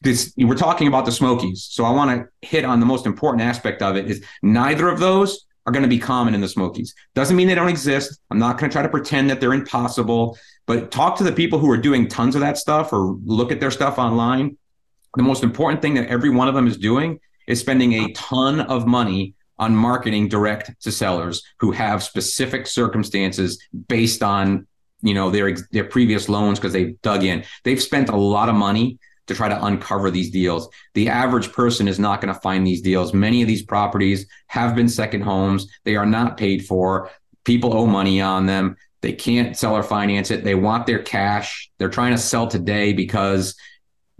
this 0.00 0.34
we're 0.36 0.56
talking 0.56 0.88
about 0.88 1.04
the 1.04 1.12
Smokies. 1.12 1.68
So 1.70 1.84
I 1.84 1.90
want 1.90 2.10
to 2.10 2.48
hit 2.48 2.64
on 2.64 2.80
the 2.80 2.86
most 2.86 3.06
important 3.06 3.42
aspect 3.42 3.80
of 3.80 3.94
it 3.94 4.10
is 4.10 4.24
neither 4.42 4.88
of 4.88 4.98
those 4.98 5.46
are 5.66 5.72
going 5.72 5.84
to 5.84 5.88
be 5.88 6.00
common 6.00 6.34
in 6.34 6.40
the 6.40 6.48
Smokies. 6.48 6.96
Doesn't 7.14 7.36
mean 7.36 7.46
they 7.46 7.54
don't 7.54 7.68
exist. 7.68 8.18
I'm 8.32 8.40
not 8.40 8.58
going 8.58 8.68
to 8.68 8.74
try 8.74 8.82
to 8.82 8.88
pretend 8.88 9.30
that 9.30 9.40
they're 9.40 9.54
impossible, 9.54 10.36
but 10.66 10.90
talk 10.90 11.16
to 11.18 11.24
the 11.24 11.30
people 11.30 11.60
who 11.60 11.70
are 11.70 11.76
doing 11.76 12.08
tons 12.08 12.34
of 12.34 12.40
that 12.40 12.58
stuff 12.58 12.92
or 12.92 13.16
look 13.24 13.52
at 13.52 13.60
their 13.60 13.70
stuff 13.70 13.98
online. 13.98 14.58
The 15.16 15.22
most 15.22 15.44
important 15.44 15.80
thing 15.80 15.94
that 15.94 16.08
every 16.08 16.30
one 16.30 16.48
of 16.48 16.54
them 16.54 16.66
is 16.66 16.76
doing 16.76 17.20
is 17.46 17.60
spending 17.60 17.92
a 17.92 18.12
ton 18.14 18.62
of 18.62 18.88
money 18.88 19.36
on 19.62 19.76
marketing 19.76 20.28
direct 20.28 20.72
to 20.80 20.90
sellers 20.90 21.42
who 21.60 21.70
have 21.70 22.02
specific 22.02 22.66
circumstances 22.66 23.62
based 23.88 24.22
on 24.22 24.66
you 25.02 25.14
know 25.14 25.30
their 25.30 25.56
their 25.70 25.84
previous 25.84 26.28
loans 26.28 26.58
because 26.58 26.72
they've 26.72 27.00
dug 27.02 27.22
in. 27.22 27.44
They've 27.64 27.82
spent 27.82 28.08
a 28.08 28.16
lot 28.16 28.48
of 28.48 28.56
money 28.56 28.98
to 29.28 29.34
try 29.34 29.48
to 29.48 29.64
uncover 29.64 30.10
these 30.10 30.30
deals. 30.30 30.68
The 30.94 31.08
average 31.08 31.52
person 31.52 31.86
is 31.86 32.00
not 32.00 32.20
going 32.20 32.34
to 32.34 32.40
find 32.40 32.66
these 32.66 32.82
deals. 32.82 33.14
Many 33.14 33.40
of 33.40 33.48
these 33.48 33.62
properties 33.62 34.26
have 34.48 34.74
been 34.74 34.88
second 34.88 35.22
homes. 35.22 35.68
They 35.84 35.94
are 35.94 36.06
not 36.06 36.36
paid 36.36 36.66
for. 36.66 37.08
People 37.44 37.76
owe 37.76 37.86
money 37.86 38.20
on 38.20 38.46
them. 38.46 38.76
They 39.00 39.12
can't 39.12 39.56
sell 39.56 39.76
or 39.76 39.84
finance 39.84 40.32
it. 40.32 40.42
They 40.42 40.56
want 40.56 40.86
their 40.86 41.02
cash. 41.02 41.70
They're 41.78 41.88
trying 41.88 42.12
to 42.12 42.18
sell 42.18 42.48
today 42.48 42.92
because 42.92 43.54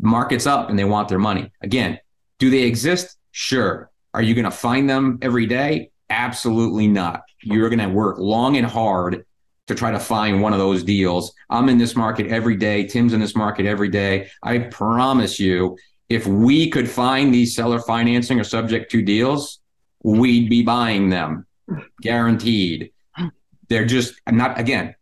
market's 0.01 0.47
up 0.47 0.70
and 0.70 0.78
they 0.78 0.85
want 0.85 1.09
their 1.09 1.19
money. 1.19 1.51
Again, 1.62 1.98
do 2.39 2.51
they 2.51 2.62
exist? 2.62 3.16
Sure. 3.32 3.91
Are 4.14 4.22
you 4.22 4.34
going 4.34 4.44
to 4.44 4.51
find 4.51 4.89
them 4.89 5.18
every 5.22 5.47
day? 5.47 5.90
Absolutely 6.10 6.89
not. 6.89 7.22
You're 7.43 7.70
going 7.70 7.78
to 7.78 7.89
work 7.89 8.18
long 8.18 8.56
and 8.56 8.66
hard 8.66 9.24
to 9.68 9.74
try 9.74 9.90
to 9.90 9.98
find 10.01 10.43
one 10.43 10.52
of 10.52 10.59
those 10.59 10.84
deals. 10.84 11.32
I'm 11.48 11.68
in 11.68 11.78
this 11.78 11.97
market 11.97 12.26
every 12.26 12.56
day. 12.56 12.84
Tim's 12.86 13.12
in 13.12 13.20
this 13.20 13.34
market 13.34 13.64
every 13.64 13.89
day. 13.89 14.28
I 14.43 14.59
promise 14.59 15.40
you, 15.40 15.78
if 16.09 16.26
we 16.26 16.68
could 16.68 16.90
find 16.90 17.32
these 17.32 17.55
seller 17.55 17.78
financing 17.78 18.39
or 18.39 18.44
subject 18.44 18.90
to 18.90 19.02
deals, 19.02 19.60
we'd 20.02 20.51
be 20.51 20.62
buying 20.62 21.09
them 21.09 21.47
guaranteed. 22.02 22.93
They're 23.68 23.86
just 23.86 24.20
not, 24.28 24.59
again, 24.59 24.94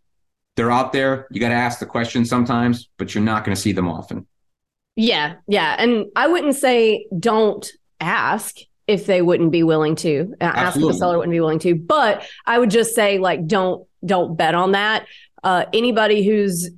they're 0.54 0.70
out 0.70 0.92
there. 0.92 1.26
You 1.30 1.40
got 1.40 1.48
to 1.48 1.54
ask 1.54 1.80
the 1.80 1.86
question 1.86 2.24
sometimes, 2.24 2.88
but 2.98 3.14
you're 3.14 3.24
not 3.24 3.44
going 3.44 3.56
to 3.56 3.60
see 3.60 3.72
them 3.72 3.88
often. 3.88 4.26
Yeah. 4.94 5.36
Yeah. 5.48 5.74
And 5.78 6.06
I 6.14 6.28
wouldn't 6.28 6.54
say 6.54 7.06
don't 7.18 7.68
ask 7.98 8.56
if 8.90 9.06
they 9.06 9.22
wouldn't 9.22 9.52
be 9.52 9.62
willing 9.62 9.94
to 9.94 10.34
uh, 10.40 10.44
ask 10.44 10.76
if 10.76 10.82
the 10.82 10.92
seller 10.92 11.18
wouldn't 11.18 11.32
be 11.32 11.40
willing 11.40 11.60
to, 11.60 11.74
but 11.74 12.26
I 12.44 12.58
would 12.58 12.70
just 12.70 12.94
say 12.94 13.18
like, 13.18 13.46
don't 13.46 13.86
don't 14.04 14.36
bet 14.36 14.54
on 14.54 14.72
that. 14.72 15.06
Uh, 15.42 15.64
anybody 15.72 16.24
who's 16.24 16.70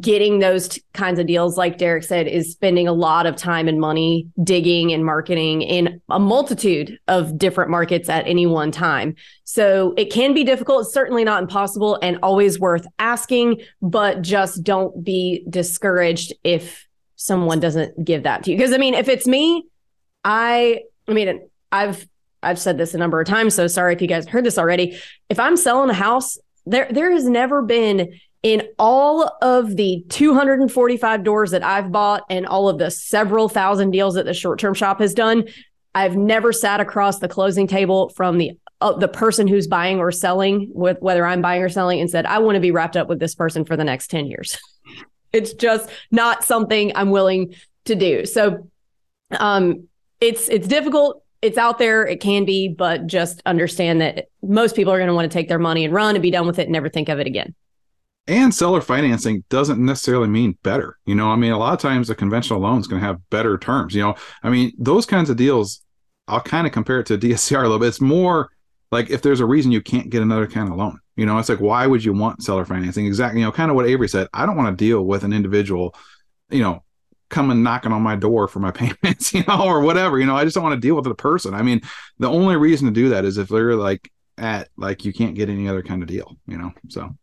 getting 0.00 0.38
those 0.40 0.68
t- 0.68 0.82
kinds 0.92 1.18
of 1.18 1.26
deals, 1.26 1.56
like 1.56 1.78
Derek 1.78 2.02
said, 2.02 2.26
is 2.26 2.52
spending 2.52 2.86
a 2.86 2.92
lot 2.92 3.24
of 3.24 3.36
time 3.36 3.68
and 3.68 3.80
money 3.80 4.28
digging 4.44 4.92
and 4.92 5.04
marketing 5.04 5.62
in 5.62 6.02
a 6.10 6.18
multitude 6.18 6.98
of 7.08 7.38
different 7.38 7.70
markets 7.70 8.08
at 8.10 8.26
any 8.26 8.46
one 8.46 8.70
time. 8.70 9.14
So 9.44 9.94
it 9.96 10.12
can 10.12 10.34
be 10.34 10.44
difficult. 10.44 10.82
It's 10.82 10.92
certainly 10.92 11.24
not 11.24 11.42
impossible 11.42 11.98
and 12.02 12.18
always 12.22 12.60
worth 12.60 12.86
asking, 12.98 13.62
but 13.80 14.20
just 14.20 14.62
don't 14.62 15.02
be 15.02 15.44
discouraged 15.48 16.34
if 16.44 16.86
someone 17.16 17.58
doesn't 17.58 18.04
give 18.04 18.24
that 18.24 18.44
to 18.44 18.50
you. 18.50 18.58
Because 18.58 18.74
I 18.74 18.76
mean, 18.76 18.94
if 18.94 19.08
it's 19.08 19.26
me, 19.26 19.64
I, 20.24 20.82
I 21.08 21.12
mean, 21.12 21.48
I've 21.72 22.06
I've 22.42 22.58
said 22.58 22.78
this 22.78 22.94
a 22.94 22.98
number 22.98 23.20
of 23.20 23.26
times, 23.26 23.54
so 23.54 23.66
sorry 23.66 23.94
if 23.94 24.02
you 24.02 24.08
guys 24.08 24.26
heard 24.28 24.44
this 24.44 24.58
already. 24.58 24.98
If 25.28 25.40
I'm 25.40 25.56
selling 25.56 25.90
a 25.90 25.94
house 25.94 26.38
there, 26.66 26.88
there 26.90 27.10
has 27.10 27.28
never 27.28 27.62
been 27.62 28.12
in 28.42 28.62
all 28.78 29.36
of 29.42 29.76
the 29.76 30.04
245 30.10 31.24
doors 31.24 31.50
that 31.50 31.64
I've 31.64 31.90
bought 31.90 32.22
and 32.30 32.46
all 32.46 32.68
of 32.68 32.78
the 32.78 32.90
several 32.90 33.48
thousand 33.48 33.90
deals 33.90 34.14
that 34.14 34.26
the 34.26 34.34
short 34.34 34.60
term 34.60 34.74
shop 34.74 35.00
has 35.00 35.12
done, 35.12 35.48
I've 35.94 36.16
never 36.16 36.52
sat 36.52 36.80
across 36.80 37.18
the 37.18 37.28
closing 37.28 37.66
table 37.66 38.10
from 38.10 38.38
the 38.38 38.52
uh, 38.80 38.92
the 38.92 39.08
person 39.08 39.48
who's 39.48 39.66
buying 39.66 39.98
or 39.98 40.12
selling, 40.12 40.70
with 40.72 40.98
whether 41.00 41.26
I'm 41.26 41.42
buying 41.42 41.62
or 41.62 41.68
selling, 41.68 42.00
and 42.00 42.08
said, 42.08 42.26
"I 42.26 42.38
want 42.38 42.54
to 42.54 42.60
be 42.60 42.70
wrapped 42.70 42.96
up 42.96 43.08
with 43.08 43.18
this 43.18 43.34
person 43.34 43.64
for 43.64 43.76
the 43.76 43.82
next 43.82 44.08
10 44.08 44.26
years." 44.26 44.56
it's 45.32 45.52
just 45.54 45.90
not 46.12 46.44
something 46.44 46.92
I'm 46.94 47.10
willing 47.10 47.54
to 47.86 47.96
do. 47.96 48.24
So, 48.24 48.70
um, 49.32 49.88
it's 50.20 50.48
it's 50.48 50.66
difficult 50.66 51.22
it's 51.42 51.58
out 51.58 51.78
there. 51.78 52.06
It 52.06 52.20
can 52.20 52.44
be, 52.44 52.68
but 52.68 53.06
just 53.06 53.42
understand 53.46 54.00
that 54.00 54.26
most 54.42 54.74
people 54.74 54.92
are 54.92 54.98
going 54.98 55.08
to 55.08 55.14
want 55.14 55.30
to 55.30 55.36
take 55.36 55.48
their 55.48 55.58
money 55.58 55.84
and 55.84 55.94
run 55.94 56.16
and 56.16 56.22
be 56.22 56.30
done 56.30 56.46
with 56.46 56.58
it 56.58 56.64
and 56.64 56.72
never 56.72 56.88
think 56.88 57.08
of 57.08 57.18
it 57.18 57.26
again. 57.26 57.54
And 58.26 58.54
seller 58.54 58.82
financing 58.82 59.44
doesn't 59.48 59.78
necessarily 59.78 60.28
mean 60.28 60.58
better. 60.62 60.98
You 61.06 61.14
know, 61.14 61.30
I 61.30 61.36
mean, 61.36 61.52
a 61.52 61.58
lot 61.58 61.72
of 61.72 61.78
times 61.78 62.10
a 62.10 62.14
conventional 62.14 62.60
loan 62.60 62.80
is 62.80 62.86
going 62.86 63.00
to 63.00 63.06
have 63.06 63.20
better 63.30 63.56
terms. 63.56 63.94
You 63.94 64.02
know, 64.02 64.14
I 64.42 64.50
mean, 64.50 64.72
those 64.78 65.06
kinds 65.06 65.30
of 65.30 65.36
deals, 65.36 65.82
I'll 66.26 66.40
kind 66.40 66.66
of 66.66 66.72
compare 66.72 67.00
it 67.00 67.06
to 67.06 67.18
DSCR 67.18 67.60
a 67.60 67.62
little 67.62 67.78
bit. 67.78 67.88
It's 67.88 68.00
more 68.00 68.50
like 68.90 69.10
if 69.10 69.22
there's 69.22 69.40
a 69.40 69.46
reason 69.46 69.72
you 69.72 69.80
can't 69.80 70.10
get 70.10 70.22
another 70.22 70.46
kind 70.46 70.68
of 70.70 70.76
loan. 70.76 70.98
You 71.16 71.26
know, 71.26 71.38
it's 71.38 71.48
like, 71.48 71.60
why 71.60 71.86
would 71.86 72.04
you 72.04 72.12
want 72.12 72.42
seller 72.42 72.64
financing? 72.64 73.06
Exactly. 73.06 73.40
You 73.40 73.46
know, 73.46 73.52
kind 73.52 73.70
of 73.70 73.76
what 73.76 73.86
Avery 73.86 74.08
said. 74.08 74.28
I 74.34 74.44
don't 74.44 74.56
want 74.56 74.76
to 74.76 74.84
deal 74.84 75.04
with 75.04 75.24
an 75.24 75.32
individual, 75.32 75.94
you 76.50 76.60
know, 76.60 76.84
coming 77.28 77.62
knocking 77.62 77.92
on 77.92 78.02
my 78.02 78.16
door 78.16 78.48
for 78.48 78.60
my 78.60 78.70
payments, 78.72 79.32
you 79.34 79.44
know, 79.46 79.64
or 79.64 79.80
whatever. 79.80 80.18
You 80.18 80.26
know, 80.26 80.36
I 80.36 80.44
just 80.44 80.54
don't 80.54 80.64
want 80.64 80.74
to 80.74 80.86
deal 80.86 80.94
with 80.94 81.04
the 81.04 81.14
person. 81.14 81.54
I 81.54 81.62
mean, 81.62 81.80
the 82.18 82.28
only 82.28 82.56
reason 82.56 82.86
to 82.86 82.92
do 82.92 83.10
that 83.10 83.24
is 83.24 83.38
if 83.38 83.48
they're 83.48 83.74
like 83.74 84.10
at 84.36 84.68
like 84.76 85.04
you 85.04 85.12
can't 85.12 85.34
get 85.34 85.48
any 85.48 85.68
other 85.68 85.82
kind 85.82 86.02
of 86.02 86.08
deal, 86.08 86.36
you 86.46 86.58
know. 86.58 86.72
So 86.88 87.14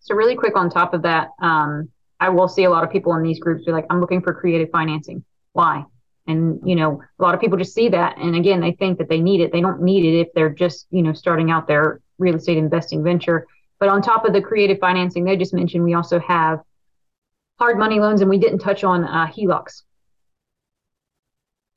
so 0.00 0.14
really 0.14 0.36
quick 0.36 0.56
on 0.56 0.70
top 0.70 0.94
of 0.94 1.02
that, 1.02 1.28
um, 1.40 1.90
I 2.20 2.30
will 2.30 2.48
see 2.48 2.64
a 2.64 2.70
lot 2.70 2.84
of 2.84 2.90
people 2.90 3.14
in 3.14 3.22
these 3.22 3.38
groups 3.38 3.64
be 3.64 3.72
like, 3.72 3.86
I'm 3.90 4.00
looking 4.00 4.22
for 4.22 4.32
creative 4.32 4.70
financing. 4.70 5.24
Why? 5.52 5.84
And 6.26 6.60
you 6.64 6.76
know, 6.76 7.02
a 7.18 7.22
lot 7.22 7.34
of 7.34 7.40
people 7.40 7.58
just 7.58 7.74
see 7.74 7.88
that, 7.88 8.18
and 8.18 8.36
again, 8.36 8.60
they 8.60 8.72
think 8.72 8.98
that 8.98 9.08
they 9.08 9.20
need 9.20 9.40
it. 9.40 9.50
They 9.50 9.60
don't 9.60 9.82
need 9.82 10.04
it 10.04 10.20
if 10.20 10.28
they're 10.34 10.50
just 10.50 10.86
you 10.90 11.02
know 11.02 11.12
starting 11.12 11.50
out 11.50 11.66
their 11.66 12.00
real 12.18 12.36
estate 12.36 12.58
investing 12.58 13.02
venture. 13.02 13.46
But 13.80 13.88
on 13.88 14.02
top 14.02 14.24
of 14.24 14.32
the 14.32 14.42
creative 14.42 14.78
financing, 14.78 15.24
they 15.24 15.36
just 15.36 15.54
mentioned 15.54 15.84
we 15.84 15.94
also 15.94 16.18
have 16.18 16.60
hard 17.58 17.78
money 17.78 17.98
loans, 17.98 18.20
and 18.20 18.30
we 18.30 18.38
didn't 18.38 18.60
touch 18.60 18.84
on 18.84 19.04
uh, 19.04 19.26
HELOCs. 19.26 19.82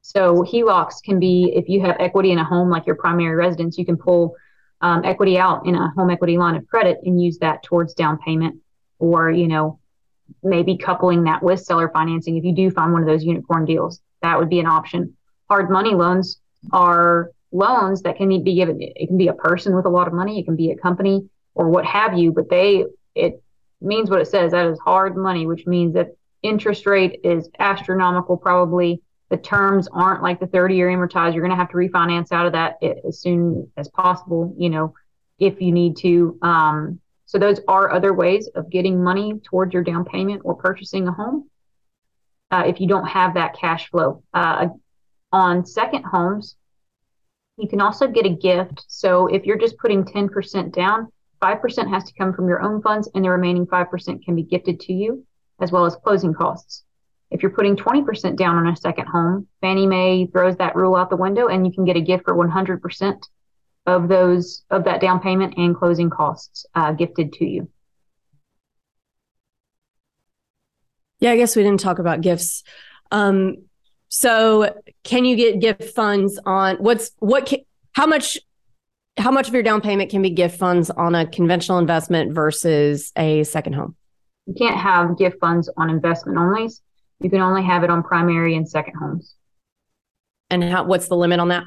So 0.01 0.43
HELOCs 0.43 1.01
can 1.03 1.19
be 1.19 1.53
if 1.55 1.69
you 1.69 1.81
have 1.81 1.95
equity 1.99 2.31
in 2.31 2.39
a 2.39 2.43
home, 2.43 2.69
like 2.69 2.85
your 2.85 2.95
primary 2.95 3.35
residence, 3.35 3.77
you 3.77 3.85
can 3.85 3.97
pull 3.97 4.35
um, 4.81 5.03
equity 5.05 5.37
out 5.37 5.65
in 5.65 5.75
a 5.75 5.89
home 5.91 6.09
equity 6.09 6.37
line 6.37 6.55
of 6.55 6.67
credit 6.67 6.97
and 7.03 7.21
use 7.21 7.37
that 7.39 7.63
towards 7.63 7.93
down 7.93 8.17
payment, 8.17 8.59
or 8.99 9.31
you 9.31 9.47
know 9.47 9.79
maybe 10.43 10.77
coupling 10.77 11.23
that 11.25 11.43
with 11.43 11.59
seller 11.59 11.89
financing 11.89 12.37
if 12.37 12.43
you 12.43 12.55
do 12.55 12.71
find 12.71 12.93
one 12.93 13.01
of 13.01 13.07
those 13.07 13.23
unicorn 13.23 13.65
deals. 13.65 14.01
That 14.21 14.37
would 14.37 14.49
be 14.49 14.59
an 14.59 14.65
option. 14.65 15.15
Hard 15.49 15.69
money 15.69 15.93
loans 15.93 16.39
are 16.71 17.31
loans 17.51 18.01
that 18.03 18.17
can 18.17 18.29
be 18.43 18.55
given. 18.55 18.77
It 18.81 19.07
can 19.07 19.17
be 19.17 19.27
a 19.27 19.33
person 19.33 19.75
with 19.75 19.85
a 19.85 19.89
lot 19.89 20.07
of 20.07 20.13
money, 20.13 20.39
it 20.39 20.45
can 20.45 20.55
be 20.55 20.71
a 20.71 20.77
company 20.77 21.29
or 21.53 21.69
what 21.69 21.85
have 21.85 22.17
you, 22.17 22.31
but 22.31 22.49
they 22.49 22.85
it 23.13 23.43
means 23.81 24.09
what 24.09 24.21
it 24.21 24.27
says. 24.27 24.51
That 24.51 24.67
is 24.67 24.79
hard 24.79 25.17
money, 25.17 25.45
which 25.45 25.65
means 25.65 25.93
that 25.93 26.15
interest 26.43 26.85
rate 26.85 27.19
is 27.23 27.49
astronomical. 27.59 28.37
Probably 28.37 29.01
the 29.29 29.37
terms 29.37 29.87
aren't 29.91 30.21
like 30.21 30.39
the 30.39 30.47
30 30.47 30.75
year 30.75 30.89
amortized. 30.89 31.33
You're 31.33 31.43
going 31.43 31.51
to 31.51 31.55
have 31.55 31.69
to 31.69 31.77
refinance 31.77 32.31
out 32.31 32.45
of 32.45 32.51
that 32.53 32.75
as 33.07 33.19
soon 33.19 33.71
as 33.77 33.87
possible, 33.89 34.53
you 34.57 34.69
know, 34.69 34.93
if 35.39 35.61
you 35.61 35.71
need 35.71 35.97
to. 35.97 36.37
Um, 36.41 36.99
so 37.25 37.39
those 37.39 37.61
are 37.67 37.91
other 37.91 38.13
ways 38.13 38.49
of 38.55 38.69
getting 38.69 39.01
money 39.01 39.39
towards 39.43 39.73
your 39.73 39.83
down 39.83 40.03
payment 40.03 40.41
or 40.43 40.55
purchasing 40.55 41.07
a 41.07 41.13
home. 41.13 41.49
Uh, 42.51 42.63
if 42.67 42.81
you 42.81 42.87
don't 42.87 43.07
have 43.07 43.35
that 43.35 43.57
cash 43.57 43.89
flow 43.89 44.21
uh, 44.33 44.67
on 45.31 45.65
second 45.65 46.03
homes, 46.03 46.57
you 47.55 47.69
can 47.69 47.79
also 47.79 48.07
get 48.07 48.25
a 48.25 48.29
gift. 48.29 48.83
So 48.87 49.27
if 49.27 49.45
you're 49.45 49.57
just 49.57 49.77
putting 49.77 50.03
10% 50.03 50.73
down, 50.73 51.09
5% 51.41 51.89
has 51.89 52.03
to 52.05 52.13
come 52.13 52.33
from 52.33 52.47
your 52.47 52.61
own 52.61 52.81
funds, 52.81 53.09
and 53.13 53.25
the 53.25 53.29
remaining 53.29 53.65
5% 53.65 54.23
can 54.23 54.35
be 54.35 54.43
gifted 54.43 54.79
to 54.81 54.93
you, 54.93 55.25
as 55.59 55.71
well 55.71 55.85
as 55.85 55.95
closing 55.95 56.33
costs. 56.33 56.83
If 57.31 57.41
you're 57.41 57.51
putting 57.51 57.75
20% 57.75 58.35
down 58.35 58.57
on 58.57 58.67
a 58.67 58.75
second 58.75 59.07
home, 59.07 59.47
Fannie 59.61 59.87
Mae 59.87 60.27
throws 60.27 60.57
that 60.57 60.75
rule 60.75 60.95
out 60.95 61.09
the 61.09 61.15
window, 61.15 61.47
and 61.47 61.65
you 61.65 61.73
can 61.73 61.85
get 61.85 61.95
a 61.95 62.01
gift 62.01 62.25
for 62.25 62.35
100% 62.35 63.21
of 63.87 64.07
those 64.07 64.63
of 64.69 64.83
that 64.83 65.01
down 65.01 65.19
payment 65.19 65.55
and 65.57 65.75
closing 65.75 66.09
costs 66.09 66.65
uh, 66.75 66.91
gifted 66.91 67.33
to 67.33 67.45
you. 67.45 67.69
Yeah, 71.19 71.31
I 71.31 71.37
guess 71.37 71.55
we 71.55 71.63
didn't 71.63 71.79
talk 71.79 71.99
about 71.99 72.21
gifts. 72.21 72.63
Um, 73.11 73.63
So, 74.09 74.75
can 75.03 75.23
you 75.23 75.37
get 75.37 75.61
gift 75.61 75.95
funds 75.95 76.37
on 76.45 76.75
what's 76.77 77.11
what? 77.19 77.45
Can, 77.45 77.59
how 77.93 78.05
much? 78.05 78.37
How 79.17 79.31
much 79.31 79.47
of 79.47 79.53
your 79.53 79.63
down 79.63 79.81
payment 79.81 80.09
can 80.09 80.21
be 80.21 80.29
gift 80.29 80.57
funds 80.57 80.89
on 80.89 81.15
a 81.15 81.25
conventional 81.25 81.79
investment 81.79 82.33
versus 82.33 83.11
a 83.17 83.43
second 83.43 83.73
home? 83.73 83.95
You 84.45 84.53
can't 84.53 84.77
have 84.77 85.17
gift 85.17 85.37
funds 85.39 85.69
on 85.77 85.89
investment 85.89 86.37
onlys. 86.37 86.81
You 87.19 87.29
can 87.29 87.41
only 87.41 87.63
have 87.63 87.83
it 87.83 87.89
on 87.89 88.03
primary 88.03 88.55
and 88.55 88.67
second 88.67 88.95
homes. 88.95 89.35
And 90.49 90.63
how? 90.63 90.83
What's 90.83 91.07
the 91.07 91.15
limit 91.15 91.39
on 91.39 91.49
that? 91.49 91.63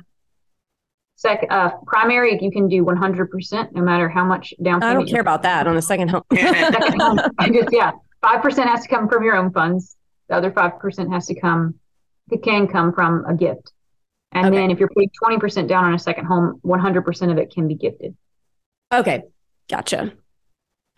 Second, 1.17 1.53
uh, 1.53 1.71
primary, 1.87 2.39
you 2.41 2.51
can 2.51 2.69
do 2.69 2.85
100% 2.85 3.73
no 3.73 3.83
matter 3.83 4.09
how 4.09 4.25
much 4.25 4.53
down 4.63 4.81
payment. 4.81 4.85
I 4.85 4.95
don't 4.95 5.09
care 5.09 5.21
about 5.21 5.43
that 5.43 5.67
on 5.67 5.77
a 5.77 5.83
second 5.83 6.09
home. 6.09 6.23
second 6.35 7.01
home, 7.01 7.21
I 7.39 7.49
guess, 7.51 7.69
yeah, 7.71 7.93
5% 8.25 8.67
has 8.67 8.83
to 8.83 8.89
come 8.89 9.09
from 9.09 9.23
your 9.23 9.37
own 9.37 9.53
funds. 9.53 9.97
The 10.29 10.35
other 10.35 10.51
5% 10.51 11.13
has 11.13 11.27
to 11.27 11.41
come, 11.41 11.77
it 12.33 12.43
can 12.43 12.67
come 12.67 12.93
from 12.93 13.25
a 13.27 13.35
gift. 13.35 13.73
And 14.35 14.47
Okay. 14.47 14.57
then 14.57 14.71
if 14.71 14.79
you're 14.81 14.89
putting 14.89 15.11
20% 15.23 15.69
down 15.69 15.85
on 15.85 15.95
a 15.95 15.99
second 15.99 16.27
home, 16.27 16.61
100% 16.65 17.31
of 17.31 17.39
it 17.39 17.53
can 17.53 17.69
be 17.69 17.75
gifted. 17.75 18.17
Okay, 18.93 19.23
gotcha. 19.71 20.13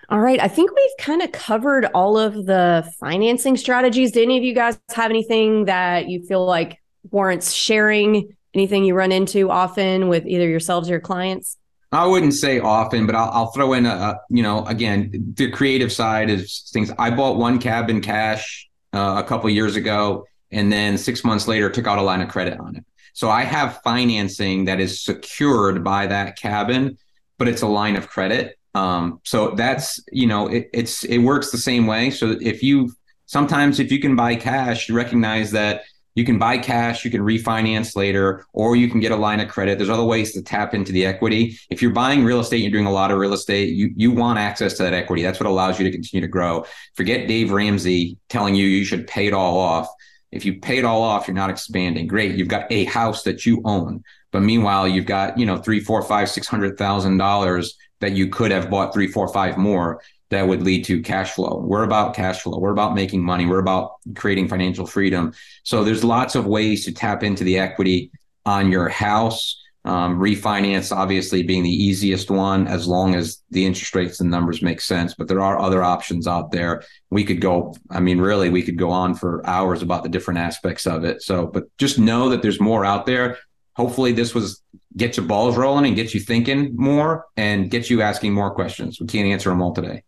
All 0.09 0.21
right, 0.21 0.41
I 0.41 0.49
think 0.49 0.71
we've 0.75 0.97
kind 0.99 1.21
of 1.23 1.33
covered 1.33 1.87
all 1.87 2.17
of 2.19 2.47
the 2.47 2.91
financing 3.01 3.57
strategies. 3.57 4.13
Do 4.13 4.23
any 4.23 4.39
of 4.39 4.45
you 4.45 4.55
guys 4.55 4.79
have 4.95 5.11
anything 5.11 5.65
that 5.67 6.09
you 6.09 6.23
feel 6.25 6.45
like 6.47 6.79
warrants 7.11 7.53
sharing? 7.53 8.37
Anything 8.55 8.85
you 8.85 8.95
run 8.95 9.13
into 9.13 9.51
often 9.51 10.09
with 10.09 10.25
either 10.27 10.49
yourselves 10.49 10.89
or 10.89 10.93
your 10.93 11.01
clients? 11.01 11.59
I 11.93 12.07
wouldn't 12.07 12.35
say 12.35 12.59
often, 12.59 13.05
but 13.05 13.15
I'll, 13.15 13.31
I'll 13.31 13.47
throw 13.53 13.75
in 13.75 13.85
a, 13.85 13.91
a, 13.91 14.21
you 14.31 14.43
know, 14.43 14.65
again, 14.67 15.35
the 15.37 15.51
creative 15.51 15.93
side 15.93 16.31
is 16.31 16.69
things. 16.73 16.91
I 16.99 17.11
bought 17.11 17.37
one 17.37 17.59
cab 17.59 17.91
in 17.91 18.01
cash 18.01 18.69
uh, 18.95 19.21
a 19.23 19.29
couple 19.29 19.51
years 19.51 19.77
ago, 19.77 20.25
and 20.51 20.73
then 20.73 20.97
six 20.97 21.23
months 21.23 21.47
later 21.49 21.69
took 21.69 21.87
out 21.87 21.99
a 21.99 22.03
line 22.03 22.23
of 22.23 22.29
credit 22.29 22.59
on 22.59 22.77
it. 22.77 22.85
So 23.17 23.31
I 23.31 23.45
have 23.45 23.81
financing 23.83 24.67
that 24.67 24.79
is 24.79 25.03
secured 25.03 25.83
by 25.83 26.07
that 26.07 26.37
cabin, 26.37 26.99
but 27.39 27.49
it's 27.49 27.63
a 27.63 27.67
line 27.67 27.97
of 27.97 28.11
credit. 28.11 28.59
Um, 28.75 29.23
so 29.25 29.53
that's 29.53 29.99
you 30.13 30.27
know, 30.27 30.49
it, 30.49 30.69
it's 30.75 31.03
it 31.05 31.19
works 31.21 31.51
the 31.51 31.57
same 31.57 31.87
way. 31.87 32.11
So 32.11 32.37
if 32.43 32.63
you 32.63 32.93
sometimes 33.25 33.81
if 33.81 33.91
you 33.91 34.01
can 34.01 34.17
buy 34.17 34.37
cash, 34.37 34.91
you 34.91 34.95
recognize 34.95 35.51
that 35.53 35.85
you 36.15 36.27
can 36.27 36.39
buy 36.39 36.59
cash, 36.59 37.07
you 37.07 37.11
can 37.11 37.23
refinance 37.23 37.97
later, 37.97 38.45
or 38.53 38.77
you 38.77 38.91
can 38.91 39.01
get 39.01 39.13
a 39.13 39.17
line 39.17 39.41
of 39.41 39.49
credit. 39.49 39.79
There's 39.79 39.89
other 39.89 40.05
ways 40.05 40.33
to 40.35 40.43
tap 40.43 40.75
into 40.75 40.93
the 40.93 41.07
equity. 41.07 41.59
If 41.71 41.81
you're 41.81 41.93
buying 41.93 42.23
real 42.23 42.41
estate, 42.41 42.59
you're 42.59 42.71
doing 42.71 42.85
a 42.85 42.93
lot 42.93 43.11
of 43.11 43.17
real 43.17 43.33
estate, 43.33 43.71
you 43.71 43.93
you 43.97 44.11
want 44.11 44.39
access 44.39 44.75
to 44.75 44.83
that 44.83 44.93
equity. 44.93 45.23
That's 45.23 45.41
what 45.41 45.47
allows 45.47 45.79
you 45.79 45.87
to 45.87 45.91
continue 45.91 46.21
to 46.21 46.31
grow. 46.31 46.67
Forget 46.97 47.29
Dave 47.29 47.51
Ramsey 47.51 48.19
telling 48.29 48.55
you 48.55 48.67
you 48.67 48.85
should 48.85 49.07
pay 49.07 49.27
it 49.27 49.33
all 49.33 49.59
off. 49.59 49.89
If 50.37 50.45
you 50.45 50.61
pay 50.61 50.79
it 50.79 50.85
all 50.85 51.03
off, 51.03 51.27
you're 51.27 51.35
not 51.35 51.51
expanding. 51.51 52.07
Great, 52.07 52.37
you've 52.37 52.49
got 52.49 52.71
a 52.71 52.85
house 52.85 53.23
that 53.25 53.45
you 53.47 53.63
own, 53.65 54.05
but 54.31 54.43
meanwhile, 54.43 54.87
you've 54.87 55.07
got 55.07 55.39
you 55.39 55.47
know 55.47 55.59
three, 55.59 55.81
four, 55.81 56.03
five, 56.03 56.29
six 56.29 56.47
hundred 56.47 56.79
thousand 56.79 57.17
dollars 57.19 57.77
that 58.01 58.13
you 58.13 58.29
could 58.29 58.51
have 58.51 58.71
bought 58.71 58.93
three, 58.93 59.09
four, 59.09 59.27
five 59.29 59.57
more 59.57 60.01
that 60.31 60.47
would 60.47 60.63
lead 60.63 60.85
to 60.85 61.01
cash 61.03 61.33
flow. 61.33 61.59
We're 61.59 61.85
about 61.85 62.15
cash 62.15 62.43
flow. 62.43 62.59
We're 62.59 62.73
about 62.73 62.95
making 62.95 63.23
money. 63.23 63.47
We're 63.47 63.61
about 63.61 63.93
creating 64.17 64.49
financial 64.49 64.87
freedom. 64.87 65.33
So 65.63 65.85
there's 65.85 66.03
lots 66.03 66.35
of 66.35 66.47
ways 66.47 66.85
to 66.85 66.93
tap 66.93 67.23
into 67.23 67.45
the 67.45 67.59
equity 67.59 68.11
on 68.45 68.71
your 68.73 68.89
house. 68.89 69.63
Um, 69.87 70.19
refinance, 70.19 70.95
obviously, 70.95 71.45
being 71.45 71.63
the 71.63 71.71
easiest 71.71 72.29
one, 72.29 72.67
as 72.67 72.89
long 72.89 73.15
as 73.15 73.45
the 73.51 73.65
interest 73.65 73.95
rates 73.95 74.19
and 74.19 74.29
numbers 74.29 74.61
make 74.61 74.81
sense. 74.81 75.15
But 75.15 75.29
there 75.29 75.41
are 75.41 75.61
other 75.61 75.81
options 75.81 76.27
out 76.27 76.51
there. 76.51 76.83
We 77.11 77.23
could 77.23 77.41
go, 77.41 77.73
I 77.89 78.01
mean, 78.01 78.21
really, 78.21 78.51
we 78.51 78.63
could 78.63 78.79
go 78.79 78.91
on 78.91 79.15
for 79.15 79.47
hours 79.47 79.83
about 79.83 80.03
the 80.03 80.09
different 80.09 80.41
aspects 80.41 80.89
of 80.89 81.05
it. 81.05 81.23
So, 81.23 81.47
but 81.47 81.65
just 81.79 82.01
know 82.01 82.31
that 82.31 82.43
there's 82.43 82.61
more 82.61 82.85
out 82.85 83.07
there. 83.07 83.39
Hopefully, 83.77 84.11
this 84.11 84.35
was 84.35 84.61
get 84.97 85.17
your 85.17 85.27
balls 85.27 85.57
rolling 85.57 85.87
and 85.87 85.95
get 85.95 86.15
you 86.15 86.21
thinking 86.21 86.75
more 86.75 87.27
and 87.37 87.71
get 87.71 87.89
you 87.89 88.03
asking 88.03 88.33
more 88.33 88.51
questions. 88.51 89.01
We 89.01 89.07
can't 89.07 89.29
answer 89.29 89.51
them 89.51 89.63
all 89.63 89.73
today. 89.73 90.03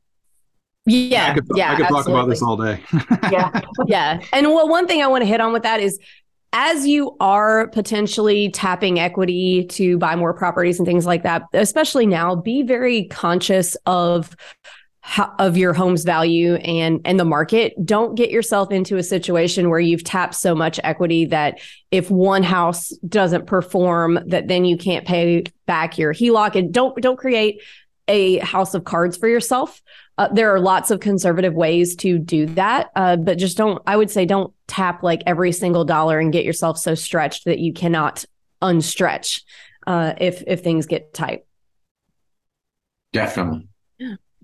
Yeah, 0.86 1.30
I 1.30 1.34
could, 1.34 1.46
yeah, 1.54 1.72
I 1.72 1.76
could 1.76 1.88
talk 1.88 2.08
about 2.08 2.28
this 2.28 2.42
all 2.42 2.56
day. 2.56 2.82
Yeah. 3.30 3.60
yeah. 3.86 4.20
And 4.32 4.46
well, 4.46 4.68
one 4.68 4.86
thing 4.88 5.02
I 5.02 5.06
want 5.06 5.22
to 5.22 5.26
hit 5.26 5.40
on 5.40 5.52
with 5.52 5.62
that 5.64 5.80
is 5.80 6.00
as 6.52 6.86
you 6.86 7.16
are 7.20 7.68
potentially 7.68 8.50
tapping 8.50 8.98
equity 8.98 9.66
to 9.66 9.98
buy 9.98 10.16
more 10.16 10.32
properties 10.32 10.78
and 10.78 10.86
things 10.86 11.04
like 11.04 11.22
that, 11.22 11.42
especially 11.52 12.06
now, 12.06 12.34
be 12.34 12.62
very 12.62 13.04
conscious 13.04 13.76
of 13.86 14.34
of 15.38 15.56
your 15.56 15.72
home's 15.72 16.04
value 16.04 16.54
and 16.56 17.00
and 17.04 17.18
the 17.18 17.24
market. 17.24 17.74
Don't 17.84 18.14
get 18.14 18.30
yourself 18.30 18.70
into 18.70 18.96
a 18.96 19.02
situation 19.02 19.70
where 19.70 19.80
you've 19.80 20.04
tapped 20.04 20.34
so 20.34 20.54
much 20.54 20.78
equity 20.84 21.24
that 21.26 21.60
if 21.90 22.10
one 22.10 22.42
house 22.42 22.90
doesn't 23.08 23.46
perform, 23.46 24.18
that 24.26 24.48
then 24.48 24.64
you 24.64 24.76
can't 24.76 25.06
pay 25.06 25.44
back 25.66 25.96
your 25.98 26.12
HELOC. 26.12 26.56
And 26.56 26.74
don't 26.74 27.00
don't 27.00 27.18
create 27.18 27.62
a 28.06 28.38
house 28.38 28.74
of 28.74 28.84
cards 28.84 29.16
for 29.16 29.28
yourself. 29.28 29.80
Uh, 30.18 30.28
there 30.32 30.52
are 30.52 30.58
lots 30.58 30.90
of 30.90 30.98
conservative 30.98 31.54
ways 31.54 31.94
to 31.96 32.18
do 32.18 32.46
that, 32.46 32.90
uh, 32.96 33.16
but 33.16 33.38
just 33.38 33.56
don't. 33.56 33.80
I 33.86 33.96
would 33.96 34.10
say 34.10 34.26
don't 34.26 34.52
tap 34.66 35.04
like 35.04 35.22
every 35.26 35.52
single 35.52 35.84
dollar 35.84 36.18
and 36.18 36.32
get 36.32 36.44
yourself 36.44 36.76
so 36.76 36.96
stretched 36.96 37.44
that 37.44 37.60
you 37.60 37.72
cannot 37.72 38.24
unstretch 38.60 39.42
uh, 39.86 40.14
if 40.18 40.42
if 40.46 40.60
things 40.62 40.86
get 40.86 41.14
tight. 41.14 41.44
Definitely. 43.12 43.68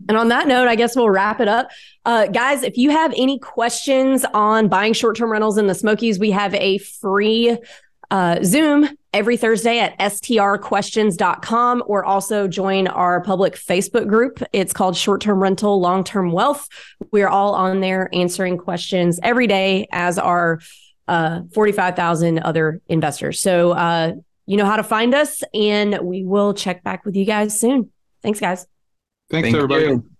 And 0.08 0.16
on 0.16 0.28
that 0.28 0.48
note, 0.48 0.68
I 0.68 0.74
guess 0.74 0.96
we'll 0.96 1.10
wrap 1.10 1.40
it 1.40 1.48
up. 1.48 1.70
Uh, 2.04 2.26
guys, 2.26 2.62
if 2.62 2.76
you 2.76 2.90
have 2.90 3.12
any 3.16 3.38
questions 3.38 4.24
on 4.34 4.68
buying 4.68 4.92
short 4.92 5.16
term 5.16 5.30
rentals 5.30 5.56
in 5.56 5.66
the 5.66 5.74
Smokies, 5.74 6.18
we 6.18 6.30
have 6.32 6.54
a 6.54 6.78
free 6.78 7.56
uh, 8.10 8.42
Zoom 8.42 8.88
every 9.12 9.36
Thursday 9.36 9.78
at 9.78 9.98
strquestions.com 9.98 11.84
or 11.86 12.04
also 12.04 12.48
join 12.48 12.88
our 12.88 13.22
public 13.22 13.54
Facebook 13.54 14.08
group. 14.08 14.42
It's 14.52 14.72
called 14.72 14.96
Short 14.96 15.20
Term 15.20 15.42
Rental 15.42 15.80
Long 15.80 16.04
Term 16.04 16.32
Wealth. 16.32 16.68
We're 17.12 17.28
all 17.28 17.54
on 17.54 17.80
there 17.80 18.08
answering 18.12 18.58
questions 18.58 19.20
every 19.22 19.46
day, 19.46 19.86
as 19.92 20.18
are 20.18 20.60
uh, 21.06 21.42
45,000 21.52 22.38
other 22.40 22.80
investors. 22.88 23.40
So 23.40 23.72
uh, 23.72 24.12
you 24.46 24.56
know 24.56 24.66
how 24.66 24.76
to 24.76 24.84
find 24.84 25.14
us, 25.14 25.42
and 25.52 25.98
we 26.02 26.24
will 26.24 26.54
check 26.54 26.82
back 26.82 27.04
with 27.04 27.16
you 27.16 27.24
guys 27.24 27.58
soon. 27.58 27.90
Thanks, 28.22 28.40
guys. 28.40 28.66
Thanks, 29.30 29.46
Thank 29.46 29.56
everybody. 29.56 29.84
you. 29.84 30.13